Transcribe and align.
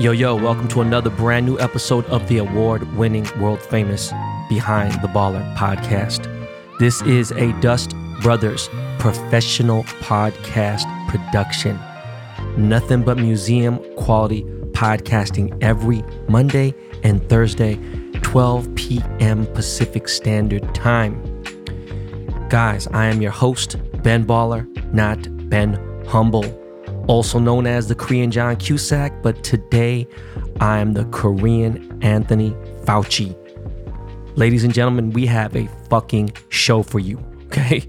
Yo, 0.00 0.12
yo, 0.12 0.34
welcome 0.34 0.68
to 0.68 0.82
another 0.82 1.08
brand 1.08 1.46
new 1.46 1.58
episode 1.60 2.04
of 2.06 2.28
the 2.28 2.36
award 2.36 2.82
winning, 2.96 3.26
world 3.40 3.62
famous 3.62 4.12
Behind 4.50 4.92
the 5.00 5.08
Baller 5.08 5.42
podcast. 5.54 6.28
This 6.78 7.00
is 7.02 7.30
a 7.30 7.52
Dust 7.60 7.94
Brothers 8.20 8.68
professional 8.98 9.84
podcast 10.02 10.84
production. 11.08 11.78
Nothing 12.58 13.02
but 13.02 13.16
museum 13.16 13.78
quality 13.96 14.42
podcasting 14.72 15.56
every 15.62 16.04
Monday 16.28 16.74
and 17.04 17.26
Thursday, 17.28 17.78
12 18.22 18.74
p.m. 18.74 19.46
Pacific 19.54 20.08
Standard 20.08 20.74
Time. 20.74 21.22
Guys, 22.48 22.88
I 22.88 23.06
am 23.06 23.22
your 23.22 23.30
host, 23.30 23.76
Ben 24.02 24.26
Baller, 24.26 24.66
not 24.92 25.18
Ben 25.48 25.74
Humble 26.08 26.64
also 27.06 27.38
known 27.38 27.66
as 27.66 27.88
the 27.88 27.94
Korean 27.94 28.30
John 28.30 28.56
Cusack, 28.56 29.22
but 29.22 29.42
today 29.44 30.06
I 30.60 30.78
am 30.78 30.94
the 30.94 31.04
Korean 31.06 32.02
Anthony 32.02 32.50
Fauci. 32.84 33.36
Ladies 34.36 34.64
and 34.64 34.74
gentlemen, 34.74 35.10
we 35.10 35.26
have 35.26 35.54
a 35.54 35.68
fucking 35.88 36.32
show 36.48 36.82
for 36.82 36.98
you, 36.98 37.18
okay? 37.46 37.84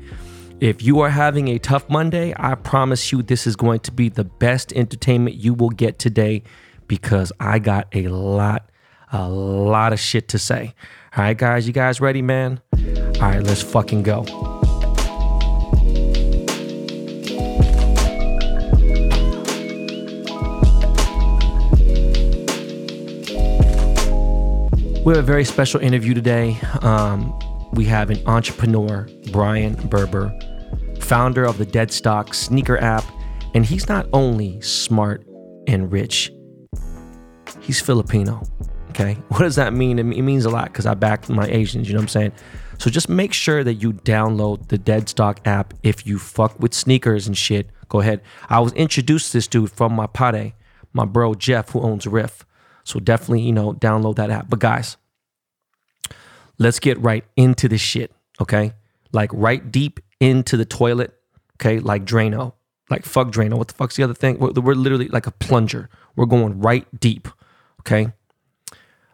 If 0.60 0.84
you 0.84 1.00
are 1.00 1.10
having 1.10 1.48
a 1.50 1.60
tough 1.60 1.90
Monday, 1.90 2.34
I 2.38 2.56
promise 2.56 3.12
you 3.12 3.22
this 3.22 3.48
is 3.48 3.56
going 3.56 3.80
to 3.82 3.92
be 3.92 4.10
the 4.10 4.24
best 4.24 4.74
entertainment 4.74 5.38
you 5.38 5.54
will 5.54 5.70
get 5.70 6.00
today 6.00 6.44
because 6.88 7.32
I 7.40 7.60
got 7.60 7.88
a 7.94 8.08
lot, 8.08 8.70
a 9.16 9.30
lot 9.30 9.94
of 9.94 10.00
shit 10.00 10.28
to 10.30 10.40
say. 10.40 10.74
All 11.16 11.24
right, 11.24 11.38
guys, 11.38 11.66
you 11.66 11.74
guys 11.74 12.02
ready, 12.02 12.22
man? 12.22 12.60
All 12.74 13.22
right, 13.22 13.42
let's 13.42 13.62
fucking 13.62 14.04
go. 14.04 14.24
We 25.06 25.14
have 25.14 25.18
a 25.18 25.22
very 25.22 25.46
special 25.46 25.80
interview 25.80 26.14
today. 26.14 26.58
Um, 26.82 27.40
we 27.72 27.86
have 27.86 28.10
an 28.10 28.20
entrepreneur, 28.28 29.08
Brian 29.32 29.76
Berber, 29.88 30.38
founder 31.00 31.46
of 31.46 31.58
the 31.58 31.66
Deadstock 31.66 32.34
sneaker 32.34 32.78
app. 32.80 33.06
And 33.54 33.66
he's 33.66 33.88
not 33.88 34.08
only 34.12 34.60
smart 34.60 35.26
and 35.68 35.90
rich, 35.90 36.34
he's 37.62 37.80
Filipino. 37.80 38.42
Okay. 38.96 39.16
What 39.28 39.40
does 39.40 39.58
that 39.58 39.74
mean? 39.74 40.00
It 40.00 40.04
means 40.06 40.46
a 40.46 40.50
lot 40.50 40.68
because 40.68 40.86
I 40.86 40.94
back 40.94 41.28
my 41.28 41.46
Asians, 41.48 41.90
you 41.90 41.94
know 41.94 42.00
what 42.00 42.04
I'm 42.04 42.08
saying? 42.08 42.32
So 42.78 42.90
just 42.90 43.10
make 43.10 43.34
sure 43.34 43.62
that 43.62 43.74
you 43.76 43.92
download 43.92 44.70
the 44.70 44.78
Deadstock 44.78 45.40
app 45.46 45.74
if 45.84 46.08
you 46.08 46.18
fuck 46.18 46.58
with 46.62 46.74
sneakers 46.74 47.28
and 47.28 47.38
shit. 47.38 47.70
Go 47.90 48.00
ahead. 48.00 48.22
I 48.48 48.62
was 48.62 48.72
introduced 48.72 49.32
to 49.32 49.38
this 49.38 49.48
dude 49.48 49.70
from 49.70 49.94
my 49.94 50.08
pade, 50.08 50.54
my 50.94 51.04
bro 51.04 51.34
Jeff, 51.34 51.72
who 51.72 51.82
owns 51.82 52.08
Riff. 52.08 52.46
So 52.86 53.02
definitely, 53.02 53.42
you 53.42 53.52
know, 53.52 53.74
download 53.74 54.16
that 54.16 54.30
app. 54.30 54.50
But 54.50 54.60
guys, 54.60 54.96
let's 56.58 56.80
get 56.80 56.98
right 57.02 57.26
into 57.36 57.68
the 57.68 57.78
shit, 57.78 58.14
okay? 58.40 58.72
Like 59.12 59.30
right 59.34 59.72
deep 59.72 60.00
into 60.22 60.56
the 60.56 60.66
toilet, 60.66 61.14
okay? 61.58 61.80
Like 61.80 62.06
Drano. 62.06 62.54
Like 62.90 63.04
fuck 63.04 63.28
Drano. 63.28 63.58
What 63.58 63.68
the 63.68 63.74
fuck's 63.74 63.98
the 63.98 64.04
other 64.04 64.14
thing? 64.14 64.40
We're, 64.40 64.52
we're 64.52 64.74
literally 64.74 65.10
like 65.10 65.28
a 65.28 65.32
plunger. 65.32 65.90
We're 66.16 66.28
going 66.28 66.62
right 66.62 66.88
deep, 66.98 67.28
okay? 67.82 68.14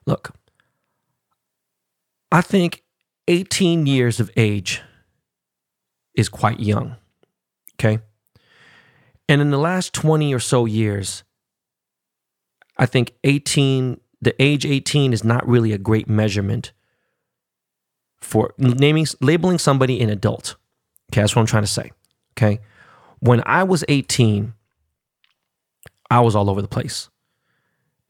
Look, 0.06 0.34
I 2.32 2.42
think 2.42 2.84
18 3.28 3.86
years 3.86 4.20
of 4.20 4.32
age 4.36 4.82
is 6.16 6.30
quite 6.30 6.60
young, 6.60 6.96
okay? 7.76 8.00
And 9.30 9.42
in 9.42 9.52
the 9.52 9.58
last 9.58 9.94
20 9.94 10.34
or 10.34 10.40
so 10.40 10.66
years, 10.66 11.24
I 12.78 12.86
think 12.86 13.14
18, 13.24 14.02
the 14.22 14.42
age 14.42 14.66
18 14.66 15.14
is 15.14 15.24
not 15.24 15.48
really 15.48 15.72
a 15.72 15.78
great 15.78 16.10
measurement 16.10 16.74
for 18.20 18.54
naming, 18.58 19.06
labeling 19.20 19.60
somebody 19.60 20.02
an 20.02 20.10
adult. 20.10 20.56
Okay, 21.12 21.22
that's 21.22 21.36
what 21.36 21.42
I'm 21.42 21.48
trying 21.48 21.64
to 21.64 21.68
say. 21.68 21.92
Okay. 22.38 22.60
When 23.20 23.44
I 23.46 23.64
was 23.64 23.84
18, 23.88 24.54
I 26.10 26.22
was 26.22 26.36
all 26.36 26.50
over 26.50 26.62
the 26.62 26.68
place. 26.68 27.11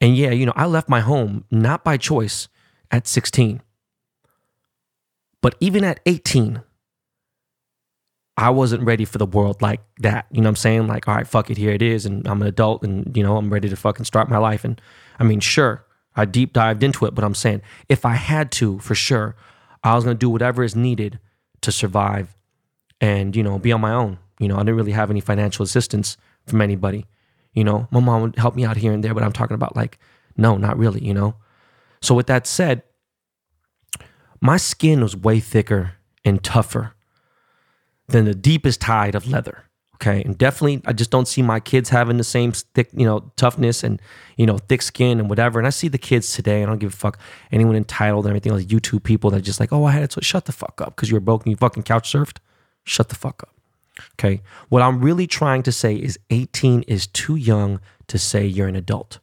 And 0.02 0.16
yeah, 0.16 0.32
you 0.32 0.44
know, 0.44 0.52
I 0.56 0.66
left 0.66 0.88
my 0.88 0.98
home 0.98 1.44
not 1.48 1.84
by 1.84 1.96
choice 1.96 2.48
at 2.90 3.06
16. 3.06 3.62
But 5.40 5.54
even 5.60 5.84
at 5.84 6.00
18, 6.06 6.60
I 8.36 8.50
wasn't 8.50 8.82
ready 8.82 9.04
for 9.04 9.18
the 9.18 9.26
world 9.26 9.62
like 9.62 9.80
that. 9.98 10.26
You 10.32 10.40
know 10.40 10.48
what 10.48 10.50
I'm 10.50 10.56
saying? 10.56 10.86
Like, 10.88 11.06
all 11.06 11.14
right, 11.14 11.26
fuck 11.26 11.50
it, 11.50 11.56
here 11.56 11.70
it 11.70 11.82
is. 11.82 12.04
And 12.04 12.26
I'm 12.26 12.42
an 12.42 12.48
adult 12.48 12.82
and, 12.82 13.16
you 13.16 13.22
know, 13.22 13.36
I'm 13.36 13.52
ready 13.52 13.68
to 13.68 13.76
fucking 13.76 14.04
start 14.04 14.28
my 14.28 14.38
life. 14.38 14.64
And 14.64 14.80
I 15.20 15.24
mean, 15.24 15.38
sure, 15.38 15.84
I 16.16 16.24
deep 16.24 16.52
dived 16.52 16.82
into 16.82 17.06
it, 17.06 17.14
but 17.14 17.22
I'm 17.22 17.34
saying 17.34 17.62
if 17.88 18.04
I 18.04 18.14
had 18.14 18.50
to, 18.52 18.80
for 18.80 18.96
sure, 18.96 19.36
I 19.84 19.94
was 19.94 20.02
going 20.02 20.16
to 20.16 20.20
do 20.20 20.30
whatever 20.30 20.64
is 20.64 20.74
needed 20.74 21.20
to 21.60 21.70
survive 21.70 22.36
and, 23.00 23.36
you 23.36 23.44
know, 23.44 23.56
be 23.56 23.70
on 23.70 23.80
my 23.80 23.92
own. 23.92 24.18
You 24.40 24.48
know, 24.48 24.56
I 24.56 24.60
didn't 24.60 24.76
really 24.76 24.92
have 24.92 25.12
any 25.12 25.20
financial 25.20 25.62
assistance 25.62 26.16
from 26.44 26.60
anybody. 26.60 27.06
You 27.52 27.64
know, 27.64 27.88
my 27.90 28.00
mom 28.00 28.22
would 28.22 28.36
help 28.36 28.56
me 28.56 28.64
out 28.64 28.76
here 28.76 28.92
and 28.92 29.04
there, 29.04 29.14
but 29.14 29.22
I'm 29.22 29.32
talking 29.32 29.54
about 29.54 29.76
like, 29.76 29.98
no, 30.36 30.56
not 30.56 30.78
really, 30.78 31.04
you 31.04 31.12
know? 31.12 31.34
So, 32.00 32.14
with 32.14 32.26
that 32.26 32.46
said, 32.46 32.82
my 34.40 34.56
skin 34.56 35.02
was 35.02 35.16
way 35.16 35.38
thicker 35.38 35.92
and 36.24 36.42
tougher 36.42 36.94
than 38.08 38.24
the 38.24 38.34
deepest 38.34 38.80
tide 38.80 39.14
of 39.14 39.28
leather. 39.28 39.64
Okay. 39.96 40.20
And 40.24 40.36
definitely, 40.36 40.82
I 40.84 40.92
just 40.92 41.12
don't 41.12 41.28
see 41.28 41.42
my 41.42 41.60
kids 41.60 41.88
having 41.88 42.16
the 42.16 42.24
same 42.24 42.50
thick, 42.50 42.90
you 42.92 43.06
know, 43.06 43.30
toughness 43.36 43.84
and, 43.84 44.02
you 44.36 44.46
know, 44.46 44.58
thick 44.58 44.82
skin 44.82 45.20
and 45.20 45.30
whatever. 45.30 45.60
And 45.60 45.66
I 45.66 45.70
see 45.70 45.86
the 45.86 45.98
kids 45.98 46.32
today, 46.32 46.60
and 46.60 46.68
I 46.68 46.72
don't 46.72 46.80
give 46.80 46.92
a 46.92 46.96
fuck 46.96 47.20
anyone 47.52 47.76
entitled 47.76 48.26
or 48.26 48.30
anything 48.30 48.52
like 48.52 48.66
YouTube 48.66 49.04
people 49.04 49.30
that 49.30 49.42
just 49.42 49.60
like, 49.60 49.72
oh, 49.72 49.84
I 49.84 49.92
had 49.92 50.02
it. 50.02 50.12
So 50.12 50.20
shut 50.20 50.46
the 50.46 50.52
fuck 50.52 50.80
up 50.80 50.96
because 50.96 51.08
you 51.08 51.14
were 51.14 51.20
broke 51.20 51.44
and 51.44 51.52
you 51.52 51.56
fucking 51.56 51.84
couch 51.84 52.12
surfed. 52.12 52.38
Shut 52.82 53.10
the 53.10 53.14
fuck 53.14 53.44
up. 53.44 53.51
Okay. 54.14 54.42
What 54.68 54.82
I'm 54.82 55.00
really 55.00 55.26
trying 55.26 55.62
to 55.64 55.72
say 55.72 55.94
is 55.94 56.18
18 56.30 56.82
is 56.82 57.06
too 57.06 57.36
young 57.36 57.80
to 58.08 58.18
say 58.18 58.46
you're 58.46 58.68
an 58.68 58.76
adult. 58.76 59.18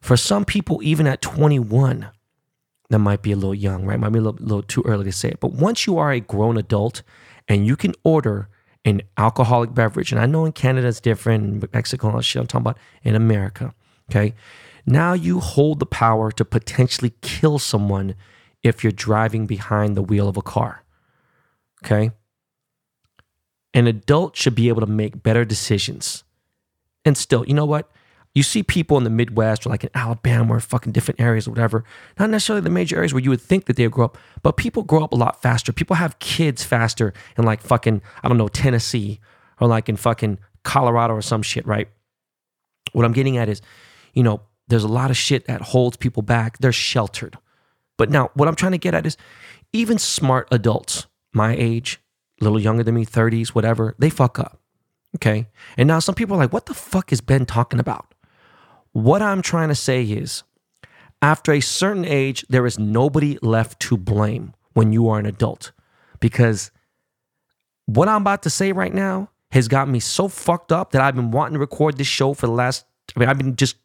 For 0.00 0.16
some 0.16 0.44
people, 0.44 0.80
even 0.82 1.06
at 1.06 1.20
21, 1.20 2.08
that 2.90 2.98
might 2.98 3.22
be 3.22 3.32
a 3.32 3.36
little 3.36 3.54
young, 3.54 3.84
right? 3.84 3.98
Might 3.98 4.12
be 4.12 4.18
a 4.18 4.22
little, 4.22 4.44
little 4.44 4.62
too 4.62 4.82
early 4.86 5.04
to 5.04 5.12
say 5.12 5.30
it. 5.30 5.40
But 5.40 5.52
once 5.52 5.86
you 5.86 5.98
are 5.98 6.12
a 6.12 6.20
grown 6.20 6.56
adult 6.56 7.02
and 7.48 7.66
you 7.66 7.76
can 7.76 7.92
order 8.04 8.48
an 8.84 9.02
alcoholic 9.16 9.74
beverage, 9.74 10.12
and 10.12 10.20
I 10.20 10.26
know 10.26 10.44
in 10.44 10.52
Canada 10.52 10.86
it's 10.86 11.00
different, 11.00 11.72
Mexico 11.74 12.06
and 12.06 12.16
all 12.16 12.22
shit 12.22 12.40
I'm 12.40 12.46
talking 12.46 12.62
about 12.62 12.78
in 13.02 13.16
America, 13.16 13.74
okay? 14.08 14.34
Now 14.86 15.12
you 15.12 15.40
hold 15.40 15.80
the 15.80 15.86
power 15.86 16.30
to 16.30 16.44
potentially 16.44 17.12
kill 17.20 17.58
someone 17.58 18.14
if 18.62 18.84
you're 18.84 18.92
driving 18.92 19.46
behind 19.46 19.96
the 19.96 20.02
wheel 20.02 20.28
of 20.28 20.36
a 20.36 20.42
car, 20.42 20.84
okay? 21.84 22.12
An 23.76 23.86
adult 23.86 24.36
should 24.36 24.54
be 24.54 24.68
able 24.68 24.80
to 24.80 24.86
make 24.86 25.22
better 25.22 25.44
decisions. 25.44 26.24
And 27.04 27.16
still, 27.16 27.46
you 27.46 27.52
know 27.52 27.66
what? 27.66 27.90
You 28.34 28.42
see 28.42 28.62
people 28.62 28.96
in 28.96 29.04
the 29.04 29.10
Midwest 29.10 29.66
or 29.66 29.70
like 29.70 29.84
in 29.84 29.90
Alabama 29.94 30.54
or 30.54 30.60
fucking 30.60 30.92
different 30.92 31.20
areas 31.20 31.46
or 31.46 31.50
whatever, 31.50 31.84
not 32.18 32.30
necessarily 32.30 32.62
the 32.62 32.70
major 32.70 32.96
areas 32.96 33.12
where 33.12 33.22
you 33.22 33.28
would 33.28 33.40
think 33.40 33.66
that 33.66 33.76
they 33.76 33.84
would 33.84 33.92
grow 33.92 34.06
up, 34.06 34.16
but 34.42 34.56
people 34.56 34.82
grow 34.82 35.04
up 35.04 35.12
a 35.12 35.16
lot 35.16 35.42
faster. 35.42 35.74
People 35.74 35.96
have 35.96 36.18
kids 36.20 36.64
faster 36.64 37.12
in 37.36 37.44
like 37.44 37.60
fucking, 37.60 38.00
I 38.22 38.28
don't 38.28 38.38
know, 38.38 38.48
Tennessee 38.48 39.20
or 39.60 39.68
like 39.68 39.90
in 39.90 39.96
fucking 39.96 40.38
Colorado 40.64 41.12
or 41.12 41.20
some 41.20 41.42
shit, 41.42 41.66
right? 41.66 41.88
What 42.92 43.04
I'm 43.04 43.12
getting 43.12 43.36
at 43.36 43.50
is, 43.50 43.60
you 44.14 44.22
know, 44.22 44.40
there's 44.68 44.84
a 44.84 44.88
lot 44.88 45.10
of 45.10 45.18
shit 45.18 45.46
that 45.48 45.60
holds 45.60 45.98
people 45.98 46.22
back. 46.22 46.58
They're 46.58 46.72
sheltered. 46.72 47.36
But 47.98 48.10
now, 48.10 48.30
what 48.34 48.48
I'm 48.48 48.56
trying 48.56 48.72
to 48.72 48.78
get 48.78 48.94
at 48.94 49.04
is 49.04 49.18
even 49.74 49.98
smart 49.98 50.48
adults, 50.50 51.06
my 51.34 51.54
age, 51.54 52.00
a 52.40 52.44
little 52.44 52.60
younger 52.60 52.82
than 52.82 52.94
me, 52.94 53.04
30s, 53.04 53.48
whatever, 53.48 53.94
they 53.98 54.10
fuck 54.10 54.38
up. 54.38 54.60
Okay. 55.16 55.48
And 55.76 55.86
now 55.86 55.98
some 55.98 56.14
people 56.14 56.36
are 56.36 56.40
like, 56.40 56.52
what 56.52 56.66
the 56.66 56.74
fuck 56.74 57.12
is 57.12 57.20
Ben 57.20 57.46
talking 57.46 57.80
about? 57.80 58.14
What 58.92 59.22
I'm 59.22 59.42
trying 59.42 59.68
to 59.68 59.74
say 59.74 60.02
is, 60.04 60.42
after 61.22 61.52
a 61.52 61.60
certain 61.60 62.04
age, 62.04 62.44
there 62.48 62.66
is 62.66 62.78
nobody 62.78 63.38
left 63.40 63.80
to 63.80 63.96
blame 63.96 64.54
when 64.74 64.92
you 64.92 65.08
are 65.08 65.18
an 65.18 65.26
adult. 65.26 65.72
Because 66.20 66.70
what 67.86 68.08
I'm 68.08 68.22
about 68.22 68.42
to 68.42 68.50
say 68.50 68.72
right 68.72 68.92
now 68.92 69.30
has 69.52 69.68
got 69.68 69.88
me 69.88 70.00
so 70.00 70.28
fucked 70.28 70.72
up 70.72 70.90
that 70.90 71.00
I've 71.00 71.14
been 71.14 71.30
wanting 71.30 71.54
to 71.54 71.58
record 71.58 71.96
this 71.96 72.06
show 72.06 72.34
for 72.34 72.46
the 72.46 72.52
last, 72.52 72.84
I 73.16 73.20
mean, 73.20 73.28
I've 73.28 73.38
been 73.38 73.56
just 73.56 73.76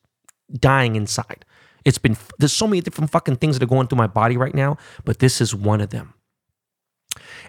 dying 0.53 0.95
inside. 0.95 1.45
It's 1.85 1.97
been, 1.97 2.17
there's 2.39 2.53
so 2.53 2.67
many 2.67 2.81
different 2.81 3.11
fucking 3.11 3.37
things 3.37 3.57
that 3.57 3.63
are 3.63 3.69
going 3.69 3.87
through 3.87 3.97
my 3.97 4.07
body 4.07 4.37
right 4.37 4.53
now, 4.53 4.77
but 5.05 5.19
this 5.19 5.39
is 5.39 5.55
one 5.55 5.81
of 5.81 5.89
them. 5.89 6.13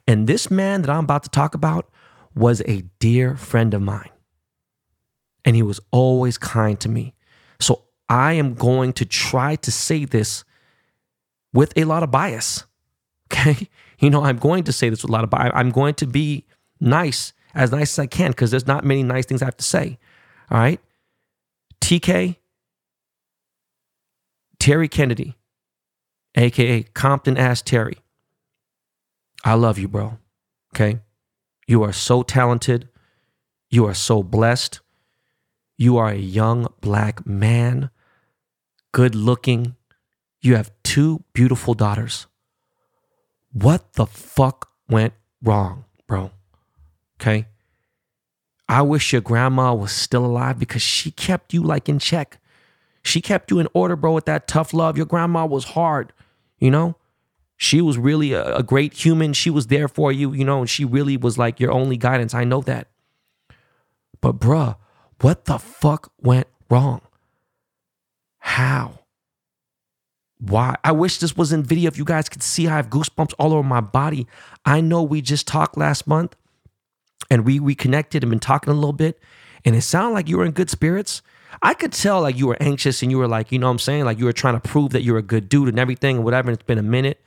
And 0.06 0.26
this 0.26 0.50
man 0.50 0.82
that 0.82 0.90
I'm 0.90 1.04
about 1.04 1.22
to 1.24 1.30
talk 1.30 1.54
about 1.54 1.90
was 2.34 2.60
a 2.62 2.82
dear 2.98 3.36
friend 3.36 3.74
of 3.74 3.82
mine. 3.82 4.10
And 5.44 5.56
he 5.56 5.62
was 5.62 5.80
always 5.90 6.38
kind 6.38 6.78
to 6.80 6.88
me. 6.88 7.14
So 7.60 7.84
I 8.08 8.34
am 8.34 8.54
going 8.54 8.92
to 8.94 9.04
try 9.04 9.56
to 9.56 9.70
say 9.70 10.04
this 10.04 10.44
with 11.52 11.72
a 11.76 11.84
lot 11.84 12.02
of 12.02 12.10
bias. 12.10 12.64
Okay. 13.32 13.70
You 13.98 14.10
know, 14.10 14.24
I'm 14.24 14.36
going 14.36 14.64
to 14.64 14.72
say 14.72 14.90
this 14.90 15.02
with 15.02 15.08
a 15.08 15.12
lot 15.12 15.24
of 15.24 15.30
bias. 15.30 15.52
I'm 15.54 15.70
going 15.70 15.94
to 15.94 16.06
be 16.06 16.44
nice, 16.80 17.32
as 17.54 17.72
nice 17.72 17.94
as 17.94 17.98
I 17.98 18.06
can, 18.06 18.30
because 18.30 18.50
there's 18.50 18.66
not 18.66 18.84
many 18.84 19.02
nice 19.02 19.24
things 19.24 19.40
I 19.40 19.46
have 19.46 19.56
to 19.56 19.64
say. 19.64 19.98
All 20.50 20.58
right. 20.58 20.78
TK, 21.80 22.36
Terry 24.60 24.86
Kennedy, 24.86 25.38
AKA 26.34 26.82
Compton 26.92 27.38
Ass 27.38 27.62
Terry. 27.62 28.01
I 29.44 29.54
love 29.54 29.78
you, 29.78 29.88
bro. 29.88 30.18
Okay. 30.74 31.00
You 31.66 31.82
are 31.82 31.92
so 31.92 32.22
talented. 32.22 32.88
You 33.70 33.86
are 33.86 33.94
so 33.94 34.22
blessed. 34.22 34.80
You 35.78 35.96
are 35.96 36.10
a 36.10 36.16
young 36.16 36.68
black 36.80 37.26
man, 37.26 37.90
good 38.92 39.14
looking. 39.14 39.74
You 40.40 40.56
have 40.56 40.70
two 40.84 41.24
beautiful 41.32 41.74
daughters. 41.74 42.26
What 43.52 43.94
the 43.94 44.06
fuck 44.06 44.70
went 44.88 45.14
wrong, 45.42 45.84
bro? 46.06 46.30
Okay. 47.20 47.46
I 48.68 48.82
wish 48.82 49.12
your 49.12 49.22
grandma 49.22 49.74
was 49.74 49.92
still 49.92 50.24
alive 50.24 50.58
because 50.58 50.82
she 50.82 51.10
kept 51.10 51.52
you 51.52 51.62
like 51.62 51.88
in 51.88 51.98
check. 51.98 52.38
She 53.02 53.20
kept 53.20 53.50
you 53.50 53.58
in 53.58 53.68
order, 53.74 53.96
bro, 53.96 54.12
with 54.12 54.26
that 54.26 54.46
tough 54.46 54.72
love. 54.72 54.96
Your 54.96 55.06
grandma 55.06 55.46
was 55.46 55.64
hard, 55.64 56.12
you 56.58 56.70
know? 56.70 56.96
She 57.62 57.80
was 57.80 57.96
really 57.96 58.32
a, 58.32 58.56
a 58.56 58.62
great 58.64 58.92
human. 58.92 59.34
She 59.34 59.48
was 59.48 59.68
there 59.68 59.86
for 59.86 60.10
you, 60.10 60.32
you 60.32 60.44
know, 60.44 60.58
and 60.58 60.68
she 60.68 60.84
really 60.84 61.16
was 61.16 61.38
like 61.38 61.60
your 61.60 61.70
only 61.70 61.96
guidance. 61.96 62.34
I 62.34 62.42
know 62.42 62.60
that. 62.62 62.88
But, 64.20 64.40
bruh, 64.40 64.74
what 65.20 65.44
the 65.44 65.60
fuck 65.60 66.10
went 66.20 66.48
wrong? 66.68 67.02
How? 68.40 68.98
Why? 70.40 70.74
I 70.82 70.90
wish 70.90 71.18
this 71.18 71.36
was 71.36 71.52
in 71.52 71.62
video. 71.62 71.86
If 71.86 71.96
you 71.96 72.04
guys 72.04 72.28
could 72.28 72.42
see, 72.42 72.66
I 72.66 72.74
have 72.74 72.90
goosebumps 72.90 73.32
all 73.38 73.52
over 73.52 73.62
my 73.62 73.80
body. 73.80 74.26
I 74.64 74.80
know 74.80 75.04
we 75.04 75.22
just 75.22 75.46
talked 75.46 75.78
last 75.78 76.08
month 76.08 76.34
and 77.30 77.46
we 77.46 77.60
reconnected 77.60 78.24
and 78.24 78.30
been 78.30 78.40
talking 78.40 78.72
a 78.72 78.74
little 78.74 78.92
bit, 78.92 79.20
and 79.64 79.76
it 79.76 79.82
sounded 79.82 80.14
like 80.14 80.28
you 80.28 80.38
were 80.38 80.44
in 80.44 80.50
good 80.50 80.68
spirits. 80.68 81.22
I 81.62 81.74
could 81.74 81.92
tell 81.92 82.22
like 82.22 82.36
you 82.36 82.48
were 82.48 82.56
anxious 82.58 83.02
and 83.02 83.12
you 83.12 83.18
were 83.18 83.28
like, 83.28 83.52
you 83.52 83.60
know 83.60 83.68
what 83.68 83.74
I'm 83.74 83.78
saying? 83.78 84.04
Like 84.04 84.18
you 84.18 84.24
were 84.24 84.32
trying 84.32 84.60
to 84.60 84.68
prove 84.68 84.90
that 84.90 85.02
you're 85.02 85.18
a 85.18 85.22
good 85.22 85.48
dude 85.48 85.68
and 85.68 85.78
everything 85.78 86.16
and 86.16 86.24
whatever. 86.24 86.50
And 86.50 86.58
it's 86.58 86.66
been 86.66 86.78
a 86.78 86.82
minute. 86.82 87.20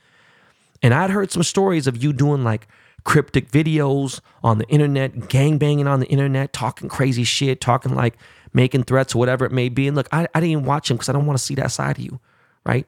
And 0.82 0.94
I'd 0.94 1.10
heard 1.10 1.30
some 1.30 1.42
stories 1.42 1.86
of 1.86 2.02
you 2.02 2.12
doing 2.12 2.44
like 2.44 2.68
cryptic 3.04 3.50
videos 3.50 4.20
on 4.42 4.58
the 4.58 4.66
internet, 4.68 5.28
gang 5.28 5.58
banging 5.58 5.86
on 5.86 6.00
the 6.00 6.06
internet, 6.06 6.52
talking 6.52 6.88
crazy 6.88 7.24
shit, 7.24 7.60
talking 7.60 7.94
like 7.94 8.16
making 8.52 8.82
threats 8.84 9.14
or 9.14 9.18
whatever 9.18 9.44
it 9.44 9.52
may 9.52 9.68
be. 9.68 9.86
And 9.86 9.96
look, 9.96 10.08
I, 10.12 10.28
I 10.34 10.40
didn't 10.40 10.50
even 10.50 10.64
watch 10.64 10.90
him 10.90 10.96
because 10.96 11.08
I 11.08 11.12
don't 11.12 11.26
want 11.26 11.38
to 11.38 11.44
see 11.44 11.54
that 11.54 11.70
side 11.70 11.98
of 11.98 12.04
you, 12.04 12.20
right? 12.64 12.86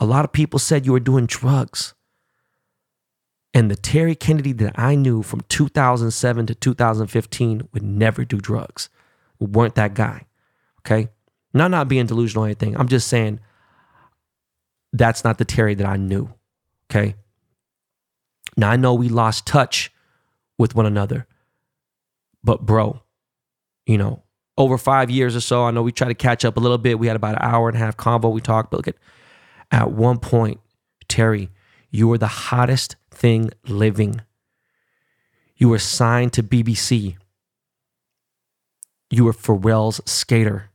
A 0.00 0.06
lot 0.06 0.24
of 0.24 0.32
people 0.32 0.58
said 0.58 0.86
you 0.86 0.92
were 0.92 1.00
doing 1.00 1.26
drugs. 1.26 1.94
And 3.54 3.70
the 3.70 3.76
Terry 3.76 4.14
Kennedy 4.14 4.52
that 4.52 4.78
I 4.78 4.94
knew 4.94 5.22
from 5.22 5.40
2007 5.48 6.46
to 6.46 6.54
2015 6.54 7.68
would 7.72 7.82
never 7.82 8.24
do 8.24 8.38
drugs. 8.38 8.90
We 9.38 9.46
weren't 9.46 9.76
that 9.76 9.94
guy. 9.94 10.26
Okay. 10.80 11.08
Not 11.54 11.70
not 11.70 11.88
being 11.88 12.06
delusional 12.06 12.44
or 12.44 12.48
anything. 12.48 12.76
I'm 12.76 12.88
just 12.88 13.08
saying 13.08 13.40
that's 14.92 15.24
not 15.24 15.38
the 15.38 15.44
Terry 15.44 15.74
that 15.74 15.86
I 15.86 15.96
knew. 15.96 16.35
Okay. 16.90 17.14
Now 18.56 18.70
I 18.70 18.76
know 18.76 18.94
we 18.94 19.08
lost 19.08 19.46
touch 19.46 19.92
with 20.58 20.74
one 20.74 20.86
another, 20.86 21.26
but 22.42 22.64
bro, 22.64 23.02
you 23.86 23.98
know, 23.98 24.22
over 24.58 24.78
five 24.78 25.10
years 25.10 25.36
or 25.36 25.40
so, 25.40 25.64
I 25.64 25.70
know 25.70 25.82
we 25.82 25.92
tried 25.92 26.08
to 26.08 26.14
catch 26.14 26.44
up 26.44 26.56
a 26.56 26.60
little 26.60 26.78
bit. 26.78 26.98
We 26.98 27.06
had 27.06 27.16
about 27.16 27.34
an 27.34 27.42
hour 27.42 27.68
and 27.68 27.76
a 27.76 27.80
half 27.80 27.96
convo. 27.96 28.32
We 28.32 28.40
talked, 28.40 28.70
but 28.70 28.78
look 28.78 28.88
at 28.88 28.96
at 29.70 29.90
one 29.90 30.18
point, 30.18 30.60
Terry, 31.08 31.50
you 31.90 32.08
were 32.08 32.18
the 32.18 32.26
hottest 32.26 32.96
thing 33.10 33.50
living. 33.66 34.20
You 35.56 35.70
were 35.70 35.78
signed 35.78 36.32
to 36.34 36.42
BBC. 36.42 37.16
You 39.10 39.24
were 39.24 39.32
Pharrell's 39.32 40.00
skater. 40.04 40.70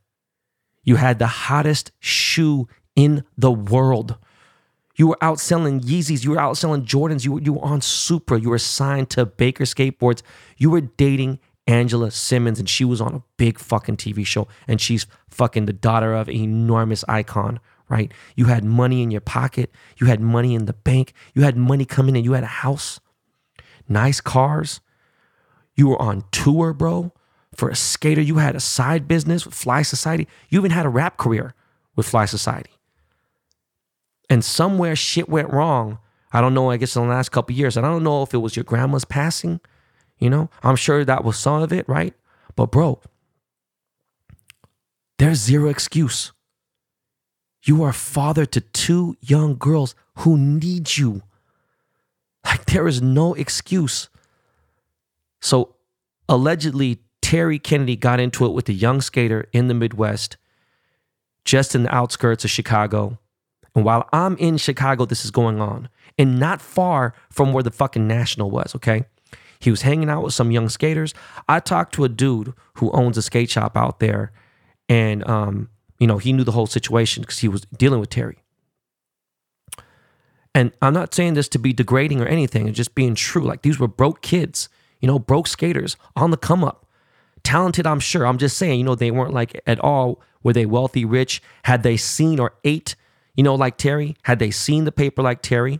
You 0.83 0.95
had 0.95 1.19
the 1.19 1.27
hottest 1.27 1.91
shoe 1.99 2.67
in 2.95 3.23
the 3.37 3.51
world. 3.51 4.17
You 5.01 5.07
were 5.07 5.17
outselling 5.19 5.81
Yeezys. 5.81 6.23
You 6.23 6.29
were 6.29 6.37
outselling 6.37 6.85
Jordans. 6.85 7.25
You 7.25 7.31
were, 7.31 7.41
you 7.41 7.53
were 7.53 7.65
on 7.65 7.81
Supra. 7.81 8.39
You 8.39 8.51
were 8.51 8.59
signed 8.59 9.09
to 9.09 9.25
Baker 9.25 9.63
Skateboards. 9.63 10.21
You 10.57 10.69
were 10.69 10.81
dating 10.81 11.39
Angela 11.65 12.11
Simmons, 12.11 12.59
and 12.59 12.69
she 12.69 12.85
was 12.85 13.01
on 13.01 13.15
a 13.15 13.23
big 13.35 13.57
fucking 13.57 13.97
TV 13.97 14.23
show. 14.23 14.47
And 14.67 14.79
she's 14.79 15.07
fucking 15.27 15.65
the 15.65 15.73
daughter 15.73 16.13
of 16.13 16.27
an 16.27 16.35
enormous 16.35 17.03
icon, 17.07 17.59
right? 17.89 18.13
You 18.35 18.45
had 18.45 18.63
money 18.63 19.01
in 19.01 19.09
your 19.09 19.21
pocket. 19.21 19.71
You 19.97 20.05
had 20.05 20.21
money 20.21 20.53
in 20.53 20.65
the 20.65 20.73
bank. 20.73 21.13
You 21.33 21.41
had 21.41 21.57
money 21.57 21.83
coming 21.83 22.15
in. 22.15 22.23
You 22.23 22.33
had 22.33 22.43
a 22.43 22.57
house, 22.61 22.99
nice 23.89 24.21
cars. 24.21 24.81
You 25.75 25.87
were 25.87 25.99
on 25.99 26.25
tour, 26.31 26.73
bro. 26.73 27.11
For 27.55 27.69
a 27.69 27.75
skater, 27.75 28.21
you 28.21 28.37
had 28.37 28.55
a 28.55 28.59
side 28.59 29.07
business 29.07 29.45
with 29.45 29.55
Fly 29.55 29.81
Society. 29.81 30.27
You 30.49 30.59
even 30.59 30.69
had 30.69 30.85
a 30.85 30.89
rap 30.89 31.17
career 31.17 31.55
with 31.95 32.07
Fly 32.07 32.25
Society 32.25 32.77
and 34.31 34.45
somewhere 34.45 34.95
shit 34.95 35.27
went 35.27 35.51
wrong. 35.51 35.99
I 36.31 36.39
don't 36.39 36.53
know, 36.53 36.71
I 36.71 36.77
guess 36.77 36.95
in 36.95 37.01
the 37.01 37.09
last 37.09 37.33
couple 37.33 37.53
years. 37.53 37.75
And 37.75 37.85
I 37.85 37.89
don't 37.89 38.05
know 38.05 38.23
if 38.23 38.33
it 38.33 38.37
was 38.37 38.55
your 38.55 38.63
grandma's 38.63 39.03
passing, 39.03 39.59
you 40.19 40.29
know? 40.29 40.49
I'm 40.63 40.77
sure 40.77 41.03
that 41.03 41.25
was 41.25 41.37
some 41.37 41.61
of 41.61 41.73
it, 41.73 41.87
right? 41.89 42.13
But 42.55 42.71
bro, 42.71 43.01
there's 45.19 45.39
zero 45.39 45.67
excuse. 45.67 46.31
You 47.63 47.83
are 47.83 47.91
father 47.91 48.45
to 48.45 48.61
two 48.61 49.17
young 49.19 49.57
girls 49.57 49.95
who 50.19 50.37
need 50.37 50.95
you. 50.95 51.23
Like 52.45 52.65
there 52.67 52.87
is 52.87 53.01
no 53.01 53.33
excuse. 53.33 54.07
So 55.41 55.75
allegedly, 56.29 56.99
Terry 57.21 57.59
Kennedy 57.59 57.97
got 57.97 58.21
into 58.21 58.45
it 58.45 58.53
with 58.53 58.69
a 58.69 58.73
young 58.73 59.01
skater 59.01 59.49
in 59.51 59.67
the 59.67 59.73
Midwest, 59.73 60.37
just 61.43 61.75
in 61.75 61.83
the 61.83 61.93
outskirts 61.93 62.45
of 62.45 62.49
Chicago. 62.49 63.17
And 63.75 63.85
while 63.85 64.07
I'm 64.11 64.37
in 64.37 64.57
Chicago, 64.57 65.05
this 65.05 65.23
is 65.23 65.31
going 65.31 65.61
on, 65.61 65.89
and 66.17 66.39
not 66.39 66.61
far 66.61 67.13
from 67.29 67.53
where 67.53 67.63
the 67.63 67.71
fucking 67.71 68.07
National 68.07 68.51
was, 68.51 68.75
okay? 68.75 69.05
He 69.59 69.69
was 69.69 69.83
hanging 69.83 70.09
out 70.09 70.23
with 70.23 70.33
some 70.33 70.51
young 70.51 70.69
skaters. 70.69 71.13
I 71.47 71.59
talked 71.59 71.93
to 71.95 72.03
a 72.03 72.09
dude 72.09 72.53
who 72.75 72.91
owns 72.91 73.17
a 73.17 73.21
skate 73.21 73.49
shop 73.49 73.77
out 73.77 73.99
there, 73.99 74.31
and 74.89 75.25
um, 75.27 75.69
you 75.99 76.07
know, 76.07 76.17
he 76.17 76.33
knew 76.33 76.43
the 76.43 76.51
whole 76.51 76.67
situation 76.67 77.21
because 77.21 77.39
he 77.39 77.47
was 77.47 77.61
dealing 77.77 77.99
with 77.99 78.09
Terry. 78.09 78.39
And 80.53 80.73
I'm 80.81 80.93
not 80.93 81.13
saying 81.13 81.35
this 81.35 81.47
to 81.49 81.59
be 81.59 81.71
degrading 81.71 82.21
or 82.21 82.27
anything, 82.27 82.67
it's 82.67 82.75
just 82.75 82.95
being 82.95 83.15
true. 83.15 83.43
Like 83.43 83.61
these 83.61 83.79
were 83.79 83.87
broke 83.87 84.21
kids, 84.21 84.67
you 84.99 85.07
know, 85.07 85.19
broke 85.19 85.47
skaters 85.47 85.95
on 86.15 86.31
the 86.31 86.37
come 86.37 86.63
up. 86.63 86.85
Talented, 87.43 87.87
I'm 87.87 87.99
sure. 87.99 88.25
I'm 88.27 88.37
just 88.37 88.57
saying, 88.57 88.79
you 88.79 88.83
know, 88.83 88.95
they 88.95 89.11
weren't 89.11 89.33
like 89.33 89.61
at 89.65 89.79
all 89.79 90.21
were 90.43 90.53
they 90.53 90.65
wealthy, 90.65 91.05
rich? 91.05 91.41
Had 91.63 91.83
they 91.83 91.97
seen 91.97 92.39
or 92.39 92.53
ate 92.63 92.95
you 93.35 93.43
know, 93.43 93.55
like 93.55 93.77
Terry, 93.77 94.15
had 94.23 94.39
they 94.39 94.51
seen 94.51 94.85
the 94.85 94.91
paper 94.91 95.21
like 95.21 95.41
Terry? 95.41 95.79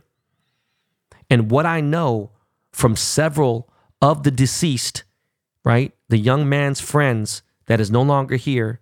And 1.30 1.50
what 1.50 1.66
I 1.66 1.80
know 1.80 2.30
from 2.72 2.96
several 2.96 3.68
of 4.00 4.22
the 4.22 4.30
deceased, 4.30 5.04
right, 5.64 5.94
the 6.08 6.18
young 6.18 6.48
man's 6.48 6.80
friends 6.80 7.42
that 7.66 7.80
is 7.80 7.90
no 7.90 8.02
longer 8.02 8.36
here, 8.36 8.80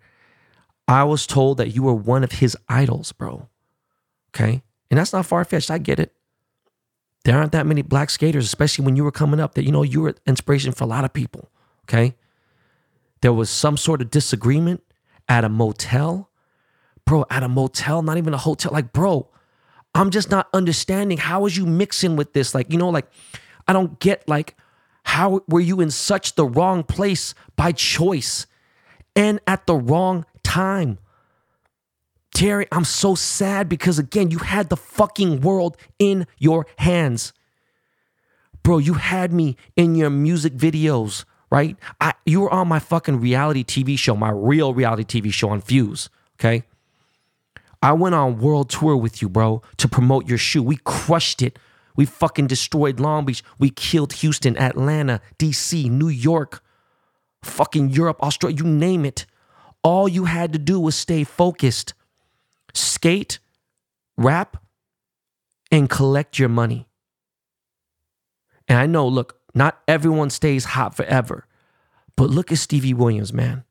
I 0.88 1.04
was 1.04 1.26
told 1.26 1.58
that 1.58 1.74
you 1.74 1.82
were 1.82 1.94
one 1.94 2.24
of 2.24 2.32
his 2.32 2.56
idols, 2.68 3.12
bro. 3.12 3.48
Okay. 4.34 4.62
And 4.90 4.98
that's 4.98 5.12
not 5.12 5.26
far 5.26 5.44
fetched. 5.44 5.70
I 5.70 5.78
get 5.78 6.00
it. 6.00 6.12
There 7.24 7.36
aren't 7.36 7.52
that 7.52 7.66
many 7.66 7.82
black 7.82 8.10
skaters, 8.10 8.46
especially 8.46 8.84
when 8.84 8.96
you 8.96 9.04
were 9.04 9.12
coming 9.12 9.40
up, 9.40 9.54
that, 9.54 9.64
you 9.64 9.72
know, 9.72 9.82
you 9.82 10.00
were 10.00 10.14
inspiration 10.26 10.72
for 10.72 10.84
a 10.84 10.86
lot 10.88 11.04
of 11.04 11.12
people. 11.12 11.50
Okay. 11.84 12.16
There 13.20 13.32
was 13.32 13.50
some 13.50 13.76
sort 13.76 14.00
of 14.00 14.10
disagreement 14.10 14.82
at 15.28 15.44
a 15.44 15.48
motel 15.48 16.29
bro, 17.10 17.26
at 17.28 17.42
a 17.42 17.48
motel, 17.48 18.02
not 18.02 18.18
even 18.18 18.32
a 18.32 18.38
hotel. 18.38 18.70
Like, 18.70 18.92
bro, 18.92 19.28
I'm 19.96 20.10
just 20.10 20.30
not 20.30 20.48
understanding. 20.54 21.18
How 21.18 21.44
is 21.44 21.56
you 21.56 21.66
mixing 21.66 22.14
with 22.14 22.34
this? 22.34 22.54
Like, 22.54 22.70
you 22.70 22.78
know, 22.78 22.88
like, 22.88 23.06
I 23.66 23.72
don't 23.72 23.98
get, 23.98 24.28
like, 24.28 24.56
how 25.02 25.40
were 25.48 25.58
you 25.58 25.80
in 25.80 25.90
such 25.90 26.36
the 26.36 26.46
wrong 26.46 26.84
place 26.84 27.34
by 27.56 27.72
choice 27.72 28.46
and 29.16 29.40
at 29.48 29.66
the 29.66 29.74
wrong 29.74 30.24
time? 30.44 30.98
Terry, 32.32 32.68
I'm 32.70 32.84
so 32.84 33.16
sad 33.16 33.68
because, 33.68 33.98
again, 33.98 34.30
you 34.30 34.38
had 34.38 34.68
the 34.68 34.76
fucking 34.76 35.40
world 35.40 35.76
in 35.98 36.28
your 36.38 36.64
hands. 36.78 37.32
Bro, 38.62 38.78
you 38.78 38.94
had 38.94 39.32
me 39.32 39.56
in 39.74 39.96
your 39.96 40.10
music 40.10 40.52
videos, 40.52 41.24
right? 41.50 41.76
I, 42.00 42.14
you 42.24 42.42
were 42.42 42.54
on 42.54 42.68
my 42.68 42.78
fucking 42.78 43.20
reality 43.20 43.64
TV 43.64 43.98
show, 43.98 44.14
my 44.14 44.30
real 44.30 44.74
reality 44.74 45.20
TV 45.20 45.32
show 45.32 45.48
on 45.48 45.60
Fuse, 45.60 46.08
okay? 46.38 46.66
I 47.82 47.92
went 47.92 48.14
on 48.14 48.38
world 48.38 48.68
tour 48.68 48.96
with 48.96 49.22
you, 49.22 49.28
bro, 49.28 49.62
to 49.78 49.88
promote 49.88 50.28
your 50.28 50.38
shoe. 50.38 50.62
We 50.62 50.76
crushed 50.84 51.40
it. 51.40 51.58
We 51.96 52.04
fucking 52.06 52.46
destroyed 52.46 53.00
Long 53.00 53.24
Beach. 53.24 53.42
We 53.58 53.70
killed 53.70 54.12
Houston, 54.14 54.56
Atlanta, 54.58 55.20
DC, 55.38 55.90
New 55.90 56.08
York, 56.08 56.62
fucking 57.42 57.90
Europe, 57.90 58.22
Australia, 58.22 58.58
you 58.58 58.64
name 58.64 59.04
it. 59.04 59.26
All 59.82 60.08
you 60.08 60.26
had 60.26 60.52
to 60.52 60.58
do 60.58 60.78
was 60.78 60.94
stay 60.94 61.24
focused, 61.24 61.94
skate, 62.74 63.38
rap, 64.16 64.62
and 65.72 65.88
collect 65.88 66.38
your 66.38 66.50
money. 66.50 66.86
And 68.68 68.78
I 68.78 68.86
know, 68.86 69.08
look, 69.08 69.38
not 69.54 69.80
everyone 69.88 70.30
stays 70.30 70.64
hot 70.64 70.94
forever, 70.94 71.46
but 72.14 72.30
look 72.30 72.52
at 72.52 72.58
Stevie 72.58 72.94
Williams, 72.94 73.32
man, 73.32 73.64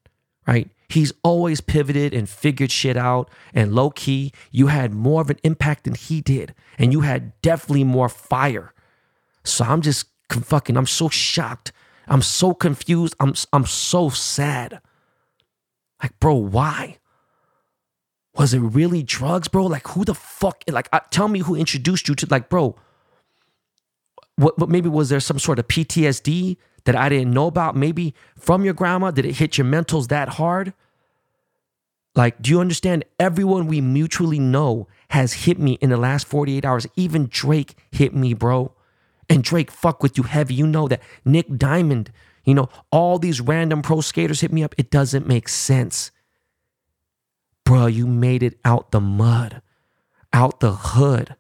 right? 0.48 0.70
He's 0.90 1.14
always 1.24 1.62
pivoted 1.62 2.14
and 2.14 2.28
figured 2.28 2.72
shit 2.72 2.98
out. 2.98 3.30
And 3.54 3.74
low 3.76 3.92
key, 3.92 4.34
you 4.52 4.68
had 4.68 4.94
more 4.94 5.22
of 5.22 5.30
an 5.30 5.38
impact 5.44 5.84
than 5.84 5.94
he 5.94 6.20
did. 6.20 6.56
And 6.78 6.92
you 6.92 7.02
had 7.02 7.40
definitely 7.42 7.84
more 7.84 8.10
fire. 8.10 8.74
So 9.44 9.64
I'm 9.66 9.82
just 9.82 10.08
fucking, 10.32 10.76
I'm 10.76 10.88
so 10.88 11.08
shocked. 11.08 11.72
I'm 12.08 12.24
so 12.24 12.54
confused. 12.56 13.16
I'm, 13.20 13.36
I'm 13.54 13.66
so 13.66 14.10
sad. 14.10 14.82
Like, 16.02 16.20
bro, 16.20 16.36
why? 16.36 16.98
Was 18.36 18.54
it 18.54 18.60
really 18.60 19.04
drugs, 19.04 19.48
bro? 19.48 19.66
Like, 19.66 19.88
who 19.90 20.06
the 20.06 20.16
fuck? 20.16 20.64
Like, 20.68 20.90
tell 21.12 21.28
me 21.28 21.40
who 21.40 21.56
introduced 21.56 22.08
you 22.08 22.16
to, 22.16 22.28
like, 22.30 22.50
bro, 22.50 22.76
what, 24.38 24.58
what 24.58 24.70
maybe 24.70 24.90
was 24.90 25.10
there 25.10 25.20
some 25.20 25.38
sort 25.38 25.60
of 25.60 25.68
PTSD 25.68 26.58
that 26.86 26.96
I 26.96 27.10
didn't 27.10 27.34
know 27.34 27.48
about? 27.48 27.76
Maybe 27.76 28.14
from 28.38 28.64
your 28.64 28.74
grandma? 28.74 29.12
Did 29.12 29.26
it 29.26 29.36
hit 29.36 29.58
your 29.58 29.66
mentals 29.66 30.08
that 30.08 30.30
hard? 30.30 30.74
Like, 32.16 32.42
do 32.42 32.50
you 32.50 32.60
understand? 32.60 33.06
Everyone 33.20 33.68
we 33.68 33.82
mutually 33.82 34.40
know 34.40 34.88
has 35.10 35.34
hit 35.34 35.60
me 35.60 35.74
in 35.82 35.90
the 35.90 35.98
last 35.98 36.28
48 36.28 36.66
hours. 36.66 36.88
Even 36.96 37.28
Drake 37.28 37.76
hit 37.92 38.14
me, 38.14 38.34
bro. 38.34 38.74
And 39.30 39.44
Drake 39.44 39.72
fuck 39.72 40.02
with 40.02 40.18
you 40.18 40.24
heavy. 40.24 40.56
You 40.56 40.68
know 40.68 40.88
that. 40.88 41.02
Nick 41.24 41.58
Diamond, 41.58 42.12
you 42.44 42.54
know, 42.54 42.70
all 42.92 43.20
these 43.20 43.42
random 43.42 43.82
pro 43.82 44.02
skaters 44.02 44.42
hit 44.42 44.52
me 44.52 44.64
up. 44.64 44.76
It 44.78 44.90
doesn't 44.90 45.28
make 45.28 45.48
sense. 45.48 46.12
Bro, 47.64 47.88
you 47.88 48.08
made 48.08 48.42
it 48.42 48.60
out 48.66 48.92
the 48.92 49.00
mud, 49.00 49.62
out 50.34 50.60
the 50.60 50.74
hood 50.74 51.36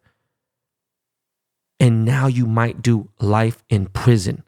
and 1.79 2.03
now 2.03 2.27
you 2.27 2.45
might 2.45 2.81
do 2.81 3.09
life 3.19 3.63
in 3.69 3.87
prison. 3.87 4.43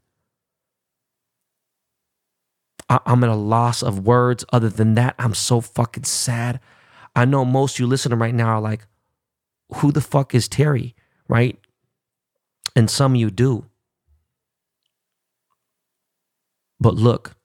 I- 2.92 3.00
am 3.06 3.24
at 3.24 3.30
a 3.30 3.36
loss 3.36 3.82
of 3.82 4.06
words. 4.06 4.44
Other 4.52 4.70
than 4.70 4.96
that, 4.96 5.16
I'm 5.18 5.34
so 5.34 5.62
fucking 5.62 6.04
sad. 6.04 6.60
I 7.16 7.24
know 7.24 7.46
most 7.46 7.76
of 7.76 7.80
you 7.80 7.88
listening 7.88 8.20
right 8.20 8.36
now 8.36 8.48
are 8.48 8.62
like, 8.62 8.86
who 9.76 9.94
the 9.94 10.02
fuck 10.02 10.36
is 10.36 10.50
Terry? 10.50 10.94
Right? 11.30 11.58
And 12.76 12.90
some 12.90 13.16
you 13.16 13.32
do. 13.32 13.66
But 16.82 16.96
look, 16.96 17.38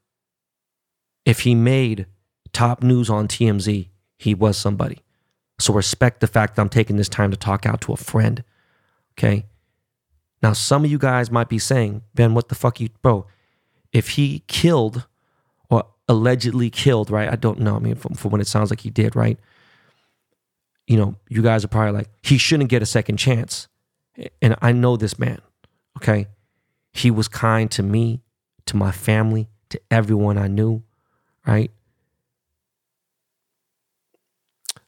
if 1.24 1.40
he 1.40 1.54
made 1.54 2.06
top 2.52 2.82
news 2.82 3.08
on 3.08 3.28
TMZ, 3.28 3.88
he 4.18 4.34
was 4.34 4.56
somebody. 4.56 4.98
So 5.60 5.72
respect 5.72 6.20
the 6.20 6.26
fact 6.26 6.56
that 6.56 6.62
I'm 6.62 6.68
taking 6.68 6.96
this 6.96 7.08
time 7.08 7.30
to 7.30 7.36
talk 7.36 7.66
out 7.66 7.80
to 7.82 7.92
a 7.92 7.96
friend. 7.96 8.42
Okay. 9.12 9.46
Now, 10.42 10.54
some 10.54 10.84
of 10.84 10.90
you 10.90 10.98
guys 10.98 11.30
might 11.30 11.48
be 11.48 11.58
saying, 11.58 12.02
Ben, 12.14 12.34
what 12.34 12.48
the 12.48 12.54
fuck 12.56 12.80
you, 12.80 12.88
bro? 13.00 13.26
If 13.92 14.10
he 14.10 14.42
killed 14.48 15.06
allegedly 16.08 16.70
killed, 16.70 17.10
right? 17.10 17.30
I 17.30 17.36
don't 17.36 17.60
know. 17.60 17.76
I 17.76 17.78
mean, 17.78 17.96
from 17.96 18.30
when 18.30 18.40
it 18.40 18.46
sounds 18.46 18.70
like 18.70 18.80
he 18.80 18.90
did, 18.90 19.16
right? 19.16 19.38
You 20.86 20.96
know, 20.96 21.16
you 21.28 21.42
guys 21.42 21.64
are 21.64 21.68
probably 21.68 21.92
like, 21.92 22.08
he 22.22 22.38
shouldn't 22.38 22.70
get 22.70 22.82
a 22.82 22.86
second 22.86 23.16
chance. 23.16 23.68
And 24.40 24.56
I 24.62 24.72
know 24.72 24.96
this 24.96 25.18
man, 25.18 25.40
okay? 25.98 26.28
He 26.92 27.10
was 27.10 27.28
kind 27.28 27.70
to 27.72 27.82
me, 27.82 28.22
to 28.66 28.76
my 28.76 28.92
family, 28.92 29.48
to 29.70 29.80
everyone 29.90 30.38
I 30.38 30.46
knew, 30.46 30.82
right? 31.46 31.70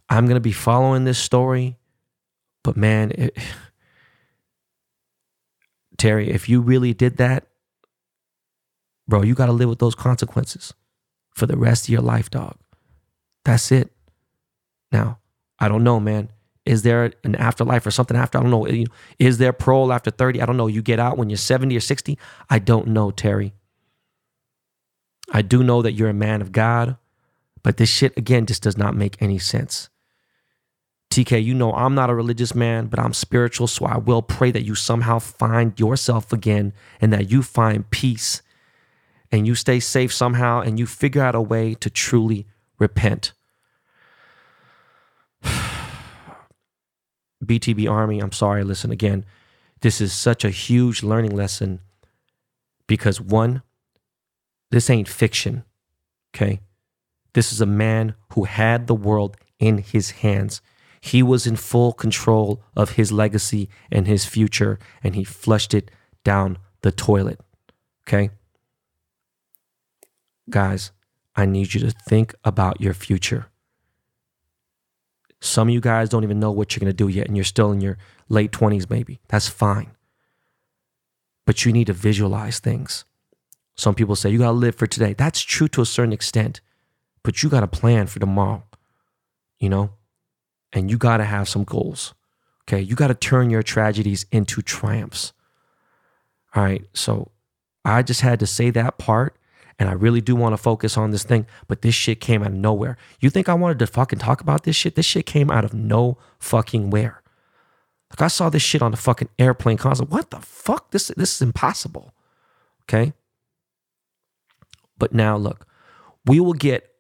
I'm 0.09 0.25
going 0.25 0.37
to 0.37 0.41
be 0.41 0.53
following 0.53 1.05
this 1.05 1.19
story, 1.19 1.77
but 2.63 2.77
man, 2.77 3.11
it, 3.11 3.37
Terry, 5.99 6.31
if 6.31 6.49
you 6.49 6.61
really 6.61 6.95
did 6.95 7.17
that, 7.17 7.49
bro, 9.09 9.23
you 9.23 9.35
got 9.35 9.47
to 9.47 9.53
live 9.53 9.69
with 9.69 9.81
those 9.81 9.97
consequences 9.97 10.73
for 11.39 11.47
the 11.47 11.57
rest 11.57 11.85
of 11.85 11.89
your 11.91 12.03
life, 12.03 12.31
dog. 12.31 12.57
That's 13.45 13.73
it. 13.73 13.91
Now, 14.93 15.19
I 15.59 15.69
don't 15.69 15.85
know, 15.85 16.01
man. 16.01 16.29
Is 16.67 16.83
there 16.83 17.13
an 17.25 17.35
afterlife 17.37 17.87
or 17.87 17.91
something 17.91 18.17
after? 18.17 18.39
I 18.39 18.43
don't 18.43 18.51
know. 18.51 18.67
Is 19.19 19.39
there 19.39 19.55
parole 19.55 19.91
after 19.91 20.11
30? 20.11 20.43
I 20.43 20.47
don't 20.47 20.59
know. 20.59 20.67
You 20.67 20.83
get 20.83 21.01
out 21.01 21.17
when 21.17 21.31
you're 21.31 21.39
70 21.39 21.75
or 21.75 21.81
60? 21.81 22.19
I 22.51 22.59
don't 22.59 22.89
know, 22.89 23.11
Terry. 23.11 23.55
I 25.33 25.41
do 25.41 25.63
know 25.63 25.81
that 25.81 25.93
you're 25.93 26.11
a 26.11 26.15
man 26.15 26.43
of 26.43 26.53
God, 26.53 26.97
but 27.63 27.79
this 27.79 27.89
shit, 27.89 28.17
again, 28.19 28.45
just 28.45 28.63
does 28.63 28.77
not 28.77 28.95
make 28.95 29.21
any 29.21 29.39
sense. 29.39 29.89
TK, 31.11 31.43
you 31.43 31.55
know 31.55 31.73
I'm 31.73 31.95
not 31.95 32.11
a 32.11 32.15
religious 32.15 32.55
man, 32.55 32.87
but 32.87 32.99
I'm 32.99 33.15
spiritual, 33.15 33.67
so 33.67 33.87
I 33.87 33.97
will 33.97 34.21
pray 34.21 34.51
that 34.51 34.65
you 34.65 34.75
somehow 34.75 35.19
find 35.19 35.79
yourself 35.81 36.33
again 36.33 36.75
and 37.01 37.13
that 37.15 37.31
you 37.31 37.43
find 37.43 37.89
peace 37.91 38.43
and 39.31 39.47
you 39.47 39.55
stay 39.55 39.81
safe 39.81 40.13
somehow 40.13 40.61
and 40.61 40.79
you 40.79 40.87
figure 40.87 41.23
out 41.23 41.35
a 41.35 41.41
way 41.41 41.75
to 41.75 41.91
truly 41.91 42.47
repent. 42.79 43.33
BTB 47.45 47.91
Army, 47.91 48.21
I'm 48.21 48.33
sorry, 48.33 48.65
listen 48.65 48.91
again. 48.91 49.25
This 49.81 50.01
is 50.01 50.13
such 50.13 50.45
a 50.45 50.51
huge 50.51 51.03
learning 51.03 51.37
lesson 51.37 51.81
because 52.87 53.21
one, 53.21 53.63
this 54.71 54.91
ain't 54.91 55.09
fiction, 55.09 55.65
okay? 56.35 56.61
This 57.35 57.53
is 57.53 57.61
a 57.61 57.67
man 57.67 58.15
who 58.33 58.45
had 58.45 58.87
the 58.87 58.95
world 58.95 59.37
in 59.59 59.79
his 59.79 60.11
hands. 60.11 60.61
He 61.01 61.23
was 61.23 61.47
in 61.47 61.57
full 61.57 61.93
control 61.93 62.63
of 62.75 62.93
his 62.93 63.13
legacy 63.13 63.69
and 63.93 64.07
his 64.07 64.25
future, 64.25 64.79
and 65.03 65.15
he 65.15 65.23
flushed 65.25 65.75
it 65.75 65.91
down 66.25 66.59
the 66.83 66.91
toilet. 66.91 67.41
Okay? 68.07 68.31
Guys, 70.51 70.93
I 71.37 71.47
need 71.47 71.75
you 71.75 71.81
to 71.81 71.91
think 71.91 72.35
about 72.45 72.81
your 72.81 72.95
future. 72.95 73.47
Some 75.41 75.69
of 75.69 75.75
you 75.75 75.81
guys 75.81 76.09
don't 76.09 76.25
even 76.25 76.41
know 76.41 76.51
what 76.51 76.75
you're 76.75 76.81
going 76.81 76.93
to 76.93 76.97
do 76.97 77.09
yet, 77.09 77.29
and 77.29 77.37
you're 77.37 77.45
still 77.45 77.71
in 77.71 77.81
your 77.81 77.97
late 78.29 78.51
20s, 78.51 78.91
maybe. 78.91 79.21
That's 79.29 79.49
fine. 79.49 79.93
But 81.47 81.65
you 81.65 81.73
need 81.73 81.87
to 81.87 81.93
visualize 81.93 82.59
things. 82.59 83.05
Some 83.77 83.95
people 83.95 84.17
say 84.17 84.31
you 84.31 84.39
got 84.39 84.47
to 84.47 84.53
live 84.53 84.75
for 84.75 84.89
today. 84.89 85.15
That's 85.15 85.41
true 85.41 85.69
to 85.69 85.83
a 85.83 85.87
certain 85.87 86.13
extent, 86.13 86.61
but 87.23 87.43
you 87.43 87.49
got 87.49 87.61
to 87.61 87.69
plan 87.69 88.09
for 88.09 88.19
tomorrow. 88.19 88.65
You 89.61 89.69
know? 89.69 89.91
and 90.73 90.91
you 90.91 90.99
got 90.99 91.19
to 91.19 91.25
have 91.25 91.49
some 91.49 91.65
goals. 91.65 92.15
Okay. 92.65 92.81
You 92.81 92.95
got 92.95 93.09
to 93.09 93.15
turn 93.15 93.51
your 93.51 93.63
tragedies 93.63 94.27
into 94.31 94.63
triumphs. 94.63 95.33
All 96.55 96.63
right. 96.63 96.85
So 96.93 97.31
I 97.85 98.03
just 98.03 98.21
had 98.21 98.41
to 98.41 98.47
say 98.47 98.71
that 98.71 98.99
part. 98.99 99.37
And 99.79 99.89
I 99.89 99.93
really 99.93 100.21
do 100.21 100.35
want 100.35 100.55
to 100.55 100.57
focus 100.57 100.97
on 100.97 101.13
this 101.13 101.23
thing, 101.23 101.47
but 101.69 101.83
this 101.83 101.95
shit 101.95 102.21
came 102.21 102.43
out 102.43 102.49
of 102.49 102.55
nowhere. 102.55 102.97
You 103.21 103.31
think 103.31 103.49
I 103.49 103.55
wanted 103.55 103.79
to 103.79 103.87
fucking 103.87 104.19
talk 104.19 104.41
about 104.41 104.65
this 104.65 104.75
shit? 104.75 104.97
This 104.97 105.07
shit 105.07 105.25
came 105.25 105.51
out 105.51 105.65
of 105.65 105.73
no 105.73 106.19
fucking 106.41 106.91
where. 106.91 107.23
Like 108.11 108.23
I 108.23 108.29
saw 108.29 108.49
this 108.49 108.63
shit 108.63 108.83
on 108.83 108.91
the 108.91 108.97
fucking 108.97 109.29
airplane 109.39 109.77
console. 109.77 110.07
What 110.07 110.31
the 110.31 110.41
fuck? 110.41 110.91
This 110.91 111.09
this 111.17 111.35
is 111.35 111.43
impossible. 111.43 112.13
Okay. 112.85 113.13
But 114.99 115.13
now 115.13 115.37
look, 115.37 115.67
we 116.25 116.41
will 116.41 116.55
get 116.55 116.91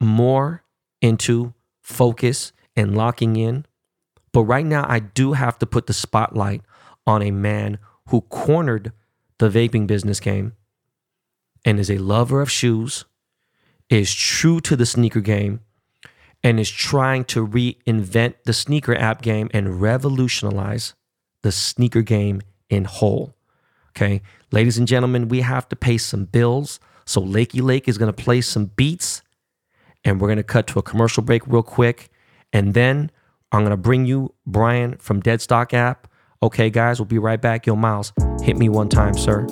more 0.00 0.62
into 1.00 1.54
focus 1.80 2.52
and 2.76 2.96
locking 2.96 3.36
in. 3.36 3.66
But 4.32 4.44
right 4.44 4.64
now, 4.64 4.86
I 4.88 5.00
do 5.00 5.32
have 5.32 5.58
to 5.58 5.66
put 5.66 5.86
the 5.86 5.92
spotlight 5.92 6.62
on 7.06 7.22
a 7.22 7.30
man 7.30 7.78
who 8.08 8.20
cornered 8.22 8.92
the 9.38 9.48
vaping 9.48 9.86
business 9.86 10.20
game 10.20 10.52
and 11.64 11.78
is 11.78 11.90
a 11.90 11.98
lover 11.98 12.40
of 12.40 12.50
shoes, 12.50 13.04
is 13.88 14.14
true 14.14 14.60
to 14.60 14.76
the 14.76 14.86
sneaker 14.86 15.20
game, 15.20 15.60
and 16.42 16.58
is 16.58 16.70
trying 16.70 17.24
to 17.24 17.46
reinvent 17.46 18.34
the 18.44 18.52
sneaker 18.52 18.94
app 18.96 19.22
game 19.22 19.48
and 19.52 19.80
revolutionize 19.80 20.94
the 21.42 21.52
sneaker 21.52 22.02
game 22.02 22.40
in 22.68 22.84
whole. 22.84 23.34
Okay, 23.90 24.22
ladies 24.50 24.78
and 24.78 24.88
gentlemen, 24.88 25.28
we 25.28 25.42
have 25.42 25.68
to 25.68 25.76
pay 25.76 25.98
some 25.98 26.24
bills. 26.24 26.80
So 27.04 27.20
Lakey 27.20 27.62
Lake 27.62 27.88
is 27.88 27.98
going 27.98 28.12
to 28.12 28.24
play 28.24 28.40
some 28.40 28.66
beats, 28.66 29.22
and 30.04 30.20
we're 30.20 30.28
going 30.28 30.38
to 30.38 30.42
cut 30.42 30.66
to 30.68 30.78
a 30.78 30.82
commercial 30.82 31.22
break 31.22 31.46
real 31.46 31.62
quick. 31.62 32.10
And 32.52 32.74
then 32.74 33.10
I'm 33.50 33.60
going 33.60 33.70
to 33.70 33.76
bring 33.76 34.06
you 34.06 34.34
Brian 34.46 34.96
from 34.96 35.22
Deadstock 35.22 35.74
app. 35.74 36.08
Okay, 36.42 36.70
guys, 36.70 36.98
we'll 36.98 37.06
be 37.06 37.18
right 37.18 37.40
back. 37.40 37.66
Yo, 37.66 37.76
Miles, 37.76 38.12
hit 38.42 38.56
me 38.56 38.68
one 38.68 38.88
time, 38.88 39.14
sir. 39.14 39.46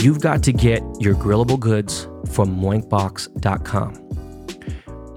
You've 0.00 0.20
got 0.20 0.44
to 0.44 0.52
get 0.52 0.80
your 1.00 1.16
grillable 1.16 1.58
goods 1.58 2.04
from 2.32 2.56
moinkbox.com. 2.60 3.94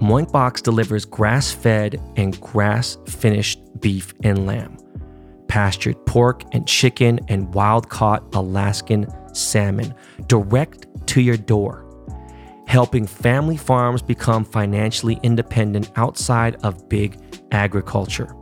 Moinkbox 0.00 0.60
delivers 0.60 1.04
grass 1.04 1.52
fed 1.52 2.00
and 2.16 2.40
grass 2.40 2.98
finished 3.06 3.60
beef 3.78 4.12
and 4.24 4.44
lamb, 4.44 4.76
pastured 5.46 6.04
pork 6.06 6.42
and 6.50 6.66
chicken, 6.66 7.20
and 7.28 7.54
wild 7.54 7.90
caught 7.90 8.24
Alaskan 8.34 9.06
salmon 9.32 9.94
direct 10.26 10.88
to 11.06 11.20
your 11.20 11.36
door, 11.36 11.86
helping 12.66 13.06
family 13.06 13.56
farms 13.56 14.02
become 14.02 14.44
financially 14.44 15.20
independent 15.22 15.92
outside 15.94 16.56
of 16.64 16.88
big 16.88 17.20
agriculture. 17.52 18.34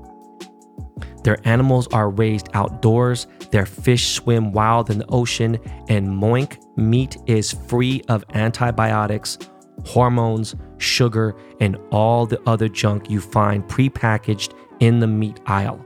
Their 1.23 1.39
animals 1.47 1.87
are 1.89 2.11
raised 2.11 2.49
outdoors, 2.55 3.27
their 3.51 3.67
fish 3.67 4.15
swim 4.15 4.53
wild 4.53 4.91
in 4.91 4.99
the 4.99 5.07
ocean, 5.09 5.59
and 5.89 6.09
Moink 6.09 6.59
meat 6.77 7.17
is 7.27 7.53
free 7.53 8.03
of 8.09 8.25
antibiotics, 8.35 9.39
hormones, 9.85 10.55
sugar, 10.79 11.37
and 11.61 11.77
all 11.91 12.27
the 12.27 12.41
other 12.49 12.69
junk 12.69 13.11
you 13.11 13.21
find 13.21 13.65
prepackaged 13.65 14.55
in 14.81 15.01
the 15.01 15.07
meat 15.07 15.41
aisle. 15.47 15.85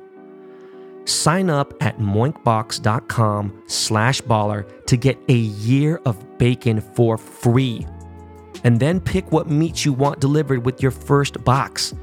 Sign 1.05 1.51
up 1.51 1.75
at 1.83 1.99
moinkbox.com 1.99 3.63
slash 3.67 4.23
baller 4.23 4.87
to 4.87 4.97
get 4.97 5.19
a 5.29 5.35
year 5.35 6.01
of 6.07 6.39
bacon 6.39 6.81
for 6.81 7.19
free. 7.19 7.87
And 8.63 8.81
then 8.81 9.01
pick 9.01 9.31
what 9.31 9.51
meats 9.51 9.85
you 9.85 9.93
want 9.93 10.21
delivered 10.21 10.65
with 10.65 10.81
your 10.81 10.91
first 10.91 11.45
box. 11.45 11.95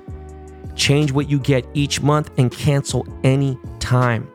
Change 0.76 1.12
what 1.12 1.30
you 1.30 1.40
get 1.40 1.66
each 1.74 2.02
month 2.02 2.32
and 2.38 2.52
cancel 2.52 3.06
any 3.24 3.58
time. 3.80 4.32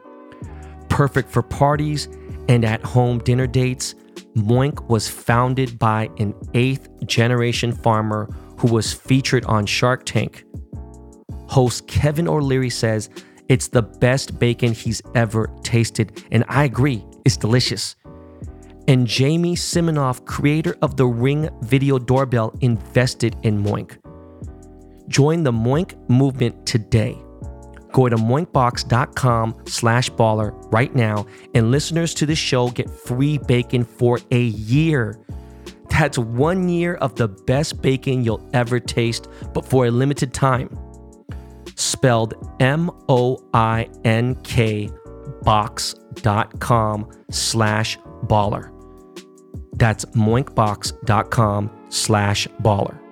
Perfect 0.88 1.30
for 1.30 1.42
parties 1.42 2.08
and 2.48 2.64
at 2.64 2.82
home 2.82 3.18
dinner 3.18 3.46
dates, 3.46 3.94
Moink 4.36 4.88
was 4.88 5.08
founded 5.08 5.78
by 5.78 6.10
an 6.18 6.34
eighth 6.54 6.88
generation 7.06 7.72
farmer 7.72 8.28
who 8.58 8.68
was 8.68 8.92
featured 8.92 9.44
on 9.46 9.66
Shark 9.66 10.04
Tank. 10.04 10.44
Host 11.48 11.86
Kevin 11.86 12.28
O'Leary 12.28 12.70
says 12.70 13.08
it's 13.48 13.68
the 13.68 13.82
best 13.82 14.38
bacon 14.38 14.72
he's 14.72 15.00
ever 15.14 15.50
tasted, 15.62 16.22
and 16.32 16.44
I 16.48 16.64
agree, 16.64 17.04
it's 17.24 17.36
delicious. 17.36 17.96
And 18.88 19.06
Jamie 19.06 19.56
Siminoff, 19.56 20.24
creator 20.26 20.76
of 20.82 20.96
the 20.96 21.06
Ring 21.06 21.48
video 21.62 21.98
doorbell, 21.98 22.54
invested 22.60 23.36
in 23.42 23.62
Moink. 23.62 23.98
Join 25.08 25.42
the 25.42 25.52
Moink 25.52 25.96
movement 26.08 26.66
today. 26.66 27.16
Go 27.92 28.08
to 28.08 28.16
moinkbox.com 28.16 29.62
slash 29.66 30.10
baller 30.10 30.52
right 30.72 30.94
now, 30.94 31.26
and 31.54 31.70
listeners 31.70 32.12
to 32.14 32.26
this 32.26 32.38
show 32.38 32.68
get 32.70 32.90
free 32.90 33.38
bacon 33.38 33.84
for 33.84 34.18
a 34.30 34.42
year. 34.42 35.18
That's 35.88 36.18
one 36.18 36.68
year 36.68 36.96
of 36.96 37.14
the 37.14 37.28
best 37.28 37.80
bacon 37.80 38.22
you'll 38.22 38.46
ever 38.52 38.80
taste, 38.80 39.28
but 39.54 39.64
for 39.64 39.86
a 39.86 39.90
limited 39.90 40.34
time. 40.34 40.68
Spelled 41.74 42.34
M 42.60 42.90
O 43.08 43.38
I 43.54 43.88
N 44.04 44.34
K 44.42 44.90
box.com 45.42 47.10
slash 47.30 47.98
baller. 48.26 48.72
That's 49.74 50.04
moinkbox.com 50.06 51.70
slash 51.88 52.48
baller. 52.62 53.05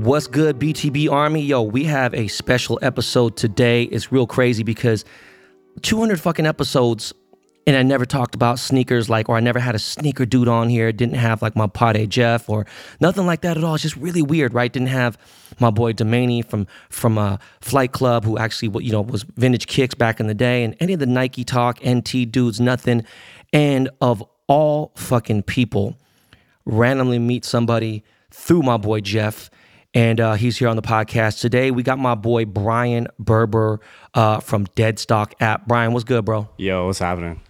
What's 0.00 0.26
good, 0.26 0.58
BTB 0.58 1.12
Army? 1.12 1.42
Yo, 1.42 1.60
we 1.60 1.84
have 1.84 2.14
a 2.14 2.26
special 2.28 2.78
episode 2.80 3.36
today. 3.36 3.82
It's 3.82 4.10
real 4.10 4.26
crazy 4.26 4.62
because 4.62 5.04
200 5.82 6.18
fucking 6.18 6.46
episodes 6.46 7.12
and 7.66 7.76
I 7.76 7.82
never 7.82 8.06
talked 8.06 8.34
about 8.34 8.58
sneakers 8.58 9.10
like, 9.10 9.28
or 9.28 9.36
I 9.36 9.40
never 9.40 9.58
had 9.58 9.74
a 9.74 9.78
sneaker 9.78 10.24
dude 10.24 10.48
on 10.48 10.70
here. 10.70 10.90
Didn't 10.90 11.16
have 11.16 11.42
like 11.42 11.54
my 11.54 11.66
Pade 11.66 12.08
Jeff 12.08 12.48
or 12.48 12.64
nothing 12.98 13.26
like 13.26 13.42
that 13.42 13.58
at 13.58 13.62
all. 13.62 13.74
It's 13.74 13.82
just 13.82 13.96
really 13.96 14.22
weird, 14.22 14.54
right? 14.54 14.72
Didn't 14.72 14.88
have 14.88 15.18
my 15.58 15.68
boy 15.68 15.92
Domaney 15.92 16.46
from 16.48 16.66
from 16.88 17.18
a 17.18 17.20
uh, 17.20 17.36
Flight 17.60 17.92
Club 17.92 18.24
who 18.24 18.38
actually, 18.38 18.82
you 18.82 18.92
know, 18.92 19.02
was 19.02 19.24
vintage 19.36 19.66
kicks 19.66 19.94
back 19.94 20.18
in 20.18 20.28
the 20.28 20.34
day, 20.34 20.64
and 20.64 20.74
any 20.80 20.94
of 20.94 21.00
the 21.00 21.06
Nike 21.06 21.44
Talk 21.44 21.78
NT 21.86 22.32
dudes, 22.32 22.58
nothing. 22.58 23.04
And 23.52 23.90
of 24.00 24.24
all 24.46 24.92
fucking 24.96 25.42
people, 25.42 25.98
randomly 26.64 27.18
meet 27.18 27.44
somebody 27.44 28.02
through 28.30 28.62
my 28.62 28.78
boy 28.78 29.00
Jeff 29.00 29.50
and 29.94 30.20
uh, 30.20 30.34
he's 30.34 30.58
here 30.58 30.68
on 30.68 30.76
the 30.76 30.82
podcast 30.82 31.40
today. 31.40 31.70
We 31.70 31.82
got 31.82 31.98
my 31.98 32.14
boy 32.14 32.44
Brian 32.44 33.08
Berber 33.18 33.80
uh, 34.14 34.40
from 34.40 34.66
Deadstock 34.68 35.32
app. 35.40 35.66
Brian, 35.66 35.92
what's 35.92 36.04
good, 36.04 36.24
bro? 36.24 36.48
Yo, 36.56 36.86
what's 36.86 36.98
happening? 36.98 37.40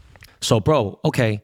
So, 0.40 0.60
bro, 0.60 0.98
okay, 1.04 1.42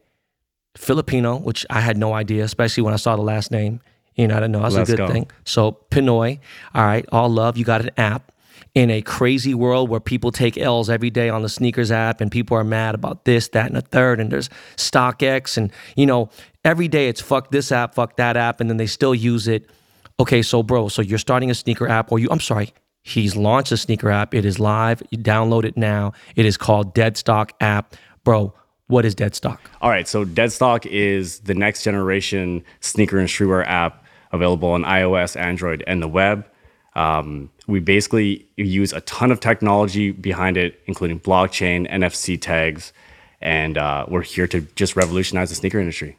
Filipino, 0.76 1.36
which 1.36 1.66
I 1.68 1.80
had 1.80 1.98
no 1.98 2.14
idea, 2.14 2.44
especially 2.44 2.82
when 2.82 2.94
I 2.94 2.96
saw 2.96 3.16
the 3.16 3.22
last 3.22 3.50
name. 3.50 3.80
You 4.14 4.26
know, 4.26 4.34
I 4.36 4.40
didn't 4.40 4.52
know 4.52 4.62
that's 4.62 4.74
Let's 4.74 4.90
a 4.90 4.96
good 4.96 5.06
go. 5.06 5.12
thing. 5.12 5.30
So, 5.44 5.78
Pinoy, 5.90 6.38
all 6.74 6.84
right, 6.84 7.04
all 7.12 7.28
love. 7.28 7.58
You 7.58 7.64
got 7.64 7.82
an 7.82 7.90
app 7.98 8.32
in 8.74 8.90
a 8.90 9.02
crazy 9.02 9.54
world 9.54 9.90
where 9.90 10.00
people 10.00 10.32
take 10.32 10.56
L's 10.56 10.88
every 10.88 11.10
day 11.10 11.28
on 11.28 11.42
the 11.42 11.48
sneakers 11.48 11.90
app 11.90 12.20
and 12.22 12.30
people 12.30 12.56
are 12.56 12.64
mad 12.64 12.94
about 12.94 13.24
this, 13.26 13.48
that, 13.48 13.66
and 13.66 13.76
a 13.76 13.82
third. 13.82 14.20
And 14.20 14.30
there's 14.30 14.48
StockX. 14.76 15.58
And, 15.58 15.70
you 15.96 16.06
know, 16.06 16.30
every 16.64 16.88
day 16.88 17.08
it's 17.08 17.20
fuck 17.20 17.50
this 17.50 17.70
app, 17.72 17.94
fuck 17.94 18.16
that 18.16 18.36
app. 18.36 18.60
And 18.60 18.70
then 18.70 18.78
they 18.78 18.86
still 18.86 19.14
use 19.14 19.48
it 19.48 19.68
okay, 20.18 20.42
so 20.42 20.62
bro, 20.62 20.88
so 20.88 21.02
you're 21.02 21.18
starting 21.18 21.50
a 21.50 21.54
sneaker 21.54 21.88
app, 21.88 22.12
or 22.12 22.18
you, 22.18 22.28
I'm 22.30 22.40
sorry, 22.40 22.72
he's 23.02 23.36
launched 23.36 23.72
a 23.72 23.76
sneaker 23.76 24.10
app. 24.10 24.34
It 24.34 24.44
is 24.44 24.58
live. 24.58 25.02
You 25.10 25.18
download 25.18 25.64
it 25.64 25.76
now. 25.76 26.12
It 26.34 26.46
is 26.46 26.56
called 26.56 26.94
Deadstock 26.94 27.50
app. 27.60 27.94
Bro, 28.24 28.54
what 28.88 29.04
is 29.04 29.14
Deadstock? 29.14 29.58
All 29.80 29.90
right, 29.90 30.08
so 30.08 30.24
Deadstock 30.24 30.86
is 30.86 31.40
the 31.40 31.54
next 31.54 31.84
generation 31.84 32.64
sneaker 32.80 33.18
and 33.18 33.28
streetwear 33.28 33.66
app 33.66 34.04
available 34.32 34.70
on 34.70 34.82
iOS, 34.82 35.38
Android, 35.38 35.84
and 35.86 36.02
the 36.02 36.08
web. 36.08 36.46
Um, 36.94 37.50
we 37.66 37.80
basically 37.80 38.48
use 38.56 38.92
a 38.92 39.00
ton 39.02 39.30
of 39.30 39.40
technology 39.40 40.12
behind 40.12 40.56
it, 40.56 40.80
including 40.86 41.20
blockchain, 41.20 41.90
NFC 41.90 42.40
tags, 42.40 42.92
and 43.40 43.76
uh, 43.76 44.06
we're 44.08 44.22
here 44.22 44.46
to 44.48 44.62
just 44.76 44.96
revolutionize 44.96 45.50
the 45.50 45.56
sneaker 45.56 45.78
industry. 45.78 46.16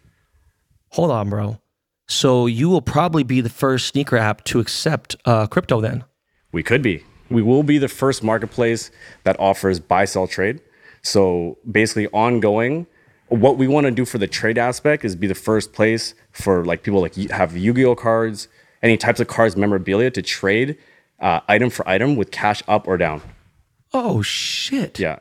Hold 0.89 1.11
on, 1.11 1.29
bro. 1.29 1.59
So 2.07 2.45
you 2.45 2.69
will 2.69 2.81
probably 2.81 3.23
be 3.23 3.41
the 3.41 3.49
first 3.49 3.87
sneaker 3.87 4.17
app 4.17 4.43
to 4.45 4.59
accept 4.59 5.15
uh, 5.25 5.47
crypto 5.47 5.81
then. 5.81 6.05
We 6.51 6.63
could 6.63 6.81
be. 6.81 7.03
We 7.29 7.41
will 7.41 7.63
be 7.63 7.77
the 7.77 7.89
first 7.89 8.23
marketplace 8.23 8.89
that 9.23 9.37
offers 9.39 9.79
buy 9.79 10.05
sell 10.05 10.27
trade. 10.27 10.61
So 11.01 11.57
basically, 11.69 12.07
ongoing. 12.07 12.87
What 13.27 13.57
we 13.57 13.67
want 13.67 13.85
to 13.85 13.91
do 13.91 14.05
for 14.05 14.17
the 14.17 14.27
trade 14.27 14.57
aspect 14.57 15.03
is 15.03 15.15
be 15.15 15.27
the 15.27 15.35
first 15.35 15.73
place 15.73 16.13
for 16.31 16.63
like 16.63 16.83
people 16.83 17.01
like 17.01 17.15
have 17.29 17.57
Yu-Gi-Oh 17.57 17.95
cards, 17.95 18.47
any 18.81 18.95
types 18.95 19.19
of 19.19 19.27
cards, 19.27 19.57
memorabilia 19.57 20.09
to 20.11 20.21
trade 20.21 20.77
uh, 21.19 21.41
item 21.47 21.69
for 21.69 21.87
item 21.87 22.15
with 22.15 22.31
cash 22.31 22.63
up 22.69 22.87
or 22.87 22.97
down. 22.97 23.21
Oh 23.93 24.21
shit! 24.21 24.97
Yeah, 24.97 25.19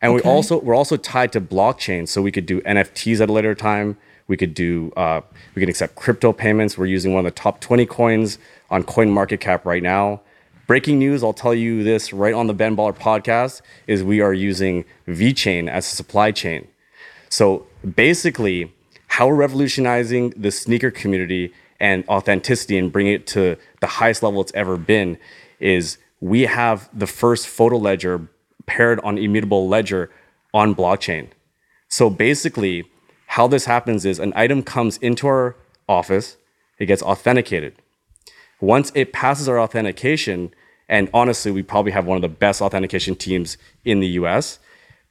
and 0.00 0.12
okay. 0.12 0.22
we 0.22 0.30
also 0.30 0.60
we're 0.60 0.74
also 0.74 0.96
tied 0.96 1.32
to 1.32 1.40
blockchain, 1.40 2.06
so 2.06 2.22
we 2.22 2.30
could 2.30 2.46
do 2.46 2.60
NFTs 2.60 3.20
at 3.20 3.28
a 3.28 3.32
later 3.32 3.54
time. 3.54 3.96
We 4.30 4.36
could 4.36 4.54
do 4.54 4.92
uh, 4.96 5.22
we 5.56 5.60
can 5.60 5.68
accept 5.68 5.96
crypto 5.96 6.32
payments. 6.32 6.78
We're 6.78 6.86
using 6.86 7.12
one 7.12 7.26
of 7.26 7.34
the 7.34 7.36
top 7.36 7.60
20 7.60 7.84
coins 7.86 8.38
on 8.70 8.84
Coin 8.84 9.10
Market 9.10 9.40
Cap 9.40 9.66
right 9.66 9.82
now. 9.82 10.20
Breaking 10.68 11.00
news, 11.00 11.24
I'll 11.24 11.32
tell 11.32 11.52
you 11.52 11.82
this 11.82 12.12
right 12.12 12.32
on 12.32 12.46
the 12.46 12.54
Ben 12.54 12.76
Baller 12.76 12.96
podcast 12.96 13.60
is 13.88 14.04
we 14.04 14.20
are 14.20 14.32
using 14.32 14.84
VeChain 15.08 15.68
as 15.68 15.92
a 15.92 15.96
supply 15.96 16.30
chain. 16.30 16.68
So 17.28 17.66
basically, 17.96 18.72
how 19.08 19.26
we're 19.26 19.34
revolutionizing 19.34 20.30
the 20.36 20.52
sneaker 20.52 20.92
community 20.92 21.52
and 21.80 22.04
authenticity 22.08 22.78
and 22.78 22.92
bringing 22.92 23.14
it 23.14 23.26
to 23.28 23.56
the 23.80 23.88
highest 23.88 24.22
level 24.22 24.40
it's 24.40 24.52
ever 24.54 24.76
been 24.76 25.18
is 25.58 25.98
we 26.20 26.42
have 26.42 26.88
the 26.96 27.08
first 27.08 27.48
photo 27.48 27.78
ledger 27.78 28.28
paired 28.66 29.00
on 29.00 29.18
immutable 29.18 29.66
ledger 29.68 30.08
on 30.54 30.72
blockchain. 30.72 31.30
So 31.88 32.08
basically, 32.08 32.84
how 33.34 33.46
this 33.46 33.66
happens 33.66 34.04
is 34.04 34.18
an 34.18 34.32
item 34.34 34.60
comes 34.60 34.96
into 34.96 35.28
our 35.28 35.54
office, 35.88 36.36
it 36.80 36.86
gets 36.86 37.00
authenticated. 37.00 37.72
Once 38.60 38.90
it 38.96 39.12
passes 39.12 39.48
our 39.48 39.60
authentication, 39.60 40.52
and 40.88 41.08
honestly, 41.14 41.52
we 41.52 41.62
probably 41.62 41.92
have 41.92 42.06
one 42.06 42.16
of 42.16 42.22
the 42.22 42.28
best 42.28 42.60
authentication 42.60 43.14
teams 43.14 43.56
in 43.84 44.00
the 44.00 44.08
US, 44.08 44.58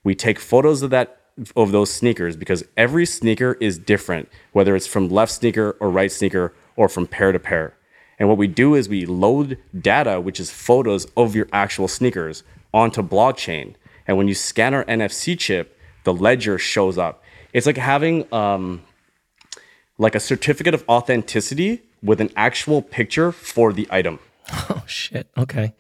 we 0.03 0.15
take 0.15 0.37
photos 0.37 0.81
of 0.81 0.89
that 0.89 1.21
of 1.55 1.71
those 1.71 1.89
sneakers 1.89 2.35
because 2.35 2.65
every 2.75 3.05
sneaker 3.05 3.53
is 3.61 3.77
different, 3.77 4.27
whether 4.51 4.75
it's 4.75 4.85
from 4.85 5.07
left 5.07 5.31
sneaker 5.31 5.77
or 5.79 5.89
right 5.89 6.11
sneaker 6.11 6.53
or 6.75 6.89
from 6.89 7.07
pair 7.07 7.31
to 7.31 7.39
pair. 7.39 7.77
And 8.19 8.27
what 8.27 8.37
we 8.37 8.47
do 8.47 8.75
is 8.75 8.89
we 8.89 9.05
load 9.05 9.57
data, 9.79 10.19
which 10.19 10.41
is 10.41 10.51
photos 10.51 11.05
of 11.15 11.37
your 11.37 11.47
actual 11.53 11.87
sneakers, 11.87 12.43
onto 12.73 13.01
blockchain. 13.01 13.75
And 14.05 14.17
when 14.17 14.27
you 14.27 14.33
scan 14.35 14.73
our 14.73 14.83
NFC 14.83 15.39
chip, 15.39 15.79
the 16.03 16.13
ledger 16.13 16.57
shows 16.57 16.97
up 16.97 17.23
it's 17.53 17.65
like 17.65 17.77
having 17.77 18.31
um, 18.33 18.81
like 19.97 20.15
a 20.15 20.19
certificate 20.19 20.73
of 20.73 20.83
authenticity 20.89 21.83
with 22.01 22.21
an 22.21 22.31
actual 22.35 22.81
picture 22.81 23.31
for 23.31 23.71
the 23.71 23.87
item. 23.91 24.19
Oh 24.71 24.83
shit. 24.87 25.27
Okay. 25.37 25.75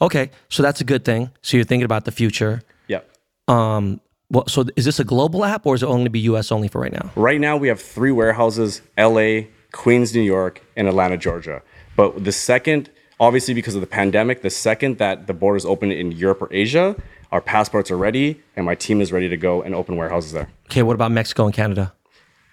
Okay. 0.00 0.30
So 0.48 0.60
that's 0.60 0.80
a 0.80 0.84
good 0.84 1.04
thing. 1.04 1.30
So 1.40 1.56
you're 1.56 1.64
thinking 1.64 1.84
about 1.84 2.04
the 2.04 2.10
future. 2.10 2.62
Yeah. 2.88 3.02
Um 3.46 4.00
well, 4.30 4.48
so 4.48 4.64
is 4.74 4.84
this 4.84 4.98
a 4.98 5.04
global 5.04 5.44
app 5.44 5.66
or 5.66 5.76
is 5.76 5.82
it 5.84 5.86
only 5.86 5.98
going 5.98 6.04
to 6.06 6.10
be 6.10 6.20
US 6.30 6.50
only 6.50 6.66
for 6.66 6.80
right 6.80 6.92
now? 6.92 7.12
Right 7.14 7.40
now 7.40 7.56
we 7.56 7.68
have 7.68 7.80
three 7.80 8.10
warehouses, 8.10 8.82
LA, 8.98 9.42
Queens, 9.72 10.14
New 10.14 10.22
York, 10.22 10.62
and 10.76 10.88
Atlanta, 10.88 11.16
Georgia. 11.16 11.62
But 11.94 12.24
the 12.24 12.32
second, 12.32 12.90
obviously 13.20 13.54
because 13.54 13.76
of 13.76 13.80
the 13.80 13.86
pandemic, 13.86 14.42
the 14.42 14.50
second 14.50 14.98
that 14.98 15.28
the 15.28 15.34
borders 15.34 15.64
open 15.64 15.92
in 15.92 16.10
Europe 16.10 16.42
or 16.42 16.48
Asia, 16.52 16.96
our 17.32 17.40
passports 17.40 17.90
are 17.90 17.96
ready 17.96 18.42
and 18.56 18.64
my 18.64 18.74
team 18.74 19.00
is 19.00 19.12
ready 19.12 19.28
to 19.28 19.36
go 19.36 19.62
and 19.62 19.74
open 19.74 19.96
warehouses 19.96 20.32
there. 20.32 20.48
Okay, 20.66 20.82
what 20.82 20.94
about 20.94 21.12
Mexico 21.12 21.44
and 21.44 21.54
Canada? 21.54 21.92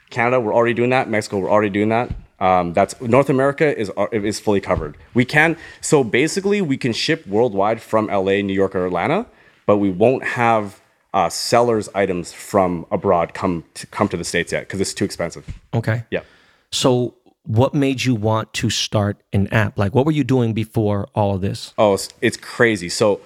Canada, 0.09 0.39
we're 0.39 0.53
already 0.53 0.73
doing 0.73 0.89
that. 0.91 1.09
Mexico, 1.09 1.39
we're 1.39 1.49
already 1.49 1.69
doing 1.69 1.89
that. 1.89 2.11
Um, 2.39 2.73
that's 2.73 2.99
North 2.99 3.29
America 3.29 3.77
is 3.77 3.89
uh, 3.95 4.07
is 4.11 4.39
fully 4.39 4.59
covered. 4.59 4.97
We 5.13 5.23
can 5.23 5.57
so 5.79 6.03
basically 6.03 6.61
we 6.61 6.77
can 6.77 6.91
ship 6.91 7.25
worldwide 7.25 7.81
from 7.81 8.07
LA, 8.07 8.41
New 8.41 8.53
York, 8.53 8.75
or 8.75 8.85
Atlanta, 8.85 9.25
but 9.65 9.77
we 9.77 9.89
won't 9.89 10.23
have 10.23 10.81
uh, 11.13 11.29
sellers 11.29 11.87
items 11.95 12.33
from 12.33 12.85
abroad 12.91 13.33
come 13.33 13.63
to 13.75 13.87
come 13.87 14.09
to 14.09 14.17
the 14.17 14.25
states 14.25 14.51
yet 14.51 14.61
because 14.61 14.81
it's 14.81 14.93
too 14.93 15.05
expensive. 15.05 15.47
Okay. 15.73 16.03
Yeah. 16.11 16.21
So, 16.71 17.15
what 17.43 17.73
made 17.73 18.03
you 18.03 18.15
want 18.15 18.51
to 18.55 18.69
start 18.69 19.21
an 19.31 19.47
app? 19.47 19.79
Like, 19.79 19.95
what 19.95 20.05
were 20.05 20.11
you 20.11 20.25
doing 20.25 20.53
before 20.53 21.07
all 21.15 21.35
of 21.35 21.41
this? 21.41 21.73
Oh, 21.77 21.93
it's, 21.93 22.09
it's 22.19 22.35
crazy. 22.35 22.89
So 22.89 23.21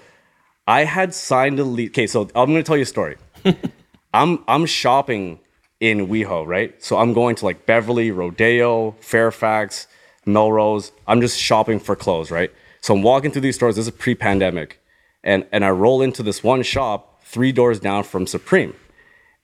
I 0.69 0.83
had 0.83 1.15
signed 1.15 1.59
a 1.59 1.63
lease. 1.63 1.89
Okay, 1.89 2.05
so 2.05 2.29
I'm 2.35 2.51
going 2.51 2.57
to 2.57 2.63
tell 2.63 2.77
you 2.77 2.83
a 2.83 2.85
story. 2.85 3.17
I'm 4.13 4.43
I'm 4.47 4.67
shopping 4.67 5.39
in 5.79 6.07
WeHo, 6.07 6.45
right? 6.45 6.71
So 6.83 6.99
I'm 6.99 7.11
going 7.11 7.35
to 7.37 7.45
like 7.45 7.65
Beverly, 7.65 8.11
Rodeo, 8.11 8.91
Fairfax, 8.99 9.87
Melrose. 10.27 10.91
I'm 11.07 11.21
just 11.21 11.39
shopping 11.39 11.79
for 11.79 11.95
clothes, 11.95 12.29
right? 12.29 12.51
So 12.81 12.93
I'm 12.93 13.01
walking 13.01 13.31
through 13.31 13.41
these 13.41 13.55
stores. 13.55 13.77
This 13.77 13.87
is 13.87 13.93
pre-pandemic, 13.93 14.79
and 15.23 15.47
and 15.51 15.65
I 15.65 15.71
roll 15.71 16.03
into 16.03 16.21
this 16.21 16.43
one 16.43 16.61
shop 16.61 17.23
three 17.23 17.51
doors 17.51 17.79
down 17.79 18.03
from 18.03 18.27
Supreme, 18.27 18.75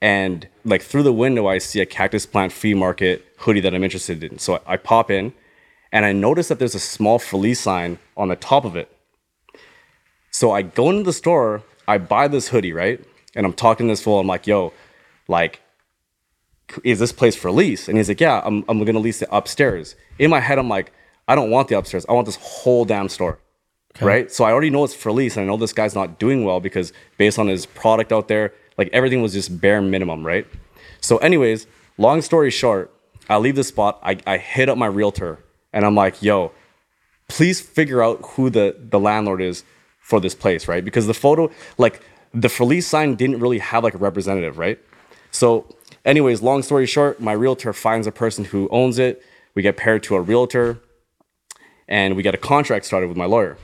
and 0.00 0.46
like 0.64 0.82
through 0.82 1.02
the 1.02 1.12
window 1.12 1.48
I 1.48 1.58
see 1.58 1.80
a 1.80 1.86
cactus 1.86 2.24
plant 2.24 2.52
flea 2.52 2.74
market 2.74 3.26
hoodie 3.38 3.60
that 3.62 3.74
I'm 3.74 3.82
interested 3.82 4.22
in. 4.22 4.38
So 4.38 4.54
I, 4.64 4.74
I 4.74 4.76
pop 4.76 5.10
in, 5.10 5.32
and 5.90 6.04
I 6.04 6.12
notice 6.12 6.46
that 6.46 6.60
there's 6.60 6.76
a 6.76 6.80
small 6.94 7.18
Felice 7.18 7.58
sign 7.58 7.98
on 8.16 8.28
the 8.28 8.36
top 8.36 8.64
of 8.64 8.76
it. 8.76 8.95
So 10.36 10.52
I 10.52 10.60
go 10.60 10.90
into 10.90 11.02
the 11.02 11.14
store, 11.14 11.62
I 11.88 11.96
buy 11.96 12.28
this 12.28 12.48
hoodie, 12.48 12.74
right? 12.74 13.02
And 13.34 13.46
I'm 13.46 13.54
talking 13.54 13.86
to 13.86 13.92
this 13.92 14.02
fool. 14.02 14.20
I'm 14.20 14.26
like, 14.26 14.46
yo, 14.46 14.74
like, 15.28 15.62
is 16.84 16.98
this 16.98 17.10
place 17.10 17.34
for 17.34 17.50
lease? 17.50 17.88
And 17.88 17.96
he's 17.96 18.10
like, 18.10 18.20
yeah, 18.20 18.42
I'm, 18.44 18.62
I'm 18.68 18.84
gonna 18.84 18.98
lease 18.98 19.22
it 19.22 19.30
upstairs. 19.32 19.96
In 20.18 20.28
my 20.28 20.40
head, 20.40 20.58
I'm 20.58 20.68
like, 20.68 20.92
I 21.26 21.36
don't 21.36 21.48
want 21.48 21.68
the 21.68 21.78
upstairs. 21.78 22.04
I 22.06 22.12
want 22.12 22.26
this 22.26 22.36
whole 22.36 22.84
damn 22.84 23.08
store. 23.08 23.38
Right. 23.98 24.30
So 24.30 24.44
I 24.44 24.52
already 24.52 24.68
know 24.68 24.84
it's 24.84 24.92
for 24.92 25.10
lease, 25.10 25.38
and 25.38 25.44
I 25.44 25.46
know 25.46 25.56
this 25.56 25.72
guy's 25.72 25.94
not 25.94 26.18
doing 26.18 26.44
well 26.44 26.60
because 26.60 26.92
based 27.16 27.38
on 27.38 27.46
his 27.46 27.64
product 27.64 28.12
out 28.12 28.28
there, 28.28 28.52
like 28.76 28.90
everything 28.92 29.22
was 29.22 29.32
just 29.32 29.58
bare 29.58 29.80
minimum, 29.80 30.26
right? 30.26 30.46
So, 31.00 31.16
anyways, 31.16 31.66
long 31.96 32.20
story 32.20 32.50
short, 32.50 32.92
I 33.26 33.38
leave 33.38 33.56
the 33.56 33.64
spot. 33.64 34.00
I, 34.02 34.18
I 34.26 34.36
hit 34.36 34.68
up 34.68 34.76
my 34.76 34.84
realtor 34.86 35.38
and 35.72 35.86
I'm 35.86 35.94
like, 35.94 36.22
yo, 36.22 36.52
please 37.26 37.62
figure 37.62 38.02
out 38.02 38.20
who 38.32 38.50
the, 38.50 38.76
the 38.78 39.00
landlord 39.00 39.40
is 39.40 39.64
for 40.06 40.20
this 40.20 40.36
place, 40.36 40.68
right? 40.68 40.84
Because 40.84 41.08
the 41.08 41.14
photo, 41.14 41.50
like 41.78 42.00
the 42.32 42.48
Felice 42.48 42.86
sign 42.86 43.16
didn't 43.16 43.40
really 43.40 43.58
have 43.58 43.82
like 43.82 43.94
a 43.94 43.98
representative, 43.98 44.56
right? 44.56 44.78
So, 45.32 45.66
anyways, 46.04 46.42
long 46.42 46.62
story 46.62 46.86
short, 46.86 47.20
my 47.20 47.32
realtor 47.32 47.72
finds 47.72 48.06
a 48.06 48.12
person 48.12 48.44
who 48.44 48.68
owns 48.70 49.00
it. 49.00 49.20
We 49.56 49.62
get 49.62 49.76
paired 49.76 50.04
to 50.04 50.14
a 50.14 50.20
realtor 50.20 50.78
and 51.88 52.14
we 52.14 52.22
get 52.22 52.34
a 52.34 52.38
contract 52.38 52.84
started 52.84 53.08
with 53.08 53.16
my 53.16 53.24
lawyer. 53.24 53.58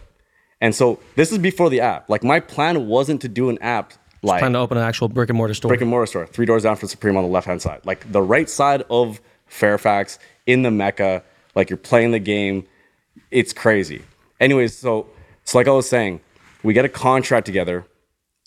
And 0.61 0.75
so 0.75 0.99
this 1.15 1.31
is 1.31 1.39
before 1.39 1.71
the 1.71 1.81
app. 1.81 2.11
Like 2.11 2.25
my 2.25 2.41
plan 2.41 2.89
wasn't 2.89 3.21
to 3.21 3.29
do 3.29 3.49
an 3.49 3.59
app 3.59 3.93
like 4.25 4.41
Trying 4.41 4.55
to 4.55 4.59
open 4.59 4.79
an 4.79 4.85
actual 4.85 5.09
brick 5.09 5.31
and 5.31 5.37
mortar 5.37 5.55
store. 5.55 5.69
brick 5.69 5.81
and 5.81 5.91
mortar 5.91 6.07
store, 6.07 6.27
three 6.27 6.47
doors 6.47 6.65
down 6.65 6.75
from 6.75 6.89
Supreme 6.89 7.17
on 7.17 7.23
the 7.23 7.31
left 7.31 7.47
hand 7.47 7.63
side. 7.63 7.83
Like 7.85 8.11
the 8.11 8.23
right 8.23 8.51
side 8.51 8.83
of 8.91 9.21
Fairfax 9.47 10.19
in 10.47 10.63
the 10.63 10.73
Mecca, 10.73 11.23
like 11.55 11.71
you're 11.71 11.77
playing 11.77 12.11
the 12.11 12.19
game. 12.19 12.67
It's 13.31 13.53
crazy. 13.53 14.03
Anyways, 14.41 14.77
so 14.77 15.07
so 15.45 15.59
like 15.59 15.69
I 15.69 15.73
was 15.73 15.89
saying, 15.89 16.21
we 16.63 16.73
get 16.73 16.85
a 16.85 16.89
contract 16.89 17.47
together. 17.47 17.87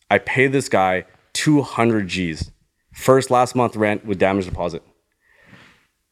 I 0.10 0.19
pay 0.19 0.47
this 0.47 0.69
guy 0.69 1.06
200 1.34 2.08
G's. 2.08 2.51
First 2.93 3.30
last 3.30 3.56
month 3.56 3.75
rent 3.75 4.06
with 4.06 4.19
damage 4.19 4.45
deposit. 4.45 4.82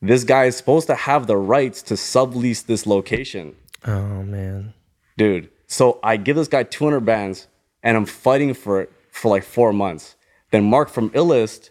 This 0.02 0.24
guy 0.26 0.46
is 0.46 0.58
supposed 0.58 0.88
to 0.88 0.96
have 0.96 1.28
the 1.28 1.38
rights 1.38 1.82
to 1.84 1.94
sublease 1.94 2.66
this 2.66 2.86
location 2.86 3.56
oh 3.86 4.24
man. 4.24 4.74
dude. 5.18 5.50
So 5.68 6.00
I 6.04 6.18
give 6.18 6.36
this 6.36 6.50
guy 6.50 6.64
200 6.64 7.00
bands 7.02 7.48
and 7.82 7.96
I'm 7.96 8.06
fighting 8.06 8.54
for 8.54 8.82
it 8.82 8.92
for 9.12 9.30
like 9.30 9.44
four 9.44 9.72
months. 9.72 10.16
Then 10.52 10.66
Mark 10.66 10.90
from 10.90 11.10
Illest, 11.12 11.70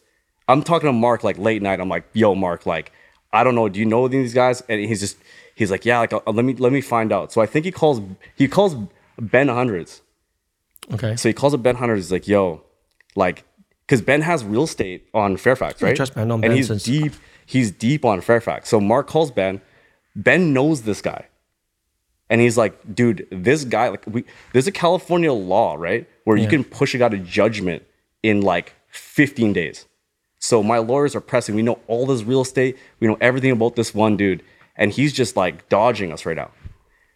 I'm 0.48 0.62
talking 0.62 0.88
to 0.88 0.92
Mark 0.92 1.22
like 1.22 1.38
late 1.38 1.62
night. 1.62 1.78
I'm 1.80 1.88
like, 1.88 2.04
yo, 2.14 2.34
Mark, 2.34 2.66
like, 2.66 2.90
I 3.32 3.44
don't 3.44 3.54
know. 3.54 3.68
Do 3.68 3.78
you 3.78 3.86
know 3.86 4.08
these 4.08 4.34
guys? 4.34 4.62
And 4.68 4.80
he's 4.80 5.00
just, 5.00 5.18
he's 5.54 5.70
like, 5.70 5.84
yeah, 5.84 5.98
like, 6.00 6.12
uh, 6.12 6.20
let 6.26 6.44
me, 6.44 6.54
let 6.54 6.72
me 6.72 6.80
find 6.80 7.12
out. 7.12 7.32
So 7.32 7.40
I 7.40 7.46
think 7.46 7.64
he 7.64 7.70
calls, 7.70 8.00
he 8.34 8.48
calls 8.48 8.76
Ben 9.18 9.48
Hundreds. 9.48 10.02
Okay. 10.92 11.16
So 11.16 11.28
he 11.28 11.32
calls 11.32 11.54
up 11.54 11.62
Ben 11.62 11.76
Hundreds. 11.76 12.06
He's 12.06 12.12
like, 12.12 12.26
yo, 12.28 12.62
like, 13.14 13.44
because 13.86 14.02
Ben 14.02 14.22
has 14.22 14.44
real 14.44 14.64
estate 14.64 15.06
on 15.14 15.36
Fairfax, 15.36 15.82
right? 15.82 15.94
trust 15.94 16.16
me, 16.16 16.22
I 16.22 16.24
know 16.24 16.34
and 16.34 16.42
Ben 16.42 16.52
he's 16.56 16.68
since- 16.68 16.84
deep. 16.84 17.12
He's 17.44 17.70
deep 17.70 18.04
on 18.04 18.20
Fairfax. 18.20 18.68
So 18.68 18.80
Mark 18.80 19.08
calls 19.08 19.30
Ben. 19.30 19.60
Ben 20.16 20.52
knows 20.52 20.82
this 20.82 21.02
guy, 21.02 21.26
and 22.30 22.40
he's 22.40 22.56
like, 22.56 22.94
"Dude, 22.94 23.26
this 23.30 23.64
guy 23.64 23.88
like 23.88 24.04
we 24.06 24.24
there's 24.52 24.66
a 24.66 24.72
California 24.72 25.32
law, 25.32 25.74
right, 25.74 26.08
where 26.24 26.36
you 26.36 26.44
Yeah. 26.44 26.50
can 26.50 26.64
push 26.64 26.94
a 26.94 26.98
guy 26.98 27.08
to 27.08 27.18
judgment 27.18 27.82
in 28.22 28.40
like 28.42 28.74
15 28.90 29.52
days." 29.52 29.86
So 30.38 30.62
my 30.62 30.78
lawyers 30.78 31.14
are 31.16 31.20
pressing. 31.20 31.54
We 31.54 31.62
know 31.62 31.78
all 31.88 32.06
this 32.06 32.22
real 32.22 32.40
estate. 32.42 32.76
We 33.00 33.06
know 33.08 33.18
everything 33.20 33.50
about 33.50 33.74
this 33.76 33.94
one 33.94 34.16
dude, 34.16 34.42
and 34.76 34.90
he's 34.92 35.12
just 35.12 35.36
like 35.36 35.68
dodging 35.68 36.12
us 36.12 36.24
right 36.24 36.36
now. 36.36 36.50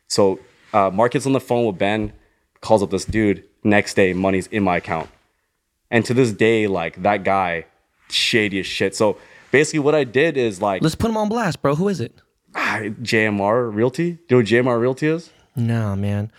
So 0.09 0.39
uh, 0.75 0.91
Mark 0.93 1.13
gets 1.13 1.27
on 1.27 1.33
the 1.33 1.41
phone 1.41 1.67
with 1.67 1.79
Ben, 1.79 2.13
calls 2.61 2.83
up 2.83 2.91
this 2.91 3.05
dude. 3.05 3.45
Next 3.67 3.95
day, 3.95 4.13
money's 4.13 4.47
in 4.47 4.63
my 4.63 4.77
account. 4.77 5.09
And 5.91 6.05
to 6.05 6.15
this 6.15 6.31
day, 6.31 6.69
like 6.69 7.03
that 7.03 7.25
guy, 7.25 7.67
shady 8.09 8.61
as 8.61 8.67
shit. 8.67 8.95
So 8.95 9.19
basically, 9.51 9.81
what 9.81 9.95
I 9.95 10.05
did 10.05 10.37
is 10.37 10.63
like 10.63 10.83
Let's 10.83 10.95
put 10.95 11.11
him 11.11 11.17
on 11.17 11.29
blast, 11.29 11.63
bro. 11.63 11.75
Who 11.75 11.89
is 11.89 12.01
it? 12.01 12.15
ah, 12.55 12.79
JMR 13.03 13.75
Realty. 13.75 14.13
Do 14.29 14.37
you 14.43 14.63
know 14.63 14.67
what 14.69 14.79
JMR 14.79 14.81
Realty 14.81 15.09
is? 15.09 15.31
Nah, 15.57 15.97
man. 15.97 16.31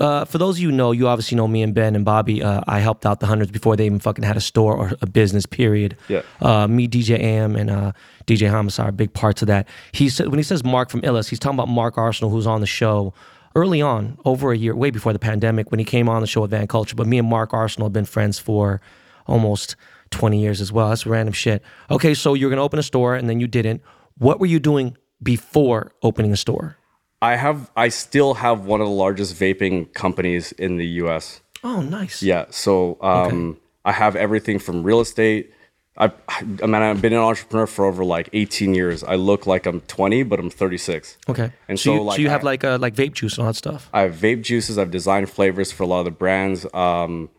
Uh, 0.00 0.24
for 0.24 0.38
those 0.38 0.56
of 0.56 0.62
you 0.62 0.70
who 0.70 0.76
know, 0.76 0.90
you 0.92 1.06
obviously 1.08 1.36
know 1.36 1.46
me 1.48 1.62
and 1.62 1.72
Ben 1.74 1.94
and 1.96 2.04
Bobby. 2.04 2.42
Uh, 2.42 2.60
I 2.66 2.80
helped 2.80 3.06
out 3.06 3.20
the 3.20 3.26
hundreds 3.26 3.50
before 3.52 3.76
they 3.76 3.86
even 3.86 4.00
fucking 4.00 4.24
had 4.24 4.36
a 4.36 4.40
store 4.40 4.76
or 4.76 4.92
a 5.00 5.06
business. 5.06 5.46
Period. 5.46 5.96
Yeah. 6.08 6.22
Uh, 6.42 6.66
me, 6.68 6.86
DJ 6.86 7.18
AM, 7.18 7.56
and 7.56 7.70
uh, 7.70 7.92
DJ 8.26 8.50
Homicide 8.50 8.88
are 8.88 8.92
big 8.92 9.12
parts 9.14 9.40
of 9.42 9.48
that. 9.48 9.68
He 9.92 10.08
said 10.10 10.28
when 10.28 10.38
he 10.38 10.42
says 10.42 10.64
Mark 10.64 10.90
from 10.90 11.00
Illest, 11.02 11.30
he's 11.30 11.38
talking 11.38 11.58
about 11.58 11.68
Mark 11.68 11.94
Arcenal, 11.94 12.30
who's 12.30 12.46
on 12.46 12.60
the 12.60 12.66
show 12.66 13.14
early 13.54 13.80
on, 13.80 14.18
over 14.24 14.52
a 14.52 14.56
year, 14.56 14.74
way 14.74 14.90
before 14.90 15.12
the 15.12 15.18
pandemic, 15.18 15.70
when 15.70 15.78
he 15.78 15.84
came 15.84 16.08
on 16.08 16.20
the 16.20 16.26
show 16.26 16.42
with 16.42 16.50
Van 16.50 16.66
Culture. 16.66 16.96
But 16.96 17.06
me 17.06 17.18
and 17.18 17.28
Mark 17.28 17.50
Arcenal 17.50 17.84
have 17.84 17.92
been 17.92 18.04
friends 18.04 18.38
for 18.38 18.80
almost 19.26 19.76
20 20.10 20.40
years 20.40 20.60
as 20.60 20.72
well. 20.72 20.88
That's 20.88 21.06
random 21.06 21.32
shit. 21.32 21.62
Okay, 21.90 22.14
so 22.14 22.34
you're 22.34 22.50
gonna 22.50 22.62
open 22.62 22.78
a 22.78 22.82
store 22.82 23.14
and 23.14 23.28
then 23.28 23.40
you 23.40 23.46
didn't. 23.46 23.82
What 24.18 24.40
were 24.40 24.46
you 24.46 24.60
doing 24.60 24.96
before 25.22 25.92
opening 26.02 26.32
a 26.32 26.36
store? 26.36 26.76
I 27.20 27.36
have. 27.36 27.70
I 27.76 27.88
still 27.88 28.34
have 28.34 28.66
one 28.66 28.80
of 28.80 28.86
the 28.86 28.92
largest 28.92 29.34
vaping 29.34 29.92
companies 29.94 30.52
in 30.52 30.76
the 30.76 30.86
U.S. 31.02 31.40
Oh, 31.62 31.80
nice. 31.80 32.22
Yeah. 32.22 32.44
So 32.50 32.98
um, 33.00 33.58
I 33.84 33.92
have 33.92 34.14
everything 34.14 34.58
from 34.58 34.82
real 34.82 35.00
estate. 35.00 35.52
I, 35.96 36.10
I 36.28 36.42
mean, 36.42 36.74
I've 36.74 37.00
been 37.00 37.12
an 37.12 37.20
entrepreneur 37.20 37.66
for 37.68 37.84
over 37.84 38.04
like 38.04 38.28
18 38.32 38.74
years. 38.74 39.04
I 39.04 39.14
look 39.14 39.46
like 39.46 39.64
I'm 39.64 39.80
20, 39.82 40.24
but 40.24 40.40
I'm 40.40 40.50
36. 40.50 41.18
Okay. 41.28 41.52
And 41.68 41.78
so, 41.78 41.84
so, 41.84 41.94
you, 41.94 42.02
like, 42.02 42.16
so 42.16 42.22
you 42.22 42.28
have 42.30 42.40
I- 42.42 42.44
like 42.44 42.64
uh, 42.64 42.78
like 42.78 42.94
vape 42.94 43.12
juice 43.12 43.34
and 43.36 43.46
all 43.46 43.52
that 43.52 43.56
stuff. 43.56 43.88
I 43.92 44.00
have 44.02 44.14
vape 44.16 44.42
juices. 44.42 44.76
I've 44.76 44.90
designed 44.90 45.30
flavors 45.30 45.70
for 45.70 45.84
a 45.84 45.86
lot 45.86 46.00
of 46.00 46.06
the 46.06 46.10
brands. 46.10 46.66
Um, 46.74 47.30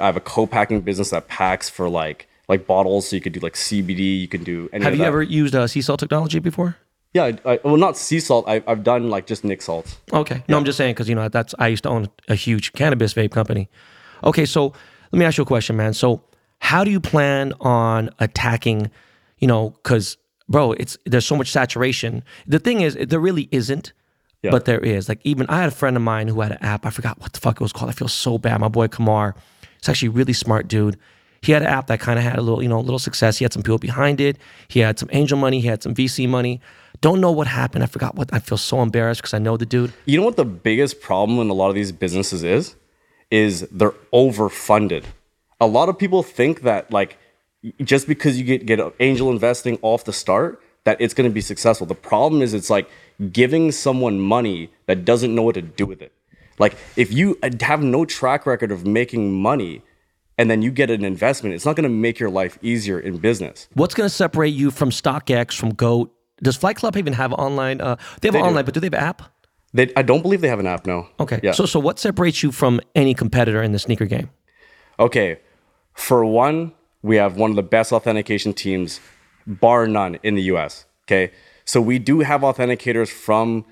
I 0.00 0.06
have 0.06 0.16
a 0.16 0.20
co-packing 0.20 0.80
business 0.80 1.10
that 1.10 1.28
packs 1.28 1.68
for 1.68 1.90
like 1.90 2.26
like 2.48 2.66
bottles, 2.66 3.08
so 3.08 3.16
you 3.16 3.22
could 3.22 3.32
do 3.34 3.40
like 3.40 3.52
CBD. 3.54 4.20
You 4.20 4.28
can 4.28 4.44
do. 4.44 4.70
Any 4.72 4.84
Have 4.84 4.96
you 4.96 5.04
ever 5.04 5.22
used 5.22 5.54
uh, 5.54 5.66
sea 5.66 5.82
salt 5.82 6.00
technology 6.00 6.38
before? 6.38 6.76
Yeah. 7.12 7.24
I, 7.24 7.38
I, 7.52 7.60
well, 7.64 7.76
not 7.76 7.98
sea 7.98 8.18
salt. 8.20 8.46
I, 8.48 8.62
I've 8.66 8.82
done 8.82 9.10
like 9.10 9.26
just 9.26 9.44
nic 9.44 9.60
salt. 9.60 9.98
Okay. 10.10 10.42
No, 10.48 10.56
I'm 10.56 10.64
just 10.64 10.78
saying 10.78 10.94
because 10.94 11.08
you 11.10 11.14
know 11.14 11.28
that's 11.28 11.54
I 11.58 11.68
used 11.68 11.82
to 11.82 11.90
own 11.90 12.08
a 12.28 12.34
huge 12.34 12.72
cannabis 12.72 13.12
vape 13.12 13.30
company. 13.30 13.68
Okay, 14.22 14.46
so 14.46 14.72
let 15.12 15.18
me 15.18 15.26
ask 15.26 15.36
you 15.36 15.42
a 15.42 15.46
question, 15.46 15.76
man. 15.76 15.92
So 15.92 16.22
how 16.58 16.84
do 16.84 16.90
you 16.90 17.00
plan 17.00 17.52
on 17.60 18.10
attacking? 18.18 18.90
You 19.38 19.48
know, 19.48 19.70
because 19.70 20.16
bro, 20.48 20.72
it's 20.72 20.96
there's 21.04 21.26
so 21.26 21.36
much 21.36 21.50
saturation. 21.50 22.22
The 22.46 22.58
thing 22.58 22.80
is, 22.80 22.96
there 23.00 23.20
really 23.20 23.48
isn't. 23.50 23.92
Yeah. 24.42 24.50
But 24.50 24.66
there 24.66 24.80
is. 24.80 25.08
Like 25.08 25.20
even 25.24 25.46
I 25.48 25.60
had 25.60 25.68
a 25.68 25.74
friend 25.74 25.96
of 25.96 26.02
mine 26.02 26.28
who 26.28 26.42
had 26.42 26.52
an 26.52 26.58
app. 26.60 26.84
I 26.84 26.90
forgot 26.90 27.18
what 27.18 27.32
the 27.32 27.40
fuck 27.40 27.56
it 27.56 27.60
was 27.60 27.72
called. 27.72 27.90
I 27.90 27.94
feel 27.94 28.08
so 28.08 28.36
bad. 28.36 28.60
My 28.60 28.68
boy 28.68 28.88
Kamar. 28.88 29.34
He's 29.78 29.88
actually 29.88 30.08
a 30.08 30.12
really 30.12 30.34
smart 30.34 30.68
dude. 30.68 30.98
He 31.40 31.52
had 31.52 31.62
an 31.62 31.68
app 31.68 31.86
that 31.88 32.00
kind 32.00 32.18
of 32.18 32.24
had 32.24 32.38
a 32.38 32.42
little, 32.42 32.62
you 32.62 32.68
know, 32.68 32.80
little 32.80 32.98
success. 32.98 33.38
He 33.38 33.44
had 33.44 33.52
some 33.52 33.62
people 33.62 33.78
behind 33.78 34.20
it. 34.20 34.38
He 34.68 34.80
had 34.80 34.98
some 34.98 35.08
angel 35.12 35.38
money. 35.38 35.60
He 35.60 35.68
had 35.68 35.82
some 35.82 35.94
VC 35.94 36.28
money. 36.28 36.60
Don't 37.00 37.20
know 37.20 37.30
what 37.30 37.46
happened. 37.46 37.84
I 37.84 37.86
forgot 37.86 38.14
what. 38.14 38.32
I 38.32 38.38
feel 38.38 38.58
so 38.58 38.82
embarrassed 38.82 39.20
because 39.20 39.34
I 39.34 39.38
know 39.38 39.56
the 39.56 39.66
dude. 39.66 39.92
You 40.04 40.18
know 40.18 40.24
what 40.24 40.36
the 40.36 40.44
biggest 40.44 41.00
problem 41.00 41.38
in 41.40 41.48
a 41.50 41.54
lot 41.54 41.68
of 41.68 41.74
these 41.74 41.92
businesses 41.92 42.42
is? 42.44 42.76
Is 43.30 43.66
they're 43.70 43.94
overfunded. 44.12 45.04
A 45.60 45.66
lot 45.66 45.88
of 45.88 45.98
people 45.98 46.22
think 46.22 46.62
that 46.62 46.90
like 46.90 47.18
just 47.82 48.06
because 48.06 48.38
you 48.38 48.44
get 48.44 48.66
get 48.66 48.80
angel 49.00 49.30
investing 49.30 49.78
off 49.82 50.04
the 50.04 50.12
start, 50.12 50.60
that 50.84 51.00
it's 51.00 51.14
going 51.14 51.28
to 51.28 51.34
be 51.34 51.40
successful. 51.40 51.86
The 51.86 51.94
problem 51.94 52.42
is 52.42 52.54
it's 52.54 52.70
like 52.70 52.88
giving 53.32 53.72
someone 53.72 54.20
money 54.20 54.70
that 54.86 55.04
doesn't 55.04 55.34
know 55.34 55.42
what 55.42 55.54
to 55.54 55.62
do 55.62 55.86
with 55.86 56.02
it. 56.02 56.12
Like 56.58 56.76
if 56.96 57.12
you 57.12 57.38
have 57.60 57.82
no 57.82 58.04
track 58.04 58.46
record 58.46 58.70
of 58.70 58.86
making 58.86 59.32
money 59.40 59.82
and 60.36 60.50
then 60.50 60.62
you 60.62 60.70
get 60.70 60.90
an 60.90 61.04
investment, 61.04 61.54
it's 61.54 61.64
not 61.64 61.76
going 61.76 61.84
to 61.84 61.88
make 61.88 62.18
your 62.18 62.30
life 62.30 62.58
easier 62.62 62.98
in 62.98 63.18
business. 63.18 63.68
What's 63.74 63.94
going 63.94 64.08
to 64.08 64.14
separate 64.14 64.54
you 64.54 64.70
from 64.70 64.90
StockX, 64.90 65.56
from 65.56 65.70
Goat? 65.74 66.12
Does 66.42 66.56
Flight 66.56 66.76
Club 66.76 66.96
even 66.96 67.12
have 67.12 67.32
online? 67.32 67.80
Uh, 67.80 67.96
they 68.20 68.28
have 68.28 68.32
They 68.34 68.40
do. 68.40 68.44
online, 68.44 68.64
but 68.64 68.74
do 68.74 68.80
they 68.80 68.86
have 68.86 68.94
an 68.94 69.00
app? 69.00 69.22
They, 69.72 69.92
I 69.96 70.02
don't 70.02 70.22
believe 70.22 70.40
they 70.40 70.48
have 70.48 70.60
an 70.60 70.66
app 70.66 70.86
No. 70.86 71.08
Okay. 71.18 71.40
Yeah. 71.42 71.52
So, 71.52 71.66
so 71.66 71.80
what 71.80 71.98
separates 71.98 72.42
you 72.42 72.52
from 72.52 72.80
any 72.94 73.14
competitor 73.14 73.62
in 73.62 73.72
the 73.72 73.78
sneaker 73.78 74.06
game? 74.06 74.30
Okay, 74.98 75.40
for 75.92 76.24
one, 76.24 76.72
we 77.02 77.16
have 77.16 77.36
one 77.36 77.50
of 77.50 77.56
the 77.56 77.62
best 77.62 77.92
authentication 77.92 78.52
teams, 78.52 79.00
bar 79.46 79.86
none, 79.86 80.18
in 80.22 80.34
the 80.34 80.42
US. 80.42 80.86
Okay, 81.06 81.32
so 81.64 81.80
we 81.80 81.98
do 81.98 82.20
have 82.20 82.42
authenticators 82.42 83.08
from 83.08 83.64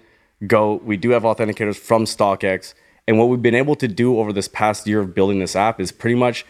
GOAT, 0.47 0.83
we 0.85 0.97
do 0.97 1.11
have 1.11 1.23
authenticators 1.23 1.77
from 1.77 2.05
StockX, 2.05 2.75
and 3.07 3.19
what 3.19 3.29
we've 3.29 3.43
been 3.43 3.55
able 3.55 3.77
to 3.77 3.89
do 3.89 4.19
over 4.19 4.33
this 4.33 4.49
past 4.49 4.87
year 4.87 5.01
of 5.01 5.15
building 5.15 5.39
this 5.39 5.57
app 5.57 5.81
is 5.81 5.93
pretty 5.93 6.17
much 6.17 6.45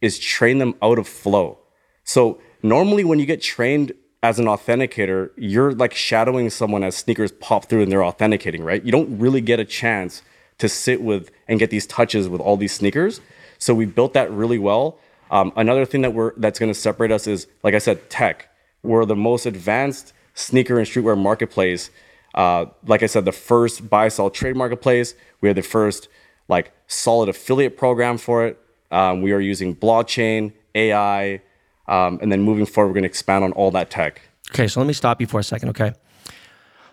is 0.00 0.18
train 0.18 0.58
them 0.58 0.74
out 0.82 0.98
of 0.98 1.08
flow. 1.08 1.58
So 2.04 2.40
normally 2.62 3.04
when 3.04 3.18
you 3.18 3.26
get 3.26 3.42
trained 3.42 3.92
as 4.22 4.38
an 4.38 4.46
authenticator, 4.46 5.30
you're 5.36 5.72
like 5.72 5.94
shadowing 5.94 6.50
someone 6.50 6.82
as 6.82 6.96
sneakers 6.96 7.32
pop 7.32 7.66
through 7.66 7.82
and 7.82 7.92
they're 7.92 8.04
authenticating, 8.04 8.62
right? 8.62 8.82
You 8.82 8.92
don't 8.92 9.18
really 9.18 9.40
get 9.40 9.60
a 9.60 9.64
chance 9.64 10.22
to 10.58 10.68
sit 10.68 11.02
with 11.02 11.30
and 11.46 11.58
get 11.58 11.70
these 11.70 11.86
touches 11.86 12.28
with 12.28 12.40
all 12.40 12.56
these 12.56 12.72
sneakers. 12.72 13.20
So 13.58 13.74
we 13.74 13.86
built 13.86 14.14
that 14.14 14.30
really 14.30 14.58
well. 14.58 14.98
Um, 15.30 15.52
another 15.56 15.84
thing 15.84 16.02
that 16.02 16.14
we're 16.14 16.32
that's 16.36 16.58
going 16.58 16.72
to 16.72 16.78
separate 16.78 17.12
us 17.12 17.26
is, 17.26 17.46
like 17.62 17.74
I 17.74 17.78
said, 17.78 18.08
tech. 18.08 18.48
We're 18.82 19.04
the 19.04 19.16
most 19.16 19.44
advanced 19.46 20.12
sneaker 20.34 20.78
and 20.78 20.86
streetwear 20.86 21.18
marketplace. 21.18 21.90
Uh, 22.34 22.66
like 22.86 23.02
I 23.02 23.06
said, 23.06 23.24
the 23.24 23.32
first 23.32 23.90
buy 23.90 24.08
sell 24.08 24.30
trade 24.30 24.56
marketplace. 24.56 25.14
We 25.40 25.48
are 25.48 25.54
the 25.54 25.62
first 25.62 26.08
like 26.48 26.72
solid 26.86 27.28
affiliate 27.28 27.76
program 27.76 28.16
for 28.18 28.46
it. 28.46 28.58
Um, 28.90 29.20
we 29.20 29.32
are 29.32 29.40
using 29.40 29.76
blockchain, 29.76 30.52
AI, 30.74 31.42
um, 31.88 32.18
and 32.22 32.32
then 32.32 32.42
moving 32.42 32.66
forward, 32.66 32.88
we're 32.88 32.94
going 32.94 33.02
to 33.02 33.08
expand 33.08 33.44
on 33.44 33.52
all 33.52 33.70
that 33.72 33.90
tech. 33.90 34.22
Okay, 34.50 34.66
so 34.66 34.80
let 34.80 34.86
me 34.86 34.94
stop 34.94 35.20
you 35.20 35.26
for 35.26 35.40
a 35.40 35.44
second, 35.44 35.70
okay? 35.70 35.92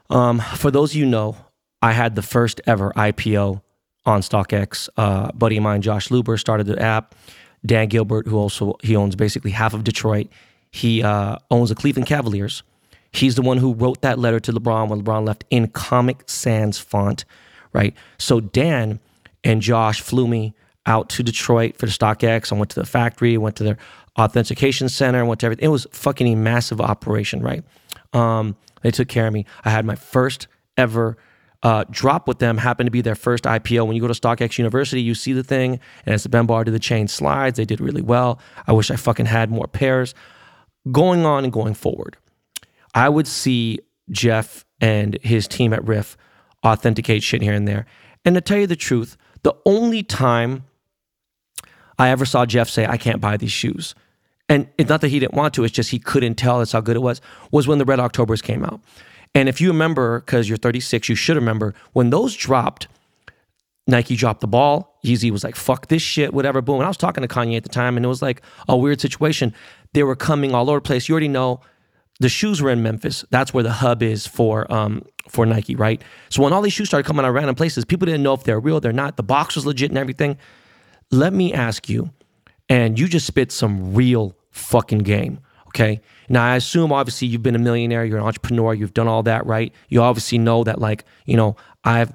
Um, 0.10 0.40
for 0.40 0.72
those 0.72 0.94
you 0.96 1.06
know, 1.06 1.38
I 1.82 1.94
had 1.94 2.16
the 2.16 2.22
first 2.22 2.60
ever 2.66 2.92
IPO 2.96 3.62
on 4.06 4.22
StockX. 4.22 4.90
Uh, 4.98 5.32
buddy 5.34 5.58
of 5.58 5.64
mine, 5.64 5.82
Josh 5.82 6.10
Luber, 6.10 6.40
started 6.40 6.68
the 6.68 6.82
app. 6.82 7.16
Dan 7.66 7.88
Gilbert, 7.88 8.28
who 8.28 8.38
also 8.38 8.76
he 8.84 8.96
owns 8.96 9.16
basically 9.16 9.52
half 9.52 9.74
of 9.74 9.84
Detroit, 9.84 10.28
he 10.72 11.02
uh, 11.02 11.38
owns 11.50 11.70
the 11.70 11.76
Cleveland 11.76 12.08
Cavaliers. 12.08 12.64
He's 13.12 13.36
the 13.36 13.42
one 13.42 13.58
who 13.58 13.74
wrote 13.74 14.02
that 14.02 14.20
letter 14.20 14.40
to 14.42 14.52
LeBron 14.52 14.90
when 14.90 15.02
LeBron 15.02 15.26
left 15.26 15.46
in 15.50 15.70
Comic 15.70 16.24
Sans 16.28 16.78
font, 16.78 17.26
right? 17.74 17.96
So 18.18 18.40
Dan 18.42 19.00
and 19.44 19.62
Josh 19.62 20.02
flew 20.02 20.28
me 20.28 20.54
out 20.86 21.10
to 21.10 21.24
Detroit 21.24 21.78
for 21.78 21.86
the 21.86 21.92
StockX. 21.92 22.52
I 22.52 22.56
went 22.56 22.72
to 22.72 22.80
the 22.80 22.86
factory, 22.86 23.38
went 23.38 23.56
to 23.56 23.64
their 23.64 23.78
authentication 24.20 24.90
center, 24.90 25.26
went 25.26 25.40
to 25.40 25.48
everything. 25.48 25.66
It 25.66 25.70
was 25.70 25.88
fucking 25.92 26.28
a 26.28 26.36
massive 26.36 26.82
operation, 26.82 27.42
right? 27.42 27.64
Um, 28.14 28.56
they 28.82 28.92
took 28.92 29.08
care 29.08 29.28
of 29.28 29.34
me. 29.34 29.46
I 29.64 29.70
had 29.70 29.86
my 29.86 29.96
first 29.96 30.48
ever 30.78 31.18
uh, 31.66 31.84
drop 31.90 32.28
with 32.28 32.38
them. 32.38 32.60
Happened 32.60 32.86
to 32.86 32.92
be 32.92 33.02
their 33.02 33.16
first 33.16 33.46
IPO. 33.46 33.88
When 33.88 33.96
you 33.96 34.02
go 34.02 34.08
to 34.08 34.14
StockX 34.14 34.60
University, 34.60 35.02
you 35.02 35.16
see 35.16 35.34
the 35.34 35.44
thing, 35.44 35.80
and 36.06 36.14
it's 36.14 36.22
the 36.22 36.30
Ben 36.30 36.46
Bar 36.46 36.64
to 36.64 36.70
the 36.70 36.78
chain 36.78 37.08
slides. 37.08 37.58
They 37.58 37.66
did 37.66 37.82
really 37.82 38.04
well. 38.04 38.40
I 38.68 38.72
wish 38.72 38.92
I 38.92 38.96
fucking 38.96 39.26
had 39.26 39.50
more 39.50 39.66
pairs. 39.68 40.14
Going 40.92 41.26
on 41.26 41.44
and 41.44 41.52
going 41.52 41.74
forward, 41.74 42.18
I 42.94 43.10
would 43.10 43.26
see 43.26 43.80
Jeff 44.12 44.64
and 44.80 45.18
his 45.24 45.48
team 45.48 45.74
at 45.74 45.84
Riff 45.88 46.16
authenticate 46.64 47.24
shit 47.24 47.42
here 47.42 47.54
and 47.54 47.68
there. 47.68 47.88
And 48.24 48.36
to 48.36 48.42
tell 48.42 48.60
you 48.60 48.68
the 48.68 48.76
truth, 48.76 49.18
the 49.42 49.56
only 49.66 50.04
time 50.04 50.66
I 51.98 52.10
ever 52.10 52.26
saw 52.26 52.46
Jeff 52.46 52.70
say, 52.70 52.86
I 52.86 52.98
can't 52.98 53.20
buy 53.20 53.38
these 53.38 53.52
shoes. 53.52 53.96
And 54.48 54.70
it's 54.78 54.90
not 54.90 55.02
that 55.02 55.08
he 55.08 55.18
didn't 55.18 55.34
want 55.34 55.56
to, 55.56 55.64
it's 55.64 55.74
just 55.74 55.90
he 55.90 55.98
couldn't 55.98 56.36
tell 56.36 56.60
that's 56.60 56.74
how 56.74 56.82
good 56.82 56.96
it 56.96 57.02
was, 57.02 57.22
was 57.50 57.68
when 57.68 57.80
the 57.80 57.86
Red 57.86 58.00
Octobers 58.00 58.44
came 58.44 58.64
out. 58.64 58.80
And 59.36 59.50
if 59.50 59.60
you 59.62 59.68
remember, 59.68 60.22
because 60.22 60.50
you're 60.50 60.58
36, 60.58 61.10
you 61.10 61.16
should 61.16 61.36
remember, 61.36 61.76
when 61.94 62.10
those 62.10 62.34
dropped, 62.36 62.88
Nike 63.86 64.16
dropped 64.16 64.42
the 64.42 64.48
ball. 64.48 64.98
Yeezy 65.06 65.30
was 65.30 65.44
like, 65.44 65.56
fuck 65.56 65.88
this 65.88 66.02
shit, 66.02 66.34
whatever, 66.34 66.62
boom. 66.62 66.78
And 66.78 66.86
I 66.86 66.88
was 66.88 66.98
talking 66.98 67.22
to 67.22 67.28
Kanye 67.28 67.58
at 67.58 67.64
the 67.64 67.70
time, 67.70 67.98
and 67.98 68.06
it 68.06 68.10
was 68.10 68.22
like 68.22 68.42
a 68.68 68.76
weird 68.76 69.00
situation. 69.00 69.54
They 69.94 70.04
were 70.04 70.16
coming 70.16 70.56
all 70.56 70.70
over 70.70 70.80
the 70.80 70.84
place. 70.84 71.08
You 71.08 71.14
already 71.14 71.28
know 71.28 71.60
the 72.20 72.30
shoes 72.30 72.62
were 72.62 72.72
in 72.72 72.82
Memphis. 72.82 73.26
That's 73.30 73.54
where 73.54 73.64
the 73.64 73.74
hub 73.74 74.02
is 74.02 74.26
for 74.26 74.72
um 74.72 75.04
for 75.28 75.46
Nike, 75.46 75.76
right? 75.76 76.02
So 76.30 76.44
when 76.44 76.54
all 76.54 76.62
these 76.62 76.74
shoes 76.74 76.88
started 76.88 77.06
coming 77.06 77.26
out 77.26 77.30
of 77.30 77.36
random 77.36 77.56
places, 77.56 77.84
people 77.84 78.06
didn't 78.06 78.24
know 78.24 78.34
if 78.34 78.44
they're 78.44 78.60
real, 78.60 78.80
they're 78.80 78.94
not. 78.94 79.18
The 79.18 79.24
box 79.24 79.56
was 79.56 79.66
legit 79.66 79.92
and 79.92 79.98
everything. 79.98 80.38
Let 81.12 81.34
me 81.34 81.54
ask 81.54 81.90
you, 81.90 82.12
and 82.70 82.98
you 82.98 83.08
just 83.08 83.28
spit 83.28 83.52
some 83.52 83.94
real 83.94 84.36
fucking 84.52 85.00
game. 85.00 85.40
Okay. 85.76 86.00
Now 86.30 86.46
I 86.46 86.56
assume 86.56 86.94
obviously 86.94 87.28
you've 87.28 87.44
been 87.44 87.56
a 87.56 87.60
millionaire, 87.60 88.06
you're 88.06 88.18
an 88.18 88.24
entrepreneur, 88.24 88.74
you've 88.74 88.94
done 88.94 89.10
all 89.10 89.24
that, 89.24 89.46
right? 89.46 89.74
You 89.90 90.02
obviously 90.02 90.38
know 90.38 90.64
that, 90.64 90.80
like, 90.80 91.04
you 91.26 91.36
know, 91.36 91.58
I've 91.84 92.14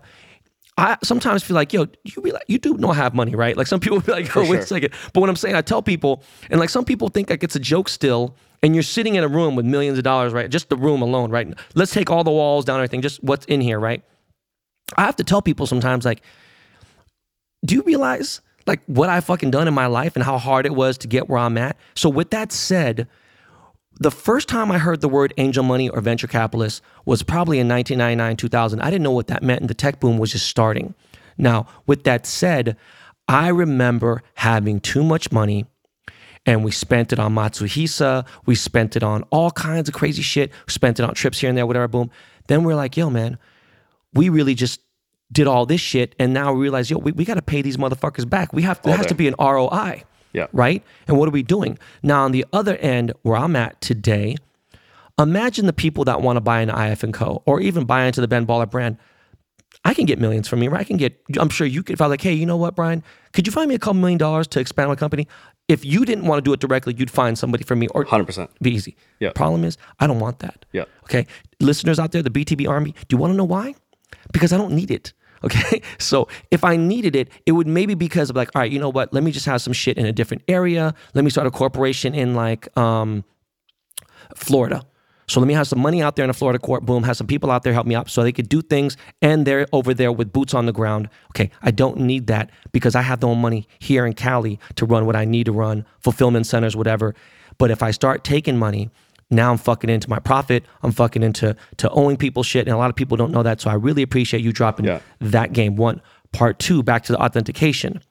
I 0.78 0.96
sometimes 1.02 1.42
feel 1.42 1.56
like, 1.56 1.74
yo, 1.74 1.86
you 2.04 2.22
be 2.22 2.32
like, 2.32 2.44
you 2.48 2.56
do 2.58 2.74
know 2.78 2.88
I 2.90 2.94
have 2.94 3.12
money, 3.12 3.34
right? 3.34 3.54
Like 3.54 3.66
some 3.66 3.78
people 3.84 4.00
be 4.00 4.12
like, 4.12 4.34
oh, 4.34 4.40
wait 4.40 4.48
sure. 4.48 4.58
a 4.60 4.66
second. 4.66 4.94
But 5.12 5.20
what 5.20 5.28
I'm 5.28 5.36
saying, 5.36 5.54
I 5.54 5.60
tell 5.60 5.82
people, 5.82 6.22
and 6.48 6.58
like 6.58 6.70
some 6.70 6.86
people 6.86 7.08
think 7.08 7.28
like 7.28 7.44
it's 7.44 7.54
a 7.54 7.60
joke 7.60 7.90
still, 7.90 8.34
and 8.62 8.74
you're 8.74 8.82
sitting 8.82 9.14
in 9.14 9.22
a 9.22 9.28
room 9.28 9.56
with 9.56 9.66
millions 9.66 9.98
of 9.98 10.04
dollars, 10.04 10.32
right? 10.32 10.48
Just 10.48 10.70
the 10.70 10.76
room 10.76 11.02
alone, 11.02 11.30
right? 11.30 11.52
Let's 11.74 11.92
take 11.92 12.10
all 12.10 12.24
the 12.24 12.30
walls 12.30 12.64
down, 12.64 12.76
everything, 12.76 13.02
just 13.02 13.22
what's 13.22 13.44
in 13.44 13.60
here, 13.60 13.78
right? 13.78 14.02
I 14.96 15.02
have 15.02 15.16
to 15.16 15.24
tell 15.24 15.42
people 15.42 15.66
sometimes, 15.66 16.06
like, 16.06 16.22
do 17.64 17.74
you 17.74 17.82
realize 17.82 18.40
like 18.66 18.80
what 18.86 19.10
I 19.10 19.20
fucking 19.20 19.50
done 19.50 19.68
in 19.68 19.74
my 19.74 19.86
life 19.86 20.16
and 20.16 20.24
how 20.24 20.38
hard 20.38 20.64
it 20.64 20.74
was 20.74 20.96
to 20.98 21.08
get 21.08 21.28
where 21.28 21.38
I'm 21.38 21.58
at? 21.58 21.76
So 21.94 22.08
with 22.08 22.30
that 22.30 22.52
said, 22.52 23.06
the 24.00 24.10
first 24.10 24.48
time 24.48 24.72
I 24.72 24.78
heard 24.78 25.02
the 25.02 25.08
word 25.08 25.34
angel 25.36 25.62
money 25.62 25.90
or 25.90 26.00
venture 26.00 26.26
capitalist 26.26 26.82
was 27.04 27.22
probably 27.22 27.58
in 27.58 27.68
1999, 27.68 28.36
2000. 28.36 28.80
I 28.80 28.86
didn't 28.86 29.02
know 29.02 29.10
what 29.12 29.26
that 29.26 29.42
meant, 29.42 29.60
and 29.60 29.68
the 29.68 29.74
tech 29.74 30.00
boom 30.00 30.16
was 30.16 30.32
just 30.32 30.46
starting. 30.46 30.94
Now, 31.36 31.66
with 31.86 32.04
that 32.04 32.26
said, 32.26 32.76
I 33.28 33.48
remember 33.48 34.22
having 34.34 34.80
too 34.80 35.04
much 35.04 35.30
money 35.30 35.66
and 36.46 36.64
we 36.64 36.70
spent 36.70 37.12
it 37.12 37.18
on 37.18 37.34
Matsuhisa. 37.34 38.26
We 38.46 38.54
spent 38.54 38.96
it 38.96 39.02
on 39.02 39.22
all 39.24 39.50
kinds 39.50 39.88
of 39.88 39.94
crazy 39.94 40.22
shit. 40.22 40.50
Spent 40.66 40.98
it 40.98 41.04
on 41.04 41.14
trips 41.14 41.38
here 41.38 41.50
and 41.50 41.56
there, 41.56 41.66
whatever, 41.66 41.86
boom. 41.86 42.10
Then 42.48 42.64
we're 42.64 42.74
like, 42.74 42.96
yo, 42.96 43.10
man, 43.10 43.38
we 44.14 44.30
really 44.30 44.54
just 44.54 44.80
did 45.30 45.46
all 45.46 45.66
this 45.66 45.80
shit. 45.80 46.14
And 46.18 46.32
now 46.32 46.54
we 46.54 46.62
realize, 46.62 46.90
yo, 46.90 46.98
we, 46.98 47.12
we 47.12 47.26
got 47.26 47.34
to 47.34 47.42
pay 47.42 47.60
these 47.60 47.76
motherfuckers 47.76 48.28
back. 48.28 48.52
We 48.54 48.62
have, 48.62 48.80
there 48.82 48.96
has 48.96 49.06
to 49.06 49.14
be 49.14 49.28
an 49.28 49.34
ROI 49.38 50.04
Yeah. 50.32 50.46
right? 50.52 50.82
And 51.08 51.18
what 51.18 51.28
are 51.28 51.32
we 51.32 51.42
doing? 51.42 51.78
Now, 52.02 52.24
on 52.24 52.32
the 52.32 52.44
other 52.52 52.76
end, 52.76 53.12
where 53.22 53.36
I'm 53.36 53.56
at 53.56 53.80
today, 53.80 54.36
imagine 55.18 55.66
the 55.66 55.72
people 55.72 56.04
that 56.04 56.22
want 56.22 56.36
to 56.36 56.40
buy 56.40 56.60
an 56.60 56.70
IF 56.70 57.02
and 57.02 57.12
Co. 57.12 57.42
or 57.46 57.60
even 57.60 57.84
buy 57.84 58.04
into 58.04 58.20
the 58.20 58.28
Ben 58.28 58.46
Baller 58.46 58.70
brand. 58.70 58.96
I 59.84 59.94
can 59.94 60.04
get 60.04 60.18
millions 60.18 60.46
from 60.46 60.62
you, 60.62 60.68
right? 60.70 60.80
I 60.80 60.84
can 60.84 60.98
get, 60.98 61.18
I'm 61.38 61.48
sure 61.48 61.66
you 61.66 61.82
could, 61.82 61.94
if 61.94 62.00
I 62.00 62.06
was 62.06 62.10
like, 62.10 62.20
hey, 62.20 62.34
you 62.34 62.44
know 62.44 62.56
what, 62.56 62.76
Brian, 62.76 63.02
could 63.32 63.46
you 63.46 63.52
find 63.52 63.68
me 63.68 63.74
a 63.74 63.78
couple 63.78 63.94
million 63.94 64.18
dollars 64.18 64.46
to 64.48 64.60
expand 64.60 64.88
my 64.90 64.94
company? 64.94 65.26
If 65.68 65.84
you 65.84 66.04
didn't 66.04 66.26
want 66.26 66.38
to 66.38 66.42
do 66.42 66.52
it 66.52 66.60
directly, 66.60 66.94
you'd 66.98 67.10
find 67.10 67.38
somebody 67.38 67.64
for 67.64 67.76
me 67.76 67.86
or 67.88 68.04
100%. 68.04 68.48
be 68.60 68.72
easy. 68.72 68.96
Yeah. 69.20 69.30
Problem 69.34 69.64
is, 69.64 69.78
I 69.98 70.06
don't 70.06 70.20
want 70.20 70.40
that. 70.40 70.64
Yeah. 70.72 70.84
Okay. 71.04 71.26
Listeners 71.60 71.98
out 71.98 72.12
there, 72.12 72.22
the 72.22 72.30
BTB 72.30 72.68
Army, 72.68 72.92
do 73.08 73.14
you 73.14 73.18
want 73.18 73.32
to 73.32 73.36
know 73.36 73.44
why? 73.44 73.74
Because 74.32 74.52
I 74.52 74.58
don't 74.58 74.72
need 74.72 74.90
it. 74.90 75.12
Okay. 75.44 75.82
So 75.98 76.28
if 76.50 76.64
I 76.64 76.76
needed 76.76 77.14
it, 77.14 77.28
it 77.46 77.52
would 77.52 77.66
maybe 77.66 77.94
because 77.94 78.30
of 78.30 78.36
like, 78.36 78.50
all 78.54 78.62
right, 78.62 78.70
you 78.70 78.78
know 78.78 78.88
what? 78.88 79.12
Let 79.12 79.22
me 79.22 79.30
just 79.30 79.46
have 79.46 79.60
some 79.60 79.72
shit 79.72 79.96
in 79.98 80.06
a 80.06 80.12
different 80.12 80.42
area. 80.48 80.94
Let 81.14 81.24
me 81.24 81.30
start 81.30 81.46
a 81.46 81.50
corporation 81.50 82.14
in 82.14 82.34
like 82.34 82.74
um, 82.76 83.24
Florida. 84.34 84.82
So 85.30 85.38
let 85.38 85.46
me 85.46 85.54
have 85.54 85.68
some 85.68 85.78
money 85.78 86.02
out 86.02 86.16
there 86.16 86.24
in 86.24 86.30
a 86.30 86.34
Florida 86.34 86.58
court. 86.58 86.84
Boom, 86.84 87.04
have 87.04 87.16
some 87.16 87.28
people 87.28 87.52
out 87.52 87.62
there 87.62 87.72
help 87.72 87.86
me 87.86 87.94
out 87.94 88.10
so 88.10 88.24
they 88.24 88.32
could 88.32 88.48
do 88.48 88.60
things 88.62 88.96
and 89.22 89.46
they're 89.46 89.66
over 89.72 89.94
there 89.94 90.10
with 90.10 90.32
boots 90.32 90.54
on 90.54 90.66
the 90.66 90.72
ground. 90.72 91.08
Okay, 91.30 91.50
I 91.62 91.70
don't 91.70 91.98
need 91.98 92.26
that 92.26 92.50
because 92.72 92.96
I 92.96 93.02
have 93.02 93.22
no 93.22 93.36
money 93.36 93.68
here 93.78 94.04
in 94.04 94.14
Cali 94.14 94.58
to 94.74 94.84
run 94.84 95.06
what 95.06 95.14
I 95.14 95.24
need 95.24 95.44
to 95.44 95.52
run, 95.52 95.86
fulfillment 96.00 96.46
centers, 96.46 96.74
whatever. 96.74 97.14
But 97.58 97.70
if 97.70 97.80
I 97.80 97.92
start 97.92 98.24
taking 98.24 98.58
money, 98.58 98.90
now 99.30 99.50
I'm 99.52 99.58
fucking 99.58 99.88
into 99.90 100.08
my 100.10 100.18
profit. 100.18 100.64
I'm 100.82 100.92
fucking 100.92 101.22
into 101.22 101.56
to 101.78 101.90
owing 101.90 102.16
people 102.16 102.42
shit, 102.42 102.66
and 102.66 102.74
a 102.74 102.78
lot 102.78 102.90
of 102.90 102.96
people 102.96 103.16
don't 103.16 103.30
know 103.32 103.42
that. 103.42 103.60
So 103.60 103.70
I 103.70 103.74
really 103.74 104.02
appreciate 104.02 104.42
you 104.42 104.52
dropping 104.52 104.86
Yeah. 104.86 105.00
that 105.20 105.52
game. 105.52 105.76
One, 105.76 106.00
part 106.32 106.58
two, 106.58 106.82
back 106.82 107.04
to 107.04 107.12
the 107.12 107.22
authentication. 107.22 108.02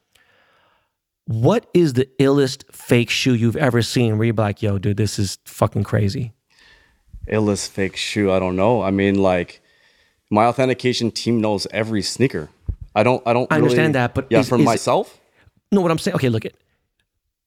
What 1.25 1.67
is 1.73 1.93
the 1.93 2.07
illest 2.19 2.63
fake 2.73 3.09
shoe 3.09 3.35
you've 3.35 3.55
ever 3.57 3.81
seen 3.81 4.17
where 4.17 4.25
you're 4.25 4.35
like, 4.35 4.61
yo, 4.63 4.79
dude, 4.79 4.97
this 4.97 5.19
is 5.19 5.37
fucking 5.45 5.83
crazy? 5.83 6.33
illest 7.27 7.69
fake 7.69 7.95
shoe. 7.95 8.31
I 8.31 8.39
don't 8.39 8.55
know. 8.55 8.81
I 8.81 8.89
mean, 8.89 9.15
like 9.21 9.61
my 10.31 10.45
authentication 10.45 11.11
team 11.11 11.39
knows 11.41 11.67
every 11.71 12.01
sneaker. 12.01 12.49
I 12.95 13.03
don't. 13.03 13.21
I 13.27 13.33
don't. 13.33 13.51
I 13.51 13.57
really- 13.57 13.65
understand 13.67 13.93
that, 13.95 14.15
but 14.15 14.25
yeah, 14.31 14.39
is- 14.39 14.49
for 14.49 14.57
is- 14.57 14.65
myself, 14.65 15.19
No, 15.71 15.81
what 15.81 15.91
I'm 15.91 15.99
saying, 15.99 16.15
okay, 16.15 16.29
look 16.29 16.45
it. 16.45 16.55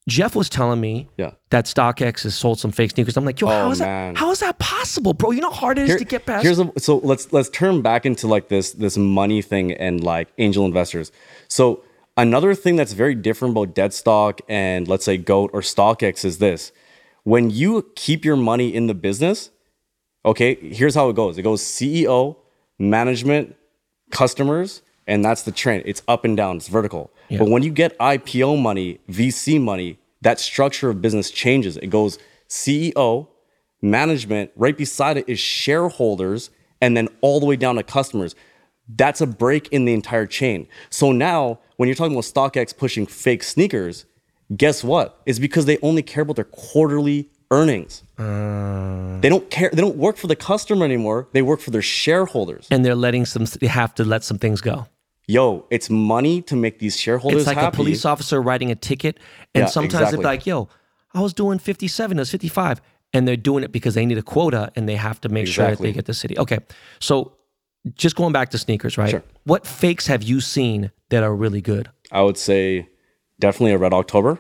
Jeff 0.09 0.35
was 0.35 0.49
telling 0.49 0.81
me 0.81 1.09
Yeah. 1.17 1.31
that 1.51 1.67
StockX 1.67 2.25
has 2.25 2.35
sold 2.35 2.59
some 2.59 2.73
fake 2.73 2.91
sneakers. 2.91 3.17
I'm 3.17 3.25
like, 3.25 3.41
yo, 3.41 3.47
oh, 3.47 3.51
how 3.51 3.69
Oh, 3.69 3.71
is 3.71 3.79
man. 3.81 4.15
that? 4.15 4.19
How 4.19 4.31
is 4.33 4.41
that 4.41 4.59
possible, 4.59 5.13
bro? 5.15 5.31
You 5.31 5.41
know 5.41 5.51
how 5.51 5.57
hard 5.61 5.79
it 5.79 5.83
is 5.83 5.89
Here- 5.91 5.99
to 5.99 6.05
get 6.05 6.27
past. 6.27 6.43
Here's 6.45 6.59
a, 6.59 6.73
so 6.79 6.99
let's 6.99 7.33
let's 7.33 7.49
turn 7.49 7.83
back 7.83 8.05
into 8.05 8.27
like 8.27 8.49
this 8.49 8.73
this 8.73 8.97
money 8.97 9.43
thing 9.43 9.71
and 9.73 10.03
like 10.03 10.29
angel 10.39 10.67
investors. 10.67 11.13
So 11.47 11.85
another 12.17 12.53
thing 12.57 12.75
that's 12.75 12.95
very 12.95 13.15
different 13.15 13.53
about 13.53 13.75
Deadstock 13.77 14.41
and 14.49 14.89
let's 14.89 15.05
say 15.05 15.17
goat 15.19 15.51
or 15.53 15.61
StockX 15.61 16.25
is 16.25 16.39
this: 16.39 16.73
when 17.23 17.51
you 17.51 17.87
keep 17.95 18.25
your 18.25 18.37
money 18.37 18.75
in 18.75 18.89
the 18.89 18.95
business, 18.95 19.51
okay, 20.25 20.57
here's 20.57 20.97
how 20.97 21.11
it 21.11 21.15
goes. 21.15 21.39
It 21.39 21.43
goes 21.43 21.63
CEO, 21.63 22.39
management, 22.77 23.55
customers, 24.11 24.83
and 25.07 25.25
that's 25.25 25.43
the 25.45 25.53
trend. 25.53 25.85
It's 25.87 26.03
up 26.09 26.25
and 26.25 26.37
down. 26.37 26.57
It's 26.57 26.67
vertical. 26.67 27.12
But 27.31 27.49
when 27.49 27.63
you 27.63 27.71
get 27.71 27.99
IPO 27.99 28.61
money, 28.61 28.99
VC 29.11 29.61
money, 29.61 29.99
that 30.23 30.39
structure 30.39 30.91
of 30.91 31.01
business 31.01 31.31
changes. 31.31 31.77
It 31.79 31.89
goes 31.89 32.19
CEO, 32.49 33.29
management, 33.81 34.51
right 34.57 34.77
beside 34.77 35.17
it 35.17 35.25
is 35.29 35.41
shareholders, 35.41 36.51
and 36.81 36.97
then 36.97 37.09
all 37.21 37.41
the 37.41 37.47
way 37.47 37.57
down 37.57 37.77
to 37.77 37.83
customers. 37.83 38.35
That's 38.89 39.21
a 39.21 39.27
break 39.27 39.69
in 39.69 39.85
the 39.85 39.95
entire 39.95 40.27
chain. 40.27 40.69
So 40.91 41.13
now, 41.13 41.61
when 41.77 41.89
you're 41.89 41.97
talking 41.97 42.13
about 42.13 42.25
StockX 42.25 42.77
pushing 42.77 43.07
fake 43.07 43.43
sneakers, 43.43 44.05
guess 44.57 44.85
what? 44.85 45.21
It's 45.25 45.39
because 45.39 45.65
they 45.67 45.79
only 45.83 46.03
care 46.03 46.23
about 46.23 46.37
their 46.37 46.45
quarterly 46.45 47.31
earnings. 47.51 48.03
Uh. 48.19 49.19
They 49.21 49.29
don't 49.29 49.49
care. 49.51 49.71
They 49.73 49.81
don't 49.81 49.97
work 49.97 50.17
for 50.17 50.27
the 50.27 50.37
customer 50.37 50.85
anymore. 50.85 51.29
They 51.33 51.43
work 51.43 51.61
for 51.61 51.71
their 51.71 51.83
shareholders. 51.83 52.67
and 52.71 52.85
they're 52.85 52.97
letting 52.97 53.25
some. 53.25 53.45
They 53.61 53.69
have 53.69 53.95
to 53.95 54.05
let 54.05 54.25
some 54.25 54.39
things 54.39 54.61
go. 54.61 54.87
Yo, 55.29 55.67
it's 55.71 55.89
money 55.89 56.43
to 56.43 56.57
make 56.57 56.79
these 56.79 56.99
shareholders 56.99 57.43
It's 57.43 57.47
like 57.47 57.57
happy. 57.57 57.75
a 57.75 57.77
police 57.77 58.05
officer 58.05 58.43
writing 58.43 58.71
a 58.71 58.75
ticket, 58.75 59.19
and 59.55 59.63
Yeah, 59.63 59.67
sometimes 59.69 60.11
they're 60.11 60.21
like, 60.21 60.47
"Yo, 60.47 60.69
I 61.15 61.21
was 61.21 61.33
doing 61.33 61.59
57, 61.59 62.19
it 62.19 62.21
was 62.21 62.31
55," 62.31 62.81
and 63.13 63.27
they're 63.29 63.37
doing 63.37 63.63
it 63.63 63.71
because 63.73 63.95
they 63.95 64.05
need 64.05 64.19
a 64.19 64.23
quota 64.23 64.73
and 64.75 64.89
they 64.89 64.97
have 64.97 65.21
to 65.21 65.29
make 65.29 65.47
sure 65.47 65.69
that 65.71 65.79
they 65.79 65.93
get 65.93 66.07
the 66.07 66.15
city. 66.15 66.37
Okay, 66.39 66.59
so 66.99 67.33
just 67.95 68.17
going 68.17 68.33
back 68.33 68.51
to 68.51 68.59
sneakers, 68.59 68.99
right? 68.99 69.11
Sure. 69.11 69.23
What 69.45 69.67
fakes 69.67 70.07
have 70.09 70.23
you 70.23 70.41
seen 70.41 70.91
that 71.11 71.23
are 71.23 71.35
really 71.35 71.61
good? 71.61 71.91
I 72.11 72.23
would 72.23 72.37
say 72.39 72.89
definitely 73.39 73.73
a 73.73 73.79
Red 73.79 73.93
October. 73.93 74.39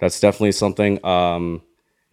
That's 0.00 0.20
definitely 0.20 0.52
something. 0.52 1.04
Um, 1.04 1.62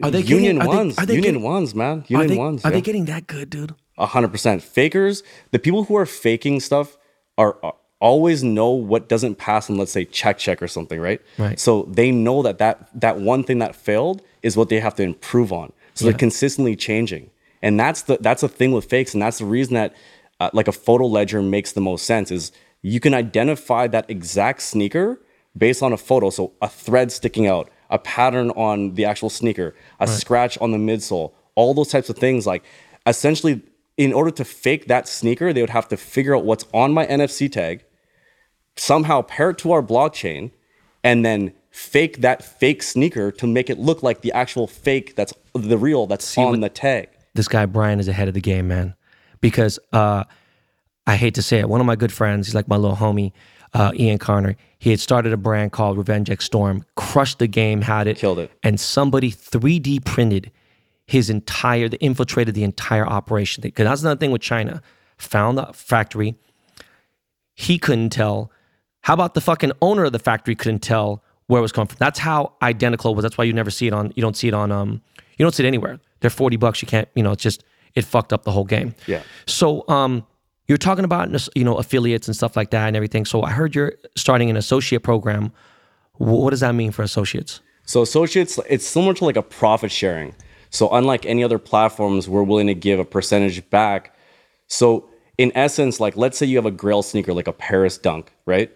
Are 0.02 0.10
they 0.10 0.20
Union 0.20 0.56
getting- 0.56 0.60
are 0.62 0.64
they- 0.72 0.76
ones? 0.76 0.98
are 0.98 1.06
they 1.06 1.14
Union 1.14 1.34
getting- 1.34 1.42
ones, 1.50 1.74
man. 1.74 1.98
Are 2.00 2.04
Union 2.08 2.28
they, 2.28 2.36
ones. 2.36 2.64
are 2.64 2.68
yeah. 2.68 2.74
they 2.76 2.80
getting 2.80 3.04
that 3.06 3.26
good, 3.26 3.50
dude? 3.50 3.74
A 3.98 4.06
hundred 4.06 4.28
percent. 4.28 4.62
Fakers, 4.62 5.22
the 5.50 5.58
people 5.58 5.84
who 5.84 5.96
are 5.96 6.06
faking 6.06 6.60
stuff 6.60 6.96
are, 7.36 7.56
are 7.62 7.74
always 8.00 8.42
know 8.42 8.70
what 8.70 9.08
doesn't 9.08 9.36
pass 9.36 9.68
in, 9.68 9.76
let's 9.78 9.92
say, 9.92 10.04
check 10.04 10.38
check 10.38 10.62
or 10.62 10.68
something, 10.68 11.00
right? 11.00 11.20
Right. 11.38 11.58
So 11.60 11.82
they 11.84 12.10
know 12.10 12.42
that 12.42 12.58
that 12.58 12.88
that 13.00 13.20
one 13.20 13.44
thing 13.44 13.58
that 13.58 13.76
failed 13.76 14.22
is 14.42 14.56
what 14.56 14.68
they 14.68 14.80
have 14.80 14.94
to 14.96 15.02
improve 15.02 15.52
on. 15.52 15.72
So 15.94 16.04
Yeah. 16.04 16.12
they're 16.12 16.18
consistently 16.18 16.76
changing, 16.76 17.30
and 17.62 17.78
that's 17.78 18.02
the 18.02 18.18
that's 18.20 18.40
the 18.40 18.48
thing 18.48 18.72
with 18.72 18.86
fakes, 18.86 19.12
and 19.14 19.22
that's 19.22 19.38
the 19.38 19.44
reason 19.44 19.74
that 19.74 19.94
uh, 20.40 20.50
like 20.52 20.68
a 20.68 20.72
photo 20.72 21.06
ledger 21.06 21.42
makes 21.42 21.72
the 21.72 21.80
most 21.82 22.06
sense 22.06 22.30
is 22.30 22.52
you 22.82 22.98
can 23.00 23.12
identify 23.12 23.86
that 23.88 24.08
exact 24.08 24.62
sneaker 24.62 25.20
based 25.56 25.82
on 25.82 25.92
a 25.92 25.98
photo. 25.98 26.30
So 26.30 26.52
a 26.62 26.68
thread 26.68 27.12
sticking 27.12 27.46
out, 27.46 27.68
a 27.90 27.98
pattern 27.98 28.50
on 28.52 28.94
the 28.94 29.04
actual 29.04 29.28
sneaker, 29.28 29.74
a 29.98 30.06
scratch 30.06 30.56
on 30.58 30.70
the 30.70 30.78
midsole, 30.78 31.32
all 31.56 31.74
those 31.74 31.88
types 31.88 32.08
of 32.08 32.16
things. 32.16 32.46
Like 32.46 32.62
essentially, 33.06 33.60
in 33.98 34.14
order 34.14 34.30
to 34.30 34.44
fake 34.44 34.86
that 34.86 35.06
sneaker, 35.08 35.52
they 35.52 35.60
would 35.60 35.70
have 35.70 35.88
to 35.88 35.96
figure 35.98 36.34
out 36.34 36.44
what's 36.44 36.64
on 36.72 36.94
my 36.94 37.04
NFC 37.06 37.50
tag, 37.52 37.84
somehow 38.76 39.22
pair 39.22 39.50
it 39.50 39.58
to 39.58 39.72
our 39.72 39.82
blockchain, 39.82 40.50
and 41.04 41.24
then 41.24 41.52
fake 41.70 42.20
that 42.20 42.42
fake 42.44 42.82
sneaker 42.82 43.30
to 43.30 43.46
make 43.46 43.70
it 43.70 43.78
look 43.78 44.02
like 44.02 44.22
the 44.22 44.32
actual 44.32 44.66
fake 44.66 45.14
that's 45.16 45.32
the 45.54 45.78
real 45.78 46.06
that's 46.06 46.36
on 46.36 46.60
the 46.60 46.68
tag. 46.68 47.08
this 47.34 47.46
guy 47.48 47.64
Brian 47.66 48.00
is 48.00 48.08
ahead 48.08 48.28
of 48.28 48.34
the 48.34 48.40
game, 48.40 48.68
man. 48.68 48.94
Because 49.40 49.78
uh, 49.92 50.24
I 51.06 51.16
hate 51.16 51.34
to 51.36 51.42
say 51.42 51.58
it, 51.60 51.68
one 51.68 51.80
of 51.80 51.86
my 51.86 51.96
good 51.96 52.12
friends, 52.12 52.46
he's 52.46 52.54
like 52.54 52.68
my 52.68 52.76
little 52.76 52.96
homie, 52.96 53.32
uh, 53.72 53.92
Ian 53.94 54.18
Connor. 54.18 54.56
He 54.78 54.90
had 54.90 55.00
started 55.00 55.32
a 55.32 55.36
brand 55.36 55.72
called 55.72 55.96
Revenge 55.96 56.28
X 56.28 56.44
Storm, 56.44 56.84
crushed 56.96 57.38
the 57.38 57.46
game, 57.46 57.82
had 57.82 58.06
it, 58.06 58.18
Killed 58.18 58.38
it. 58.38 58.50
and 58.62 58.78
somebody 58.80 59.30
3D 59.30 60.04
printed 60.04 60.50
his 61.06 61.30
entire, 61.30 61.88
they 61.88 61.96
infiltrated 61.98 62.54
the 62.54 62.64
entire 62.64 63.06
operation. 63.06 63.62
Because 63.62 63.84
that's 63.86 64.02
another 64.02 64.18
thing 64.18 64.30
with 64.30 64.42
China. 64.42 64.82
Found 65.18 65.56
the 65.58 65.66
factory, 65.72 66.34
he 67.54 67.78
couldn't 67.78 68.10
tell. 68.10 68.50
How 69.02 69.14
about 69.14 69.34
the 69.34 69.40
fucking 69.40 69.72
owner 69.80 70.04
of 70.04 70.12
the 70.12 70.18
factory 70.18 70.54
couldn't 70.54 70.80
tell 70.80 71.22
where 71.46 71.58
it 71.58 71.62
was 71.62 71.72
coming 71.72 71.88
from? 71.88 71.96
That's 71.98 72.18
how 72.18 72.52
identical 72.62 73.12
it 73.12 73.16
was. 73.16 73.22
That's 73.22 73.38
why 73.38 73.44
you 73.44 73.52
never 73.52 73.70
see 73.70 73.86
it 73.86 73.92
on. 73.92 74.12
You 74.14 74.22
don't 74.22 74.36
see 74.36 74.48
it 74.48 74.54
on. 74.54 74.70
Um, 74.70 75.02
you 75.38 75.44
don't 75.44 75.54
see 75.54 75.64
it 75.64 75.66
anywhere. 75.66 75.98
They're 76.20 76.30
forty 76.30 76.56
bucks. 76.56 76.82
You 76.82 76.88
can't. 76.88 77.08
You 77.14 77.22
know, 77.22 77.32
it's 77.32 77.42
just 77.42 77.64
it 77.94 78.04
fucked 78.04 78.32
up 78.32 78.44
the 78.44 78.52
whole 78.52 78.64
game. 78.64 78.94
Yeah. 79.06 79.22
So 79.46 79.88
um, 79.88 80.26
you're 80.68 80.78
talking 80.78 81.04
about 81.04 81.30
you 81.56 81.64
know 81.64 81.76
affiliates 81.76 82.28
and 82.28 82.36
stuff 82.36 82.56
like 82.56 82.70
that 82.70 82.86
and 82.86 82.96
everything. 82.96 83.24
So 83.24 83.42
I 83.42 83.50
heard 83.50 83.74
you're 83.74 83.94
starting 84.16 84.50
an 84.50 84.56
associate 84.56 85.02
program. 85.02 85.52
What 86.18 86.50
does 86.50 86.60
that 86.60 86.74
mean 86.74 86.92
for 86.92 87.02
associates? 87.02 87.60
So 87.86 88.02
associates, 88.02 88.58
it's 88.68 88.86
similar 88.86 89.14
to 89.14 89.24
like 89.24 89.36
a 89.36 89.42
profit 89.42 89.90
sharing. 89.90 90.34
So 90.68 90.88
unlike 90.90 91.26
any 91.26 91.42
other 91.42 91.58
platforms, 91.58 92.28
we're 92.28 92.44
willing 92.44 92.68
to 92.68 92.74
give 92.74 93.00
a 93.00 93.04
percentage 93.04 93.68
back. 93.70 94.14
So 94.68 95.08
in 95.38 95.50
essence, 95.56 95.98
like 95.98 96.16
let's 96.16 96.38
say 96.38 96.46
you 96.46 96.56
have 96.56 96.66
a 96.66 96.70
Grail 96.70 97.02
sneaker, 97.02 97.32
like 97.32 97.48
a 97.48 97.52
Paris 97.52 97.98
Dunk, 97.98 98.32
right? 98.46 98.70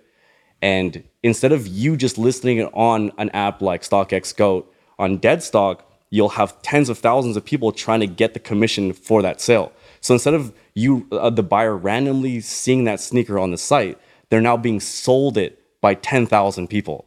And 0.64 1.04
instead 1.22 1.52
of 1.52 1.66
you 1.66 1.94
just 1.94 2.16
listening 2.16 2.56
it 2.56 2.70
on 2.72 3.12
an 3.18 3.28
app 3.30 3.60
like 3.60 3.82
StockX 3.82 4.34
Goat 4.34 4.74
on 4.98 5.18
Deadstock, 5.18 5.80
you'll 6.08 6.30
have 6.30 6.62
tens 6.62 6.88
of 6.88 6.96
thousands 6.96 7.36
of 7.36 7.44
people 7.44 7.70
trying 7.70 8.00
to 8.00 8.06
get 8.06 8.32
the 8.32 8.40
commission 8.40 8.94
for 8.94 9.20
that 9.20 9.42
sale. 9.42 9.72
So 10.00 10.14
instead 10.14 10.32
of 10.32 10.54
you, 10.72 11.06
uh, 11.12 11.28
the 11.28 11.42
buyer, 11.42 11.76
randomly 11.76 12.40
seeing 12.40 12.84
that 12.84 12.98
sneaker 12.98 13.38
on 13.38 13.50
the 13.50 13.58
site, 13.58 13.98
they're 14.30 14.40
now 14.40 14.56
being 14.56 14.80
sold 14.80 15.36
it 15.36 15.60
by 15.82 15.92
10,000 15.96 16.68
people. 16.68 17.04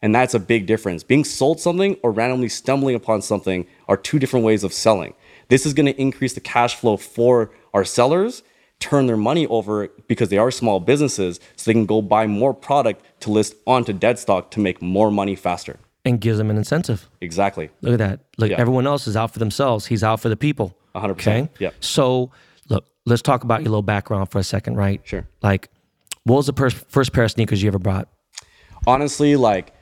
And 0.00 0.14
that's 0.14 0.32
a 0.32 0.40
big 0.40 0.64
difference. 0.64 1.02
Being 1.02 1.24
sold 1.24 1.60
something 1.60 1.98
or 2.02 2.10
randomly 2.10 2.48
stumbling 2.48 2.94
upon 2.94 3.20
something 3.20 3.66
are 3.86 3.98
two 3.98 4.18
different 4.18 4.46
ways 4.46 4.64
of 4.64 4.72
selling. 4.72 5.12
This 5.48 5.66
is 5.66 5.74
going 5.74 5.92
to 5.92 6.00
increase 6.00 6.32
the 6.32 6.40
cash 6.40 6.74
flow 6.74 6.96
for 6.96 7.50
our 7.74 7.84
sellers, 7.84 8.42
turn 8.80 9.06
their 9.06 9.16
money 9.16 9.46
over 9.48 9.88
because 10.06 10.28
they 10.28 10.38
are 10.38 10.50
small 10.50 10.78
businesses, 10.80 11.40
so 11.56 11.68
they 11.68 11.74
can 11.74 11.86
go 11.86 12.00
buy 12.00 12.26
more 12.26 12.54
product 12.54 13.02
to 13.20 13.30
list 13.30 13.54
onto 13.66 13.92
Deadstock 13.92 14.50
to 14.52 14.60
make 14.60 14.80
more 14.80 15.10
money 15.10 15.34
faster. 15.34 15.78
And 16.04 16.20
gives 16.20 16.38
them 16.38 16.48
an 16.50 16.56
incentive. 16.56 17.08
Exactly. 17.20 17.70
Look 17.82 17.94
at 17.94 17.98
that. 17.98 18.20
Look, 18.38 18.50
Yeah. 18.50 18.60
everyone 18.60 18.86
else 18.86 19.06
is 19.06 19.16
out 19.16 19.32
for 19.32 19.40
themselves. 19.40 19.86
He's 19.86 20.02
out 20.04 20.20
for 20.20 20.28
the 20.28 20.36
people. 20.36 20.76
100%. 20.94 21.10
Okay. 21.46 21.48
Yep. 21.58 21.74
So 21.80 22.30
look, 22.68 22.84
let's 23.04 23.20
talk 23.22 23.44
about 23.44 23.60
your 23.60 23.70
little 23.70 23.82
background 23.82 24.30
for 24.30 24.38
a 24.38 24.42
second, 24.44 24.76
right? 24.76 25.00
Sure. 25.04 25.26
Like, 25.42 25.68
what 26.24 26.36
was 26.36 26.46
the 26.46 26.52
per- 26.52 26.70
first 26.70 27.12
pair 27.12 27.24
of 27.24 27.30
sneakers 27.30 27.62
you 27.62 27.68
ever 27.68 27.78
brought? 27.78 28.08
honestly, 28.86 29.34
like 29.36 29.72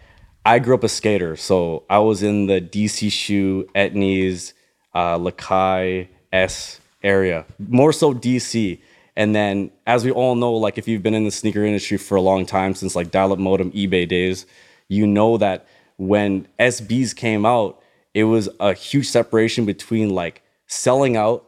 I 0.44 0.59
grew 0.59 0.74
up 0.74 0.85
a 0.85 0.88
skater, 0.88 1.37
so 1.37 1.85
I 1.90 1.98
was 1.98 2.22
in 2.22 2.46
the 2.46 2.61
DC 2.61 3.11
shoe, 3.12 3.66
Etnies, 3.74 4.52
uh, 4.94 5.18
Lakai, 5.18 6.09
S 6.32 6.80
area, 7.06 7.46
more 7.58 7.92
so 7.92 8.12
DC. 8.12 8.78
And 9.16 9.34
then, 9.34 9.70
as 9.86 10.04
we 10.04 10.10
all 10.10 10.34
know, 10.34 10.52
like 10.52 10.76
if 10.76 10.86
you've 10.86 11.02
been 11.02 11.14
in 11.14 11.24
the 11.24 11.30
sneaker 11.30 11.64
industry 11.64 11.96
for 11.96 12.16
a 12.16 12.20
long 12.20 12.44
time, 12.44 12.74
since 12.74 12.94
like 12.94 13.10
dial-up 13.10 13.38
modem, 13.38 13.72
eBay 13.72 14.06
days, 14.06 14.44
you 14.88 15.06
know 15.06 15.38
that 15.38 15.66
when 15.96 16.46
SBs 16.58 17.16
came 17.16 17.46
out, 17.46 17.80
it 18.12 18.24
was 18.24 18.48
a 18.60 18.74
huge 18.74 19.08
separation 19.08 19.64
between 19.64 20.10
like 20.10 20.42
selling 20.66 21.16
out, 21.16 21.44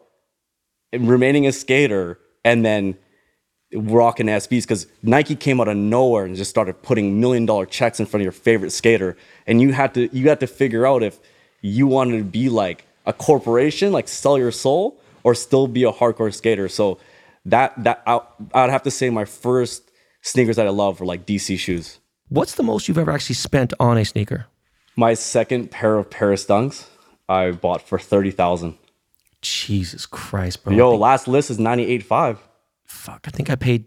and 0.93 1.09
remaining 1.09 1.47
a 1.47 1.53
skater, 1.53 2.19
and 2.45 2.65
then 2.65 2.97
rocking 3.75 4.27
SBs 4.27 4.63
because 4.63 4.87
Nike 5.03 5.37
came 5.37 5.61
out 5.61 5.69
of 5.69 5.77
nowhere 5.77 6.25
and 6.25 6.35
just 6.35 6.49
started 6.49 6.83
putting 6.83 7.21
million 7.21 7.45
dollar 7.45 7.67
checks 7.67 8.01
in 8.01 8.07
front 8.07 8.23
of 8.23 8.25
your 8.25 8.33
favorite 8.33 8.71
skater, 8.71 9.17
and 9.47 9.61
you 9.61 9.73
had 9.73 9.93
to 9.95 10.09
you 10.17 10.29
had 10.31 10.41
to 10.41 10.47
figure 10.47 10.87
out 10.87 11.03
if 11.03 11.19
you 11.61 11.87
wanted 11.87 12.19
to 12.19 12.25
be 12.25 12.49
like 12.49 12.87
a 13.05 13.13
corporation, 13.13 13.93
like 13.93 14.09
sell 14.09 14.39
your 14.39 14.53
soul, 14.53 14.99
or 15.29 15.35
still 15.35 15.67
be 15.69 15.85
a 15.85 15.93
hardcore 15.93 16.33
skater. 16.33 16.69
So 16.69 16.99
that 17.45 17.73
that 17.85 18.03
I, 18.07 18.21
I'd 18.55 18.71
have 18.71 18.83
to 18.85 18.91
say 18.91 19.11
my 19.11 19.27
first 19.27 19.91
sneakers 20.23 20.57
that 20.57 20.67
I 20.67 20.71
love 20.71 21.01
were 21.01 21.07
like 21.07 21.27
DC 21.27 21.59
shoes. 21.59 21.99
What's 22.31 22.55
the 22.55 22.63
most 22.63 22.89
you've 22.89 22.97
ever 22.99 23.11
actually 23.11 23.35
spent 23.35 23.75
on 23.79 23.99
a 23.99 24.05
sneaker? 24.05 24.47
My 24.97 25.13
second 25.15 25.71
pair 25.71 25.99
of 25.99 26.09
Paris 26.09 26.47
Dunks 26.47 26.87
I 27.29 27.51
bought 27.51 27.83
for 27.83 27.99
thirty 27.99 28.31
thousand. 28.31 28.79
Jesus 29.43 30.07
Christ, 30.07 30.65
bro. 30.65 30.75
Yo, 30.75 30.97
last 30.97 31.29
list 31.29 31.51
is 31.51 31.59
ninety 31.59 31.85
eight 31.87 32.03
five. 32.03 32.39
fuck. 32.87 33.21
I 33.27 33.31
think 33.31 33.51
I 33.51 33.55
paid. 33.55 33.85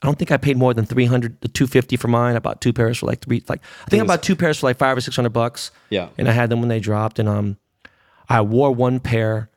I 0.00 0.06
don't 0.06 0.16
think 0.16 0.30
I 0.30 0.36
paid 0.36 0.56
more 0.56 0.72
than 0.74 0.86
300 0.86 1.40
to 1.42 1.48
250 1.48 1.96
for 1.96 2.06
mine. 2.06 2.36
I 2.36 2.38
bought 2.38 2.60
two 2.60 2.72
pairs 2.72 2.98
for 2.98 3.06
like 3.06 3.20
three, 3.20 3.42
like 3.48 3.60
I 3.84 3.90
think 3.90 4.00
I 4.00 4.06
bought 4.06 4.22
two 4.22 4.36
pairs 4.36 4.58
for 4.60 4.68
like 4.68 4.78
five 4.78 4.96
or 4.96 5.00
six 5.00 5.16
hundred 5.16 5.32
bucks. 5.32 5.72
Yeah. 5.90 6.10
and 6.16 6.28
I 6.28 6.32
had 6.32 6.50
them 6.50 6.60
when 6.60 6.68
they 6.68 6.78
dropped, 6.78 7.18
and 7.18 7.28
um, 7.28 7.56
I 8.28 8.40
wore 8.42 8.70
one 8.72 9.00
pair 9.00 9.50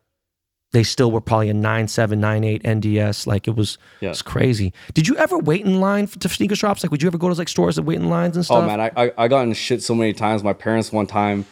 they 0.74 0.84
still 0.84 1.12
were 1.12 1.20
probably 1.22 1.50
a 1.50 1.54
9798 1.54 2.64
NDS. 2.64 3.28
Like 3.28 3.48
it 3.48 3.56
was, 3.56 3.78
Yeah. 4.00 4.10
it's 4.10 4.22
crazy. 4.22 4.74
Did 4.94 5.08
you 5.08 5.16
ever 5.18 5.38
wait 5.38 5.66
in 5.66 5.80
line 5.82 6.08
for, 6.08 6.18
to 6.20 6.30
sneaker 6.30 6.56
shops? 6.56 6.84
Like, 6.84 6.92
would 6.92 7.02
you 7.04 7.08
ever 7.08 7.18
go 7.18 7.28
to 7.30 7.36
like 7.36 7.50
stores 7.50 7.78
and 7.78 7.86
wait 7.86 7.98
in 7.98 8.10
lines 8.10 8.36
and 8.38 8.46
stuff? 8.46 8.64
Oh 8.64 8.66
man, 8.68 8.80
I, 8.80 8.92
I 8.96 9.12
I 9.18 9.28
got 9.28 9.42
in 9.42 9.54
shit 9.54 9.84
so 9.84 9.94
many 9.94 10.14
times. 10.14 10.44
My 10.44 10.54
parents 10.54 10.92
one 10.92 11.08
time, 11.08 11.46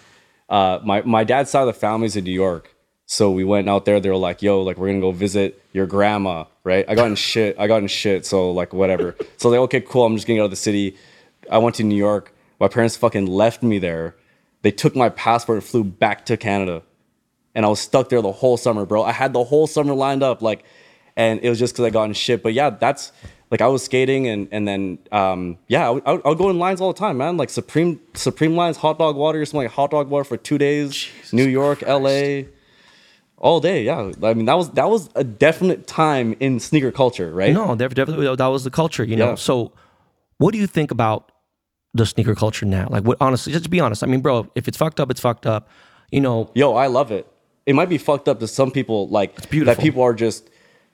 uh, 0.49 0.79
my 0.83 1.01
my 1.01 1.23
dad's 1.23 1.49
side 1.49 1.61
of 1.61 1.67
the 1.67 1.73
family's 1.73 2.15
in 2.15 2.23
New 2.23 2.31
York, 2.31 2.73
so 3.05 3.29
we 3.31 3.43
went 3.43 3.67
out 3.69 3.85
there. 3.85 3.99
They 3.99 4.09
were 4.09 4.15
like, 4.15 4.41
"Yo, 4.41 4.61
like 4.61 4.77
we're 4.77 4.87
gonna 4.87 5.01
go 5.01 5.11
visit 5.11 5.61
your 5.73 5.85
grandma," 5.85 6.45
right? 6.63 6.85
I 6.87 6.95
got 6.95 7.07
in 7.07 7.15
shit. 7.15 7.59
I 7.59 7.67
got 7.67 7.81
in 7.81 7.87
shit. 7.87 8.25
So 8.25 8.51
like 8.51 8.73
whatever. 8.73 9.15
So 9.37 9.49
like 9.49 9.59
okay, 9.59 9.81
cool. 9.81 10.05
I'm 10.05 10.15
just 10.15 10.27
getting 10.27 10.39
out 10.39 10.45
of 10.45 10.51
the 10.51 10.55
city. 10.55 10.95
I 11.51 11.57
went 11.57 11.75
to 11.75 11.83
New 11.83 11.97
York. 11.97 12.33
My 12.59 12.67
parents 12.67 12.95
fucking 12.95 13.25
left 13.25 13.63
me 13.63 13.79
there. 13.79 14.15
They 14.61 14.71
took 14.71 14.95
my 14.95 15.09
passport 15.09 15.57
and 15.57 15.63
flew 15.65 15.83
back 15.83 16.25
to 16.27 16.35
Canada, 16.37 16.83
and 17.59 17.65
I 17.65 17.69
was 17.69 17.81
stuck 17.81 18.07
there 18.07 18.21
the 18.21 18.31
whole 18.31 18.55
summer, 18.55 18.85
bro. 18.85 19.03
I 19.03 19.11
had 19.11 19.33
the 19.33 19.43
whole 19.43 19.67
summer 19.67 19.93
lined 19.93 20.23
up, 20.23 20.41
like, 20.41 20.63
and 21.17 21.41
it 21.43 21.49
was 21.49 21.59
just 21.59 21.73
because 21.73 21.83
I 21.83 21.89
got 21.89 22.05
in 22.05 22.13
shit. 22.13 22.41
But 22.41 22.53
yeah, 22.53 22.69
that's 22.69 23.11
like 23.51 23.59
I 23.59 23.67
was 23.67 23.83
skating, 23.83 24.27
and 24.27 24.47
and 24.53 24.65
then 24.65 24.97
um, 25.11 25.57
yeah, 25.67 25.87
I 25.87 25.89
would, 25.89 26.07
I 26.07 26.13
would, 26.13 26.37
go 26.37 26.49
in 26.49 26.57
lines 26.57 26.79
all 26.79 26.93
the 26.93 26.97
time, 26.97 27.17
man. 27.17 27.35
Like 27.35 27.49
Supreme 27.49 27.99
Supreme 28.13 28.55
lines, 28.55 28.77
hot 28.77 28.97
dog 28.97 29.17
water, 29.17 29.43
something 29.43 29.65
like 29.65 29.71
hot 29.71 29.91
dog 29.91 30.09
water 30.09 30.23
for 30.23 30.37
two 30.37 30.57
days. 30.57 31.09
New 31.33 31.45
York, 31.45 31.83
L.A. 31.83 32.47
All 33.35 33.59
day, 33.59 33.83
yeah. 33.83 34.09
I 34.23 34.33
mean, 34.33 34.45
that 34.45 34.55
was 34.55 34.69
that 34.71 34.89
was 34.89 35.09
a 35.15 35.25
definite 35.25 35.85
time 35.85 36.37
in 36.39 36.61
sneaker 36.61 36.93
culture, 36.93 37.29
right? 37.29 37.51
no, 37.51 37.75
definitely 37.75 38.33
that 38.37 38.47
was 38.47 38.63
the 38.63 38.71
culture, 38.71 39.03
you 39.03 39.17
know. 39.17 39.31
Yeah. 39.31 39.35
So, 39.35 39.73
what 40.37 40.53
do 40.53 40.59
you 40.59 40.67
think 40.67 40.91
about 40.91 41.33
the 41.93 42.05
sneaker 42.05 42.35
culture 42.35 42.65
now? 42.65 42.87
Like, 42.89 43.03
what 43.03 43.17
honestly, 43.19 43.51
just 43.51 43.65
to 43.65 43.69
be 43.69 43.81
honest, 43.81 44.01
I 44.01 44.07
mean, 44.07 44.21
bro, 44.21 44.49
if 44.55 44.69
it's 44.69 44.77
fucked 44.77 45.01
up, 45.01 45.11
it's 45.11 45.19
fucked 45.19 45.45
up. 45.45 45.67
You 46.09 46.21
know, 46.21 46.49
Yo, 46.55 46.75
I 46.75 46.87
love 46.87 47.11
it. 47.11 47.27
It 47.69 47.73
might 47.73 47.87
be 47.87 47.99
fucked 47.99 48.27
up 48.27 48.39
to 48.39 48.47
some 48.47 48.71
people, 48.71 49.07
like 49.09 49.35
that 49.51 49.77
people 49.79 50.01
are 50.01 50.15
just 50.15 50.49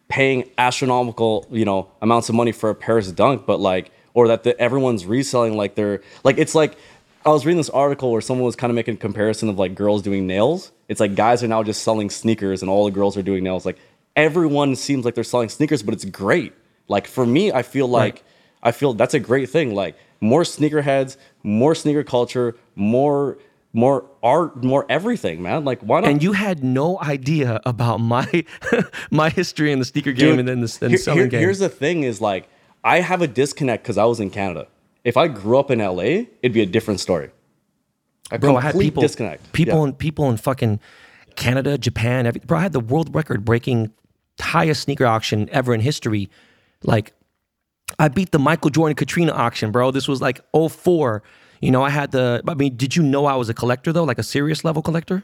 paying 0.10 0.50
astronomical, 0.58 1.48
you 1.50 1.64
know, 1.64 1.90
amounts 2.02 2.28
of 2.28 2.36
money 2.36 2.52
for 2.52 2.70
a 2.70 2.76
Paris 2.76 3.10
dunk, 3.14 3.46
but 3.46 3.62
like, 3.62 3.92
or 4.14 4.28
that 4.28 4.44
the, 4.44 4.60
everyone's 4.60 5.06
reselling 5.06 5.56
like 5.56 5.76
they're 5.76 6.02
like 6.26 6.38
it's 6.38 6.54
like 6.54 6.78
I 7.26 7.30
was 7.30 7.46
reading 7.46 7.60
this 7.60 7.70
article 7.70 8.12
where 8.12 8.20
someone 8.20 8.46
was 8.46 8.58
kind 8.58 8.72
of 8.72 8.76
making 8.76 8.96
a 8.96 8.98
comparison 8.98 9.48
of 9.48 9.58
like 9.58 9.74
girls 9.74 10.02
doing 10.02 10.28
nails. 10.28 10.74
It's 10.90 11.00
like 11.00 11.16
guys 11.16 11.42
are 11.44 11.48
now 11.48 11.64
just 11.64 11.82
selling 11.82 12.10
sneakers 12.10 12.62
and 12.62 12.70
all 12.70 12.84
the 12.84 12.92
girls 12.92 13.16
are 13.16 13.24
doing 13.24 13.46
nails. 13.46 13.66
Like 13.66 13.78
everyone 14.18 14.76
seems 14.76 15.06
like 15.06 15.16
they're 15.16 15.24
selling 15.24 15.48
sneakers, 15.48 15.82
but 15.82 15.94
it's 15.94 16.04
great. 16.04 16.52
Like 16.90 17.08
for 17.08 17.26
me, 17.26 17.54
I 17.54 17.64
feel 17.64 17.88
like 17.88 18.22
I 18.62 18.74
feel 18.74 18.94
that's 18.94 19.14
a 19.14 19.20
great 19.22 19.50
thing. 19.50 19.74
Like 19.74 19.96
more 20.20 20.44
sneakerheads, 20.44 21.16
more 21.42 21.74
sneaker 21.74 22.04
culture, 22.04 22.58
more 22.76 23.38
more 23.76 24.06
art, 24.24 24.64
more 24.64 24.86
everything, 24.90 25.42
man. 25.42 25.66
Like 25.66 25.82
why 25.82 26.00
not? 26.00 26.10
and 26.10 26.24
you 26.24 26.32
had 26.32 26.64
no 26.64 27.00
idea 27.02 27.62
about 27.66 27.98
my 28.00 28.46
my 29.12 29.30
history 29.30 29.72
in 29.72 29.80
the 29.80 29.86
sneaker 29.86 30.12
game 30.14 30.32
Dude, 30.32 30.40
and 30.40 30.48
then 30.48 30.62
the, 30.62 30.78
and 30.82 30.90
here- 30.92 30.98
selling 30.98 31.20
here- 31.20 31.28
game. 31.28 31.40
Here's 31.42 31.60
the 31.60 31.70
thing: 31.70 32.04
is 32.04 32.22
like 32.22 32.48
I 32.84 33.02
have 33.02 33.22
a 33.22 33.28
disconnect 33.28 33.84
because 33.84 33.98
I 33.98 34.06
was 34.06 34.20
in 34.20 34.30
Canada. 34.30 34.68
If 35.04 35.18
I 35.18 35.28
grew 35.28 35.60
up 35.60 35.70
in 35.70 35.80
LA, 35.80 36.26
it'd 36.42 36.54
be 36.54 36.62
a 36.62 36.66
different 36.66 37.00
story. 37.00 37.30
A 38.32 38.40
bro, 38.40 38.56
I 38.58 38.62
had 38.62 38.80
people 38.80 39.02
disconnect. 39.02 39.52
people 39.54 39.78
Yeah. 39.80 39.84
in 39.90 39.94
people 39.94 40.30
in 40.32 40.38
fucking 40.38 40.80
Canada, 41.36 41.78
Japan. 41.78 42.26
Every, 42.26 42.42
bro, 42.44 42.58
I 42.58 42.62
had 42.64 42.74
the 42.74 42.80
world 42.80 43.14
record 43.14 43.46
breaking 43.46 43.92
highest 44.42 44.82
sneaker 44.84 45.06
auction 45.06 45.48
ever 45.52 45.74
in 45.76 45.82
history. 45.82 46.30
Like, 46.84 47.14
I 48.00 48.08
beat 48.08 48.32
the 48.32 48.40
Michael 48.40 48.72
Jordan 48.72 48.96
Katrina 48.96 49.32
auction, 49.32 49.72
bro. 49.72 49.92
This 49.92 50.08
was 50.08 50.22
like 50.22 50.42
04. 50.54 51.22
You 51.62 51.72
know, 51.72 51.84
I 51.84 51.90
had 51.90 52.12
the. 52.12 52.42
I 52.48 52.54
mean, 52.54 52.76
did 52.76 52.96
you 52.96 53.04
know 53.04 53.26
I 53.26 53.36
was 53.36 53.50
a 53.50 53.54
collector 53.54 53.92
though, 53.94 54.04
like 54.04 54.18
a 54.20 54.24
serious 54.24 54.64
level 54.64 54.82
collector? 54.82 55.24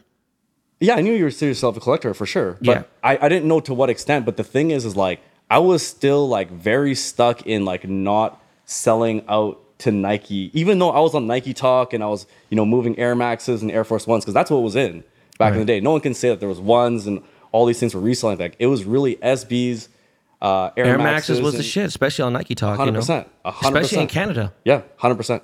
Yeah, 0.80 0.96
I 0.96 1.00
knew 1.00 1.12
you 1.12 1.24
were 1.24 1.30
serious 1.30 1.60
self 1.60 1.76
a 1.76 1.80
collector 1.80 2.12
for 2.14 2.26
sure. 2.26 2.58
But 2.60 2.66
Yeah. 2.66 2.82
I, 3.04 3.18
I 3.22 3.28
didn't 3.28 3.46
know 3.46 3.60
to 3.60 3.72
what 3.74 3.88
extent. 3.90 4.24
But 4.24 4.36
the 4.36 4.44
thing 4.44 4.70
is, 4.72 4.84
is 4.84 4.96
like 4.96 5.20
I 5.50 5.58
was 5.58 5.86
still 5.86 6.28
like 6.28 6.50
very 6.50 6.94
stuck 6.94 7.46
in 7.46 7.64
like 7.64 7.88
not 7.88 8.42
selling 8.64 9.24
out 9.28 9.60
to 9.78 9.92
Nike, 9.92 10.50
even 10.54 10.78
though 10.78 10.90
I 10.90 11.00
was 11.00 11.14
on 11.14 11.26
Nike 11.26 11.52
Talk 11.54 11.92
and 11.92 12.02
I 12.02 12.06
was, 12.06 12.26
you 12.50 12.56
know, 12.56 12.64
moving 12.64 12.98
Air 12.98 13.14
Maxes 13.14 13.62
and 13.62 13.70
Air 13.70 13.84
Force 13.84 14.06
Ones 14.06 14.24
because 14.24 14.34
that's 14.34 14.50
what 14.50 14.58
was 14.62 14.76
in 14.76 15.04
back 15.38 15.52
in 15.54 15.58
the 15.60 15.64
day. 15.64 15.80
No 15.80 15.90
one 15.92 16.00
can 16.00 16.14
say 16.14 16.28
that 16.28 16.40
there 16.40 16.48
was 16.48 16.60
ones 16.60 17.06
and 17.06 17.22
all 17.52 17.66
these 17.66 17.78
things 17.80 17.94
were 17.94 18.00
reselling. 18.00 18.38
Like 18.38 18.56
it 18.58 18.66
was 18.66 18.84
really 18.84 19.16
SBs, 19.16 19.88
uh, 20.40 20.70
Air, 20.76 20.86
Air 20.86 20.98
Maxes, 20.98 21.38
Maxes 21.38 21.40
was 21.40 21.54
the 21.54 21.62
shit, 21.62 21.86
especially 21.86 22.24
on 22.24 22.32
Nike 22.32 22.54
Talk. 22.54 22.78
you 22.78 22.90
know? 22.92 23.00
100%, 23.00 23.26
100%. 23.44 23.54
especially 23.62 23.98
in 24.02 24.08
Canada. 24.08 24.52
Yeah, 24.64 24.82
hundred 24.96 25.16
percent. 25.16 25.42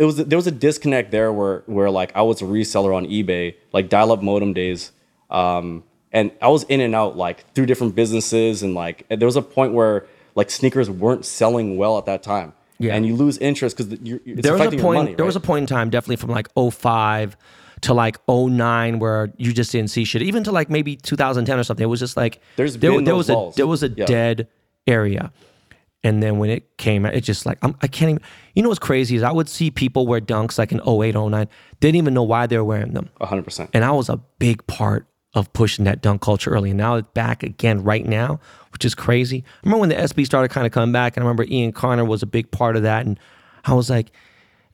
It 0.00 0.04
was 0.04 0.16
there 0.16 0.38
was 0.38 0.46
a 0.46 0.50
disconnect 0.50 1.10
there 1.10 1.30
where 1.30 1.62
where 1.66 1.90
like 1.90 2.10
I 2.16 2.22
was 2.22 2.40
a 2.40 2.46
reseller 2.46 2.92
on 2.96 3.04
eBay, 3.06 3.54
like 3.74 3.90
dial 3.90 4.10
up 4.12 4.22
modem 4.22 4.54
days, 4.54 4.92
um, 5.30 5.84
and 6.10 6.32
I 6.40 6.48
was 6.48 6.62
in 6.64 6.80
and 6.80 6.94
out 6.94 7.18
like 7.18 7.44
through 7.54 7.66
different 7.66 7.94
businesses 7.94 8.62
and 8.62 8.72
like 8.74 9.06
there 9.10 9.26
was 9.26 9.36
a 9.36 9.42
point 9.42 9.74
where 9.74 10.06
like 10.34 10.50
sneakers 10.50 10.88
weren't 10.88 11.26
selling 11.26 11.76
well 11.76 11.98
at 11.98 12.06
that 12.06 12.22
time. 12.22 12.54
Yeah. 12.78 12.94
and 12.94 13.04
you 13.04 13.14
lose 13.14 13.36
interest 13.36 13.76
because 13.76 13.90
there 14.00 14.54
was 14.54 14.72
a 14.72 14.78
point 14.78 15.02
money. 15.04 15.14
there 15.14 15.26
was 15.26 15.36
a 15.36 15.40
point 15.40 15.64
in 15.64 15.66
time 15.66 15.90
definitely 15.90 16.16
from 16.16 16.30
like 16.30 16.48
05 16.56 17.36
to 17.82 17.92
like 17.92 18.16
09 18.26 18.98
where 19.00 19.30
you 19.36 19.52
just 19.52 19.70
didn't 19.70 19.90
see 19.90 20.04
shit 20.04 20.22
even 20.22 20.44
to 20.44 20.50
like 20.50 20.70
maybe 20.70 20.96
2010 20.96 21.58
or 21.58 21.62
something 21.62 21.84
it 21.84 21.88
was 21.88 22.00
just 22.00 22.16
like 22.16 22.40
There's 22.56 22.78
there, 22.78 22.92
been 22.92 23.04
there 23.04 23.14
was 23.16 23.28
a 23.28 23.50
there 23.54 23.66
was 23.66 23.82
a 23.82 23.88
Yeah. 23.90 24.06
dead 24.06 24.48
area 24.86 25.30
and 26.02 26.22
then 26.22 26.38
when 26.38 26.50
it 26.50 26.76
came 26.78 27.04
out, 27.04 27.14
it 27.14 27.22
just 27.22 27.46
like 27.46 27.58
I'm, 27.62 27.76
i 27.82 27.86
can't 27.86 28.10
even 28.10 28.22
you 28.54 28.62
know 28.62 28.68
what's 28.68 28.78
crazy 28.78 29.16
is 29.16 29.22
i 29.22 29.32
would 29.32 29.48
see 29.48 29.70
people 29.70 30.06
wear 30.06 30.20
dunks 30.20 30.58
like 30.58 30.72
in 30.72 30.80
08 30.86 31.14
09 31.14 31.48
didn't 31.80 31.96
even 31.96 32.14
know 32.14 32.22
why 32.22 32.46
they 32.46 32.56
were 32.56 32.64
wearing 32.64 32.92
them 32.94 33.08
hundred 33.20 33.44
percent. 33.44 33.70
and 33.74 33.84
I 33.84 33.90
was 33.90 34.08
a 34.08 34.16
big 34.38 34.66
part 34.66 35.06
of 35.34 35.52
pushing 35.52 35.84
that 35.84 36.02
dunk 36.02 36.22
culture 36.22 36.50
early. 36.50 36.70
And 36.70 36.78
now 36.78 36.96
it's 36.96 37.08
back 37.14 37.42
again 37.42 37.82
right 37.82 38.04
now, 38.04 38.40
which 38.72 38.84
is 38.84 38.94
crazy. 38.94 39.44
I 39.46 39.66
remember 39.66 39.80
when 39.80 39.88
the 39.90 39.94
SB 39.94 40.26
started 40.26 40.48
kind 40.48 40.66
of 40.66 40.72
coming 40.72 40.92
back, 40.92 41.16
and 41.16 41.22
I 41.22 41.26
remember 41.26 41.44
Ian 41.44 41.72
Connor 41.72 42.04
was 42.04 42.22
a 42.22 42.26
big 42.26 42.50
part 42.50 42.76
of 42.76 42.82
that. 42.82 43.06
And 43.06 43.18
I 43.64 43.74
was 43.74 43.88
like, 43.88 44.10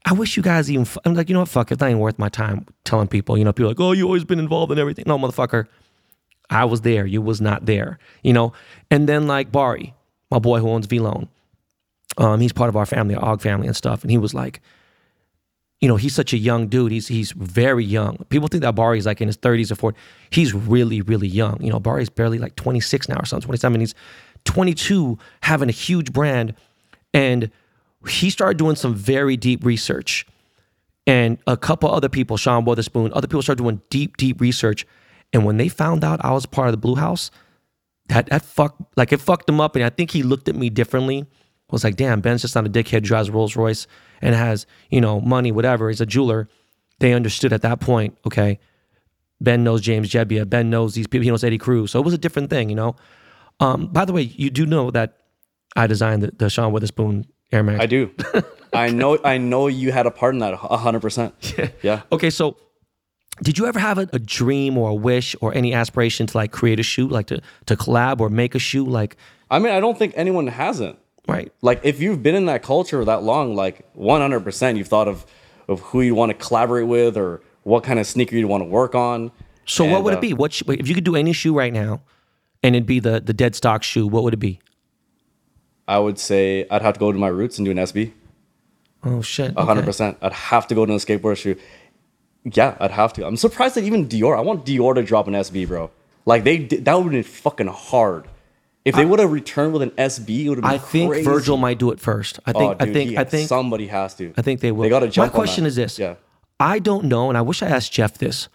I 0.04 0.12
wish 0.12 0.36
you 0.36 0.42
guys 0.42 0.70
even. 0.70 0.82
f- 0.82 0.98
I'm 1.04 1.14
like, 1.14 1.28
you 1.28 1.34
know 1.34 1.40
what? 1.40 1.48
Fuck, 1.48 1.70
it. 1.70 1.74
it's 1.74 1.80
not 1.80 1.90
even 1.90 2.00
worth 2.00 2.18
my 2.18 2.28
time 2.28 2.66
telling 2.84 3.08
people. 3.08 3.36
You 3.36 3.44
know, 3.44 3.52
people 3.52 3.68
like, 3.68 3.80
oh, 3.80 3.92
you 3.92 4.04
always 4.04 4.24
been 4.24 4.38
involved 4.38 4.72
in 4.72 4.78
everything. 4.78 5.04
No, 5.06 5.18
motherfucker, 5.18 5.66
I 6.48 6.64
was 6.64 6.82
there. 6.82 7.04
You 7.04 7.20
was 7.20 7.40
not 7.40 7.66
there. 7.66 7.98
You 8.22 8.32
know. 8.32 8.52
And 8.90 9.08
then 9.08 9.26
like 9.26 9.52
Bari, 9.52 9.92
my 10.30 10.38
boy 10.38 10.60
who 10.60 10.68
owns 10.68 10.86
VLONE, 10.86 11.28
um, 12.18 12.40
he's 12.40 12.52
part 12.52 12.68
of 12.68 12.76
our 12.76 12.86
family, 12.86 13.14
our 13.14 13.32
Og 13.32 13.42
family 13.42 13.66
and 13.66 13.76
stuff. 13.76 14.02
And 14.02 14.10
he 14.10 14.18
was 14.18 14.34
like, 14.34 14.60
you 15.80 15.88
know, 15.88 15.96
he's 15.96 16.14
such 16.14 16.32
a 16.32 16.38
young 16.38 16.68
dude. 16.68 16.90
He's 16.90 17.08
he's 17.08 17.32
very 17.32 17.84
young. 17.84 18.24
People 18.30 18.48
think 18.48 18.62
that 18.62 18.74
Bari's 18.74 19.04
like 19.04 19.20
in 19.20 19.28
his 19.28 19.36
30s 19.36 19.70
or 19.70 19.92
40s. 19.92 19.96
He's 20.30 20.54
really, 20.54 21.02
really 21.02 21.28
young. 21.28 21.62
You 21.62 21.70
know, 21.70 21.78
Bari's 21.78 22.08
barely 22.08 22.38
like 22.38 22.56
26 22.56 23.08
now 23.08 23.18
or 23.18 23.26
something, 23.26 23.46
27. 23.46 23.80
He's 23.80 23.94
22, 24.44 25.18
having 25.42 25.68
a 25.68 25.72
huge 25.72 26.12
brand. 26.12 26.54
And 27.12 27.50
he 28.08 28.30
started 28.30 28.56
doing 28.56 28.76
some 28.76 28.94
very 28.94 29.36
deep 29.36 29.64
research. 29.64 30.26
And 31.06 31.38
a 31.46 31.56
couple 31.56 31.90
other 31.90 32.08
people, 32.08 32.36
Sean 32.36 32.64
Witherspoon, 32.64 33.12
other 33.12 33.28
people 33.28 33.42
started 33.42 33.62
doing 33.62 33.80
deep, 33.90 34.16
deep 34.16 34.40
research. 34.40 34.86
And 35.32 35.44
when 35.44 35.56
they 35.56 35.68
found 35.68 36.04
out 36.04 36.24
I 36.24 36.32
was 36.32 36.46
part 36.46 36.68
of 36.68 36.72
the 36.72 36.78
Blue 36.78 36.94
House, 36.94 37.30
that 38.08 38.26
that 38.26 38.44
fuck 38.44 38.76
like 38.96 39.12
it 39.12 39.20
fucked 39.20 39.48
him 39.48 39.60
up. 39.60 39.76
And 39.76 39.84
I 39.84 39.90
think 39.90 40.10
he 40.10 40.22
looked 40.22 40.48
at 40.48 40.56
me 40.56 40.70
differently. 40.70 41.20
I 41.22 41.72
was 41.72 41.82
like, 41.82 41.96
damn, 41.96 42.20
Ben's 42.20 42.42
just 42.42 42.54
not 42.54 42.66
a 42.66 42.70
dickhead, 42.70 43.02
drives 43.02 43.28
Rolls 43.28 43.56
Royce 43.56 43.86
and 44.22 44.34
has, 44.34 44.66
you 44.90 45.00
know, 45.00 45.20
money, 45.20 45.50
whatever. 45.50 45.88
He's 45.88 46.00
a 46.00 46.06
jeweler. 46.06 46.48
They 47.00 47.12
understood 47.12 47.52
at 47.52 47.62
that 47.62 47.80
point, 47.80 48.16
okay, 48.26 48.60
Ben 49.40 49.64
knows 49.64 49.80
James 49.80 50.08
Jebbia. 50.08 50.48
Ben 50.48 50.70
knows 50.70 50.94
these 50.94 51.06
people. 51.06 51.24
He 51.24 51.30
knows 51.30 51.44
Eddie 51.44 51.58
Cruz. 51.58 51.90
So 51.90 51.98
it 51.98 52.04
was 52.04 52.14
a 52.14 52.18
different 52.18 52.50
thing, 52.50 52.70
you 52.70 52.76
know. 52.76 52.96
Um, 53.60 53.88
by 53.88 54.04
the 54.04 54.12
way, 54.12 54.22
you 54.22 54.50
do 54.50 54.64
know 54.64 54.90
that 54.92 55.18
I 55.74 55.86
designed 55.86 56.22
the, 56.22 56.30
the 56.30 56.48
Sean 56.48 56.72
Witherspoon 56.72 57.26
Air 57.52 57.62
Max. 57.62 57.80
I 57.80 57.86
do. 57.86 58.10
I 58.72 58.90
know. 58.90 59.18
I 59.24 59.38
know 59.38 59.66
you 59.66 59.92
had 59.92 60.06
a 60.06 60.10
part 60.10 60.34
in 60.34 60.40
that. 60.40 60.54
hundred 60.54 61.00
percent. 61.00 61.34
Yeah. 61.82 62.02
Okay, 62.12 62.30
so 62.30 62.56
did 63.42 63.58
you 63.58 63.66
ever 63.66 63.78
have 63.78 63.98
a, 63.98 64.08
a 64.12 64.18
dream 64.18 64.78
or 64.78 64.90
a 64.90 64.94
wish 64.94 65.36
or 65.40 65.54
any 65.54 65.74
aspiration 65.74 66.26
to 66.26 66.36
like 66.36 66.52
create 66.52 66.80
a 66.80 66.82
shoe, 66.82 67.08
like 67.08 67.26
to 67.26 67.40
to 67.66 67.76
collab 67.76 68.20
or 68.20 68.28
make 68.30 68.54
a 68.54 68.58
shoe, 68.58 68.84
like 68.84 69.16
I 69.50 69.58
mean, 69.58 69.72
I 69.72 69.80
don't 69.80 69.98
think 69.98 70.12
anyone 70.16 70.46
hasn't. 70.48 70.98
right? 71.28 71.52
like 71.62 71.80
if 71.84 72.00
you've 72.00 72.22
been 72.22 72.34
in 72.34 72.46
that 72.46 72.62
culture 72.62 73.04
that 73.04 73.22
long 73.22 73.54
like 73.54 73.84
100% 73.96 74.76
you've 74.76 74.88
thought 74.88 75.08
of 75.08 75.26
of 75.68 75.80
who 75.80 76.00
you 76.00 76.14
want 76.14 76.30
to 76.30 76.34
collaborate 76.46 76.86
with 76.86 77.16
or 77.16 77.40
what 77.64 77.82
kind 77.82 77.98
of 77.98 78.06
sneaker 78.06 78.36
you'd 78.36 78.46
want 78.46 78.62
to 78.62 78.68
work 78.68 78.94
on 78.94 79.30
So 79.66 79.84
what 79.84 80.04
would 80.04 80.14
uh, 80.14 80.18
it 80.18 80.20
be? 80.20 80.32
What 80.34 80.52
sh- 80.52 80.62
if 80.68 80.86
you 80.88 80.94
could 80.94 81.04
do 81.04 81.16
any 81.16 81.32
shoe 81.32 81.52
right 81.52 81.72
now, 81.72 82.00
and 82.62 82.76
it'd 82.76 82.86
be 82.86 83.00
the 83.00 83.20
the 83.20 83.34
dead 83.34 83.54
stock 83.56 83.82
shoe? 83.82 84.06
What 84.06 84.22
would 84.24 84.34
it 84.34 84.38
be? 84.40 84.60
i 85.88 85.98
would 85.98 86.18
say 86.18 86.66
i'd 86.70 86.82
have 86.82 86.94
to 86.94 87.00
go 87.00 87.12
to 87.12 87.18
my 87.18 87.28
roots 87.28 87.58
and 87.58 87.64
do 87.64 87.70
an 87.70 87.76
sb 87.78 88.12
Oh 89.04 89.22
shit! 89.22 89.54
100% 89.54 90.16
i'd 90.20 90.32
have 90.32 90.66
to 90.66 90.74
go 90.74 90.84
to 90.84 90.92
a 90.92 90.96
skateboard 90.96 91.36
shoe 91.36 91.54
yeah 92.54 92.76
i'd 92.80 92.90
have 92.92 93.12
to 93.12 93.26
i'm 93.26 93.36
surprised 93.36 93.74
that 93.74 93.84
even 93.84 94.06
dior 94.08 94.36
i 94.36 94.40
want 94.40 94.64
dior 94.64 94.94
to 94.94 95.02
drop 95.02 95.26
an 95.28 95.34
sb 95.34 95.66
bro 95.66 95.90
like 96.24 96.44
they 96.44 96.58
that 96.58 96.94
would 96.94 97.04
have 97.04 97.12
been 97.12 97.22
fucking 97.22 97.66
hard 97.66 98.28
if 98.84 98.94
they 98.94 99.04
would 99.04 99.18
have 99.18 99.32
returned 99.32 99.72
with 99.72 99.82
an 99.82 99.90
sb 99.90 100.28
it 100.44 100.48
would 100.48 100.58
have 100.58 100.62
been 100.62 100.70
I 100.70 100.78
think 100.78 101.10
crazy. 101.10 101.24
Virgil 101.24 101.56
might 101.56 101.78
do 101.78 101.90
it 101.90 101.98
first. 101.98 102.38
I 102.46 102.52
think. 102.52 102.70
Oh, 102.70 102.74
dude, 102.74 102.88
I 102.88 102.92
think. 102.92 103.10
he- 103.10 103.18
I 103.18 103.24
think. 103.24 103.48
somebody 103.48 103.88
has 103.88 104.14
to 104.14 104.32
I 104.36 104.42
think 104.42 104.60
they 104.60 104.70
will. 104.70 104.82
they 104.82 104.88
got 104.88 105.00
to 105.00 105.08
jump 105.08 105.32
My 105.32 105.38
on 105.38 105.44
question 105.44 105.66
is 105.66 105.74
this: 105.74 105.98
yeah 105.98 106.14
I 106.60 106.78
don't 106.78 107.04
know, 107.06 107.28
and 107.28 107.36
I 107.36 107.42
wish 107.42 107.62
I 107.64 107.66
asked 107.68 107.92
Jeff 107.92 108.16
this. 108.18 108.48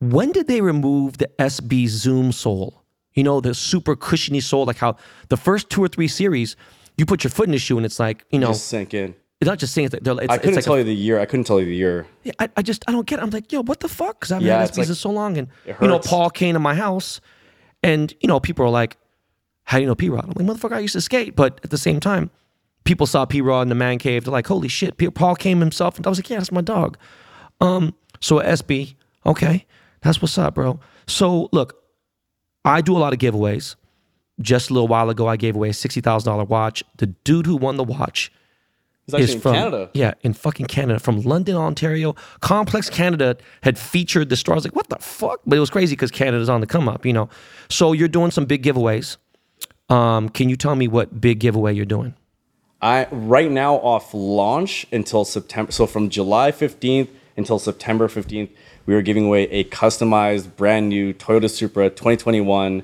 When 0.00 0.32
did 0.32 0.48
they 0.48 0.60
remove 0.60 1.18
the 1.18 1.28
SB 1.38 1.86
Zoom 1.88 2.32
sole? 2.32 2.82
You 3.14 3.22
know, 3.24 3.40
the 3.40 3.54
super 3.54 3.94
cushiony 3.96 4.40
sole, 4.40 4.64
like 4.66 4.78
how 4.78 4.96
the 5.28 5.36
first 5.36 5.70
two 5.70 5.82
or 5.82 5.88
three 5.88 6.08
series, 6.08 6.56
you 6.96 7.06
put 7.06 7.22
your 7.24 7.30
foot 7.30 7.46
in 7.46 7.52
the 7.52 7.58
shoe 7.58 7.76
and 7.76 7.86
it's 7.86 7.98
like, 7.98 8.24
you 8.30 8.38
know, 8.38 8.48
Just 8.48 8.66
sink 8.66 8.94
in. 8.94 9.14
It's 9.40 9.48
not 9.48 9.58
just 9.58 9.72
saying 9.74 9.86
it's, 9.92 9.96
they're- 10.02 10.20
it's, 10.20 10.32
I 10.32 10.38
couldn't 10.38 10.56
like 10.56 10.64
tell 10.64 10.74
a- 10.74 10.78
you 10.78 10.84
the 10.84 10.94
year. 10.94 11.20
I 11.20 11.26
couldn't 11.26 11.44
tell 11.44 11.60
you 11.60 11.66
the 11.66 11.74
year. 11.76 12.06
yeah, 12.24 12.32
I, 12.38 12.48
I 12.56 12.62
just 12.62 12.84
I 12.88 12.92
don't 12.92 13.06
get 13.06 13.18
it. 13.18 13.22
I'm 13.22 13.30
like, 13.30 13.52
yo, 13.52 13.62
what 13.62 13.80
the 13.80 13.88
fuck? 13.88 14.18
Because 14.20 14.32
I've 14.32 14.42
Yeah, 14.42 14.58
had 14.60 14.68
this 14.70 14.78
SBs 14.86 14.88
like- 14.88 14.98
so 14.98 15.10
long, 15.10 15.38
and 15.38 15.48
you 15.66 15.88
know. 15.88 15.98
Paul 16.00 16.30
came 16.30 16.54
to 16.54 16.58
my 16.58 16.74
house, 16.74 17.20
and 17.82 18.12
you 18.20 18.26
know, 18.28 18.40
people 18.40 18.64
are 18.64 18.70
like, 18.70 18.96
"How 19.64 19.78
do 19.78 19.82
you 19.82 19.86
know 19.88 19.94
P 19.94 20.08
Rod?" 20.08 20.24
I'm 20.24 20.46
like, 20.46 20.56
"Motherfucker, 20.58 20.72
I 20.76 20.80
used 20.80 20.94
to 20.94 21.00
skate," 21.00 21.36
but 21.36 21.60
at 21.62 21.70
the 21.70 21.78
same 21.78 22.00
time, 22.00 22.30
people 22.84 23.06
saw 23.06 23.24
P 23.24 23.40
Rod 23.40 23.62
in 23.62 23.68
the 23.68 23.74
man 23.76 23.98
cave. 23.98 24.24
They're 24.24 24.32
like, 24.32 24.46
"Holy 24.48 24.68
shit!" 24.68 24.96
Paul 25.14 25.36
came 25.36 25.60
himself, 25.60 25.96
and 25.96 26.06
I 26.06 26.10
was 26.10 26.18
like, 26.18 26.28
"Yeah, 26.30 26.38
that's 26.38 26.50
my 26.52 26.60
dog." 26.62 26.96
Um, 27.60 27.94
so 28.20 28.40
SB, 28.40 28.94
okay, 29.24 29.66
that's 30.02 30.20
what's 30.20 30.36
up, 30.38 30.54
bro. 30.54 30.80
So 31.06 31.48
look, 31.52 31.76
I 32.64 32.80
do 32.80 32.96
a 32.96 32.98
lot 32.98 33.12
of 33.12 33.18
giveaways. 33.20 33.76
Just 34.40 34.70
a 34.70 34.72
little 34.72 34.86
while 34.88 35.10
ago, 35.10 35.26
I 35.26 35.36
gave 35.36 35.54
away 35.56 35.68
a 35.70 35.72
sixty 35.74 36.00
thousand 36.00 36.30
dollar 36.32 36.44
watch. 36.44 36.82
The 36.96 37.06
dude 37.06 37.46
who 37.46 37.56
won 37.56 37.76
the 37.76 37.84
watch 37.84 38.32
is 39.14 39.34
in 39.34 39.40
from 39.40 39.54
Canada. 39.54 39.90
Yeah, 39.94 40.14
in 40.22 40.32
fucking 40.32 40.66
Canada, 40.66 40.98
from 40.98 41.22
London, 41.22 41.56
Ontario. 41.56 42.14
Complex 42.40 42.90
Canada 42.90 43.36
had 43.62 43.78
featured 43.78 44.28
the 44.28 44.36
store. 44.36 44.54
I 44.54 44.56
was 44.56 44.64
like, 44.64 44.76
what 44.76 44.88
the 44.88 44.98
fuck? 44.98 45.40
But 45.46 45.56
it 45.56 45.60
was 45.60 45.70
crazy 45.70 45.94
because 45.94 46.10
Canada's 46.10 46.48
on 46.48 46.60
the 46.60 46.66
come 46.66 46.88
up, 46.88 47.06
you 47.06 47.12
know. 47.12 47.28
So 47.68 47.92
you're 47.92 48.08
doing 48.08 48.30
some 48.30 48.44
big 48.44 48.62
giveaways. 48.62 49.16
Um, 49.88 50.28
can 50.28 50.48
you 50.48 50.56
tell 50.56 50.76
me 50.76 50.88
what 50.88 51.20
big 51.20 51.40
giveaway 51.40 51.74
you're 51.74 51.86
doing? 51.86 52.14
I 52.80 53.08
right 53.10 53.50
now 53.50 53.76
off 53.76 54.12
launch 54.12 54.86
until 54.92 55.24
September. 55.24 55.72
So 55.72 55.86
from 55.86 56.10
July 56.10 56.52
15th 56.52 57.08
until 57.36 57.58
September 57.58 58.08
15th, 58.08 58.50
we 58.86 58.94
are 58.94 59.02
giving 59.02 59.26
away 59.26 59.44
a 59.50 59.64
customized, 59.64 60.56
brand 60.56 60.88
new 60.88 61.12
Toyota 61.14 61.50
Supra 61.50 61.88
2021 61.88 62.82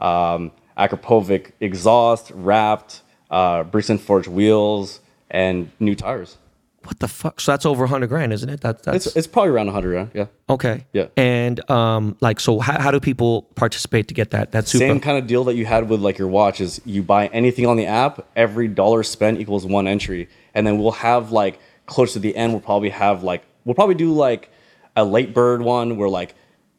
um, 0.00 0.52
Akrapovic 0.76 1.52
exhaust, 1.60 2.30
wrapped, 2.34 3.02
uh, 3.30 3.62
Brixton 3.64 3.98
Forge 3.98 4.28
wheels, 4.28 5.00
and 5.30 5.70
new 5.80 5.94
tires. 5.94 6.38
What 6.86 7.00
the 7.00 7.08
fuck? 7.08 7.40
So 7.40 7.50
that's 7.52 7.66
over 7.66 7.82
100 7.82 8.06
grand, 8.06 8.32
isn't 8.32 8.48
it? 8.48 8.60
That, 8.60 8.84
that's 8.84 9.06
It's 9.06 9.16
it's 9.16 9.26
probably 9.26 9.50
around 9.50 9.66
100. 9.66 9.94
Yeah. 9.94 10.06
yeah. 10.14 10.26
okay. 10.48 10.86
Yeah. 10.92 11.08
And 11.16 11.68
um, 11.68 12.16
like, 12.20 12.38
so 12.38 12.60
how, 12.60 12.80
how 12.80 12.90
do 12.92 13.00
people 13.00 13.42
participate 13.56 14.06
to 14.08 14.14
get 14.14 14.30
that? 14.30 14.52
That 14.52 14.68
super. 14.68 14.86
Same 14.86 15.00
kind 15.00 15.18
of 15.18 15.26
deal 15.26 15.42
that 15.44 15.56
you 15.56 15.66
had 15.66 15.88
with 15.88 16.00
like 16.00 16.16
your 16.16 16.28
watch 16.28 16.60
is 16.60 16.80
you 16.84 17.02
buy 17.02 17.26
anything 17.28 17.66
on 17.66 17.76
the 17.76 17.86
app, 17.86 18.24
every 18.36 18.68
dollar 18.68 19.02
spent 19.02 19.40
equals 19.40 19.66
one 19.66 19.88
entry. 19.88 20.28
And 20.54 20.64
then 20.64 20.78
we'll 20.78 20.92
have 20.92 21.32
like 21.32 21.58
close 21.86 22.12
to 22.12 22.20
the 22.20 22.36
end, 22.36 22.52
we'll 22.52 22.60
probably 22.60 22.90
have 22.90 23.24
like 23.24 23.42
we'll 23.64 23.74
probably 23.74 23.94
do 23.96 24.12
like 24.12 24.50
a 24.94 25.04
late 25.04 25.34
bird 25.34 25.62
one 25.62 25.96
where 25.96 26.08
like 26.08 26.34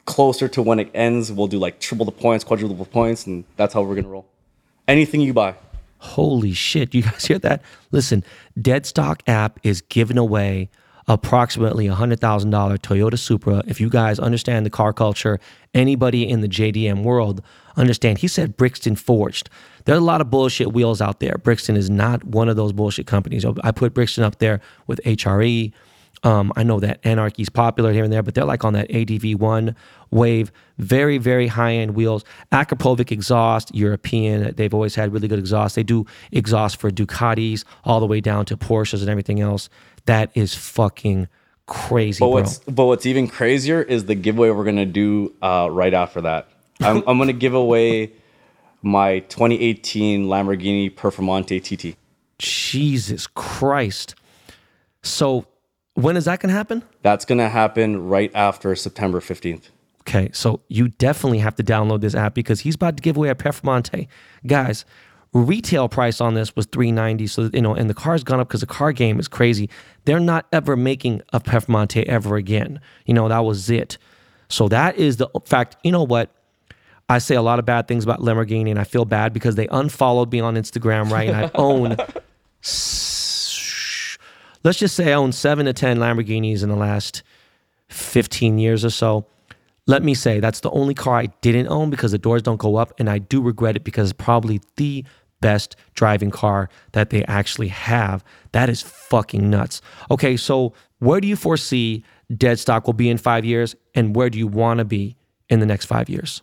closer 0.05 0.47
to 0.47 0.61
when 0.61 0.79
it 0.79 0.89
ends, 0.93 1.31
we'll 1.31 1.47
do 1.47 1.59
like 1.59 1.79
triple 1.79 2.05
the 2.05 2.11
points, 2.11 2.43
quadruple 2.45 2.77
the 2.77 2.85
points, 2.85 3.25
and 3.25 3.43
that's 3.57 3.73
how 3.73 3.81
we're 3.81 3.95
gonna 3.95 4.07
roll. 4.07 4.25
Anything 4.87 5.19
you 5.19 5.33
buy. 5.33 5.55
Holy 5.99 6.53
shit. 6.53 6.93
You 6.93 7.03
guys 7.03 7.25
hear 7.27 7.39
that? 7.39 7.61
Listen, 7.91 8.23
Deadstock 8.59 9.21
app 9.27 9.59
is 9.63 9.81
giving 9.81 10.17
away 10.17 10.69
approximately 11.07 11.87
a 11.87 11.95
$100,000 11.95 12.17
Toyota 12.79 13.17
Supra. 13.17 13.63
If 13.65 13.79
you 13.79 13.89
guys 13.89 14.19
understand 14.19 14.65
the 14.65 14.69
car 14.69 14.91
culture, 14.91 15.39
anybody 15.73 16.27
in 16.27 16.41
the 16.41 16.49
JDM 16.49 17.03
world 17.03 17.41
understand. 17.77 18.17
He 18.17 18.27
said 18.27 18.57
Brixton 18.57 18.95
Forged. 18.95 19.49
There's 19.85 19.99
a 19.99 20.03
lot 20.03 20.19
of 20.19 20.29
bullshit 20.29 20.73
wheels 20.73 20.99
out 20.99 21.19
there. 21.21 21.37
Brixton 21.41 21.77
is 21.77 21.89
not 21.89 22.23
one 22.25 22.49
of 22.49 22.57
those 22.57 22.73
bullshit 22.73 23.07
companies. 23.07 23.45
I 23.63 23.71
put 23.71 23.93
Brixton 23.93 24.23
up 24.23 24.39
there 24.39 24.59
with 24.85 24.99
HRE. 25.05 25.71
Um, 26.28 26.51
I 26.57 26.63
know 26.63 26.82
that 26.82 27.01
ANRKY 27.03 27.39
is 27.39 27.49
popular 27.49 27.93
here 27.93 28.03
and 28.03 28.11
there, 28.11 28.21
but 28.21 28.36
they're 28.36 28.43
like 28.43 28.65
on 28.65 28.73
that 28.73 28.89
ADV1 28.89 29.73
wave. 30.11 30.51
Very, 30.78 31.17
very 31.17 31.47
high 31.47 31.71
end 31.71 31.91
wheels. 31.95 32.25
Akrapovic 32.51 33.13
exhaust, 33.13 33.73
European. 33.73 34.53
They've 34.57 34.73
always 34.73 34.93
had 34.95 35.13
really 35.13 35.30
good 35.30 35.39
exhaust. 35.39 35.75
They 35.75 35.84
do 35.84 36.05
exhaust 36.34 36.82
for 36.82 36.91
Ducatis 36.91 37.63
all 37.86 38.01
the 38.01 38.05
way 38.05 38.19
down 38.19 38.43
to 38.47 38.57
Porsches 38.57 38.99
and 38.99 39.09
everything 39.09 39.39
else. 39.39 39.69
That 40.05 40.30
is 40.36 40.53
fucking 40.53 41.30
crazy, 41.65 42.19
But 42.19 42.25
bro. 42.25 42.34
what's 42.41 42.59
but 42.59 42.86
what's 42.88 43.05
even 43.05 43.30
crazier 43.30 43.82
is 43.82 44.03
the 44.05 44.15
giveaway 44.15 44.49
we're 44.49 44.65
gonna 44.65 44.86
do 44.86 45.34
uh, 45.41 45.69
right 45.71 45.93
after 45.93 46.19
that. 46.21 46.49
I'm, 46.82 47.03
I'm 47.07 47.17
gonna 47.17 47.32
give 47.32 47.53
away 47.53 48.11
my 48.82 49.19
2018 49.19 50.25
Lamborghini 50.25 50.93
Performante 50.93 51.63
TT. 51.63 51.95
Jesus 52.38 53.28
Christ. 53.28 54.15
So 55.03 55.45
when 55.97 56.15
is 56.15 56.25
that 56.25 56.39
going 56.39 56.49
to 56.49 56.55
happen? 56.55 56.83
That's 57.01 57.25
gonna 57.25 57.49
happen 57.49 58.07
right 58.07 58.31
after 58.35 58.75
September 58.75 59.19
15th. 59.19 59.69
Okay, 60.01 60.29
so 60.31 60.61
you 60.67 60.89
definitely 60.89 61.39
have 61.39 61.55
to 61.55 61.63
download 61.63 62.01
this 62.01 62.13
app 62.13 62.35
because 62.35 62.61
he's 62.61 62.75
about 62.75 62.97
to 62.97 63.01
give 63.01 63.17
away 63.17 63.29
a 63.29 63.35
Performante. 63.35 64.07
Guys, 64.45 64.85
retail 65.33 65.89
price 65.89 66.21
on 66.21 66.35
this 66.35 66.55
was 66.55 66.65
390 66.67 67.27
so 67.27 67.49
you 67.51 67.61
know 67.61 67.73
and 67.73 67.89
the 67.89 67.93
car's 67.93 68.23
gone 68.23 68.39
up 68.39 68.47
because 68.47 68.61
the 68.61 68.67
car 68.67 68.91
game 68.91 69.19
is 69.19 69.27
crazy 69.27 69.69
they're 70.05 70.21
not 70.21 70.47
ever 70.53 70.75
making 70.75 71.21
a 71.33 71.39
Performante 71.39 72.03
ever 72.05 72.37
again 72.37 72.79
you 73.05 73.13
know 73.13 73.27
that 73.27 73.39
was 73.39 73.69
it 73.69 73.97
so 74.47 74.67
that 74.69 74.95
is 74.95 75.17
the 75.17 75.27
fact 75.45 75.75
you 75.83 75.91
know 75.91 76.03
what 76.03 76.31
I 77.09 77.19
say 77.19 77.35
a 77.35 77.41
lot 77.41 77.59
of 77.59 77.65
bad 77.65 77.87
things 77.87 78.03
about 78.03 78.21
Lamborghini 78.21 78.71
and 78.71 78.79
I 78.79 78.83
feel 78.85 79.05
bad 79.05 79.33
because 79.33 79.55
they 79.55 79.67
unfollowed 79.67 80.31
me 80.31 80.39
on 80.39 80.55
Instagram 80.55 81.11
right 81.11 81.27
and 81.27 81.37
I 81.37 81.51
own 81.55 81.97
let's 84.68 84.80
just 84.80 84.97
say 84.97 85.11
I 85.11 85.13
own 85.13 85.32
7 85.32 85.65
to 85.65 85.72
10 85.72 85.97
Lamborghinis 85.97 86.61
in 86.61 86.68
the 86.68 86.76
last 86.76 87.24
15 87.88 88.59
years 88.59 88.84
or 88.84 88.89
so. 88.89 89.26
Let 89.86 90.03
me 90.03 90.13
say 90.13 90.41
that's 90.41 90.59
the 90.59 90.70
only 90.72 90.93
car 90.93 91.20
I 91.20 91.28
didn't 91.39 91.70
own 91.70 91.89
because 91.89 92.11
the 92.11 92.18
doors 92.18 92.41
don't 92.41 92.59
go 92.59 92.76
up, 92.76 92.91
and 92.99 93.09
I 93.09 93.20
do 93.20 93.41
regret 93.41 93.78
it 93.78 93.86
because 93.86 94.09
it's 94.11 94.22
probably 94.22 94.59
the 94.76 95.05
best 95.39 95.78
driving 95.93 96.32
car 96.32 96.68
that 96.91 97.11
they 97.11 97.24
actually 97.26 97.70
have. 97.70 98.26
That 98.51 98.70
is 98.70 98.82
fucking 98.82 99.49
nuts. 99.49 99.82
Okay, 100.11 100.36
so 100.36 100.74
where 100.99 101.22
do 101.22 101.30
you 101.30 101.38
foresee 101.38 102.03
dead 102.36 102.59
stock 102.59 102.88
will 102.88 102.93
be 102.93 103.09
in 103.09 103.18
five 103.18 103.45
years, 103.45 103.74
and 103.95 104.13
where 104.13 104.30
do 104.30 104.38
you 104.38 104.47
want 104.47 104.80
to 104.80 104.86
be 104.86 105.15
in 105.47 105.61
the 105.61 105.65
next 105.65 105.86
five 105.86 106.09
years? 106.09 106.41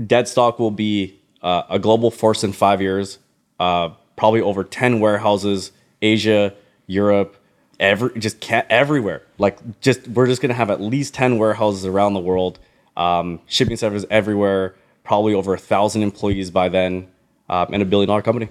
Deadstock 0.00 0.58
will 0.58 0.70
be 0.70 1.20
uh, 1.42 1.64
a 1.68 1.78
global 1.78 2.10
force 2.10 2.42
in 2.42 2.54
five 2.54 2.80
years. 2.80 3.18
Uh, 3.60 3.90
probably 4.16 4.40
over 4.40 4.64
10 4.64 4.98
warehouses, 4.98 5.72
Asia, 6.00 6.54
Europe, 6.86 7.35
every 7.80 8.18
just 8.18 8.40
ca- 8.40 8.64
everywhere. 8.70 9.22
Like 9.38 9.58
just 9.80 10.06
we're 10.08 10.26
just 10.26 10.42
gonna 10.42 10.54
have 10.54 10.70
at 10.70 10.80
least 10.80 11.14
10 11.14 11.38
warehouses 11.38 11.84
around 11.86 12.14
the 12.14 12.20
world. 12.20 12.58
Um, 12.96 13.40
shipping 13.46 13.76
centers 13.76 14.04
everywhere. 14.10 14.74
Probably 15.04 15.34
over 15.34 15.54
a 15.54 15.58
thousand 15.58 16.02
employees 16.02 16.50
by 16.50 16.68
then, 16.68 17.08
um, 17.48 17.68
and 17.72 17.82
a 17.82 17.86
billion 17.86 18.08
dollar 18.08 18.22
company. 18.22 18.48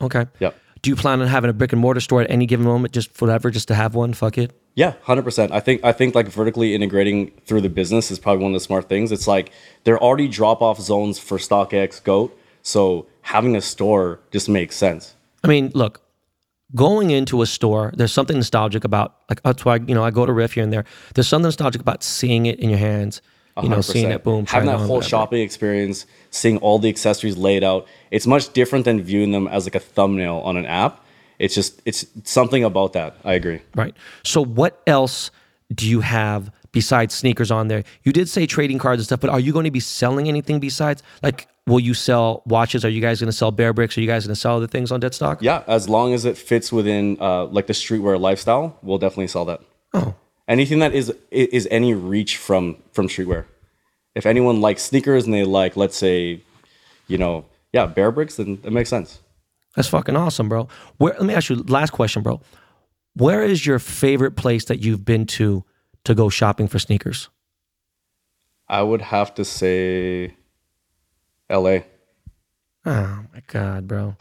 Okay. 0.00 0.26
Yep. 0.38 0.56
Do 0.82 0.90
you 0.90 0.96
plan 0.96 1.20
on 1.20 1.26
having 1.26 1.50
a 1.50 1.52
brick 1.52 1.72
and 1.72 1.80
mortar 1.80 2.00
store 2.00 2.22
at 2.22 2.30
any 2.30 2.46
given 2.46 2.64
moment, 2.64 2.92
just 2.94 3.12
forever, 3.12 3.50
just 3.50 3.66
to 3.68 3.74
have 3.74 3.94
one? 3.96 4.12
Fuck 4.14 4.38
it. 4.38 4.52
Yeah, 4.74 4.92
hundred 5.02 5.22
percent. 5.22 5.50
I 5.50 5.58
think 5.58 5.82
I 5.84 5.90
think 5.90 6.14
like 6.14 6.28
vertically 6.28 6.74
integrating 6.74 7.32
through 7.46 7.62
the 7.62 7.68
business 7.68 8.12
is 8.12 8.20
probably 8.20 8.44
one 8.44 8.52
of 8.52 8.60
the 8.60 8.64
smart 8.64 8.88
things. 8.88 9.10
It's 9.10 9.26
like 9.26 9.50
there 9.82 9.94
are 9.94 10.00
already 10.00 10.28
drop 10.28 10.62
off 10.62 10.80
zones 10.80 11.18
for 11.18 11.38
StockX 11.38 12.02
Goat, 12.04 12.38
so 12.62 13.06
having 13.22 13.56
a 13.56 13.60
store 13.60 14.20
just 14.30 14.48
makes 14.48 14.76
sense. 14.76 15.16
I 15.42 15.48
mean, 15.48 15.72
look, 15.74 16.00
going 16.74 17.10
into 17.10 17.42
a 17.42 17.46
store, 17.46 17.92
there's 17.96 18.12
something 18.12 18.36
nostalgic 18.36 18.84
about 18.84 19.16
like 19.28 19.42
that's 19.42 19.64
why 19.64 19.76
you 19.76 19.94
know 19.94 20.04
I 20.04 20.10
go 20.10 20.26
to 20.26 20.32
RIF 20.32 20.52
here 20.52 20.64
and 20.64 20.72
there. 20.72 20.84
There's 21.14 21.28
something 21.28 21.44
nostalgic 21.44 21.80
about 21.80 22.02
seeing 22.02 22.46
it 22.46 22.58
in 22.60 22.70
your 22.70 22.78
hands. 22.78 23.22
You 23.60 23.68
know, 23.68 23.80
seeing 23.80 24.06
100%. 24.06 24.08
that 24.10 24.22
boom, 24.22 24.46
having 24.46 24.68
that 24.68 24.78
whole 24.78 25.00
shopping 25.00 25.42
experience, 25.42 26.06
seeing 26.30 26.58
all 26.58 26.78
the 26.78 26.88
accessories 26.88 27.36
laid 27.36 27.64
out. 27.64 27.88
It's 28.12 28.24
much 28.24 28.52
different 28.52 28.84
than 28.84 29.02
viewing 29.02 29.32
them 29.32 29.48
as 29.48 29.66
like 29.66 29.74
a 29.74 29.80
thumbnail 29.80 30.36
on 30.44 30.56
an 30.56 30.64
app. 30.64 31.04
It's 31.40 31.56
just 31.56 31.82
it's 31.84 32.06
something 32.22 32.62
about 32.62 32.92
that. 32.92 33.16
I 33.24 33.32
agree. 33.32 33.62
Right. 33.74 33.96
So 34.22 34.44
what 34.44 34.80
else 34.86 35.32
do 35.74 35.88
you 35.88 36.02
have 36.02 36.52
besides 36.72 37.14
sneakers 37.14 37.50
on 37.50 37.68
there? 37.68 37.84
You 38.02 38.12
did 38.12 38.28
say 38.28 38.46
trading 38.46 38.78
cards 38.78 39.00
and 39.00 39.06
stuff, 39.06 39.20
but 39.20 39.30
are 39.30 39.40
you 39.40 39.52
going 39.52 39.64
to 39.64 39.70
be 39.70 39.80
selling 39.80 40.28
anything 40.28 40.60
besides? 40.60 41.02
Like, 41.22 41.48
will 41.66 41.80
you 41.80 41.94
sell 41.94 42.42
watches? 42.46 42.84
Are 42.84 42.88
you 42.88 43.00
guys 43.00 43.20
going 43.20 43.28
to 43.28 43.36
sell 43.36 43.50
bear 43.50 43.72
bricks? 43.72 43.96
Are 43.96 44.00
you 44.00 44.06
guys 44.06 44.26
going 44.26 44.34
to 44.34 44.40
sell 44.40 44.56
other 44.56 44.66
things 44.66 44.90
on 44.90 45.00
Dead 45.00 45.14
Stock? 45.14 45.42
Yeah, 45.42 45.62
as 45.66 45.88
long 45.88 46.14
as 46.14 46.24
it 46.24 46.36
fits 46.36 46.72
within 46.72 47.16
uh, 47.20 47.46
like 47.46 47.66
the 47.66 47.72
streetwear 47.72 48.20
lifestyle, 48.20 48.78
we'll 48.82 48.98
definitely 48.98 49.28
sell 49.28 49.44
that. 49.46 49.60
Oh, 49.94 50.14
anything 50.46 50.78
that 50.80 50.94
is 50.94 51.12
is 51.30 51.68
any 51.70 51.94
reach 51.94 52.36
from 52.36 52.76
from 52.92 53.08
streetwear. 53.08 53.44
If 54.14 54.26
anyone 54.26 54.60
likes 54.60 54.82
sneakers 54.82 55.26
and 55.26 55.34
they 55.34 55.44
like, 55.44 55.76
let's 55.76 55.96
say, 55.96 56.42
you 57.06 57.18
know, 57.18 57.44
yeah, 57.72 57.86
bear 57.86 58.10
bricks, 58.10 58.36
then 58.36 58.58
it 58.64 58.72
makes 58.72 58.88
sense. 58.90 59.20
that's 59.76 59.88
fucking 59.88 60.16
awesome, 60.16 60.48
bro. 60.48 60.68
Where? 60.96 61.14
Let 61.14 61.24
me 61.24 61.34
ask 61.34 61.50
you 61.50 61.56
last 61.56 61.90
question, 61.90 62.22
bro. 62.22 62.40
Where 63.14 63.42
is 63.42 63.64
your 63.66 63.78
favorite 63.78 64.36
place 64.36 64.64
that 64.66 64.80
you've 64.80 65.04
been 65.04 65.26
to 65.26 65.64
to 66.08 66.14
go 66.14 66.28
shopping 66.30 66.68
for 66.68 66.78
sneakers? 66.78 67.28
I 68.66 68.82
would 68.82 69.02
have 69.02 69.34
to 69.34 69.44
say, 69.44 70.34
L.A. 71.50 71.84
Oh 72.86 73.20
my 73.34 73.42
god, 73.46 73.86
bro. 73.86 74.16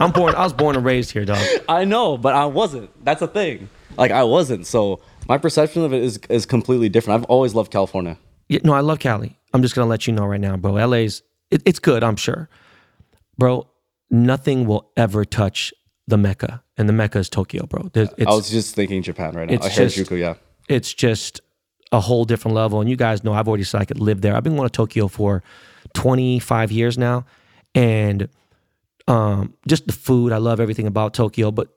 I'm 0.00 0.12
born. 0.12 0.34
I 0.36 0.44
was 0.44 0.52
born 0.52 0.76
and 0.76 0.84
raised 0.84 1.10
here, 1.10 1.24
dog. 1.24 1.44
I 1.68 1.84
know, 1.84 2.16
but 2.16 2.34
I 2.34 2.46
wasn't. 2.46 2.90
That's 3.04 3.20
the 3.20 3.26
thing. 3.28 3.68
Like 3.96 4.10
I 4.12 4.22
wasn't. 4.22 4.66
So 4.66 5.00
my 5.28 5.38
perception 5.38 5.82
of 5.82 5.92
it 5.92 6.02
is 6.02 6.18
is 6.28 6.46
completely 6.46 6.88
different. 6.88 7.20
I've 7.20 7.28
always 7.28 7.54
loved 7.54 7.72
California. 7.72 8.16
Yeah, 8.48 8.60
no, 8.64 8.72
I 8.74 8.80
love 8.80 9.00
Cali. 9.00 9.38
I'm 9.52 9.62
just 9.62 9.74
gonna 9.74 9.88
let 9.90 10.06
you 10.06 10.12
know 10.12 10.24
right 10.26 10.40
now, 10.40 10.56
bro. 10.56 10.72
LA's 10.74 11.22
it, 11.50 11.62
it's 11.66 11.78
good, 11.80 12.02
I'm 12.04 12.16
sure, 12.16 12.48
bro. 13.38 13.68
Nothing 14.10 14.66
will 14.66 14.90
ever 14.96 15.24
touch 15.24 15.72
the 16.06 16.16
Mecca, 16.18 16.62
and 16.76 16.88
the 16.88 16.92
Mecca 16.92 17.18
is 17.18 17.28
Tokyo, 17.28 17.66
bro. 17.66 17.88
There's- 17.92 18.12
It's, 18.18 18.30
I 18.30 18.34
was 18.34 18.50
just 18.50 18.74
thinking 18.74 19.02
Japan 19.02 19.34
right 19.34 19.48
now. 19.48 19.54
it's 19.54 19.66
Uh, 19.66 19.70
just- 19.70 19.96
Harajuku, 19.96 20.18
yeah. 20.20 20.34
It's 20.72 20.92
just 20.92 21.40
a 21.92 22.00
whole 22.00 22.24
different 22.24 22.54
level. 22.54 22.80
And 22.80 22.88
you 22.88 22.96
guys 22.96 23.22
know 23.22 23.32
I've 23.32 23.48
already 23.48 23.64
said 23.64 23.80
I 23.80 23.84
could 23.84 24.00
live 24.00 24.22
there. 24.22 24.34
I've 24.34 24.42
been 24.42 24.56
going 24.56 24.68
to 24.68 24.72
Tokyo 24.72 25.08
for 25.08 25.42
25 25.94 26.72
years 26.72 26.96
now. 26.96 27.26
And 27.74 28.28
um, 29.06 29.54
just 29.66 29.86
the 29.86 29.92
food, 29.92 30.32
I 30.32 30.38
love 30.38 30.60
everything 30.60 30.86
about 30.86 31.14
Tokyo, 31.14 31.50
but 31.50 31.68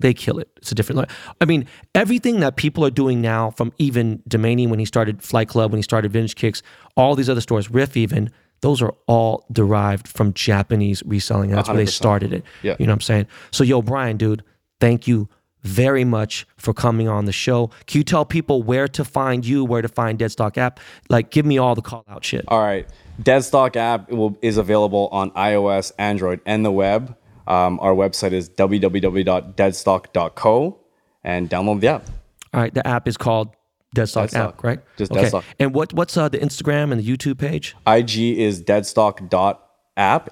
they 0.00 0.14
kill 0.14 0.38
it. 0.38 0.48
It's 0.56 0.72
a 0.72 0.74
different. 0.74 1.10
I 1.40 1.44
mean, 1.44 1.66
everything 1.94 2.40
that 2.40 2.56
people 2.56 2.84
are 2.84 2.90
doing 2.90 3.20
now, 3.20 3.50
from 3.50 3.72
even 3.78 4.22
Domainy 4.28 4.68
when 4.68 4.78
he 4.78 4.84
started 4.84 5.22
Flight 5.22 5.48
Club, 5.48 5.72
when 5.72 5.78
he 5.78 5.82
started 5.82 6.12
Vintage 6.12 6.36
Kicks, 6.36 6.62
all 6.96 7.14
these 7.14 7.28
other 7.28 7.40
stores, 7.40 7.70
RIF 7.70 7.96
even, 7.96 8.30
those 8.60 8.80
are 8.80 8.94
all 9.06 9.44
derived 9.52 10.08
from 10.08 10.32
Japanese 10.32 11.02
reselling. 11.04 11.50
That's 11.50 11.68
where 11.68 11.76
they 11.76 11.86
started 11.86 12.32
it. 12.32 12.44
Yeah. 12.62 12.76
You 12.78 12.86
know 12.86 12.92
what 12.92 12.96
I'm 12.96 13.00
saying? 13.02 13.26
So, 13.50 13.64
yo, 13.64 13.82
Brian, 13.82 14.16
dude, 14.16 14.42
thank 14.80 15.06
you 15.06 15.28
very 15.62 16.04
much 16.04 16.46
for 16.56 16.72
coming 16.72 17.08
on 17.08 17.24
the 17.24 17.32
show. 17.32 17.70
Can 17.86 17.98
you 17.98 18.04
tell 18.04 18.24
people 18.24 18.62
where 18.62 18.86
to 18.88 19.04
find 19.04 19.44
you, 19.44 19.64
where 19.64 19.82
to 19.82 19.88
find 19.88 20.18
Deadstock 20.18 20.56
app? 20.56 20.80
Like, 21.08 21.30
give 21.30 21.46
me 21.46 21.58
all 21.58 21.74
the 21.74 21.82
call 21.82 22.04
out 22.08 22.24
shit. 22.24 22.44
All 22.48 22.60
right. 22.60 22.88
Deadstock 23.22 23.76
app 23.76 24.10
will, 24.10 24.36
is 24.42 24.56
available 24.56 25.08
on 25.10 25.30
iOS, 25.32 25.92
Android, 25.98 26.40
and 26.46 26.64
the 26.64 26.72
web. 26.72 27.16
Um, 27.46 27.78
our 27.80 27.94
website 27.94 28.32
is 28.32 28.48
www.deadstock.co 28.50 30.78
and 31.24 31.50
download 31.50 31.80
the 31.80 31.88
app. 31.88 32.06
All 32.54 32.60
right, 32.60 32.72
the 32.72 32.86
app 32.86 33.08
is 33.08 33.16
called 33.16 33.48
Deadstock, 33.94 34.30
Deadstock. 34.30 34.48
app, 34.48 34.62
right? 34.62 34.80
Just 34.96 35.10
Deadstock. 35.12 35.44
And 35.58 35.74
what 35.74 35.92
what's 35.92 36.16
uh, 36.16 36.28
the 36.28 36.38
Instagram 36.38 36.92
and 36.92 37.00
the 37.00 37.16
YouTube 37.16 37.38
page? 37.38 37.74
IG 37.86 38.38
is 38.38 38.62
deadstock.app, 38.62 39.60
app, 39.96 40.30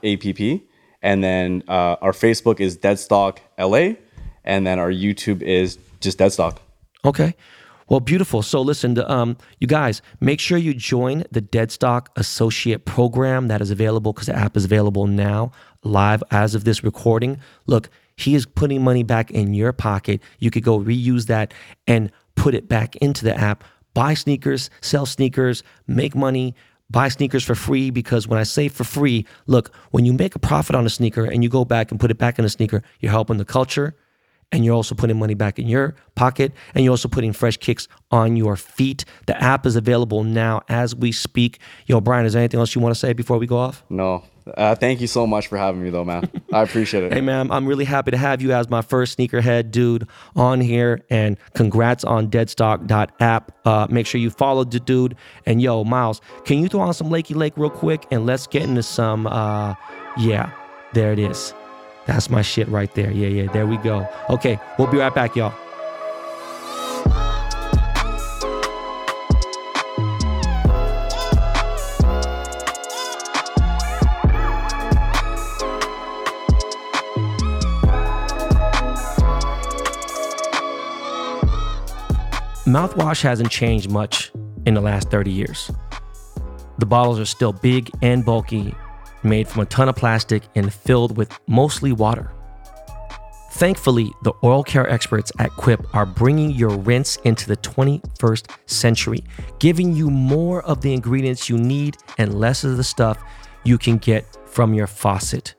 and 1.03 1.25
then 1.25 1.63
uh, 1.69 1.97
our 2.01 2.13
Facebook 2.13 2.61
is 2.61 2.79
Deadstock 2.79 3.39
LA, 3.59 3.97
and 4.47 4.67
then 4.67 4.79
our 4.79 4.91
YouTube 4.91 5.43
is 5.43 5.79
just 6.01 6.19
Deadstock. 6.19 6.59
Okay. 7.05 7.35
Well, 7.89 8.01
beautiful. 8.01 8.43
So 8.43 8.63
listen, 8.63 8.99
um, 9.09 9.37
you 9.61 9.69
guys, 9.69 10.03
make 10.21 10.41
sure 10.41 10.59
you 10.59 10.75
join 10.75 11.25
the 11.31 11.41
Deadstock 11.41 12.09
Associate 12.17 12.85
Program 12.85 13.47
that 13.47 13.61
is 13.61 13.71
available 13.71 14.13
because 14.13 14.27
the 14.27 14.35
app 14.35 14.57
is 14.57 14.65
available 14.65 15.07
now, 15.07 15.53
live 15.85 16.23
as 16.33 16.57
of 16.57 16.65
this 16.65 16.83
recording. 16.83 17.39
Look, 17.67 17.89
he 18.17 18.35
is 18.35 18.45
putting 18.45 18.83
money 18.83 19.05
back 19.05 19.31
in 19.31 19.55
your 19.55 19.73
pocket. 19.73 20.21
You 20.41 20.51
could 20.51 20.65
go 20.65 20.81
reuse 20.81 21.27
that 21.27 21.55
and 21.87 22.11
put 22.35 22.55
it 22.55 22.69
back 22.69 22.97
into 22.97 23.25
the 23.25 23.37
app. 23.37 23.63
Buy 23.95 24.15
sneakers, 24.15 24.69
sell 24.81 25.07
sneakers, 25.07 25.63
make 25.87 26.17
money, 26.17 26.57
buy 26.91 27.09
sneakers 27.09 27.45
for 27.45 27.55
free 27.55 27.91
because 27.91 28.27
when 28.27 28.39
I 28.39 28.43
say 28.43 28.69
for 28.69 28.85
free, 28.85 29.27
look, 29.47 29.73
when 29.93 30.05
you 30.05 30.13
make 30.13 30.35
a 30.35 30.41
profit 30.41 30.75
on 30.75 30.87
a 30.87 30.91
sneaker 30.91 31.25
and 31.25 31.45
you 31.45 31.49
go 31.49 31.65
back 31.65 31.93
and 31.93 32.01
put 32.01 32.11
it 32.11 32.19
back 32.19 32.39
in 32.39 32.45
a 32.45 32.49
sneaker, 32.49 32.83
you're 33.01 33.13
helping 33.13 33.37
the 33.37 33.45
culture 33.45 33.95
and 34.53 34.65
you're 34.65 34.75
also 34.75 34.95
putting 34.95 35.19
money 35.19 35.35
back 35.35 35.59
in 35.59 35.67
your 35.69 35.95
pocket 36.15 36.53
and 36.75 36.85
you're 36.85 36.93
also 36.93 37.09
putting 37.09 37.33
fresh 37.33 37.57
kicks 37.57 37.89
on 38.11 38.37
your 38.37 38.57
feet. 38.57 39.05
The 39.27 39.41
app 39.43 39.67
is 39.67 39.77
available 39.77 40.25
now 40.25 40.63
as 40.69 40.95
we 40.95 41.13
speak. 41.13 41.59
Yo, 41.87 42.01
Brian, 42.01 42.27
is 42.27 42.33
there 42.33 42.41
anything 42.41 42.61
else 42.61 42.75
you 42.75 42.81
want 42.81 42.95
to 42.95 42.99
say 42.99 43.13
before 43.13 43.39
we 43.39 43.47
go 43.47 43.57
off? 43.59 43.85
No, 43.91 44.25
uh, 44.57 44.75
thank 44.77 45.01
you 45.01 45.07
so 45.07 45.27
much 45.27 45.49
for 45.49 45.59
having 45.59 45.83
me, 45.83 45.91
though, 45.91 46.05
man. 46.05 46.31
I 46.53 46.63
appreciate 46.63 47.05
it. 47.05 47.13
Hey, 47.17 47.23
man, 47.23 47.51
I'm 47.51 47.67
really 47.67 47.87
happy 47.87 48.11
to 48.11 48.17
have 48.17 48.43
you 48.43 48.53
as 48.53 48.69
my 48.69 48.83
first 48.83 49.19
sneakerhead 49.19 49.71
dude 49.71 50.07
on 50.35 50.61
here. 50.61 51.03
And 51.09 51.39
congrats 51.55 52.05
on 52.05 52.29
deadstock.app. 52.29 53.53
Uh, 53.67 53.87
make 53.91 54.07
sure 54.07 54.21
you 54.21 54.31
follow 54.31 54.65
the 54.65 54.79
dude. 54.79 55.17
And 55.47 55.63
yo, 55.63 55.83
Miles, 55.83 56.21
can 56.45 56.59
you 56.59 56.69
throw 56.69 56.81
on 56.81 56.95
some 56.95 57.09
Lakey 57.09 57.35
Lake 57.35 57.55
real 57.57 57.71
quick? 57.71 58.07
And 58.11 58.27
let's 58.27 58.47
get 58.47 58.63
into 58.63 58.83
some, 58.83 59.27
uh, 59.27 59.75
yeah, 60.19 60.53
there 60.93 61.13
it 61.13 61.19
is. 61.19 61.55
That's 62.07 62.31
my 62.31 62.43
shit 62.43 62.69
right 62.69 62.93
there. 62.95 63.11
Yeah, 63.11 63.29
yeah, 63.29 63.53
there 63.53 63.67
we 63.67 63.77
go. 63.79 64.09
Okay, 64.31 64.59
we'll 64.79 64.87
be 64.89 64.99
right 64.99 65.15
back, 65.15 65.35
y'all. 65.37 65.55
Mouthwash 82.67 83.23
hasn't 83.23 83.51
changed 83.51 83.91
much 83.91 84.33
in 84.67 84.75
the 84.75 84.81
last 84.81 85.09
30 85.11 85.31
years. 85.31 85.71
The 86.79 86.87
bottles 86.87 87.19
are 87.19 87.25
still 87.25 87.53
big 87.53 87.91
and 88.03 88.25
bulky, 88.25 88.75
made 89.27 89.49
from 89.49 89.63
a 89.63 89.67
ton 89.67 89.89
of 89.89 89.97
plastic 89.97 90.45
and 90.55 90.73
filled 90.73 91.17
with 91.17 91.39
mostly 91.47 91.93
water. 91.93 92.33
Thankfully, 93.53 94.13
the 94.23 94.33
oral 94.43 94.63
care 94.63 94.89
experts 94.91 95.33
at 95.39 95.51
Quip 95.53 95.83
are 95.95 96.05
bringing 96.05 96.51
your 96.51 96.77
rinse 96.77 97.17
into 97.25 97.47
the 97.47 97.57
21st 97.57 98.51
century, 98.67 99.25
giving 99.59 99.95
you 99.95 100.11
more 100.11 100.63
of 100.65 100.83
the 100.83 100.93
ingredients 100.93 101.49
you 101.49 101.57
need 101.57 101.97
and 102.19 102.39
less 102.39 102.65
of 102.65 102.77
the 102.77 102.85
stuff 102.85 103.19
you 103.65 103.79
can 103.79 103.97
get 103.97 104.27
from 104.47 104.75
your 104.75 104.87
faucet. 104.87 105.55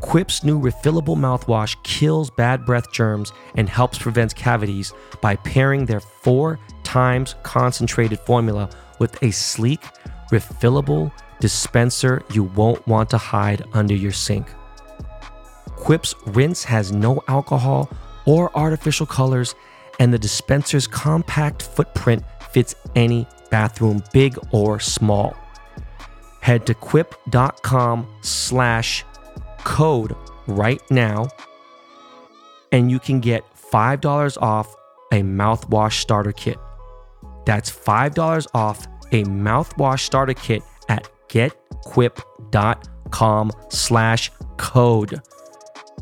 Quip's 0.00 0.44
new 0.44 0.60
refillable 0.60 1.16
mouthwash 1.16 1.74
kills 1.82 2.30
bad 2.30 2.64
breath 2.64 2.92
germs 2.92 3.32
and 3.56 3.68
helps 3.68 3.98
prevent 3.98 4.36
cavities 4.36 4.92
by 5.20 5.34
pairing 5.36 5.86
their 5.86 6.00
four 6.00 6.60
times 6.82 7.34
concentrated 7.42 8.20
formula 8.20 8.70
with 9.00 9.20
a 9.22 9.30
sleek, 9.30 9.80
refillable 10.30 11.10
dispenser 11.40 12.22
you 12.32 12.44
won't 12.44 12.86
want 12.86 13.10
to 13.10 13.18
hide 13.18 13.64
under 13.72 13.94
your 13.94 14.12
sink. 14.12 14.46
Quip's 15.76 16.14
rinse 16.26 16.64
has 16.64 16.92
no 16.92 17.22
alcohol 17.28 17.90
or 18.24 18.56
artificial 18.56 19.06
colors, 19.06 19.54
and 20.00 20.12
the 20.12 20.18
dispenser's 20.18 20.86
compact 20.86 21.62
footprint 21.62 22.22
fits 22.52 22.74
any 22.94 23.26
bathroom, 23.50 24.02
big 24.12 24.38
or 24.50 24.80
small. 24.80 25.36
Head 26.40 26.66
to 26.66 26.74
quip.com 26.74 28.06
slash 28.22 29.04
code 29.58 30.14
right 30.46 30.82
now, 30.90 31.28
and 32.72 32.90
you 32.90 32.98
can 32.98 33.20
get 33.20 33.44
$5 33.54 34.40
off 34.40 34.74
a 35.12 35.22
mouthwash 35.22 36.00
starter 36.00 36.32
kit. 36.32 36.58
That's 37.46 37.70
$5 37.70 38.46
off 38.54 38.86
a 39.12 39.24
mouthwash 39.24 40.00
starter 40.00 40.34
kit 40.34 40.62
at 40.88 41.08
getquip.com 41.28 43.52
slash 43.68 44.30
code. 44.56 45.20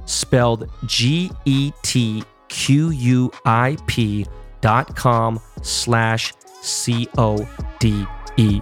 Spelled 0.04 0.68
G 0.86 1.30
E 1.44 1.72
T 1.82 2.24
Q 2.48 2.90
U 2.90 3.30
I 3.44 3.76
P 3.86 4.26
dot 4.60 4.96
com 4.96 5.40
slash 5.62 6.32
C 6.60 7.08
O 7.18 7.38
D 7.78 8.04
E. 8.36 8.60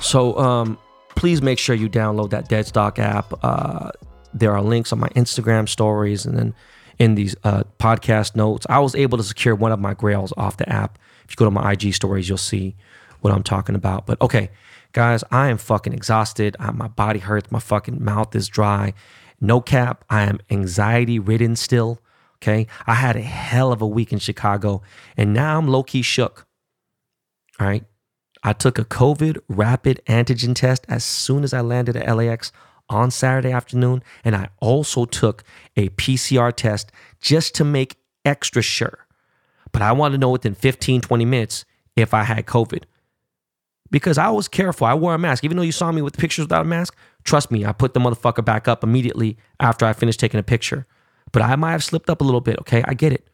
So 0.00 0.36
um, 0.38 0.76
please 1.14 1.40
make 1.40 1.58
sure 1.58 1.76
you 1.76 1.88
download 1.88 2.30
that 2.30 2.48
Deadstock 2.48 2.98
app. 2.98 3.32
Uh, 3.44 3.92
there 4.34 4.52
are 4.52 4.62
links 4.62 4.92
on 4.92 4.98
my 4.98 5.08
Instagram 5.10 5.68
stories 5.68 6.26
and 6.26 6.36
then 6.36 6.52
in 7.00 7.14
these 7.14 7.34
uh, 7.42 7.64
podcast 7.78 8.36
notes. 8.36 8.66
I 8.68 8.78
was 8.78 8.94
able 8.94 9.18
to 9.18 9.24
secure 9.24 9.54
one 9.54 9.72
of 9.72 9.80
my 9.80 9.94
grails 9.94 10.32
off 10.36 10.58
the 10.58 10.68
app. 10.68 10.98
If 11.24 11.30
you 11.32 11.36
go 11.36 11.46
to 11.46 11.50
my 11.50 11.72
IG 11.72 11.94
stories, 11.94 12.28
you'll 12.28 12.38
see 12.38 12.76
what 13.22 13.32
I'm 13.32 13.42
talking 13.42 13.74
about. 13.74 14.06
But 14.06 14.20
okay, 14.20 14.50
guys, 14.92 15.24
I 15.30 15.48
am 15.48 15.56
fucking 15.56 15.94
exhausted. 15.94 16.56
I, 16.60 16.70
my 16.72 16.88
body 16.88 17.18
hurts. 17.18 17.50
My 17.50 17.58
fucking 17.58 18.04
mouth 18.04 18.36
is 18.36 18.48
dry. 18.48 18.92
No 19.40 19.62
cap. 19.62 20.04
I 20.10 20.24
am 20.24 20.40
anxiety 20.50 21.18
ridden 21.18 21.56
still. 21.56 22.00
Okay. 22.36 22.66
I 22.86 22.94
had 22.94 23.16
a 23.16 23.22
hell 23.22 23.72
of 23.72 23.80
a 23.80 23.86
week 23.86 24.12
in 24.12 24.18
Chicago 24.18 24.82
and 25.16 25.32
now 25.32 25.58
I'm 25.58 25.68
low 25.68 25.82
key 25.82 26.02
shook. 26.02 26.46
All 27.58 27.66
right. 27.66 27.84
I 28.42 28.52
took 28.54 28.78
a 28.78 28.84
COVID 28.84 29.38
rapid 29.48 30.00
antigen 30.06 30.54
test 30.54 30.84
as 30.88 31.04
soon 31.04 31.44
as 31.44 31.52
I 31.52 31.60
landed 31.60 31.96
at 31.96 32.14
LAX 32.14 32.52
on 32.90 33.10
Saturday 33.10 33.52
afternoon. 33.52 34.02
And 34.24 34.36
I 34.36 34.48
also 34.60 35.06
took 35.06 35.44
a 35.76 35.88
PCR 35.90 36.52
test 36.54 36.92
just 37.20 37.54
to 37.54 37.64
make 37.64 37.96
extra 38.24 38.60
sure. 38.60 39.06
But 39.72 39.82
I 39.82 39.92
wanted 39.92 40.16
to 40.16 40.20
know 40.20 40.30
within 40.30 40.54
15, 40.54 41.00
20 41.00 41.24
minutes 41.24 41.64
if 41.96 42.12
I 42.12 42.24
had 42.24 42.44
COVID. 42.44 42.82
Because 43.90 44.18
I 44.18 44.28
was 44.30 44.48
careful. 44.48 44.86
I 44.86 44.94
wore 44.94 45.14
a 45.14 45.18
mask. 45.18 45.42
Even 45.44 45.56
though 45.56 45.62
you 45.62 45.72
saw 45.72 45.90
me 45.90 46.02
with 46.02 46.16
pictures 46.16 46.44
without 46.44 46.66
a 46.66 46.68
mask, 46.68 46.96
trust 47.24 47.50
me, 47.50 47.64
I 47.64 47.72
put 47.72 47.94
the 47.94 48.00
motherfucker 48.00 48.44
back 48.44 48.68
up 48.68 48.84
immediately 48.84 49.36
after 49.58 49.86
I 49.86 49.92
finished 49.92 50.20
taking 50.20 50.38
a 50.38 50.44
picture. 50.44 50.86
But 51.32 51.42
I 51.42 51.56
might 51.56 51.72
have 51.72 51.84
slipped 51.84 52.10
up 52.10 52.20
a 52.20 52.24
little 52.24 52.40
bit, 52.40 52.58
okay? 52.60 52.84
I 52.86 52.94
get 52.94 53.12
it. 53.12 53.28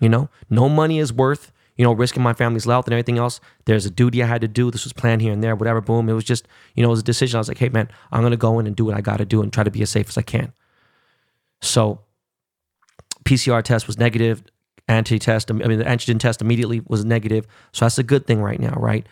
You 0.00 0.08
know, 0.08 0.28
no 0.50 0.68
money 0.68 0.98
is 0.98 1.12
worth 1.12 1.52
you 1.76 1.84
know, 1.84 1.92
risking 1.92 2.22
my 2.22 2.32
family's 2.32 2.64
health 2.64 2.86
and 2.86 2.94
everything 2.94 3.18
else. 3.18 3.40
There's 3.64 3.86
a 3.86 3.90
duty 3.90 4.22
I 4.22 4.26
had 4.26 4.40
to 4.40 4.48
do. 4.48 4.70
This 4.70 4.84
was 4.84 4.92
planned 4.92 5.22
here 5.22 5.32
and 5.32 5.42
there, 5.42 5.54
whatever. 5.54 5.80
Boom. 5.80 6.08
It 6.08 6.14
was 6.14 6.24
just, 6.24 6.48
you 6.74 6.82
know, 6.82 6.88
it 6.88 6.90
was 6.90 7.00
a 7.00 7.04
decision. 7.04 7.36
I 7.36 7.40
was 7.40 7.48
like, 7.48 7.58
hey, 7.58 7.68
man, 7.68 7.88
I'm 8.12 8.20
going 8.20 8.30
to 8.30 8.36
go 8.36 8.58
in 8.58 8.66
and 8.66 8.74
do 8.74 8.84
what 8.84 8.94
I 8.96 9.00
got 9.00 9.18
to 9.18 9.24
do 9.24 9.42
and 9.42 9.52
try 9.52 9.64
to 9.64 9.70
be 9.70 9.82
as 9.82 9.90
safe 9.90 10.08
as 10.08 10.16
I 10.18 10.22
can. 10.22 10.52
So, 11.60 12.00
PCR 13.24 13.62
test 13.62 13.86
was 13.86 13.98
negative. 13.98 14.42
anti-test. 14.88 15.50
I 15.50 15.54
mean, 15.54 15.78
the 15.78 15.84
antigen 15.84 16.18
test 16.18 16.40
immediately 16.40 16.80
was 16.86 17.04
negative, 17.04 17.46
so 17.72 17.84
that's 17.84 17.98
a 17.98 18.02
good 18.02 18.26
thing 18.26 18.40
right 18.40 18.60
now, 18.60 18.74
right? 18.76 19.06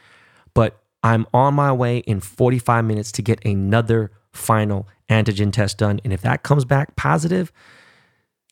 But 0.54 0.80
I'm 1.02 1.26
on 1.34 1.54
my 1.54 1.72
way 1.72 1.98
in 1.98 2.20
45 2.20 2.84
minutes 2.84 3.12
to 3.12 3.22
get 3.22 3.44
another 3.44 4.10
final 4.32 4.88
antigen 5.08 5.52
test 5.52 5.78
done, 5.78 6.00
and 6.04 6.12
if 6.12 6.22
that 6.22 6.42
comes 6.42 6.64
back 6.64 6.96
positive, 6.96 7.52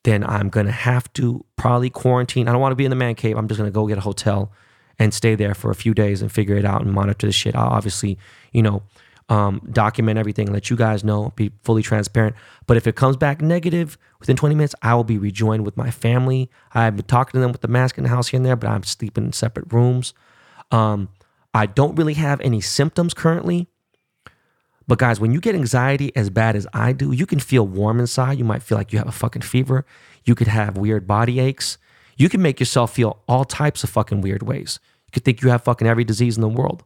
then 0.05 0.25
I'm 0.25 0.49
gonna 0.49 0.73
have 0.73 1.13
to 1.15 1.45
probably 1.57 1.91
quarantine. 1.91 2.49
I 2.49 2.53
don't 2.53 2.61
want 2.61 2.73
to 2.73 2.77
be 2.77 2.85
in 2.85 2.91
the 2.91 2.97
man 2.97 3.15
cave. 3.15 3.37
I'm 3.37 3.49
just 3.49 3.59
gonna 3.59 3.71
go 3.71 3.87
get 3.87 3.99
a 3.99 4.03
hotel 4.03 4.53
and 4.99 5.13
stay 5.13 5.35
there 5.35 5.55
for 5.55 5.71
a 5.71 5.75
few 5.75 5.95
days 5.95 6.23
and 6.23 6.31
figure 6.31 6.57
it 6.57 6.65
out 6.65 6.83
and 6.83 6.93
monitor 6.93 7.27
the 7.27 7.33
shit. 7.33 7.55
I'll 7.55 7.69
obviously, 7.69 8.19
you 8.53 8.63
know, 8.63 8.83
um, 9.29 9.67
document 9.73 10.19
everything, 10.19 10.53
let 10.53 10.69
you 10.69 10.77
guys 10.77 11.05
know, 11.05 11.33
be 11.37 11.53
fully 11.63 11.83
transparent. 11.83 12.37
But 12.67 12.77
if 12.77 12.87
it 12.87 12.97
comes 12.97 13.17
back 13.17 13.41
negative 13.41 13.97
within 14.21 14.37
20 14.37 14.55
minutes, 14.55 14.75
I 14.83 14.95
will 14.95 15.05
be 15.05 15.19
rejoined 15.19 15.65
with 15.65 15.77
my 15.77 15.91
family. 15.91 16.51
I've 16.75 16.97
been 16.97 17.07
talking 17.07 17.33
to 17.33 17.41
them 17.41 17.53
with 17.53 17.63
the 17.63 17.69
mask 17.69 17.97
in 17.97 18.05
the 18.05 18.11
house 18.11 18.29
here 18.29 18.39
and 18.39 18.45
there, 18.45 18.57
but 18.57 18.69
I'm 18.69 18.83
sleeping 18.83 19.25
in 19.25 19.33
separate 19.33 19.73
rooms. 19.73 20.13
Um, 20.71 21.09
I 21.55 21.67
don't 21.67 21.95
really 21.95 22.15
have 22.15 22.41
any 22.41 22.61
symptoms 22.61 23.15
currently. 23.15 23.69
But 24.89 24.99
guys, 24.99 25.21
when 25.21 25.33
you 25.33 25.41
get 25.41 25.55
anxiety 25.55 26.15
as 26.17 26.31
bad 26.31 26.57
as 26.57 26.67
I 26.73 26.93
do, 26.93 27.13
you 27.13 27.27
can 27.27 27.39
feel 27.39 27.67
warm 27.67 28.01
inside. 28.01 28.39
You 28.39 28.45
might 28.45 28.63
feel 28.63 28.77
like 28.77 28.93
you 28.93 28.99
have 28.99 29.09
a 29.09 29.13
fucking 29.13 29.43
fever. 29.43 29.85
You 30.25 30.35
could 30.35 30.49
have 30.49 30.77
weird 30.77 31.07
body 31.07 31.41
aches. 31.41 31.79
You 32.17 32.29
can 32.29 32.43
make 32.43 32.61
yourself 32.61 32.95
feel 32.95 33.23
all 33.27 33.45
types 33.45 33.85
of 33.85 33.91
fucking 33.91 34.21
weird 34.21 34.43
ways. 34.43 34.81
You 35.07 35.13
could 35.13 35.25
think 35.25 35.43
you 35.43 35.51
have 35.51 35.65
fucking 35.65 35.87
every 35.87 36.05
disease 36.05 36.37
in 36.37 36.43
the 36.43 36.49
world. 36.49 36.85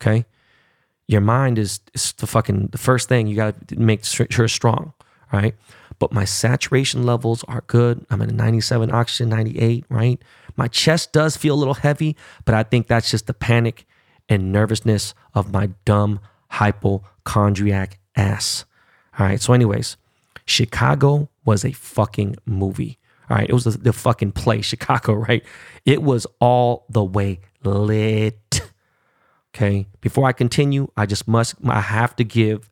Okay 0.00 0.26
your 1.08 1.20
mind 1.20 1.58
is, 1.58 1.80
is 1.94 2.12
the 2.12 2.26
fucking 2.26 2.68
the 2.72 2.78
first 2.78 3.08
thing 3.08 3.26
you 3.26 3.36
got 3.36 3.68
to 3.68 3.78
make 3.78 4.04
sure 4.04 4.48
strong, 4.48 4.92
right? 5.32 5.54
But 5.98 6.12
my 6.12 6.24
saturation 6.24 7.04
levels 7.04 7.44
are 7.44 7.62
good. 7.66 8.04
I'm 8.10 8.20
at 8.22 8.28
a 8.28 8.34
97 8.34 8.92
oxygen, 8.92 9.28
98, 9.30 9.84
right? 9.88 10.20
My 10.56 10.68
chest 10.68 11.12
does 11.12 11.36
feel 11.36 11.54
a 11.54 11.56
little 11.56 11.74
heavy, 11.74 12.16
but 12.44 12.54
I 12.54 12.64
think 12.64 12.86
that's 12.86 13.10
just 13.10 13.26
the 13.26 13.34
panic 13.34 13.86
and 14.28 14.52
nervousness 14.52 15.14
of 15.34 15.52
my 15.52 15.68
dumb 15.84 16.20
hypochondriac 16.48 17.98
ass. 18.14 18.64
All 19.18 19.26
right. 19.26 19.40
So, 19.40 19.52
anyways, 19.52 19.96
Chicago 20.44 21.28
was 21.44 21.64
a 21.64 21.72
fucking 21.72 22.36
movie. 22.44 22.98
All 23.28 23.36
right. 23.36 23.48
It 23.48 23.52
was 23.52 23.64
the, 23.64 23.70
the 23.70 23.92
fucking 23.92 24.32
play, 24.32 24.60
Chicago, 24.62 25.14
right? 25.14 25.44
It 25.84 26.02
was 26.02 26.26
all 26.40 26.86
the 26.88 27.04
way 27.04 27.40
lit. 27.64 28.62
Okay. 29.54 29.86
Before 30.02 30.26
I 30.26 30.32
continue, 30.32 30.88
I 30.96 31.06
just 31.06 31.26
must, 31.26 31.54
I 31.66 31.80
have 31.80 32.14
to 32.16 32.24
give 32.24 32.68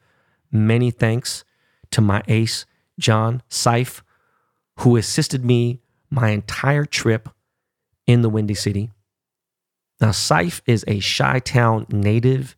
many 0.53 0.91
thanks 0.91 1.43
to 1.93 2.01
my 2.01 2.23
ace, 2.29 2.67
John 2.99 3.43
Seif, 3.49 4.03
who 4.81 4.97
assisted 4.97 5.45
me 5.45 5.81
my 6.11 6.29
entire 6.29 6.85
trip 6.85 7.31
in 8.07 8.23
the 8.23 8.29
Windy 8.29 8.55
City. 8.55 8.91
Now, 10.01 10.11
Seif 10.11 10.61
is 10.67 10.85
a 10.87 11.01
Chi 11.01 11.39
Town 11.39 11.87
native, 11.89 12.57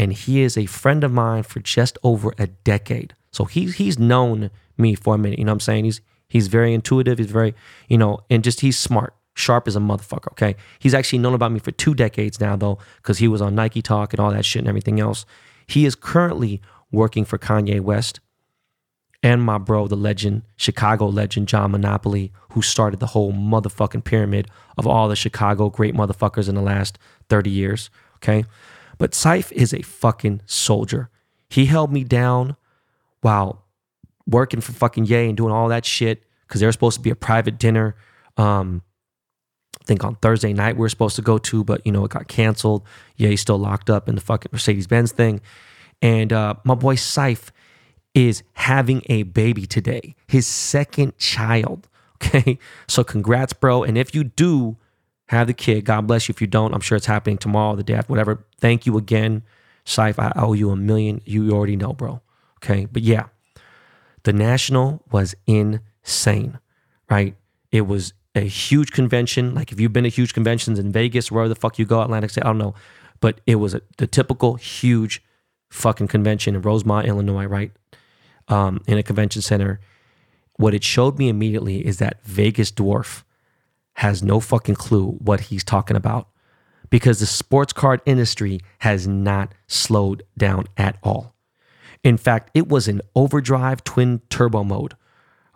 and 0.00 0.14
he 0.14 0.40
is 0.40 0.56
a 0.56 0.64
friend 0.64 1.04
of 1.04 1.12
mine 1.12 1.42
for 1.42 1.60
just 1.60 1.98
over 2.02 2.32
a 2.38 2.46
decade. 2.46 3.14
So 3.32 3.44
he's 3.44 3.76
he's 3.76 3.98
known 3.98 4.50
me 4.78 4.94
for 4.94 5.14
a 5.14 5.18
minute. 5.18 5.38
You 5.38 5.44
know 5.44 5.52
what 5.52 5.56
I'm 5.56 5.60
saying? 5.60 5.84
He's 5.84 6.00
he's 6.26 6.48
very 6.48 6.72
intuitive. 6.72 7.18
He's 7.18 7.30
very, 7.30 7.54
you 7.86 7.98
know, 7.98 8.20
and 8.30 8.42
just 8.42 8.60
he's 8.60 8.78
smart 8.78 9.14
sharp 9.34 9.68
as 9.68 9.76
a 9.76 9.78
motherfucker, 9.78 10.32
okay? 10.32 10.56
He's 10.78 10.94
actually 10.94 11.18
known 11.18 11.34
about 11.34 11.52
me 11.52 11.58
for 11.58 11.70
two 11.70 11.94
decades 11.94 12.40
now, 12.40 12.56
though, 12.56 12.78
because 12.96 13.18
he 13.18 13.28
was 13.28 13.42
on 13.42 13.54
Nike 13.54 13.82
Talk 13.82 14.14
and 14.14 14.20
all 14.20 14.30
that 14.30 14.44
shit 14.44 14.60
and 14.60 14.68
everything 14.68 15.00
else. 15.00 15.26
He 15.66 15.84
is 15.84 15.94
currently 15.94 16.62
working 16.90 17.26
for 17.26 17.36
Kanye 17.36 17.80
West 17.80 18.20
and 19.22 19.42
my 19.42 19.58
bro, 19.58 19.86
the 19.86 19.96
legend, 19.96 20.42
Chicago 20.56 21.06
legend, 21.08 21.46
John 21.46 21.72
Monopoly, 21.72 22.32
who 22.52 22.62
started 22.62 23.00
the 23.00 23.08
whole 23.08 23.32
motherfucking 23.34 24.04
pyramid 24.04 24.48
of 24.78 24.86
all 24.86 25.08
the 25.08 25.16
Chicago 25.16 25.68
great 25.68 25.94
motherfuckers 25.94 26.48
in 26.48 26.54
the 26.54 26.62
last 26.62 26.98
30 27.28 27.50
years, 27.50 27.90
okay? 28.16 28.44
But 29.00 29.12
Seif 29.12 29.50
is 29.50 29.74
a 29.74 29.82
fucking 29.82 30.42
soldier. 30.46 31.10
He 31.48 31.66
held 31.66 31.92
me 31.92 32.04
down 32.04 32.56
while 33.22 33.64
working 34.26 34.60
for 34.60 34.72
fucking 34.72 35.06
Ye 35.06 35.26
and 35.26 35.36
doing 35.36 35.52
all 35.52 35.68
that 35.68 35.84
shit 35.84 36.22
because 36.46 36.60
there 36.60 36.68
was 36.68 36.74
supposed 36.74 36.98
to 36.98 37.02
be 37.02 37.10
a 37.10 37.16
private 37.16 37.58
dinner 37.58 37.96
um, 38.36 38.82
I 39.80 39.84
think 39.84 40.04
on 40.04 40.16
Thursday 40.16 40.52
night 40.52 40.76
we 40.76 40.80
were 40.80 40.88
supposed 40.88 41.16
to 41.16 41.22
go 41.22 41.38
to, 41.38 41.64
but 41.64 41.84
you 41.84 41.92
know, 41.92 42.04
it 42.04 42.10
got 42.10 42.28
canceled. 42.28 42.84
Yeah, 43.16 43.34
still 43.36 43.58
locked 43.58 43.88
up 43.88 44.08
in 44.08 44.14
the 44.14 44.20
fucking 44.20 44.50
Mercedes 44.52 44.86
Benz 44.86 45.12
thing. 45.12 45.40
And 46.02 46.32
uh, 46.32 46.54
my 46.64 46.74
boy 46.74 46.96
Seif 46.96 47.50
is 48.14 48.42
having 48.54 49.02
a 49.06 49.22
baby 49.24 49.66
today, 49.66 50.14
his 50.26 50.46
second 50.46 51.18
child. 51.18 51.86
Okay. 52.22 52.58
So 52.86 53.02
congrats, 53.02 53.54
bro. 53.54 53.82
And 53.82 53.96
if 53.96 54.14
you 54.14 54.24
do 54.24 54.76
have 55.30 55.46
the 55.46 55.54
kid, 55.54 55.84
God 55.84 56.08
bless 56.08 56.28
you. 56.28 56.32
If 56.32 56.40
you 56.40 56.48
don't, 56.48 56.74
I'm 56.74 56.80
sure 56.80 56.96
it's 56.96 57.06
happening 57.06 57.38
tomorrow, 57.38 57.76
the 57.76 57.84
day 57.84 57.94
after, 57.94 58.12
whatever. 58.12 58.44
Thank 58.58 58.84
you 58.84 58.98
again, 58.98 59.44
Seif. 59.86 60.18
I 60.18 60.32
owe 60.34 60.54
you 60.54 60.70
a 60.70 60.76
million. 60.76 61.20
You 61.24 61.52
already 61.52 61.76
know, 61.76 61.92
bro. 61.92 62.20
Okay. 62.56 62.86
But 62.86 63.02
yeah, 63.02 63.26
the 64.24 64.32
National 64.32 65.04
was 65.12 65.36
insane, 65.46 66.58
right? 67.08 67.36
It 67.70 67.82
was 67.82 68.12
a 68.34 68.40
huge 68.40 68.90
convention. 68.90 69.54
Like 69.54 69.70
if 69.70 69.78
you've 69.78 69.92
been 69.92 70.02
to 70.02 70.10
huge 70.10 70.34
conventions 70.34 70.80
in 70.80 70.90
Vegas, 70.90 71.30
wherever 71.30 71.48
the 71.48 71.54
fuck 71.54 71.78
you 71.78 71.84
go, 71.84 72.02
Atlantic 72.02 72.30
City, 72.30 72.44
I 72.44 72.48
don't 72.48 72.58
know. 72.58 72.74
But 73.20 73.40
it 73.46 73.56
was 73.56 73.72
a, 73.74 73.82
the 73.98 74.08
typical 74.08 74.56
huge 74.56 75.22
fucking 75.70 76.08
convention 76.08 76.56
in 76.56 76.62
Rosemont, 76.62 77.06
Illinois, 77.06 77.44
right? 77.44 77.70
Um, 78.48 78.82
in 78.88 78.98
a 78.98 79.04
convention 79.04 79.42
center. 79.42 79.78
What 80.56 80.74
it 80.74 80.82
showed 80.82 81.18
me 81.18 81.28
immediately 81.28 81.86
is 81.86 81.98
that 81.98 82.24
Vegas 82.24 82.72
Dwarf 82.72 83.22
has 83.94 84.22
no 84.22 84.40
fucking 84.40 84.76
clue 84.76 85.12
what 85.18 85.40
he's 85.40 85.64
talking 85.64 85.96
about 85.96 86.28
because 86.88 87.20
the 87.20 87.26
sports 87.26 87.72
card 87.72 88.00
industry 88.04 88.60
has 88.80 89.06
not 89.06 89.54
slowed 89.66 90.22
down 90.36 90.66
at 90.76 90.96
all. 91.02 91.34
In 92.02 92.16
fact, 92.16 92.50
it 92.54 92.68
was 92.68 92.88
in 92.88 93.02
overdrive 93.14 93.84
twin 93.84 94.20
turbo 94.30 94.64
mode. 94.64 94.94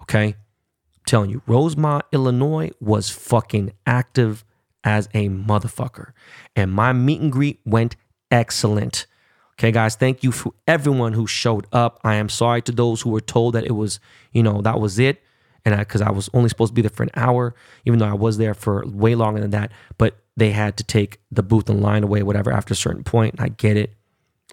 Okay 0.02 0.26
I'm 0.26 1.04
telling 1.06 1.30
you, 1.30 1.42
Rosemont, 1.46 2.04
Illinois 2.12 2.70
was 2.80 3.10
fucking 3.10 3.72
active 3.86 4.44
as 4.84 5.08
a 5.14 5.28
motherfucker. 5.28 6.12
And 6.54 6.70
my 6.70 6.92
meet 6.92 7.20
and 7.20 7.32
greet 7.32 7.60
went 7.64 7.96
excellent. 8.30 9.06
Okay, 9.54 9.70
guys, 9.70 9.94
thank 9.96 10.22
you 10.22 10.32
for 10.32 10.52
everyone 10.66 11.12
who 11.12 11.26
showed 11.26 11.66
up. 11.72 12.00
I 12.04 12.16
am 12.16 12.28
sorry 12.28 12.60
to 12.62 12.72
those 12.72 13.02
who 13.02 13.10
were 13.10 13.20
told 13.20 13.54
that 13.54 13.64
it 13.64 13.72
was, 13.72 14.00
you 14.32 14.42
know, 14.42 14.60
that 14.62 14.80
was 14.80 14.98
it. 14.98 15.22
And 15.64 15.78
because 15.78 16.02
I, 16.02 16.08
I, 16.08 16.10
was 16.10 16.28
only 16.34 16.48
supposed 16.48 16.70
to 16.70 16.74
be 16.74 16.82
there 16.82 16.90
for 16.90 17.04
an 17.04 17.10
hour, 17.14 17.54
even 17.86 17.98
though 17.98 18.08
I 18.08 18.14
was 18.14 18.36
there 18.36 18.54
for 18.54 18.84
way 18.86 19.14
longer 19.14 19.40
than 19.40 19.50
that. 19.50 19.72
But 19.96 20.18
they 20.36 20.50
had 20.50 20.76
to 20.76 20.84
take 20.84 21.20
the 21.30 21.42
booth 21.42 21.70
and 21.70 21.80
line 21.80 22.02
away, 22.02 22.22
whatever, 22.22 22.52
after 22.52 22.72
a 22.72 22.76
certain 22.76 23.04
point. 23.04 23.36
I 23.38 23.48
get 23.48 23.76
it. 23.76 23.94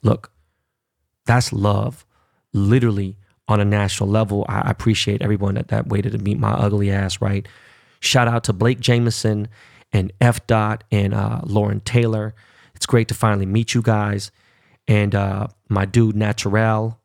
Look, 0.04 0.32
that's 1.26 1.52
love. 1.52 2.06
Literally, 2.54 3.18
on 3.52 3.60
a 3.60 3.66
national 3.66 4.10
level. 4.10 4.46
I 4.48 4.70
appreciate 4.70 5.22
everyone 5.22 5.56
that, 5.56 5.68
that 5.68 5.88
waited 5.88 6.14
to 6.14 6.18
meet 6.18 6.40
my 6.40 6.52
ugly 6.52 6.90
ass, 6.90 7.20
right? 7.20 7.46
Shout 8.00 8.28
out 8.28 8.46
to 8.46 8.54
Blake 8.54 8.80
Jameson 8.80 9.50
and 9.92 10.14
F. 10.22 10.48
Dot 10.48 10.86
and 10.90 11.14
uh, 11.14 11.42
Lauren 11.44 11.82
Taylor. 11.82 12.34
It's 12.76 12.86
great 12.86 13.10
to 13.10 13.14
finally 13.14 13.46
meet 13.46 13.74
you 13.74 13.82
guys. 13.82 14.32
And 14.88 15.14
uh, 15.14 15.48
my 15.68 15.84
dude, 15.86 16.16
Naturel. 16.16 16.98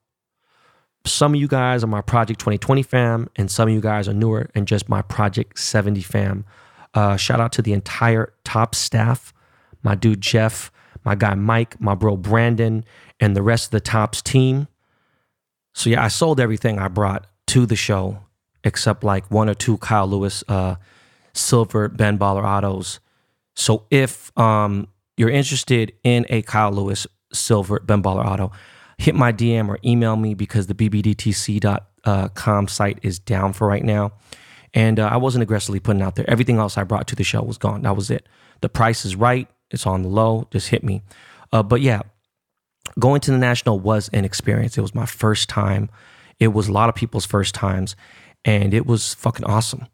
Some 1.07 1.35
of 1.35 1.41
you 1.41 1.47
guys 1.47 1.85
are 1.85 1.89
my 1.89 2.01
Project 2.01 2.41
2020 2.41 2.83
fam, 2.83 3.31
and 3.37 3.51
some 3.51 3.69
of 3.69 3.75
you 3.75 3.81
guys 3.81 4.09
are 4.09 4.13
newer 4.13 4.51
and 4.55 4.67
just 4.67 4.89
my 4.89 5.03
Project 5.03 5.59
70 5.59 6.03
fam. 6.03 6.45
Uh, 6.95 7.17
shout 7.17 7.41
out 7.41 7.53
to 7.53 7.63
the 7.63 7.73
entire 7.73 8.33
top 8.45 8.75
staff, 8.75 9.33
my 9.83 9.95
dude 9.95 10.21
Jeff, 10.21 10.73
my 11.05 11.15
guy 11.15 11.35
Mike, 11.35 11.81
my 11.81 11.95
bro 11.95 12.17
Brandon, 12.17 12.85
and 13.21 13.37
the 13.37 13.43
rest 13.43 13.67
of 13.67 13.71
the 13.71 13.81
Topps 13.81 14.21
team. 14.21 14.67
So 15.75 15.91
yeah, 15.91 16.03
I 16.03 16.09
sold 16.09 16.41
everything 16.41 16.79
I 16.79 16.89
brought 16.89 17.27
to 17.49 17.67
the 17.67 17.77
show 17.77 18.21
except 18.65 19.05
like 19.05 19.31
one 19.31 19.49
or 19.49 19.55
two 19.55 19.77
Kyle 19.79 20.09
Lewis 20.09 20.43
uh, 20.49 20.75
silver 21.35 21.89
Ben 21.89 22.19
Baller 22.19 22.45
autos. 22.45 22.99
So 23.55 23.85
if 23.91 24.37
um, 24.37 24.89
you're 25.17 25.31
interested 25.31 25.93
in 26.03 26.27
a 26.29 26.43
Kyle 26.43 26.73
Lewis 26.73 27.07
silver 27.33 27.79
Ben 27.79 28.03
Baller 28.03 28.25
auto, 28.25 28.51
hit 28.99 29.15
my 29.15 29.33
DM 29.33 29.69
or 29.69 29.79
email 29.85 30.17
me 30.17 30.35
because 30.35 30.67
the 30.67 30.75
bbdtc.com 30.75 31.85
uh, 32.65 32.69
site 32.69 32.99
is 33.03 33.19
down 33.19 33.53
for 33.53 33.67
right 33.67 33.85
now. 33.85 34.13
And 34.75 35.01
uh, 35.01 35.09
I 35.11 35.17
wasn't 35.17 35.43
aggressively 35.43 35.81
putting 35.81 36.03
out 36.03 36.17
there. 36.17 36.29
Everything 36.29 36.59
else 36.59 36.77
I 36.77 36.85
brought 36.85 37.07
to 37.09 37.17
the 37.17 37.25
show 37.25 37.43
was 37.43 37.59
gone. 37.59 37.83
That 37.83 37.97
was 37.97 38.11
it. 38.11 38.29
The 38.61 38.69
price 38.69 39.05
is 39.05 39.17
right. 39.17 39.49
It's 39.71 39.87
on 39.87 40.03
the 40.03 40.09
low. 40.09 40.49
Just 40.51 40.69
hit 40.69 40.85
me. 40.85 41.03
Uh, 41.53 41.63
but 41.63 41.81
yeah, 41.81 42.03
going 42.99 43.21
to 43.23 43.31
the 43.31 43.39
national 43.39 43.81
was 43.81 44.09
an 44.13 44.25
experience. 44.25 44.77
It 44.77 44.83
was 44.83 44.95
my 44.95 45.07
first 45.07 45.49
time. 45.49 45.89
It 46.39 46.49
was 46.49 46.69
a 46.69 46.73
lot 46.73 46.89
of 46.89 46.95
people's 46.95 47.27
first 47.27 47.55
times, 47.55 47.97
and 48.45 48.75
it 48.75 48.87
was 48.87 49.15
fucking 49.15 49.47
awesome. 49.47 49.87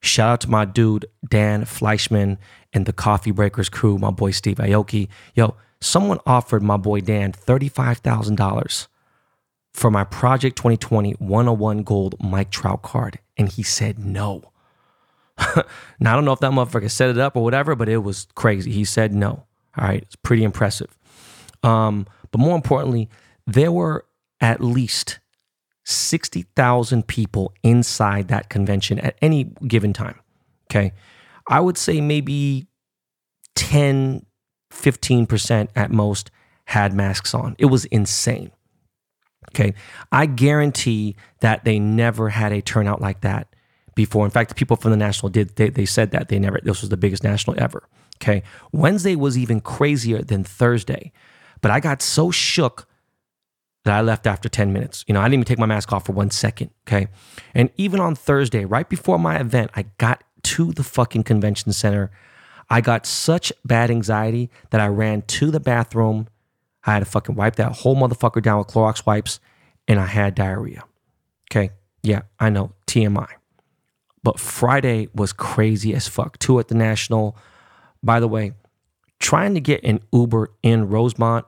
Shout 0.00 0.30
out 0.30 0.40
to 0.42 0.50
my 0.50 0.64
dude 0.64 1.06
Dan 1.28 1.64
Fleischman 1.64 2.38
and 2.72 2.86
the 2.86 2.92
Coffee 2.92 3.30
Breakers 3.30 3.68
crew, 3.68 3.98
my 3.98 4.10
boy 4.10 4.30
Steve 4.30 4.58
Aoki. 4.58 5.08
Yo, 5.34 5.56
someone 5.80 6.18
offered 6.26 6.62
my 6.62 6.76
boy 6.76 7.00
Dan 7.00 7.32
$35,000 7.32 8.88
for 9.72 9.90
my 9.90 10.04
Project 10.04 10.56
2020 10.56 11.12
101 11.12 11.82
Gold 11.82 12.14
Mike 12.20 12.50
Trout 12.50 12.82
card, 12.82 13.18
and 13.36 13.50
he 13.50 13.62
said 13.62 13.98
no. 13.98 14.52
now 16.00 16.12
I 16.12 16.14
don't 16.14 16.24
know 16.24 16.32
if 16.32 16.40
that 16.40 16.52
motherfucker 16.52 16.90
set 16.90 17.10
it 17.10 17.18
up 17.18 17.36
or 17.36 17.44
whatever, 17.44 17.76
but 17.76 17.88
it 17.88 17.98
was 17.98 18.26
crazy. 18.34 18.72
He 18.72 18.84
said 18.84 19.14
no. 19.14 19.44
All 19.76 19.86
right, 19.86 20.02
it's 20.02 20.16
pretty 20.16 20.42
impressive. 20.42 20.96
Um, 21.62 22.06
but 22.30 22.40
more 22.40 22.56
importantly, 22.56 23.08
there 23.46 23.72
were 23.72 24.04
at 24.40 24.60
least 24.60 25.20
60,000 25.84 27.06
people 27.06 27.54
inside 27.62 28.28
that 28.28 28.50
convention 28.50 28.98
at 28.98 29.16
any 29.22 29.44
given 29.66 29.92
time. 29.92 30.20
Okay. 30.70 30.92
I 31.48 31.60
would 31.60 31.78
say 31.78 32.00
maybe 32.00 32.68
10, 33.54 34.26
15% 34.70 35.68
at 35.74 35.90
most 35.90 36.30
had 36.66 36.92
masks 36.92 37.34
on. 37.34 37.56
It 37.58 37.66
was 37.66 37.84
insane. 37.86 38.50
Okay. 39.50 39.74
I 40.12 40.26
guarantee 40.26 41.16
that 41.40 41.64
they 41.64 41.78
never 41.78 42.28
had 42.28 42.52
a 42.52 42.60
turnout 42.60 43.00
like 43.00 43.22
that 43.22 43.54
before. 43.94 44.24
In 44.24 44.30
fact, 44.30 44.50
the 44.50 44.54
people 44.54 44.76
from 44.76 44.90
the 44.90 44.96
national 44.96 45.30
did, 45.30 45.56
they, 45.56 45.70
they 45.70 45.86
said 45.86 46.10
that 46.10 46.28
they 46.28 46.38
never, 46.38 46.60
this 46.62 46.82
was 46.82 46.90
the 46.90 46.96
biggest 46.96 47.24
national 47.24 47.58
ever. 47.58 47.88
Okay. 48.16 48.42
Wednesday 48.72 49.16
was 49.16 49.38
even 49.38 49.60
crazier 49.60 50.22
than 50.22 50.44
Thursday. 50.44 51.12
But 51.60 51.70
I 51.70 51.80
got 51.80 52.02
so 52.02 52.30
shook 52.30 52.86
that 53.84 53.96
I 53.96 54.02
left 54.02 54.26
after 54.26 54.48
10 54.48 54.72
minutes. 54.72 55.04
You 55.08 55.14
know, 55.14 55.20
I 55.20 55.24
didn't 55.24 55.34
even 55.34 55.44
take 55.46 55.58
my 55.58 55.66
mask 55.66 55.92
off 55.92 56.06
for 56.06 56.12
one 56.12 56.30
second. 56.30 56.70
Okay. 56.86 57.08
And 57.54 57.70
even 57.76 58.00
on 58.00 58.14
Thursday, 58.14 58.64
right 58.64 58.88
before 58.88 59.18
my 59.18 59.40
event, 59.40 59.70
I 59.74 59.86
got 59.96 60.22
to 60.42 60.72
the 60.72 60.84
fucking 60.84 61.24
convention 61.24 61.72
center. 61.72 62.10
I 62.70 62.80
got 62.80 63.06
such 63.06 63.52
bad 63.64 63.90
anxiety 63.90 64.50
that 64.70 64.80
I 64.80 64.88
ran 64.88 65.22
to 65.22 65.50
the 65.50 65.60
bathroom. 65.60 66.28
I 66.84 66.92
had 66.94 67.00
to 67.00 67.06
fucking 67.06 67.34
wipe 67.34 67.56
that 67.56 67.72
whole 67.72 67.96
motherfucker 67.96 68.42
down 68.42 68.58
with 68.58 68.68
Clorox 68.68 69.06
wipes 69.06 69.40
and 69.86 69.98
I 69.98 70.06
had 70.06 70.34
diarrhea. 70.34 70.84
Okay. 71.50 71.70
Yeah, 72.02 72.22
I 72.38 72.50
know. 72.50 72.72
TMI. 72.86 73.28
But 74.22 74.38
Friday 74.38 75.08
was 75.14 75.32
crazy 75.32 75.94
as 75.94 76.06
fuck. 76.08 76.38
Two 76.38 76.58
at 76.58 76.68
the 76.68 76.74
National. 76.74 77.36
By 78.02 78.20
the 78.20 78.28
way, 78.28 78.52
trying 79.18 79.54
to 79.54 79.60
get 79.60 79.82
an 79.84 80.00
Uber 80.12 80.50
in 80.62 80.88
Rosemont, 80.88 81.46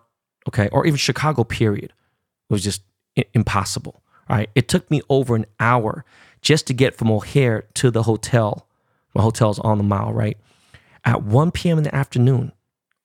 okay, 0.49 0.69
or 0.73 0.87
even 0.87 0.97
Chicago, 0.97 1.45
period, 1.45 1.93
was 2.49 2.65
just 2.65 2.83
impossible. 3.35 4.03
Right? 4.29 4.49
It 4.55 4.69
took 4.69 4.91
me 4.91 5.03
over 5.09 5.35
an 5.35 5.47
hour 5.59 6.05
just 6.41 6.67
to 6.69 6.75
get 6.75 6.97
from 6.97 7.11
O'Hare 7.11 7.67
to 7.75 7.91
the 7.91 8.05
hotel. 8.05 8.67
My 9.15 9.23
hotel's 9.23 9.59
on 9.59 9.77
the 9.77 9.85
mile, 9.85 10.13
right? 10.13 10.39
At 11.05 11.23
1 11.23 11.51
p.m. 11.53 11.79
in 11.79 11.85
the 11.85 11.95
afternoon 11.95 12.53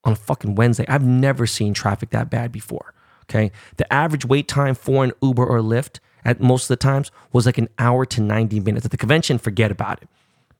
on 0.03 0.13
a 0.13 0.15
fucking 0.15 0.55
Wednesday. 0.55 0.85
I've 0.87 1.05
never 1.05 1.47
seen 1.47 1.73
traffic 1.73 2.11
that 2.11 2.29
bad 2.29 2.51
before. 2.51 2.93
Okay. 3.23 3.51
The 3.77 3.91
average 3.91 4.25
wait 4.25 4.47
time 4.47 4.75
for 4.75 5.03
an 5.03 5.11
Uber 5.21 5.45
or 5.45 5.59
Lyft 5.59 5.99
at 6.23 6.41
most 6.41 6.63
of 6.63 6.67
the 6.69 6.75
times 6.77 7.11
was 7.31 7.45
like 7.45 7.57
an 7.57 7.69
hour 7.79 8.05
to 8.05 8.21
90 8.21 8.59
minutes. 8.59 8.85
At 8.85 8.91
the 8.91 8.97
convention, 8.97 9.37
forget 9.37 9.71
about 9.71 10.01
it. 10.01 10.09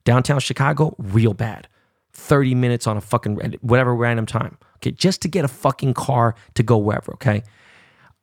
Downtown 0.03 0.39
Chicago, 0.39 0.95
real 0.97 1.33
bad. 1.33 1.67
30 2.13 2.55
minutes 2.55 2.87
on 2.87 2.97
a 2.97 3.01
fucking 3.01 3.57
whatever 3.61 3.93
random 3.93 4.25
time. 4.25 4.57
Okay, 4.77 4.91
just 4.91 5.21
to 5.23 5.27
get 5.27 5.43
a 5.43 5.47
fucking 5.47 5.93
car 5.93 6.35
to 6.53 6.63
go 6.63 6.77
wherever, 6.77 7.13
okay? 7.13 7.43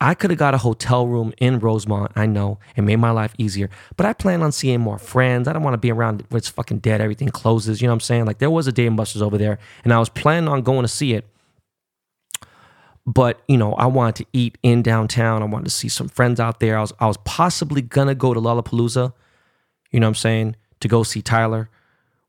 I 0.02 0.14
could 0.14 0.30
have 0.30 0.38
got 0.38 0.54
a 0.54 0.58
hotel 0.58 1.06
room 1.06 1.32
in 1.38 1.58
Rosemont, 1.58 2.12
I 2.16 2.26
know, 2.26 2.58
and 2.76 2.86
made 2.86 2.96
my 2.96 3.10
life 3.10 3.34
easier. 3.38 3.70
But 3.96 4.06
I 4.06 4.12
plan 4.12 4.42
on 4.42 4.52
seeing 4.52 4.80
more 4.80 4.98
friends. 4.98 5.48
I 5.48 5.52
don't 5.52 5.62
want 5.62 5.74
to 5.74 5.78
be 5.78 5.90
around 5.90 6.24
where 6.28 6.38
it's 6.38 6.48
fucking 6.48 6.78
dead, 6.78 7.00
everything 7.00 7.28
closes. 7.28 7.80
You 7.80 7.86
know 7.86 7.92
what 7.92 7.96
I'm 7.96 8.00
saying? 8.00 8.26
Like 8.26 8.38
there 8.38 8.50
was 8.50 8.66
a 8.66 8.72
Dave 8.72 8.88
and 8.88 8.96
Buster's 8.96 9.22
over 9.22 9.38
there, 9.38 9.58
and 9.84 9.92
I 9.92 9.98
was 9.98 10.08
planning 10.08 10.48
on 10.48 10.62
going 10.62 10.82
to 10.82 10.88
see 10.88 11.14
it. 11.14 11.26
But 13.06 13.40
you 13.48 13.56
know, 13.56 13.74
I 13.74 13.86
wanted 13.86 14.16
to 14.16 14.26
eat 14.32 14.58
in 14.62 14.82
downtown. 14.82 15.42
I 15.42 15.46
wanted 15.46 15.64
to 15.64 15.70
see 15.70 15.88
some 15.88 16.08
friends 16.08 16.38
out 16.38 16.60
there. 16.60 16.76
I 16.76 16.80
was 16.80 16.92
I 17.00 17.06
was 17.06 17.16
possibly 17.24 17.82
gonna 17.82 18.14
go 18.14 18.34
to 18.34 18.40
Lollapalooza, 18.40 19.12
you 19.90 20.00
know 20.00 20.06
what 20.06 20.10
I'm 20.10 20.14
saying, 20.14 20.56
to 20.80 20.88
go 20.88 21.02
see 21.02 21.22
Tyler 21.22 21.68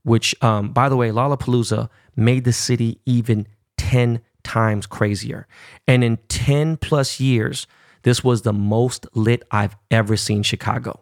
which, 0.04 0.36
um, 0.44 0.72
by 0.72 0.90
the 0.90 0.98
way, 0.98 1.10
Lollapalooza 1.10 1.90
made 2.16 2.44
the 2.44 2.54
city 2.54 3.00
even 3.06 3.48
10 3.78 4.22
times 4.44 4.86
crazier. 4.86 5.48
And 5.88 6.04
in 6.04 6.18
10 6.30 6.78
plus 6.78 7.20
years, 7.20 7.68
this 8.04 8.24
was 8.24 8.42
the 8.42 8.54
most 8.54 9.08
lit 9.14 9.44
I've 9.52 9.76
ever 9.90 10.18
seen 10.18 10.44
Chicago. 10.44 11.02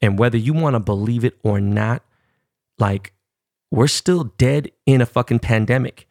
And 0.00 0.18
whether 0.18 0.36
you 0.36 0.52
want 0.52 0.74
to 0.74 0.80
believe 0.80 1.24
it 1.24 1.38
or 1.42 1.60
not, 1.60 2.02
like, 2.78 3.12
we're 3.70 3.86
still 3.86 4.24
dead 4.24 4.70
in 4.84 5.00
a 5.00 5.06
fucking 5.06 5.38
pandemic 5.38 6.06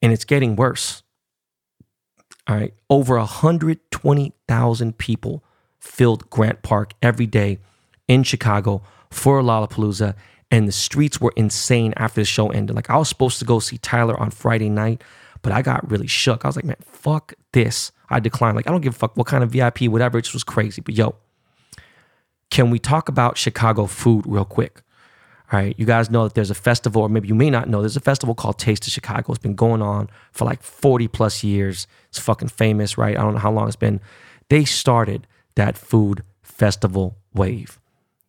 and 0.00 0.12
it's 0.12 0.24
getting 0.24 0.56
worse. 0.56 1.02
All 2.46 2.56
right. 2.56 2.72
Over 2.88 3.18
120,000 3.18 4.98
people 4.98 5.44
filled 5.78 6.30
Grant 6.30 6.62
Park 6.62 6.94
every 7.02 7.26
day 7.26 7.58
in 8.08 8.22
Chicago 8.22 8.82
for 9.10 9.42
Lollapalooza 9.42 10.14
and 10.50 10.68
the 10.68 10.72
streets 10.72 11.20
were 11.20 11.32
insane 11.36 11.92
after 11.96 12.20
the 12.20 12.24
show 12.24 12.48
ended. 12.48 12.76
Like 12.76 12.90
I 12.90 12.96
was 12.96 13.08
supposed 13.08 13.38
to 13.40 13.44
go 13.44 13.58
see 13.58 13.78
Tyler 13.78 14.18
on 14.18 14.30
Friday 14.30 14.70
night, 14.70 15.02
but 15.42 15.52
I 15.52 15.62
got 15.62 15.90
really 15.90 16.06
shook. 16.06 16.44
I 16.44 16.48
was 16.48 16.56
like, 16.56 16.64
man, 16.64 16.76
fuck 16.80 17.34
this. 17.52 17.92
I 18.08 18.20
declined. 18.20 18.56
Like 18.56 18.66
I 18.66 18.70
don't 18.70 18.80
give 18.80 18.94
a 18.94 18.98
fuck 18.98 19.16
what 19.16 19.26
kind 19.26 19.42
of 19.42 19.50
VIP, 19.50 19.82
whatever. 19.82 20.18
It 20.18 20.22
just 20.22 20.34
was 20.34 20.44
crazy. 20.44 20.80
But 20.80 20.94
yo, 20.94 21.16
can 22.50 22.70
we 22.70 22.78
talk 22.78 23.08
about 23.08 23.36
Chicago 23.36 23.86
food 23.86 24.24
real 24.26 24.44
quick? 24.44 24.82
All 25.52 25.60
right, 25.60 25.78
you 25.78 25.86
guys 25.86 26.10
know 26.10 26.24
that 26.24 26.34
there's 26.34 26.50
a 26.50 26.56
festival, 26.56 27.02
or 27.02 27.08
maybe 27.08 27.28
you 27.28 27.34
may 27.34 27.50
not 27.50 27.68
know, 27.68 27.80
there's 27.80 27.96
a 27.96 28.00
festival 28.00 28.34
called 28.34 28.58
Taste 28.58 28.84
of 28.88 28.92
Chicago. 28.92 29.32
It's 29.32 29.40
been 29.40 29.54
going 29.54 29.80
on 29.80 30.10
for 30.32 30.44
like 30.44 30.60
40 30.60 31.06
plus 31.06 31.44
years. 31.44 31.86
It's 32.08 32.18
fucking 32.18 32.48
famous, 32.48 32.98
right? 32.98 33.16
I 33.16 33.22
don't 33.22 33.34
know 33.34 33.38
how 33.40 33.52
long 33.52 33.68
it's 33.68 33.76
been. 33.76 34.00
They 34.48 34.64
started 34.64 35.28
that 35.54 35.78
food 35.78 36.24
festival 36.42 37.16
wave. 37.32 37.78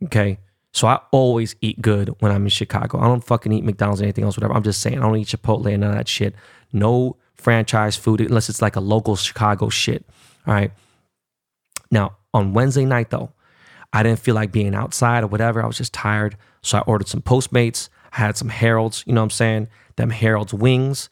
Okay. 0.04 0.38
So 0.74 0.88
I 0.88 1.00
always 1.12 1.56
eat 1.60 1.82
good 1.82 2.10
when 2.20 2.32
I'm 2.32 2.44
in 2.44 2.50
Chicago. 2.50 3.00
I 3.00 3.06
don't 3.06 3.24
fucking 3.24 3.52
eat 3.52 3.64
McDonald's 3.64 4.00
or 4.00 4.04
anything 4.04 4.24
else, 4.24 4.38
whatever. 4.38 4.54
I'm 4.54 4.62
just 4.62 4.82
saying, 4.82 5.00
I 5.00 5.02
don't 5.02 5.18
eat 5.18 5.28
Chipotle 5.28 5.72
and 5.72 5.82
none 5.82 5.92
of 5.92 5.98
that 5.98 6.08
shit. 6.08 6.36
No 6.72 7.18
franchise 7.36 7.96
food 7.96 8.22
unless 8.22 8.50
it's 8.50 8.62
like 8.62 8.76
a 8.76 8.82
local 8.82 9.16
Chicago 9.16 9.70
shit. 9.70 10.06
All 10.46 10.54
right. 10.54 10.72
Now, 11.92 12.18
on 12.34 12.54
Wednesday 12.54 12.86
night, 12.86 13.10
though, 13.10 13.32
I 13.94 14.04
didn't 14.04 14.20
feel 14.20 14.36
like 14.36 14.52
being 14.52 14.76
outside 14.76 15.24
or 15.24 15.28
whatever. 15.28 15.64
I 15.64 15.68
was 15.68 15.78
just 15.78 15.94
tired. 15.94 16.38
So 16.62 16.78
I 16.78 16.82
ordered 16.82 17.08
some 17.08 17.22
Postmates. 17.22 17.90
I 18.14 18.18
had 18.18 18.38
some 18.38 18.50
Harold's, 18.50 19.04
you 19.08 19.14
know 19.14 19.22
what 19.22 19.26
I'm 19.26 19.32
saying? 19.32 19.68
Them 19.96 20.10
Harold's 20.10 20.54
wings, 20.54 21.10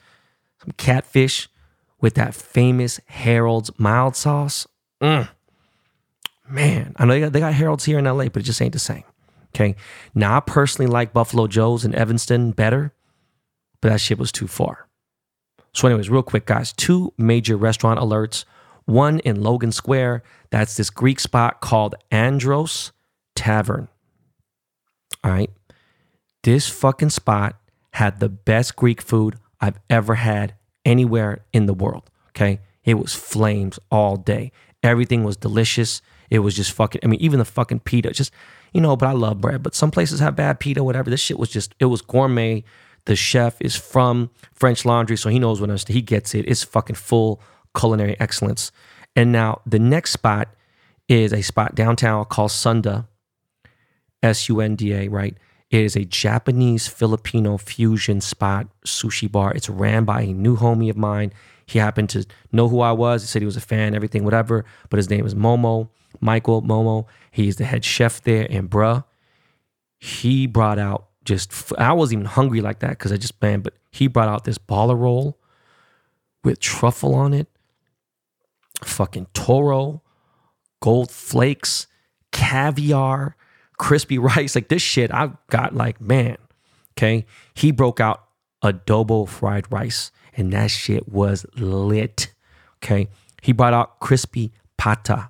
some 0.62 0.72
catfish 0.78 1.50
with 2.02 2.16
that 2.16 2.36
famous 2.36 3.00
Harold's 3.08 3.72
mild 3.78 4.16
sauce. 4.16 4.68
Mm. 5.02 5.30
Man, 6.50 6.94
I 6.98 7.06
know 7.06 7.14
they 7.14 7.20
got, 7.22 7.34
they 7.34 7.40
got 7.40 7.54
Harold's 7.54 7.86
here 7.86 7.98
in 7.98 8.06
LA, 8.06 8.26
but 8.26 8.38
it 8.38 8.44
just 8.44 8.62
ain't 8.62 8.74
the 8.74 8.80
same. 8.80 9.04
Okay. 9.56 9.76
Now, 10.14 10.38
I 10.38 10.40
personally 10.42 10.92
like 10.92 11.14
Buffalo 11.14 11.48
Joe's 11.48 11.86
and 11.86 11.96
Evanston 11.96 12.52
better, 12.52 12.94
but 13.82 13.90
that 13.90 14.02
shit 14.02 14.20
was 14.20 14.32
too 14.32 14.48
far. 14.48 14.88
So, 15.76 15.88
anyways, 15.88 16.10
real 16.10 16.24
quick, 16.24 16.46
guys, 16.46 16.72
two 16.72 17.14
major 17.18 17.58
restaurant 17.58 18.00
alerts. 18.00 18.46
One 18.86 19.20
in 19.20 19.42
Logan 19.42 19.72
Square, 19.72 20.24
that's 20.50 20.78
this 20.78 20.90
Greek 20.90 21.20
spot 21.20 21.60
called 21.60 21.96
Andros 22.12 22.92
Tavern. 23.36 23.90
All 25.24 25.32
right. 25.32 25.50
This 26.44 26.70
fucking 26.70 27.10
spot 27.10 27.58
had 27.94 28.20
the 28.20 28.30
best 28.30 28.76
Greek 28.76 29.02
food 29.02 29.36
I've 29.60 29.80
ever 29.90 30.16
had 30.16 30.56
anywhere 30.86 31.44
in 31.52 31.66
the 31.66 31.74
world. 31.74 32.10
Okay. 32.30 32.62
It 32.84 32.94
was 32.94 33.14
flames 33.14 33.80
all 33.90 34.16
day. 34.16 34.52
Everything 34.84 35.24
was 35.24 35.36
delicious. 35.36 36.02
It 36.30 36.40
was 36.40 36.56
just 36.56 36.72
fucking, 36.72 37.02
I 37.04 37.08
mean, 37.08 37.20
even 37.20 37.40
the 37.40 37.46
fucking 37.46 37.80
pita, 37.80 38.12
just 38.12 38.32
you 38.72 38.82
know, 38.82 38.96
but 38.96 39.08
I 39.08 39.14
love 39.14 39.42
bread. 39.42 39.64
But 39.64 39.74
some 39.74 39.90
places 39.90 40.20
have 40.20 40.36
bad 40.36 40.60
pita, 40.60 40.84
whatever. 40.84 41.10
This 41.10 41.22
shit 41.22 41.40
was 41.40 41.50
just, 41.50 41.74
it 41.80 41.86
was 41.86 42.02
gourmet. 42.02 42.64
The 43.06 43.16
chef 43.16 43.62
is 43.62 43.76
from 43.76 44.32
French 44.54 44.86
Laundry, 44.86 45.18
so 45.18 45.30
he 45.30 45.40
knows 45.40 45.62
what 45.62 45.70
I'm 45.70 45.78
saying. 45.78 45.96
he 45.96 46.02
gets 46.02 46.34
it. 46.34 46.46
It's 46.48 46.64
fucking 46.64 46.96
full 46.96 47.42
culinary 47.78 48.20
excellence. 48.20 48.72
And 49.16 49.32
now 49.32 49.62
the 49.66 49.80
next 49.80 50.12
spot 50.12 50.50
is 51.08 51.32
a 51.32 51.42
spot 51.42 51.76
downtown 51.76 52.26
called 52.26 52.52
Sunda, 52.52 53.08
S 54.24 54.50
U 54.50 54.60
N 54.60 54.76
D 54.76 54.94
A, 54.94 55.08
right? 55.08 55.38
It 55.70 55.82
is 55.82 55.96
a 55.96 56.06
Japanese 56.06 56.88
Filipino 56.88 57.58
fusion 57.58 58.22
spot 58.22 58.68
sushi 58.86 59.32
bar. 59.32 59.54
It's 59.54 59.70
ran 59.70 60.06
by 60.06 60.22
a 60.22 60.34
new 60.34 60.58
homie 60.58 60.90
of 60.90 60.98
mine. 60.98 61.34
He 61.66 61.80
happened 61.80 62.10
to 62.12 62.26
know 62.52 62.70
who 62.70 62.82
I 62.82 62.92
was. 62.92 63.24
He 63.24 63.28
said 63.28 63.42
he 63.42 63.48
was 63.48 63.58
a 63.58 63.62
fan, 63.62 63.96
everything, 63.96 64.24
whatever. 64.24 64.66
But 64.90 64.98
his 64.98 65.10
name 65.10 65.26
is 65.26 65.34
Momo. 65.34 65.90
Michael 66.22 66.62
Momo. 66.62 67.06
He's 67.32 67.58
the 67.58 67.66
head 67.66 67.84
chef 67.84 68.22
there. 68.22 68.48
And 68.50 68.70
bruh, 68.70 69.04
he 69.98 70.48
brought 70.48 70.80
out 70.80 71.08
just, 71.26 71.74
I 71.78 71.94
wasn't 71.94 72.22
even 72.22 72.26
hungry 72.26 72.62
like 72.62 72.80
that 72.80 72.92
because 72.92 73.12
I 73.12 73.18
just, 73.18 73.42
man, 73.42 73.62
but 73.62 73.74
he 73.92 74.08
brought 74.08 74.30
out 74.30 74.44
this 74.44 74.58
baller 74.58 74.98
roll 74.98 75.38
with 76.44 76.60
truffle 76.60 77.16
on 77.16 77.34
it, 77.34 77.48
fucking 78.84 79.28
toro, 79.34 80.02
gold 80.80 81.12
flakes, 81.12 81.88
caviar, 82.32 83.36
crispy 83.78 84.18
rice. 84.20 84.56
Like 84.56 84.70
this 84.70 84.82
shit, 84.82 85.12
I 85.12 85.32
got 85.50 85.76
like, 85.76 86.00
man, 86.00 86.38
okay. 86.94 87.26
He 87.54 87.72
broke 87.72 88.00
out 88.00 88.24
adobo 88.64 89.28
fried 89.28 89.72
rice 89.72 90.12
and 90.36 90.52
that 90.54 90.72
shit 90.72 91.08
was 91.08 91.46
lit. 91.56 92.34
Okay. 92.84 93.08
He 93.42 93.52
brought 93.52 93.74
out 93.74 94.00
crispy 94.00 94.52
pata. 94.78 95.30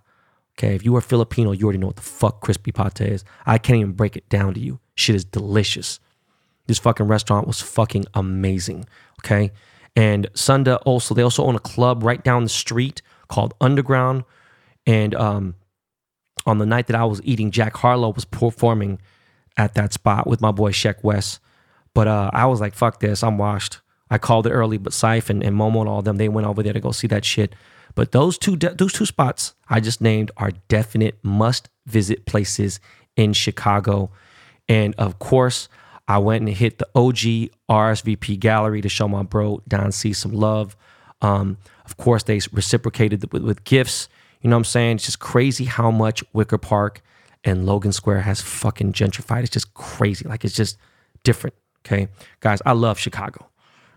Okay, 0.58 0.74
if 0.74 0.86
you 0.86 0.96
are 0.96 1.02
Filipino, 1.02 1.52
you 1.52 1.66
already 1.66 1.80
know 1.80 1.88
what 1.88 1.98
the 1.98 2.02
fuck 2.02 2.40
crispy 2.42 2.72
pata 2.72 3.06
is. 3.06 3.26
I 3.46 3.58
can't 3.58 3.80
even 3.80 3.92
break 3.92 4.16
it 4.16 4.30
down 4.30 4.54
to 4.54 4.60
you. 4.60 4.80
Shit 4.96 5.16
is 5.16 5.26
delicious. 5.26 6.00
This 6.68 6.80
fucking 6.80 7.08
restaurant 7.08 7.46
was 7.46 7.62
fucking 7.62 8.06
amazing. 8.14 8.86
Okay. 9.20 9.52
And 9.98 10.30
Sunda 10.34 10.78
also, 10.78 11.14
they 11.14 11.22
also 11.22 11.44
own 11.44 11.56
a 11.56 11.60
club 11.60 12.04
right 12.04 12.24
down 12.24 12.44
the 12.44 12.50
street 12.50 13.02
called 13.28 13.54
Underground. 13.60 14.24
And 14.88 15.14
um, 15.16 15.56
on 16.46 16.58
the 16.58 16.66
night 16.66 16.88
that 16.88 16.96
I 16.96 17.06
was 17.06 17.22
eating, 17.24 17.52
Jack 17.52 17.76
Harlow 17.78 18.14
was 18.14 18.26
performing 18.26 19.02
at 19.58 19.74
that 19.76 19.94
spot 19.94 20.28
with 20.28 20.42
my 20.42 20.52
boy 20.52 20.72
Sheck 20.72 21.04
Wes. 21.04 21.40
But 21.94 22.08
uh, 22.08 22.30
I 22.34 22.46
was 22.46 22.62
like, 22.62 22.76
fuck 22.76 23.00
this, 23.00 23.24
I'm 23.24 23.38
washed. 23.38 23.82
I 24.10 24.18
called 24.18 24.48
it 24.48 24.52
early, 24.52 24.78
but 24.78 24.94
Seif 24.94 25.30
and, 25.30 25.42
and 25.44 25.56
Momo 25.56 25.80
and 25.80 25.90
all 25.90 26.02
them, 26.02 26.18
they 26.18 26.30
went 26.30 26.46
over 26.46 26.62
there 26.62 26.74
to 26.74 26.80
go 26.80 26.92
see 26.92 27.08
that 27.08 27.26
shit. 27.26 27.56
But 27.96 28.12
those 28.12 28.38
two 28.38 28.56
de- 28.56 28.74
those 28.76 28.94
two 28.94 29.06
spots 29.06 29.56
I 29.70 29.80
just 29.80 30.02
named 30.02 30.32
are 30.38 30.52
definite 30.68 31.18
must 31.24 31.70
visit 31.86 32.26
places 32.26 32.80
in 33.16 33.34
Chicago. 33.34 34.12
And 34.68 34.94
of 34.98 35.20
course, 35.20 35.70
I 36.08 36.18
went 36.20 36.46
and 36.46 36.56
hit 36.56 36.78
the 36.78 36.88
OG 36.94 37.52
RSVP 37.70 38.40
gallery 38.40 38.82
to 38.82 38.90
show 38.90 39.08
my 39.08 39.24
bro 39.24 39.62
Don 39.68 39.92
C 39.92 40.14
some 40.14 40.34
love. 40.34 40.76
Um, 41.22 41.58
of 41.86 41.98
course, 41.98 42.24
they 42.24 42.40
reciprocated 42.52 43.32
with, 43.32 43.44
with 43.44 43.64
gifts. 43.64 44.10
You 44.42 44.50
know 44.50 44.58
what 44.58 44.62
I'm 44.62 44.66
saying? 44.66 44.96
It's 44.98 45.06
just 45.06 45.20
crazy 45.20 45.66
how 45.66 45.90
much 45.90 46.24
Wicker 46.34 46.58
Park 46.58 47.02
and 47.44 47.66
Logan 47.66 47.92
Square 47.92 48.22
has 48.22 48.42
fucking 48.42 48.94
gentrified. 48.94 49.42
It's 49.42 49.52
just 49.52 49.74
crazy. 49.74 50.28
Like 50.28 50.44
it's 50.44 50.56
just 50.56 50.78
different. 51.24 51.56
Okay. 51.86 52.10
Guys, 52.42 52.62
I 52.66 52.74
love 52.74 53.00
Chicago. 53.00 53.48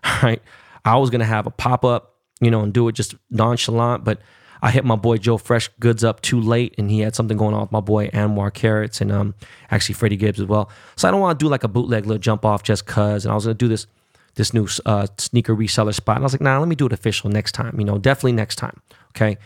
Right. 0.22 0.40
I 0.84 0.96
was 0.96 1.10
gonna 1.10 1.24
have 1.26 1.46
a 1.46 1.50
pop-up, 1.50 2.14
you 2.40 2.50
know, 2.50 2.60
and 2.60 2.72
do 2.72 2.88
it 2.88 2.92
just 2.92 3.14
nonchalant, 3.30 4.04
but 4.04 4.20
I 4.60 4.70
hit 4.70 4.84
my 4.84 4.96
boy 4.96 5.18
Joe 5.18 5.38
Fresh 5.38 5.68
Goods 5.80 6.02
up 6.02 6.20
too 6.20 6.40
late, 6.40 6.74
and 6.78 6.90
he 6.90 7.00
had 7.00 7.14
something 7.14 7.36
going 7.36 7.54
on 7.54 7.62
with 7.62 7.72
my 7.72 7.80
boy 7.80 8.08
Anwar 8.08 8.52
Carrots 8.52 9.00
and 9.00 9.12
um 9.12 9.34
actually 9.70 9.94
Freddie 9.94 10.16
Gibbs 10.16 10.40
as 10.40 10.46
well. 10.46 10.70
So 10.96 11.08
I 11.08 11.10
don't 11.10 11.20
want 11.20 11.38
to 11.38 11.44
do 11.44 11.48
like 11.48 11.64
a 11.64 11.68
bootleg 11.68 12.06
little 12.06 12.20
jump 12.20 12.44
off 12.44 12.62
just 12.62 12.86
cause. 12.86 13.24
And 13.24 13.32
I 13.32 13.34
was 13.34 13.44
gonna 13.44 13.54
do 13.54 13.68
this 13.68 13.86
this 14.34 14.54
new 14.54 14.68
uh, 14.86 15.06
sneaker 15.18 15.54
reseller 15.54 15.92
spot. 15.94 16.16
And 16.16 16.24
I 16.24 16.26
was 16.26 16.32
like, 16.32 16.40
nah, 16.40 16.58
let 16.58 16.68
me 16.68 16.76
do 16.76 16.86
it 16.86 16.92
official 16.92 17.28
next 17.28 17.52
time. 17.52 17.78
You 17.78 17.84
know, 17.84 17.98
definitely 17.98 18.32
next 18.32 18.56
time. 18.56 18.80
Okay. 19.10 19.36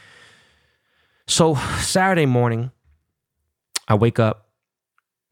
So 1.26 1.54
Saturday 1.80 2.26
morning, 2.26 2.72
I 3.88 3.94
wake 3.94 4.18
up 4.18 4.48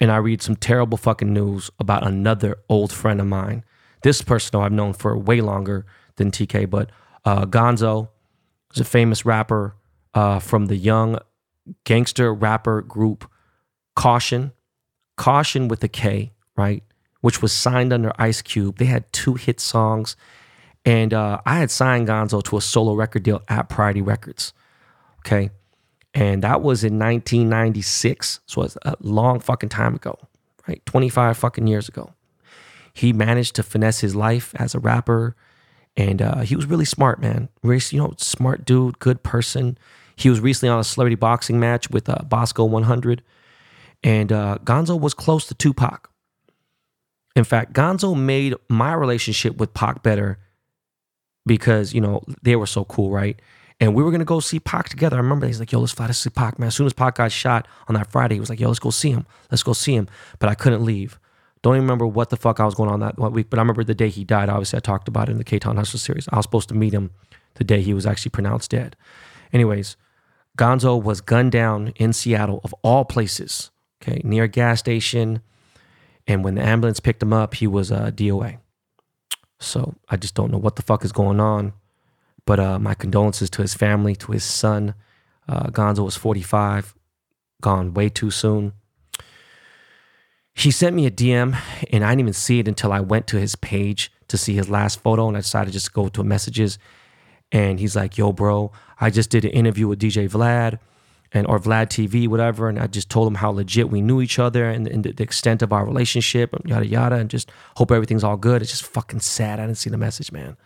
and 0.00 0.10
I 0.10 0.16
read 0.16 0.40
some 0.40 0.56
terrible 0.56 0.96
fucking 0.96 1.32
news 1.32 1.70
about 1.78 2.06
another 2.06 2.56
old 2.70 2.90
friend 2.90 3.20
of 3.20 3.26
mine. 3.26 3.64
This 4.02 4.22
person 4.22 4.58
I've 4.58 4.72
known 4.72 4.94
for 4.94 5.16
way 5.18 5.42
longer 5.42 5.84
than 6.16 6.30
TK, 6.30 6.70
but 6.70 6.90
uh, 7.24 7.46
Gonzo 7.46 8.08
is 8.74 8.80
a 8.80 8.84
famous 8.84 9.24
rapper 9.24 9.74
uh, 10.14 10.38
from 10.38 10.66
the 10.66 10.76
young 10.76 11.18
gangster 11.84 12.32
rapper 12.32 12.82
group 12.82 13.30
Kausion. 13.96 14.52
Caution 15.16 15.68
with 15.68 15.84
a 15.84 15.88
K, 15.88 16.32
right? 16.56 16.82
Which 17.20 17.42
was 17.42 17.52
signed 17.52 17.92
under 17.92 18.12
Ice 18.18 18.40
Cube. 18.40 18.78
They 18.78 18.86
had 18.86 19.12
two 19.12 19.34
hit 19.34 19.60
songs. 19.60 20.16
And 20.86 21.12
uh, 21.12 21.40
I 21.44 21.58
had 21.58 21.70
signed 21.70 22.08
Gonzo 22.08 22.42
to 22.44 22.56
a 22.56 22.60
solo 22.62 22.94
record 22.94 23.24
deal 23.24 23.42
at 23.48 23.68
Priority 23.68 24.00
Records. 24.00 24.54
Okay. 25.18 25.50
And 26.14 26.42
that 26.42 26.62
was 26.62 26.82
in 26.82 26.98
1996. 26.98 28.40
So 28.46 28.62
it's 28.62 28.78
a 28.82 28.96
long 29.00 29.40
fucking 29.40 29.68
time 29.68 29.94
ago, 29.94 30.18
right? 30.66 30.84
25 30.86 31.36
fucking 31.36 31.66
years 31.66 31.88
ago. 31.88 32.14
He 32.94 33.12
managed 33.12 33.54
to 33.56 33.62
finesse 33.62 34.00
his 34.00 34.16
life 34.16 34.54
as 34.56 34.74
a 34.74 34.80
rapper. 34.80 35.36
And 36.00 36.22
uh, 36.22 36.38
he 36.38 36.56
was 36.56 36.64
really 36.64 36.86
smart, 36.86 37.20
man. 37.20 37.50
Really, 37.62 37.82
you 37.90 37.98
know, 37.98 38.14
smart 38.16 38.64
dude, 38.64 38.98
good 39.00 39.22
person. 39.22 39.76
He 40.16 40.30
was 40.30 40.40
recently 40.40 40.70
on 40.70 40.80
a 40.80 40.84
celebrity 40.84 41.14
boxing 41.14 41.60
match 41.60 41.90
with 41.90 42.08
uh, 42.08 42.16
Boskoe 42.26 42.70
100. 42.70 43.22
And 44.02 44.32
uh, 44.32 44.56
Gonzo 44.64 44.98
was 44.98 45.12
close 45.12 45.44
to 45.48 45.54
Tupac. 45.54 46.10
In 47.36 47.44
fact, 47.44 47.74
Gonzo 47.74 48.18
made 48.18 48.54
my 48.70 48.94
relationship 48.94 49.58
with 49.58 49.74
Pac 49.74 50.02
better 50.02 50.38
because, 51.44 51.92
you 51.92 52.00
know, 52.00 52.22
they 52.42 52.56
were 52.56 52.66
so 52.66 52.86
cool, 52.86 53.10
right? 53.10 53.38
And 53.78 53.94
we 53.94 54.02
were 54.02 54.10
gonna 54.10 54.24
go 54.24 54.40
see 54.40 54.58
Pac 54.58 54.88
together. 54.88 55.16
I 55.16 55.20
remember 55.20 55.46
he's 55.46 55.60
like, 55.60 55.70
yo, 55.70 55.80
let's 55.80 55.92
fly 55.92 56.06
to 56.06 56.14
see 56.14 56.30
Pac, 56.30 56.58
man. 56.58 56.68
As 56.68 56.74
soon 56.74 56.86
as 56.86 56.94
Pac 56.94 57.16
got 57.16 57.30
shot 57.30 57.68
on 57.88 57.94
that 57.94 58.10
Friday, 58.10 58.36
he 58.36 58.40
was 58.40 58.48
like, 58.48 58.60
yo, 58.60 58.68
let's 58.68 58.80
go 58.80 58.90
see 58.90 59.10
him. 59.10 59.26
Let's 59.50 59.62
go 59.62 59.74
see 59.74 59.94
him. 59.94 60.08
But 60.38 60.48
I 60.48 60.54
couldn't 60.54 60.82
leave. 60.82 61.18
Don't 61.62 61.74
even 61.74 61.84
remember 61.84 62.06
what 62.06 62.30
the 62.30 62.36
fuck 62.36 62.58
I 62.58 62.64
was 62.64 62.74
going 62.74 62.90
on 62.90 63.00
that 63.00 63.18
week, 63.18 63.50
but 63.50 63.58
I 63.58 63.62
remember 63.62 63.84
the 63.84 63.94
day 63.94 64.08
he 64.08 64.24
died. 64.24 64.48
Obviously, 64.48 64.78
I 64.78 64.80
talked 64.80 65.08
about 65.08 65.28
it 65.28 65.32
in 65.32 65.38
the 65.38 65.44
K-Town 65.44 65.76
Hustle 65.76 65.98
series. 65.98 66.26
I 66.32 66.36
was 66.36 66.44
supposed 66.44 66.68
to 66.70 66.74
meet 66.74 66.94
him 66.94 67.10
the 67.54 67.64
day 67.64 67.82
he 67.82 67.92
was 67.92 68.06
actually 68.06 68.30
pronounced 68.30 68.70
dead. 68.70 68.96
Anyways, 69.52 69.96
Gonzo 70.56 71.02
was 71.02 71.20
gunned 71.20 71.52
down 71.52 71.88
in 71.96 72.12
Seattle, 72.12 72.60
of 72.64 72.74
all 72.82 73.04
places, 73.04 73.70
okay, 74.02 74.20
near 74.24 74.44
a 74.44 74.48
gas 74.48 74.78
station. 74.78 75.42
And 76.26 76.44
when 76.44 76.54
the 76.54 76.62
ambulance 76.62 77.00
picked 77.00 77.22
him 77.22 77.32
up, 77.32 77.54
he 77.54 77.66
was 77.66 77.92
uh, 77.92 78.10
DOA. 78.10 78.58
So 79.58 79.94
I 80.08 80.16
just 80.16 80.34
don't 80.34 80.50
know 80.50 80.58
what 80.58 80.76
the 80.76 80.82
fuck 80.82 81.04
is 81.04 81.12
going 81.12 81.40
on. 81.40 81.74
But 82.46 82.58
uh, 82.58 82.78
my 82.78 82.94
condolences 82.94 83.50
to 83.50 83.62
his 83.62 83.74
family, 83.74 84.16
to 84.16 84.32
his 84.32 84.44
son. 84.44 84.94
Uh, 85.48 85.68
Gonzo 85.68 86.04
was 86.04 86.16
45, 86.16 86.94
gone 87.60 87.92
way 87.92 88.08
too 88.08 88.30
soon. 88.30 88.72
He 90.54 90.70
sent 90.70 90.94
me 90.96 91.06
a 91.06 91.10
DM, 91.10 91.56
and 91.92 92.04
I 92.04 92.10
didn't 92.10 92.20
even 92.20 92.32
see 92.32 92.58
it 92.58 92.68
until 92.68 92.92
I 92.92 93.00
went 93.00 93.26
to 93.28 93.38
his 93.38 93.56
page 93.56 94.12
to 94.28 94.36
see 94.36 94.54
his 94.54 94.68
last 94.68 95.00
photo, 95.00 95.28
and 95.28 95.36
I 95.36 95.40
decided 95.40 95.66
to 95.66 95.72
just 95.72 95.92
go 95.92 96.08
to 96.08 96.24
messages. 96.24 96.78
And 97.52 97.80
he's 97.80 97.96
like, 97.96 98.18
"Yo, 98.18 98.32
bro, 98.32 98.72
I 99.00 99.10
just 99.10 99.30
did 99.30 99.44
an 99.44 99.50
interview 99.52 99.88
with 99.88 100.00
DJ 100.00 100.28
Vlad." 100.28 100.78
and 101.32 101.46
or 101.46 101.58
Vlad 101.58 101.88
TV, 101.88 102.26
whatever. 102.28 102.68
And 102.68 102.78
I 102.78 102.86
just 102.86 103.08
told 103.08 103.28
him 103.28 103.36
how 103.36 103.50
legit 103.50 103.90
we 103.90 104.00
knew 104.00 104.20
each 104.20 104.38
other 104.38 104.68
and, 104.68 104.86
and 104.86 105.04
the, 105.04 105.22
extent 105.22 105.62
of 105.62 105.72
our 105.72 105.84
relationship, 105.84 106.54
yada 106.64 106.86
yada, 106.86 107.16
and 107.16 107.30
just 107.30 107.50
hope 107.76 107.90
everything's 107.90 108.24
all 108.24 108.36
good. 108.36 108.62
It's 108.62 108.70
just 108.70 108.86
fucking 108.86 109.20
sad. 109.20 109.60
I 109.60 109.66
didn't 109.66 109.78
see 109.78 109.90
the 109.90 109.98
message, 109.98 110.32
man. 110.32 110.56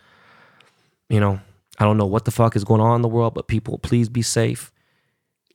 You 1.09 1.19
know, 1.19 1.39
I 1.79 1.83
don't 1.83 1.97
know 1.97 2.05
what 2.05 2.25
the 2.25 2.31
fuck 2.31 2.55
is 2.55 2.63
going 2.63 2.81
on 2.81 2.95
in 2.95 3.01
the 3.01 3.07
world, 3.07 3.33
but 3.33 3.47
people, 3.47 3.77
please 3.77 4.09
be 4.09 4.21
safe. 4.21 4.71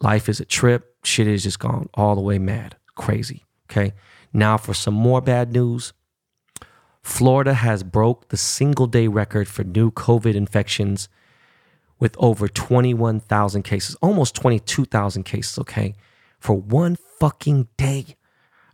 Life 0.01 0.29
is 0.29 0.41
a 0.41 0.45
trip. 0.45 0.97
Shit 1.05 1.27
is 1.27 1.43
just 1.43 1.59
gone 1.59 1.89
all 1.95 2.15
the 2.15 2.21
way 2.21 2.39
mad, 2.39 2.77
crazy. 2.95 3.45
Okay. 3.71 3.93
Now 4.33 4.57
for 4.57 4.75
some 4.75 4.95
more 4.95 5.21
bad 5.21 5.53
news. 5.53 5.93
Florida 7.03 7.55
has 7.55 7.83
broke 7.83 8.29
the 8.29 8.37
single 8.37 8.87
day 8.87 9.09
record 9.09 9.49
for 9.49 9.65
new 9.65 9.91
COVID 9.91 10.35
infections 10.35 11.09
with 11.99 12.15
over 12.19 12.49
21,000 12.49 13.63
cases, 13.63 13.97
almost 14.03 14.35
22,000 14.35 15.23
cases, 15.23 15.59
okay, 15.59 15.95
for 16.39 16.55
one 16.55 16.97
fucking 17.19 17.69
day. 17.77 18.17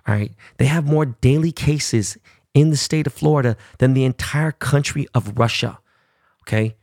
All 0.07 0.15
right. 0.15 0.33
They 0.59 0.67
have 0.67 0.87
more 0.87 1.05
daily 1.07 1.53
cases 1.53 2.17
in 2.55 2.71
the 2.71 2.77
state 2.77 3.07
of 3.07 3.13
Florida 3.13 3.57
than 3.79 3.95
the 3.95 4.05
entire 4.05 4.53
country 4.53 5.07
of 5.15 5.39
Russia. 5.39 5.81
Okay. 6.43 6.77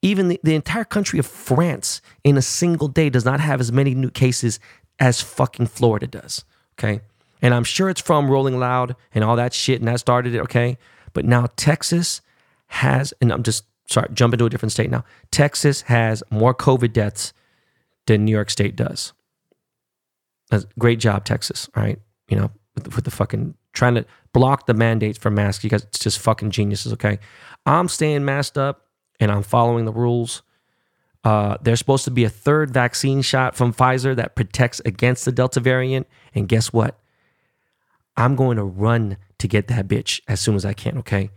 Even 0.00 0.28
the, 0.28 0.40
the 0.42 0.54
entire 0.54 0.84
country 0.84 1.18
of 1.18 1.26
France 1.26 2.00
in 2.24 2.36
a 2.36 2.42
single 2.42 2.88
day 2.88 3.10
does 3.10 3.24
not 3.24 3.40
have 3.40 3.60
as 3.60 3.70
many 3.70 3.94
new 3.94 4.10
cases 4.10 4.58
as 4.98 5.20
fucking 5.20 5.66
Florida 5.66 6.06
does. 6.06 6.44
Okay. 6.78 7.02
And 7.40 7.54
I'm 7.54 7.64
sure 7.64 7.88
it's 7.88 8.00
from 8.00 8.30
Rolling 8.30 8.58
Loud 8.58 8.96
and 9.14 9.22
all 9.22 9.36
that 9.36 9.52
shit, 9.52 9.80
and 9.80 9.88
that 9.88 10.00
started 10.00 10.34
it. 10.34 10.40
Okay. 10.40 10.78
But 11.12 11.24
now 11.24 11.46
Texas 11.56 12.20
has, 12.66 13.14
and 13.20 13.32
I'm 13.32 13.42
just 13.42 13.64
sorry, 13.88 14.08
jump 14.12 14.34
into 14.34 14.44
a 14.44 14.50
different 14.50 14.72
state 14.72 14.90
now. 14.90 15.04
Texas 15.30 15.82
has 15.82 16.22
more 16.30 16.54
COVID 16.54 16.92
deaths 16.92 17.32
than 18.06 18.24
New 18.24 18.32
York 18.32 18.50
State 18.50 18.76
does. 18.76 19.12
Great 20.78 20.98
job, 20.98 21.24
Texas. 21.24 21.68
All 21.76 21.82
right. 21.82 21.98
You 22.28 22.36
know, 22.36 22.50
with 22.74 22.84
the, 22.84 22.90
with 22.90 23.04
the 23.04 23.10
fucking 23.10 23.54
trying 23.72 23.94
to 23.94 24.04
block 24.32 24.66
the 24.66 24.74
mandates 24.74 25.18
for 25.18 25.30
masks 25.30 25.62
because 25.62 25.84
it's 25.84 25.98
just 25.98 26.18
fucking 26.18 26.50
geniuses. 26.50 26.92
Okay. 26.94 27.18
I'm 27.66 27.88
staying 27.88 28.24
masked 28.24 28.58
up 28.58 28.86
and 29.20 29.30
I'm 29.30 29.42
following 29.42 29.84
the 29.84 29.92
rules. 29.92 30.42
Uh, 31.24 31.56
there's 31.60 31.78
supposed 31.78 32.04
to 32.04 32.10
be 32.10 32.24
a 32.24 32.30
third 32.30 32.70
vaccine 32.70 33.22
shot 33.22 33.56
from 33.56 33.74
Pfizer 33.74 34.16
that 34.16 34.36
protects 34.36 34.80
against 34.84 35.24
the 35.24 35.32
Delta 35.32 35.60
variant. 35.60 36.06
And 36.34 36.48
guess 36.48 36.72
what? 36.72 36.98
I'm 38.18 38.34
going 38.34 38.56
to 38.56 38.64
run 38.64 39.16
to 39.38 39.48
get 39.48 39.68
that 39.68 39.86
bitch 39.86 40.20
as 40.26 40.40
soon 40.40 40.56
as 40.56 40.64
I 40.64 40.74
can. 40.74 40.98
Okay. 40.98 41.30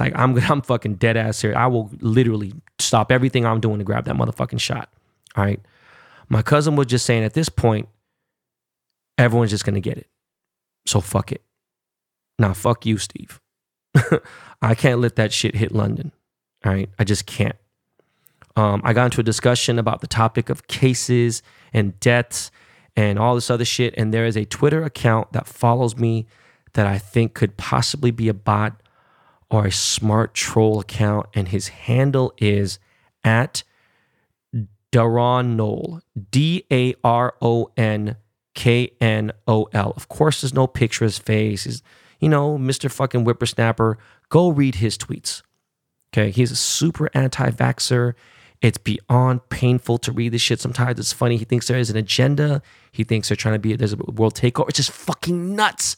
Like 0.00 0.12
I'm 0.16 0.36
I'm 0.50 0.62
fucking 0.62 0.96
dead 0.96 1.16
ass 1.16 1.40
here. 1.42 1.54
I 1.54 1.68
will 1.68 1.90
literally 2.00 2.54
stop 2.78 3.12
everything 3.12 3.46
I'm 3.46 3.60
doing 3.60 3.78
to 3.78 3.84
grab 3.84 4.06
that 4.06 4.16
motherfucking 4.16 4.60
shot. 4.60 4.88
All 5.36 5.44
right. 5.44 5.60
My 6.28 6.42
cousin 6.42 6.74
was 6.74 6.86
just 6.86 7.04
saying 7.04 7.22
at 7.22 7.34
this 7.34 7.50
point, 7.50 7.88
everyone's 9.18 9.50
just 9.50 9.64
gonna 9.64 9.80
get 9.80 9.98
it. 9.98 10.08
So 10.86 11.00
fuck 11.00 11.30
it. 11.30 11.42
Now 12.38 12.54
fuck 12.54 12.86
you, 12.86 12.98
Steve. 12.98 13.40
I 14.62 14.74
can't 14.74 15.00
let 15.00 15.16
that 15.16 15.32
shit 15.32 15.54
hit 15.54 15.72
London. 15.72 16.10
All 16.64 16.72
right. 16.72 16.88
I 16.98 17.04
just 17.04 17.26
can't. 17.26 17.56
Um, 18.56 18.80
I 18.84 18.92
got 18.94 19.06
into 19.06 19.20
a 19.20 19.24
discussion 19.24 19.78
about 19.78 20.00
the 20.00 20.06
topic 20.06 20.48
of 20.48 20.66
cases 20.68 21.42
and 21.72 21.98
deaths 22.00 22.50
and 22.96 23.18
all 23.18 23.34
this 23.34 23.50
other 23.50 23.64
shit. 23.64 23.94
And 23.96 24.12
there 24.12 24.26
is 24.26 24.36
a 24.36 24.44
Twitter 24.44 24.82
account 24.82 25.32
that 25.32 25.46
follows 25.46 25.96
me 25.96 26.26
that 26.74 26.86
I 26.86 26.98
think 26.98 27.34
could 27.34 27.56
possibly 27.56 28.10
be 28.10 28.28
a 28.28 28.34
bot 28.34 28.80
or 29.50 29.66
a 29.66 29.72
smart 29.72 30.34
troll 30.34 30.80
account, 30.80 31.26
and 31.34 31.48
his 31.48 31.68
handle 31.68 32.32
is 32.38 32.78
at 33.22 33.62
Daron 34.92 35.56
Knol, 35.56 36.00
D 36.30 36.64
A 36.72 36.94
R 37.04 37.34
O 37.40 37.70
N 37.76 38.16
K 38.54 38.92
N 39.00 39.32
O 39.46 39.68
L. 39.72 39.92
Of 39.96 40.08
course, 40.08 40.40
there's 40.40 40.54
no 40.54 40.66
picture 40.66 41.04
of 41.04 41.10
his 41.10 41.18
face. 41.18 41.64
He's, 41.64 41.82
you 42.20 42.28
know, 42.28 42.56
Mr. 42.58 42.90
fucking 42.90 43.24
whippersnapper, 43.24 43.98
go 44.28 44.48
read 44.48 44.76
his 44.76 44.96
tweets. 44.96 45.42
Okay. 46.12 46.30
He's 46.30 46.52
a 46.52 46.56
super 46.56 47.10
anti 47.12 47.50
vaxxer. 47.50 48.14
It's 48.60 48.78
beyond 48.78 49.48
painful 49.50 49.98
to 49.98 50.12
read 50.12 50.32
this 50.32 50.40
shit. 50.40 50.60
Sometimes 50.60 50.98
it's 50.98 51.12
funny. 51.12 51.36
He 51.36 51.44
thinks 51.44 51.68
there 51.68 51.78
is 51.78 51.90
an 51.90 51.96
agenda. 51.96 52.62
He 52.92 53.04
thinks 53.04 53.28
they're 53.28 53.36
trying 53.36 53.54
to 53.54 53.58
be, 53.58 53.76
there's 53.76 53.92
a 53.92 53.96
world 53.96 54.34
takeover. 54.34 54.68
It's 54.68 54.78
just 54.78 54.90
fucking 54.90 55.54
nuts. 55.54 55.96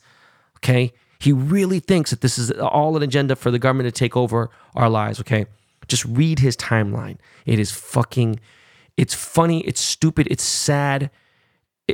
Okay. 0.59 0.93
He 1.19 1.33
really 1.33 1.81
thinks 1.81 2.11
that 2.11 2.21
this 2.21 2.39
is 2.39 2.51
all 2.51 2.97
an 2.97 3.03
agenda 3.03 3.37
for 3.37 3.51
the 3.51 3.59
government 3.59 3.87
to 3.87 3.99
take 3.99 4.17
over 4.17 4.51
our 4.75 4.91
lives. 4.91 5.21
Okay. 5.21 5.47
Just 5.87 6.05
read 6.05 6.41
his 6.41 6.57
timeline. 6.57 7.19
It 7.45 7.61
is 7.61 7.71
fucking, 7.71 8.41
it's 8.97 9.15
funny. 9.15 9.61
It's 9.61 9.81
stupid. 9.81 10.27
It's 10.31 10.43
sad. 10.43 11.11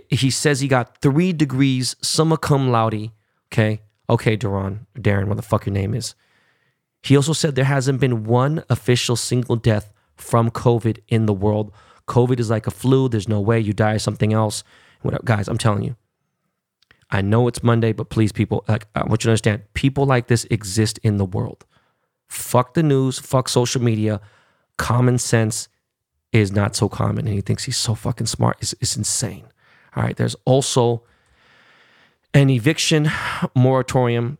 He 0.09 0.31
says 0.31 0.61
he 0.61 0.69
got 0.69 0.99
three 1.03 1.35
degrees, 1.35 1.97
summa 2.01 2.39
cum 2.39 2.71
laude. 2.71 3.11
Okay. 3.53 3.83
Okay, 4.09 4.37
Duran, 4.37 4.87
Darren, 4.97 5.27
what 5.27 5.37
the 5.37 5.43
fuck 5.43 5.67
your 5.67 5.73
name 5.73 5.95
is. 5.95 6.15
He 7.03 7.17
also 7.17 7.33
said 7.33 7.55
there 7.55 7.65
hasn't 7.65 8.01
been 8.01 8.25
one 8.25 8.65
official 8.69 9.17
single 9.17 9.57
death 9.57 9.93
from 10.17 10.51
COVID 10.51 10.99
in 11.09 11.27
the 11.27 11.33
world. 11.33 11.73
COVID 12.09 12.41
is 12.41 12.51
like 12.51 12.67
a 12.67 12.71
flu. 12.71 13.09
There's 13.09 13.29
no 13.29 13.41
way 13.41 13.61
you 13.61 13.73
die 13.73 13.95
of 13.95 14.03
something 14.03 14.33
else. 14.33 14.65
What, 15.03 15.25
guys, 15.25 15.49
I'm 15.49 15.59
telling 15.59 15.83
you. 15.83 15.97
I 17.11 17.21
know 17.21 17.47
it's 17.47 17.63
Monday, 17.63 17.93
but 17.93 18.09
please, 18.09 18.33
people, 18.33 18.65
like 18.69 18.87
I 18.95 19.01
want 19.01 19.23
you 19.23 19.29
to 19.29 19.31
understand, 19.31 19.63
people 19.75 20.07
like 20.07 20.29
this 20.29 20.45
exist 20.51 20.99
in 21.03 21.19
the 21.19 21.27
world. 21.27 21.65
Fuck 22.29 22.75
the 22.75 22.83
news, 22.83 23.19
fuck 23.19 23.49
social 23.49 23.83
media. 23.83 24.21
Common 24.79 25.19
sense 25.19 25.69
is 26.33 26.51
not 26.51 26.75
so 26.75 26.89
common, 26.89 27.27
and 27.27 27.35
he 27.35 27.43
thinks 27.43 27.65
he's 27.65 27.77
so 27.77 27.95
fucking 27.95 28.27
smart. 28.27 28.57
It's, 28.61 28.75
it's 28.81 28.97
insane. 28.97 29.45
All 29.95 30.03
right. 30.03 30.17
There's 30.17 30.37
also 30.47 31.03
an 32.33 32.49
eviction 32.49 33.11
moratorium 33.55 34.39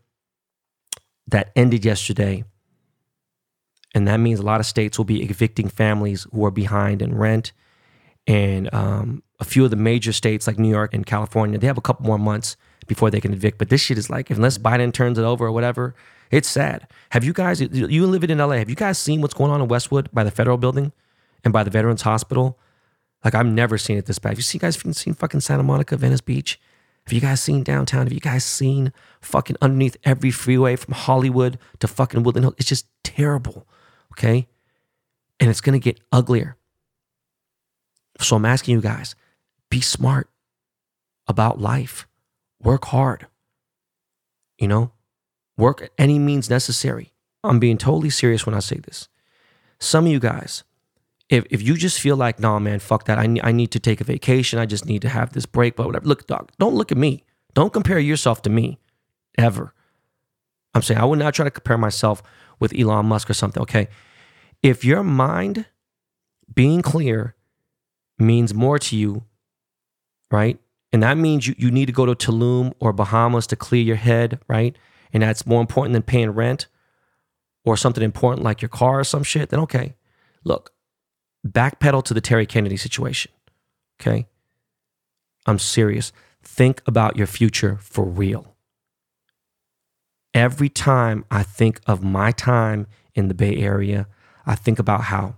that 1.27 1.51
ended 1.55 1.85
yesterday. 1.85 2.43
And 3.93 4.07
that 4.07 4.17
means 4.17 4.39
a 4.39 4.43
lot 4.43 4.59
of 4.59 4.65
states 4.65 4.97
will 4.97 5.05
be 5.05 5.23
evicting 5.23 5.69
families 5.69 6.25
who 6.31 6.45
are 6.45 6.51
behind 6.51 7.01
in 7.01 7.15
rent. 7.15 7.51
And 8.25 8.73
um, 8.73 9.23
a 9.39 9.43
few 9.43 9.63
of 9.65 9.69
the 9.69 9.75
major 9.75 10.13
states 10.13 10.47
like 10.47 10.57
New 10.57 10.69
York 10.69 10.93
and 10.93 11.05
California, 11.05 11.59
they 11.59 11.67
have 11.67 11.77
a 11.77 11.81
couple 11.81 12.05
more 12.05 12.17
months 12.17 12.57
before 12.87 13.11
they 13.11 13.21
can 13.21 13.33
evict. 13.33 13.57
But 13.57 13.69
this 13.69 13.81
shit 13.81 13.97
is 13.97 14.09
like, 14.09 14.29
unless 14.29 14.57
Biden 14.57 14.93
turns 14.93 15.19
it 15.19 15.23
over 15.23 15.45
or 15.45 15.51
whatever, 15.51 15.95
it's 16.31 16.49
sad. 16.49 16.87
Have 17.11 17.23
you 17.23 17.33
guys, 17.33 17.61
you 17.61 18.07
live 18.07 18.23
in 18.23 18.37
LA, 18.37 18.55
have 18.55 18.69
you 18.69 18.75
guys 18.75 18.97
seen 18.97 19.21
what's 19.21 19.33
going 19.33 19.51
on 19.51 19.61
in 19.61 19.67
Westwood 19.67 20.09
by 20.11 20.23
the 20.23 20.31
federal 20.31 20.57
building 20.57 20.91
and 21.43 21.53
by 21.53 21.63
the 21.63 21.69
Veterans 21.69 22.01
Hospital? 22.01 22.57
Like, 23.23 23.35
I've 23.35 23.45
never 23.45 23.77
seen 23.77 23.97
it 23.97 24.05
this 24.05 24.19
bad. 24.19 24.29
Have 24.29 24.39
you 24.39 24.43
seen 24.43 24.59
guys 24.59 24.77
seen 24.97 25.13
fucking 25.13 25.41
Santa 25.41 25.63
Monica, 25.63 25.95
Venice 25.95 26.21
Beach? 26.21 26.59
Have 27.05 27.13
you 27.13 27.21
guys 27.21 27.41
seen 27.41 27.63
downtown? 27.63 28.05
Have 28.05 28.13
you 28.13 28.19
guys 28.19 28.45
seen 28.45 28.93
fucking 29.21 29.57
underneath 29.61 29.97
every 30.03 30.31
freeway 30.31 30.75
from 30.75 30.93
Hollywood 30.93 31.59
to 31.79 31.87
fucking 31.87 32.23
Woodland 32.23 32.45
Hills? 32.45 32.55
It's 32.57 32.67
just 32.67 32.87
terrible. 33.03 33.67
Okay. 34.13 34.47
And 35.39 35.49
it's 35.49 35.61
going 35.61 35.79
to 35.79 35.83
get 35.83 35.99
uglier. 36.11 36.55
So 38.21 38.35
I'm 38.35 38.45
asking 38.45 38.75
you 38.75 38.81
guys 38.81 39.15
be 39.69 39.81
smart 39.81 40.29
about 41.27 41.59
life, 41.59 42.07
work 42.61 42.85
hard, 42.85 43.27
you 44.59 44.67
know, 44.67 44.91
work 45.57 45.81
at 45.81 45.89
any 45.97 46.19
means 46.19 46.49
necessary. 46.49 47.11
I'm 47.43 47.59
being 47.59 47.77
totally 47.77 48.11
serious 48.11 48.45
when 48.45 48.55
I 48.55 48.59
say 48.59 48.77
this. 48.77 49.09
Some 49.79 50.05
of 50.05 50.11
you 50.11 50.19
guys, 50.19 50.63
if, 51.27 51.45
if 51.49 51.61
you 51.61 51.75
just 51.75 51.99
feel 51.99 52.15
like, 52.15 52.39
nah, 52.39 52.59
man, 52.59 52.79
fuck 52.79 53.05
that. 53.05 53.17
I, 53.17 53.25
ne- 53.25 53.41
I 53.43 53.51
need 53.51 53.71
to 53.71 53.79
take 53.79 53.99
a 53.99 54.05
vacation. 54.05 54.59
I 54.59 54.65
just 54.65 54.85
need 54.85 55.01
to 55.01 55.09
have 55.09 55.33
this 55.33 55.45
break, 55.45 55.75
but 55.75 55.87
whatever. 55.87 56.05
Look, 56.05 56.27
dog, 56.27 56.51
don't 56.59 56.75
look 56.75 56.91
at 56.91 56.97
me. 56.97 57.23
Don't 57.53 57.73
compare 57.73 57.99
yourself 57.99 58.41
to 58.43 58.49
me 58.49 58.79
ever. 59.37 59.73
I'm 60.73 60.81
saying 60.81 60.99
I 60.99 61.05
would 61.05 61.19
not 61.19 61.33
try 61.33 61.43
to 61.43 61.51
compare 61.51 61.77
myself 61.77 62.23
with 62.63 62.73
Elon 62.75 63.05
Musk 63.05 63.29
or 63.29 63.35
something, 63.35 63.61
okay? 63.61 63.87
If 64.63 64.83
your 64.83 65.03
mind 65.03 65.67
being 66.51 66.81
clear 66.81 67.35
means 68.17 68.53
more 68.53 68.79
to 68.79 68.95
you, 68.95 69.25
right? 70.31 70.57
And 70.91 71.03
that 71.03 71.17
means 71.17 71.47
you, 71.47 71.53
you 71.57 71.69
need 71.69 71.87
to 71.87 71.91
go 71.91 72.05
to 72.05 72.15
Tulum 72.15 72.73
or 72.79 72.93
Bahamas 72.93 73.45
to 73.47 73.55
clear 73.55 73.83
your 73.83 73.97
head, 73.97 74.39
right? 74.47 74.75
And 75.11 75.21
that's 75.21 75.45
more 75.45 75.61
important 75.61 75.93
than 75.93 76.01
paying 76.01 76.31
rent 76.31 76.67
or 77.65 77.77
something 77.77 78.03
important 78.03 78.43
like 78.43 78.61
your 78.61 78.69
car 78.69 78.99
or 78.99 79.03
some 79.03 79.23
shit, 79.23 79.49
then 79.49 79.59
okay. 79.59 79.95
Look, 80.43 80.71
backpedal 81.47 82.03
to 82.05 82.13
the 82.13 82.21
Terry 82.21 82.45
Kennedy 82.45 82.77
situation. 82.77 83.31
Okay. 84.01 84.27
I'm 85.45 85.59
serious. 85.59 86.11
Think 86.41 86.81
about 86.85 87.17
your 87.17 87.27
future 87.27 87.77
for 87.81 88.05
real. 88.05 88.52
Every 90.33 90.69
time 90.69 91.25
I 91.29 91.43
think 91.43 91.79
of 91.85 92.03
my 92.03 92.31
time 92.31 92.87
in 93.13 93.27
the 93.27 93.33
Bay 93.33 93.57
Area, 93.57 94.07
I 94.45 94.55
think 94.55 94.79
about 94.79 95.03
how, 95.03 95.37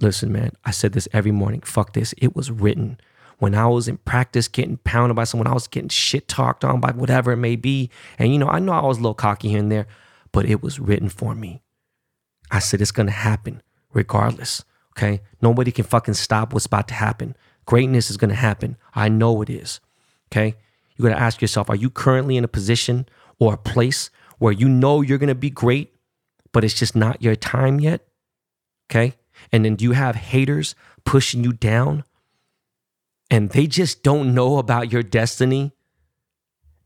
listen, 0.00 0.32
man, 0.32 0.52
I 0.64 0.70
said 0.72 0.92
this 0.92 1.08
every 1.12 1.30
morning. 1.30 1.60
Fuck 1.60 1.92
this. 1.92 2.14
It 2.18 2.34
was 2.34 2.50
written. 2.50 2.98
When 3.38 3.54
I 3.54 3.66
was 3.66 3.88
in 3.88 3.98
practice 3.98 4.48
getting 4.48 4.78
pounded 4.78 5.16
by 5.16 5.24
someone, 5.24 5.46
I 5.46 5.54
was 5.54 5.66
getting 5.66 5.88
shit 5.88 6.28
talked 6.28 6.64
on 6.64 6.80
by 6.80 6.92
whatever 6.92 7.32
it 7.32 7.36
may 7.36 7.56
be. 7.56 7.90
And, 8.18 8.32
you 8.32 8.38
know, 8.38 8.48
I 8.48 8.58
know 8.58 8.72
I 8.72 8.86
was 8.86 8.98
a 8.98 9.00
little 9.00 9.14
cocky 9.14 9.50
here 9.50 9.58
and 9.58 9.70
there, 9.70 9.86
but 10.32 10.46
it 10.46 10.62
was 10.62 10.80
written 10.80 11.08
for 11.08 11.34
me. 11.34 11.62
I 12.50 12.58
said, 12.58 12.80
it's 12.80 12.92
going 12.92 13.06
to 13.06 13.12
happen 13.12 13.62
regardless. 13.92 14.64
Okay. 14.96 15.22
Nobody 15.42 15.72
can 15.72 15.84
fucking 15.84 16.14
stop 16.14 16.52
what's 16.52 16.66
about 16.66 16.88
to 16.88 16.94
happen. 16.94 17.36
Greatness 17.66 18.10
is 18.10 18.16
going 18.16 18.30
to 18.30 18.36
happen. 18.36 18.76
I 18.94 19.08
know 19.08 19.42
it 19.42 19.50
is. 19.50 19.80
Okay. 20.28 20.56
You 20.96 21.04
got 21.04 21.14
to 21.14 21.20
ask 21.20 21.40
yourself, 21.40 21.68
are 21.68 21.76
you 21.76 21.90
currently 21.90 22.36
in 22.36 22.44
a 22.44 22.48
position 22.48 23.06
or 23.38 23.54
a 23.54 23.58
place 23.58 24.10
where 24.38 24.52
you 24.52 24.68
know 24.68 25.00
you're 25.00 25.18
going 25.18 25.28
to 25.28 25.34
be 25.34 25.50
great, 25.50 25.94
but 26.52 26.64
it's 26.64 26.74
just 26.74 26.94
not 26.94 27.22
your 27.22 27.34
time 27.36 27.80
yet? 27.80 28.06
Okay. 28.90 29.14
And 29.50 29.64
then 29.64 29.74
do 29.76 29.84
you 29.84 29.92
have 29.92 30.14
haters 30.14 30.74
pushing 31.04 31.42
you 31.42 31.52
down 31.52 32.04
and 33.30 33.50
they 33.50 33.66
just 33.66 34.02
don't 34.02 34.34
know 34.34 34.58
about 34.58 34.92
your 34.92 35.02
destiny? 35.02 35.72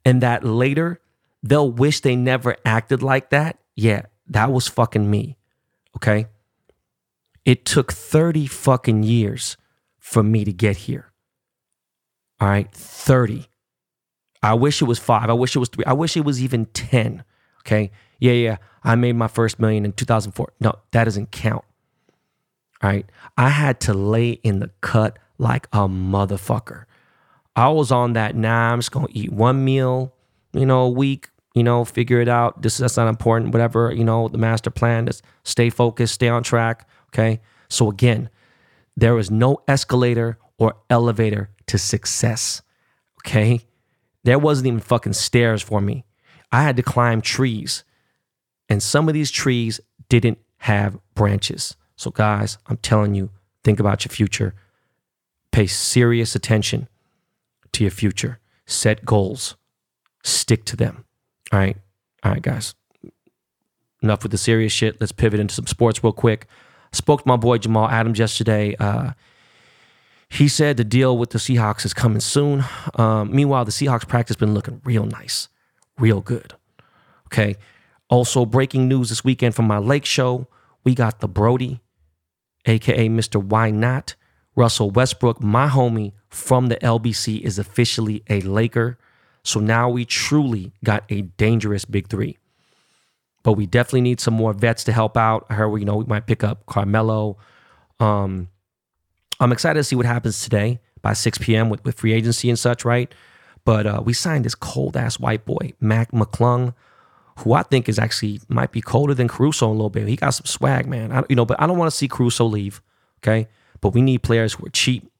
And 0.04 0.22
that 0.22 0.44
later 0.44 1.00
they'll 1.42 1.70
wish 1.70 2.00
they 2.00 2.16
never 2.16 2.56
acted 2.64 3.02
like 3.02 3.30
that? 3.30 3.58
Yeah, 3.74 4.02
that 4.28 4.50
was 4.50 4.68
fucking 4.68 5.10
me. 5.10 5.36
Okay. 5.96 6.26
It 7.44 7.64
took 7.64 7.92
30 7.92 8.46
fucking 8.46 9.02
years 9.02 9.56
for 9.98 10.22
me 10.22 10.44
to 10.44 10.52
get 10.52 10.78
here. 10.78 11.12
All 12.40 12.48
right. 12.48 12.70
30. 12.72 13.46
I 14.42 14.54
wish 14.54 14.80
it 14.80 14.84
was 14.84 14.98
five. 14.98 15.30
I 15.30 15.32
wish 15.32 15.56
it 15.56 15.58
was 15.58 15.68
three. 15.68 15.84
I 15.84 15.92
wish 15.92 16.16
it 16.16 16.24
was 16.24 16.42
even 16.42 16.66
10. 16.66 17.24
Okay. 17.60 17.90
Yeah, 18.20 18.32
yeah. 18.32 18.56
I 18.84 18.94
made 18.94 19.14
my 19.14 19.28
first 19.28 19.58
million 19.58 19.84
in 19.84 19.92
2004. 19.92 20.52
No, 20.60 20.74
that 20.92 21.04
doesn't 21.04 21.30
count. 21.30 21.64
All 22.82 22.90
right. 22.90 23.06
I 23.36 23.48
had 23.48 23.80
to 23.80 23.94
lay 23.94 24.30
in 24.30 24.60
the 24.60 24.70
cut 24.80 25.18
like 25.38 25.66
a 25.72 25.88
motherfucker. 25.88 26.84
I 27.56 27.68
was 27.70 27.90
on 27.90 28.12
that, 28.12 28.36
nah, 28.36 28.72
I'm 28.72 28.78
just 28.78 28.92
going 28.92 29.08
to 29.08 29.18
eat 29.18 29.32
one 29.32 29.64
meal, 29.64 30.14
you 30.52 30.64
know, 30.64 30.82
a 30.82 30.90
week, 30.90 31.30
you 31.54 31.64
know, 31.64 31.84
figure 31.84 32.20
it 32.20 32.28
out. 32.28 32.62
This 32.62 32.78
that's 32.78 32.96
not 32.96 33.08
important, 33.08 33.52
whatever, 33.52 33.92
you 33.92 34.04
know, 34.04 34.28
the 34.28 34.38
master 34.38 34.70
plan 34.70 35.08
is 35.08 35.22
stay 35.42 35.68
focused, 35.68 36.14
stay 36.14 36.28
on 36.28 36.44
track. 36.44 36.88
Okay. 37.08 37.40
So 37.68 37.90
again, 37.90 38.30
there 38.96 39.18
is 39.18 39.30
no 39.30 39.62
escalator 39.66 40.38
or 40.56 40.76
elevator 40.88 41.50
to 41.66 41.78
success. 41.78 42.62
Okay. 43.20 43.66
There 44.28 44.38
wasn't 44.38 44.66
even 44.66 44.80
fucking 44.80 45.14
stairs 45.14 45.62
for 45.62 45.80
me. 45.80 46.04
I 46.52 46.62
had 46.62 46.76
to 46.76 46.82
climb 46.82 47.22
trees. 47.22 47.82
And 48.68 48.82
some 48.82 49.08
of 49.08 49.14
these 49.14 49.30
trees 49.30 49.80
didn't 50.10 50.36
have 50.58 50.98
branches. 51.14 51.76
So, 51.96 52.10
guys, 52.10 52.58
I'm 52.66 52.76
telling 52.76 53.14
you, 53.14 53.30
think 53.64 53.80
about 53.80 54.04
your 54.04 54.10
future. 54.10 54.54
Pay 55.50 55.66
serious 55.66 56.34
attention 56.34 56.88
to 57.72 57.84
your 57.84 57.90
future. 57.90 58.38
Set 58.66 59.06
goals, 59.06 59.56
stick 60.22 60.66
to 60.66 60.76
them. 60.76 61.06
All 61.50 61.58
right. 61.58 61.78
All 62.22 62.32
right, 62.32 62.42
guys. 62.42 62.74
Enough 64.02 64.24
with 64.24 64.32
the 64.32 64.36
serious 64.36 64.74
shit. 64.74 65.00
Let's 65.00 65.10
pivot 65.10 65.40
into 65.40 65.54
some 65.54 65.66
sports 65.66 66.04
real 66.04 66.12
quick. 66.12 66.46
Spoke 66.92 67.22
to 67.22 67.28
my 67.28 67.36
boy 67.36 67.56
Jamal 67.56 67.88
Adams 67.88 68.18
yesterday. 68.18 68.76
Uh, 68.78 69.12
he 70.30 70.48
said 70.48 70.76
the 70.76 70.84
deal 70.84 71.16
with 71.16 71.30
the 71.30 71.38
Seahawks 71.38 71.84
is 71.84 71.94
coming 71.94 72.20
soon. 72.20 72.64
Um, 72.94 73.34
meanwhile, 73.34 73.64
the 73.64 73.70
Seahawks 73.70 74.06
practice 74.06 74.36
been 74.36 74.54
looking 74.54 74.80
real 74.84 75.04
nice, 75.04 75.48
real 75.98 76.20
good. 76.20 76.54
Okay. 77.26 77.56
Also, 78.10 78.46
breaking 78.46 78.88
news 78.88 79.10
this 79.10 79.22
weekend 79.24 79.54
from 79.54 79.66
my 79.66 79.78
Lake 79.78 80.04
show. 80.04 80.46
We 80.84 80.94
got 80.94 81.20
the 81.20 81.28
Brodie, 81.28 81.80
aka 82.66 83.08
Mr. 83.08 83.42
Why 83.42 83.70
Not. 83.70 84.14
Russell 84.54 84.90
Westbrook, 84.90 85.40
my 85.42 85.68
homie 85.68 86.12
from 86.28 86.66
the 86.66 86.76
LBC, 86.76 87.40
is 87.42 87.58
officially 87.58 88.24
a 88.28 88.40
Laker. 88.40 88.98
So 89.44 89.60
now 89.60 89.88
we 89.88 90.04
truly 90.04 90.72
got 90.84 91.04
a 91.08 91.22
dangerous 91.22 91.84
big 91.84 92.08
three. 92.08 92.38
But 93.44 93.52
we 93.52 93.66
definitely 93.66 94.00
need 94.00 94.20
some 94.20 94.34
more 94.34 94.52
vets 94.52 94.84
to 94.84 94.92
help 94.92 95.16
out. 95.16 95.46
I 95.48 95.54
heard, 95.54 95.74
you 95.76 95.84
know, 95.84 95.96
we 95.96 96.04
might 96.06 96.26
pick 96.26 96.42
up 96.42 96.66
Carmelo. 96.66 97.36
Um, 98.00 98.48
I'm 99.40 99.52
excited 99.52 99.78
to 99.78 99.84
see 99.84 99.96
what 99.96 100.06
happens 100.06 100.42
today 100.42 100.80
by 101.00 101.12
6 101.12 101.38
p.m. 101.38 101.70
with, 101.70 101.84
with 101.84 101.98
free 101.98 102.12
agency 102.12 102.48
and 102.48 102.58
such, 102.58 102.84
right? 102.84 103.12
But 103.64 103.86
uh, 103.86 104.02
we 104.04 104.12
signed 104.12 104.44
this 104.44 104.54
cold 104.54 104.96
ass 104.96 105.20
white 105.20 105.44
boy, 105.44 105.74
Mac 105.80 106.10
McClung, 106.10 106.74
who 107.38 107.52
I 107.52 107.62
think 107.62 107.88
is 107.88 107.98
actually 107.98 108.40
might 108.48 108.72
be 108.72 108.80
colder 108.80 109.14
than 109.14 109.28
Caruso 109.28 109.68
a 109.68 109.70
little 109.70 109.90
bit. 109.90 110.08
He 110.08 110.16
got 110.16 110.30
some 110.30 110.46
swag, 110.46 110.86
man. 110.86 111.12
I, 111.12 111.22
you 111.28 111.36
know, 111.36 111.44
but 111.44 111.60
I 111.60 111.66
don't 111.66 111.78
want 111.78 111.90
to 111.90 111.96
see 111.96 112.08
Caruso 112.08 112.46
leave. 112.46 112.82
Okay, 113.22 113.48
but 113.80 113.90
we 113.90 114.00
need 114.00 114.22
players 114.22 114.54
who 114.54 114.66
are 114.66 114.70
cheap. 114.70 115.10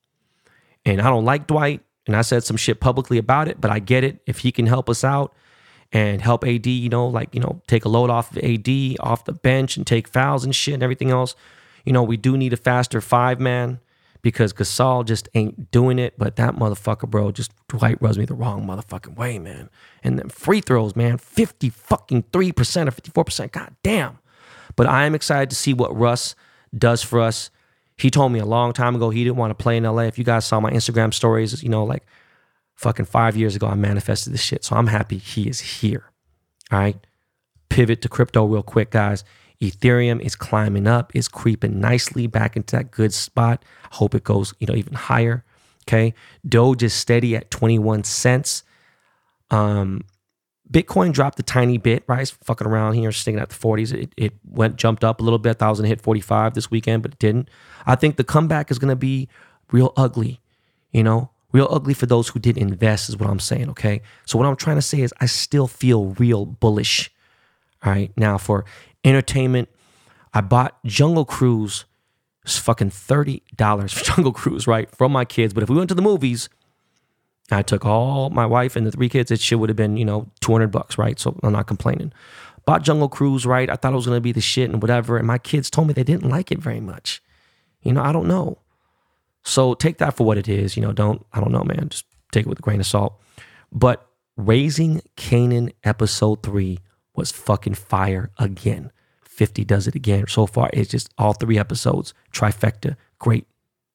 And 0.84 1.00
I 1.00 1.10
don't 1.10 1.24
like 1.24 1.46
Dwight, 1.46 1.82
and 2.06 2.16
I 2.16 2.22
said 2.22 2.42
some 2.42 2.56
shit 2.56 2.80
publicly 2.80 3.18
about 3.18 3.48
it, 3.48 3.60
but 3.60 3.70
I 3.70 3.78
get 3.78 4.02
it. 4.02 4.20
If 4.26 4.38
he 4.38 4.50
can 4.50 4.66
help 4.66 4.88
us 4.88 5.04
out 5.04 5.34
and 5.92 6.22
help 6.22 6.44
AD, 6.44 6.66
you 6.66 6.88
know, 6.88 7.06
like 7.06 7.34
you 7.34 7.40
know, 7.40 7.60
take 7.66 7.84
a 7.84 7.88
load 7.88 8.10
off 8.10 8.36
of 8.36 8.38
AD 8.38 8.96
off 9.00 9.24
the 9.24 9.32
bench 9.32 9.76
and 9.76 9.86
take 9.86 10.08
fouls 10.08 10.44
and 10.44 10.54
shit 10.54 10.74
and 10.74 10.82
everything 10.82 11.10
else. 11.10 11.34
You 11.84 11.92
know, 11.92 12.02
we 12.02 12.16
do 12.16 12.36
need 12.36 12.52
a 12.52 12.56
faster 12.56 13.00
five 13.00 13.38
man 13.38 13.80
because 14.22 14.52
Gasol 14.52 15.04
just 15.04 15.28
ain't 15.34 15.70
doing 15.70 15.98
it. 15.98 16.18
But 16.18 16.36
that 16.36 16.56
motherfucker, 16.56 17.08
bro, 17.08 17.30
just 17.32 17.52
Dwight 17.68 18.00
rubs 18.00 18.18
me 18.18 18.24
the 18.24 18.34
wrong 18.34 18.66
motherfucking 18.66 19.16
way, 19.16 19.38
man. 19.38 19.70
And 20.02 20.18
then 20.18 20.28
free 20.28 20.60
throws, 20.60 20.96
man, 20.96 21.18
50 21.18 21.70
fucking 21.70 22.24
3% 22.24 22.88
or 22.88 23.24
54%. 23.24 23.52
God 23.52 23.74
damn. 23.82 24.18
But 24.76 24.86
I 24.86 25.04
am 25.04 25.14
excited 25.14 25.50
to 25.50 25.56
see 25.56 25.74
what 25.74 25.96
Russ 25.96 26.34
does 26.76 27.02
for 27.02 27.20
us. 27.20 27.50
He 27.96 28.10
told 28.10 28.32
me 28.32 28.38
a 28.38 28.46
long 28.46 28.72
time 28.72 28.94
ago 28.94 29.10
he 29.10 29.24
didn't 29.24 29.36
want 29.36 29.50
to 29.50 29.60
play 29.60 29.76
in 29.76 29.82
LA. 29.84 30.02
If 30.02 30.18
you 30.18 30.24
guys 30.24 30.44
saw 30.44 30.60
my 30.60 30.70
Instagram 30.70 31.12
stories, 31.12 31.62
you 31.62 31.68
know, 31.68 31.84
like 31.84 32.06
fucking 32.76 33.06
five 33.06 33.36
years 33.36 33.56
ago, 33.56 33.66
I 33.66 33.74
manifested 33.74 34.32
this 34.32 34.40
shit. 34.40 34.64
So 34.64 34.76
I'm 34.76 34.86
happy 34.86 35.18
he 35.18 35.48
is 35.48 35.58
here. 35.58 36.12
All 36.70 36.78
right. 36.78 36.96
Pivot 37.68 38.02
to 38.02 38.08
crypto 38.08 38.44
real 38.46 38.62
quick, 38.62 38.90
guys. 38.90 39.24
Ethereum 39.60 40.20
is 40.20 40.36
climbing 40.36 40.86
up, 40.86 41.14
is 41.14 41.26
creeping 41.28 41.80
nicely 41.80 42.26
back 42.26 42.56
into 42.56 42.76
that 42.76 42.90
good 42.90 43.12
spot. 43.12 43.64
Hope 43.92 44.14
it 44.14 44.24
goes, 44.24 44.54
you 44.60 44.66
know, 44.66 44.74
even 44.74 44.94
higher. 44.94 45.44
Okay. 45.88 46.14
Doge 46.46 46.82
is 46.82 46.92
steady 46.92 47.34
at 47.34 47.50
21 47.50 48.04
cents. 48.04 48.62
Um, 49.50 50.04
Bitcoin 50.70 51.12
dropped 51.12 51.40
a 51.40 51.42
tiny 51.42 51.78
bit, 51.78 52.04
right? 52.06 52.20
It's 52.20 52.30
fucking 52.30 52.66
around 52.66 52.94
here, 52.94 53.10
sticking 53.10 53.40
at 53.40 53.48
the 53.48 53.54
40s. 53.54 53.92
It, 53.94 54.12
it 54.16 54.34
went, 54.44 54.76
jumped 54.76 55.02
up 55.02 55.20
a 55.20 55.24
little 55.24 55.38
bit. 55.38 55.58
Gonna 55.58 55.88
hit 55.88 56.00
45 56.00 56.54
this 56.54 56.70
weekend, 56.70 57.02
but 57.02 57.12
it 57.12 57.18
didn't. 57.18 57.48
I 57.86 57.94
think 57.94 58.16
the 58.16 58.24
comeback 58.24 58.70
is 58.70 58.78
gonna 58.78 58.96
be 58.96 59.28
real 59.72 59.92
ugly, 59.96 60.40
you 60.92 61.02
know, 61.02 61.30
real 61.52 61.68
ugly 61.70 61.94
for 61.94 62.06
those 62.06 62.28
who 62.28 62.38
did 62.38 62.58
invest, 62.58 63.08
is 63.08 63.16
what 63.16 63.30
I'm 63.30 63.40
saying, 63.40 63.70
okay? 63.70 64.02
So, 64.26 64.36
what 64.38 64.46
I'm 64.46 64.56
trying 64.56 64.76
to 64.76 64.82
say 64.82 65.00
is, 65.00 65.14
I 65.20 65.26
still 65.26 65.66
feel 65.66 66.08
real 66.18 66.44
bullish. 66.44 67.10
All 67.84 67.92
right. 67.92 68.12
Now, 68.16 68.38
for 68.38 68.64
entertainment, 69.08 69.68
I 70.34 70.40
bought 70.40 70.78
Jungle 70.84 71.24
Cruise. 71.24 71.84
It's 72.44 72.58
fucking 72.58 72.90
$30 72.90 73.90
for 73.90 74.04
Jungle 74.14 74.32
Cruise, 74.32 74.66
right? 74.66 74.90
From 74.94 75.12
my 75.12 75.24
kids. 75.24 75.52
But 75.54 75.62
if 75.62 75.70
we 75.70 75.76
went 75.76 75.88
to 75.88 75.94
the 75.94 76.02
movies, 76.02 76.48
I 77.50 77.62
took 77.62 77.84
all 77.84 78.30
my 78.30 78.46
wife 78.46 78.76
and 78.76 78.86
the 78.86 78.92
three 78.92 79.08
kids. 79.08 79.30
It 79.30 79.40
shit 79.40 79.58
would 79.58 79.68
have 79.70 79.76
been, 79.76 79.96
you 79.96 80.04
know, 80.04 80.30
200 80.40 80.68
bucks, 80.68 80.98
right? 80.98 81.18
So 81.18 81.38
I'm 81.42 81.52
not 81.52 81.66
complaining. 81.66 82.12
Bought 82.66 82.82
Jungle 82.82 83.08
Cruise, 83.08 83.46
right? 83.46 83.70
I 83.70 83.76
thought 83.76 83.92
it 83.92 83.96
was 83.96 84.06
going 84.06 84.16
to 84.16 84.22
be 84.22 84.32
the 84.32 84.40
shit 84.40 84.70
and 84.70 84.82
whatever. 84.82 85.16
And 85.16 85.26
my 85.26 85.38
kids 85.38 85.70
told 85.70 85.88
me 85.88 85.94
they 85.94 86.04
didn't 86.04 86.28
like 86.28 86.52
it 86.52 86.58
very 86.58 86.80
much. 86.80 87.22
You 87.82 87.92
know, 87.92 88.02
I 88.02 88.12
don't 88.12 88.28
know. 88.28 88.58
So 89.42 89.72
take 89.72 89.98
that 89.98 90.16
for 90.16 90.26
what 90.26 90.36
it 90.36 90.48
is. 90.48 90.76
You 90.76 90.82
know, 90.82 90.92
don't, 90.92 91.24
I 91.32 91.40
don't 91.40 91.52
know, 91.52 91.64
man. 91.64 91.88
Just 91.88 92.04
take 92.32 92.44
it 92.44 92.48
with 92.48 92.58
a 92.58 92.62
grain 92.62 92.80
of 92.80 92.86
salt. 92.86 93.18
But 93.72 94.06
Raising 94.36 95.00
Kanan 95.16 95.72
episode 95.82 96.42
three 96.42 96.78
was 97.14 97.32
fucking 97.32 97.74
fire 97.74 98.30
again. 98.38 98.92
50 99.38 99.64
does 99.64 99.86
it 99.86 99.94
again. 99.94 100.26
So 100.26 100.46
far, 100.46 100.68
it's 100.72 100.90
just 100.90 101.14
all 101.16 101.32
three 101.32 101.58
episodes, 101.58 102.12
trifecta. 102.32 102.96
Great. 103.20 103.46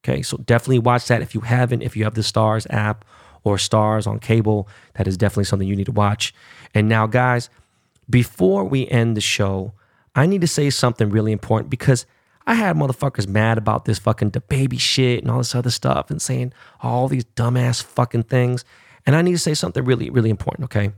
Okay, 0.03 0.21
so 0.21 0.37
definitely 0.37 0.79
watch 0.79 1.07
that 1.07 1.21
if 1.21 1.35
you 1.35 1.41
haven't, 1.41 1.81
if 1.81 1.97
you 1.97 2.05
have 2.05 2.13
the 2.13 2.21
Starz 2.21 2.65
app 2.69 3.03
or 3.43 3.57
Starz 3.57 4.07
on 4.07 4.19
cable, 4.19 4.69
that 4.95 5.05
is 5.05 5.17
definitely 5.17 5.43
something 5.43 5.67
you 5.67 5.75
need 5.75 5.85
to 5.87 5.91
watch. 5.91 6.33
And 6.73 6.87
now, 6.87 7.07
guys, 7.07 7.49
before 8.09 8.63
we 8.63 8.87
end 8.87 9.17
the 9.17 9.21
show, 9.21 9.73
I 10.15 10.25
need 10.25 10.41
to 10.41 10.47
say 10.47 10.69
something 10.69 11.09
really 11.09 11.33
important 11.33 11.69
because 11.69 12.05
I 12.47 12.55
had 12.55 12.77
motherfuckers 12.77 13.27
mad 13.27 13.57
about 13.57 13.83
this 13.83 13.99
fucking 13.99 14.33
baby 14.47 14.77
shit 14.77 15.21
and 15.21 15.29
all 15.29 15.39
this 15.39 15.55
other 15.55 15.71
stuff 15.71 16.09
and 16.09 16.21
saying 16.21 16.53
all 16.81 17.09
these 17.09 17.25
dumbass 17.25 17.83
fucking 17.83 18.23
things. 18.23 18.63
And 19.05 19.15
I 19.15 19.21
need 19.21 19.33
to 19.33 19.39
say 19.39 19.53
something 19.53 19.83
really, 19.83 20.09
really 20.09 20.29
important, 20.29 20.65
okay? 20.65 20.93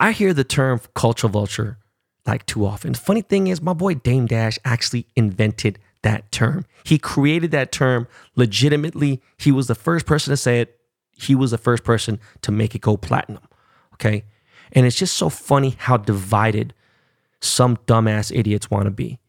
I 0.00 0.10
hear 0.10 0.34
the 0.34 0.44
term 0.44 0.80
culture 0.94 1.28
vulture 1.28 1.78
like 2.26 2.46
too 2.46 2.64
often. 2.64 2.94
Funny 2.94 3.22
thing 3.22 3.48
is, 3.48 3.60
my 3.60 3.72
boy 3.72 3.94
Dame 3.94 4.26
Dash 4.26 4.58
actually 4.64 5.06
invented 5.16 5.78
that 6.02 6.30
term. 6.32 6.64
He 6.84 6.98
created 6.98 7.50
that 7.52 7.72
term 7.72 8.06
legitimately. 8.36 9.22
He 9.38 9.52
was 9.52 9.66
the 9.66 9.74
first 9.74 10.06
person 10.06 10.30
to 10.30 10.36
say 10.36 10.60
it. 10.60 10.78
He 11.12 11.34
was 11.34 11.50
the 11.50 11.58
first 11.58 11.84
person 11.84 12.18
to 12.42 12.52
make 12.52 12.74
it 12.74 12.80
go 12.80 12.96
platinum. 12.96 13.42
Okay. 13.94 14.24
And 14.72 14.86
it's 14.86 14.96
just 14.96 15.16
so 15.16 15.28
funny 15.28 15.76
how 15.78 15.96
divided 15.96 16.74
some 17.40 17.76
dumbass 17.86 18.36
idiots 18.36 18.70
want 18.70 18.86
to 18.86 18.90
be 18.90 19.20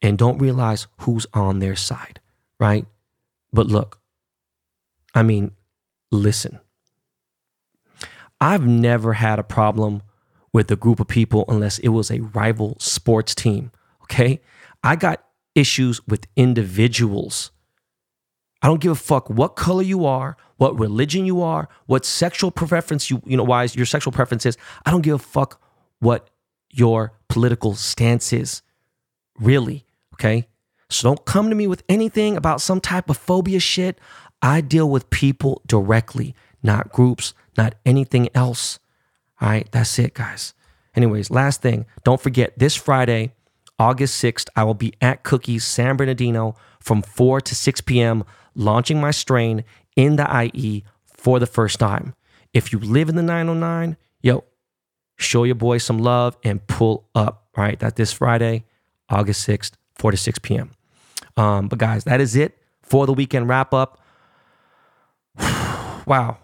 and 0.00 0.18
don't 0.18 0.38
realize 0.38 0.86
who's 0.98 1.26
on 1.32 1.58
their 1.60 1.76
side. 1.76 2.20
Right. 2.60 2.86
But 3.52 3.66
look, 3.66 4.00
I 5.14 5.22
mean, 5.22 5.52
listen. 6.10 6.60
I've 8.40 8.66
never 8.66 9.12
had 9.14 9.38
a 9.38 9.44
problem 9.44 10.02
with 10.52 10.70
a 10.70 10.76
group 10.76 11.00
of 11.00 11.08
people 11.08 11.44
unless 11.48 11.78
it 11.78 11.88
was 11.88 12.10
a 12.10 12.20
rival 12.20 12.76
sports 12.78 13.34
team. 13.34 13.70
Okay. 14.04 14.40
I 14.84 14.96
got 14.96 15.24
issues 15.54 16.06
with 16.06 16.26
individuals. 16.36 17.50
I 18.62 18.68
don't 18.68 18.80
give 18.80 18.92
a 18.92 18.96
fuck 18.96 19.28
what 19.28 19.56
color 19.56 19.82
you 19.82 20.04
are, 20.06 20.36
what 20.56 20.78
religion 20.78 21.26
you 21.26 21.42
are, 21.42 21.68
what 21.86 22.04
sexual 22.04 22.50
preference 22.50 23.10
you, 23.10 23.20
you 23.26 23.36
know, 23.36 23.42
wise 23.42 23.74
your 23.74 23.86
sexual 23.86 24.12
preference 24.12 24.46
is. 24.46 24.56
I 24.86 24.90
don't 24.90 25.02
give 25.02 25.16
a 25.16 25.18
fuck 25.18 25.60
what 25.98 26.30
your 26.70 27.12
political 27.28 27.74
stance 27.74 28.32
is. 28.32 28.62
Really. 29.38 29.84
Okay. 30.14 30.46
So 30.90 31.08
don't 31.08 31.24
come 31.24 31.48
to 31.48 31.56
me 31.56 31.66
with 31.66 31.82
anything 31.88 32.36
about 32.36 32.60
some 32.60 32.80
type 32.80 33.08
of 33.08 33.16
phobia 33.16 33.60
shit. 33.60 33.98
I 34.42 34.60
deal 34.60 34.88
with 34.88 35.10
people 35.10 35.62
directly, 35.66 36.34
not 36.62 36.92
groups, 36.92 37.34
not 37.56 37.74
anything 37.86 38.28
else. 38.34 38.78
All 39.42 39.48
right, 39.48 39.66
that's 39.72 39.98
it, 39.98 40.14
guys. 40.14 40.54
Anyways, 40.94 41.28
last 41.28 41.62
thing, 41.62 41.86
don't 42.04 42.20
forget 42.20 42.56
this 42.56 42.76
Friday, 42.76 43.32
August 43.76 44.22
6th, 44.22 44.48
I 44.54 44.62
will 44.62 44.74
be 44.74 44.92
at 45.00 45.24
Cookies 45.24 45.64
San 45.64 45.96
Bernardino 45.96 46.54
from 46.78 47.02
4 47.02 47.40
to 47.40 47.54
6 47.56 47.80
p.m., 47.80 48.22
launching 48.54 49.00
my 49.00 49.10
strain 49.10 49.64
in 49.96 50.14
the 50.14 50.50
IE 50.54 50.84
for 51.06 51.40
the 51.40 51.46
first 51.46 51.80
time. 51.80 52.14
If 52.54 52.72
you 52.72 52.78
live 52.78 53.08
in 53.08 53.16
the 53.16 53.22
909, 53.22 53.96
yo, 54.22 54.44
show 55.16 55.42
your 55.42 55.56
boy 55.56 55.78
some 55.78 55.98
love 55.98 56.36
and 56.44 56.64
pull 56.68 57.08
up. 57.16 57.48
All 57.56 57.64
right, 57.64 57.80
that 57.80 57.96
this 57.96 58.12
Friday, 58.12 58.64
August 59.08 59.48
6th, 59.48 59.72
4 59.96 60.12
to 60.12 60.16
6 60.16 60.38
p.m. 60.38 60.70
Um, 61.36 61.66
but 61.66 61.80
guys, 61.80 62.04
that 62.04 62.20
is 62.20 62.36
it 62.36 62.58
for 62.82 63.06
the 63.06 63.12
weekend 63.12 63.48
wrap 63.48 63.74
up. 63.74 64.00
wow, 66.06 66.38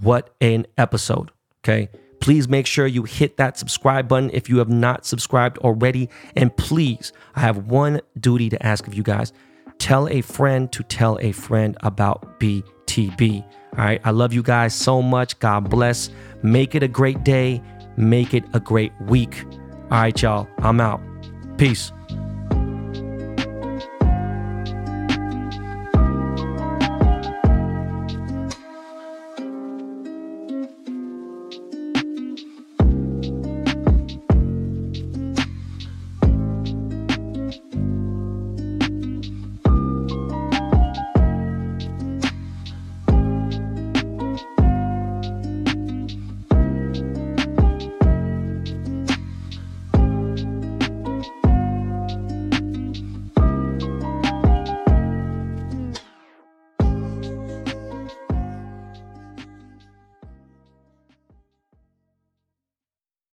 what 0.00 0.34
an 0.40 0.66
episode. 0.76 1.30
Okay. 1.62 1.88
Please 2.26 2.48
make 2.48 2.66
sure 2.66 2.88
you 2.88 3.04
hit 3.04 3.36
that 3.36 3.56
subscribe 3.56 4.08
button 4.08 4.32
if 4.32 4.48
you 4.48 4.58
have 4.58 4.68
not 4.68 5.06
subscribed 5.06 5.58
already. 5.58 6.08
And 6.34 6.54
please, 6.56 7.12
I 7.36 7.40
have 7.42 7.68
one 7.68 8.00
duty 8.18 8.48
to 8.48 8.66
ask 8.66 8.84
of 8.88 8.94
you 8.94 9.04
guys 9.04 9.32
tell 9.78 10.08
a 10.08 10.22
friend 10.22 10.72
to 10.72 10.82
tell 10.82 11.20
a 11.20 11.30
friend 11.30 11.76
about 11.84 12.40
BTB. 12.40 13.44
All 13.44 13.84
right. 13.84 14.00
I 14.02 14.10
love 14.10 14.32
you 14.32 14.42
guys 14.42 14.74
so 14.74 15.00
much. 15.00 15.38
God 15.38 15.70
bless. 15.70 16.10
Make 16.42 16.74
it 16.74 16.82
a 16.82 16.88
great 16.88 17.22
day. 17.22 17.62
Make 17.96 18.34
it 18.34 18.42
a 18.54 18.58
great 18.58 18.90
week. 19.02 19.44
All 19.92 20.00
right, 20.00 20.20
y'all. 20.20 20.48
I'm 20.58 20.80
out. 20.80 21.00
Peace. 21.58 21.92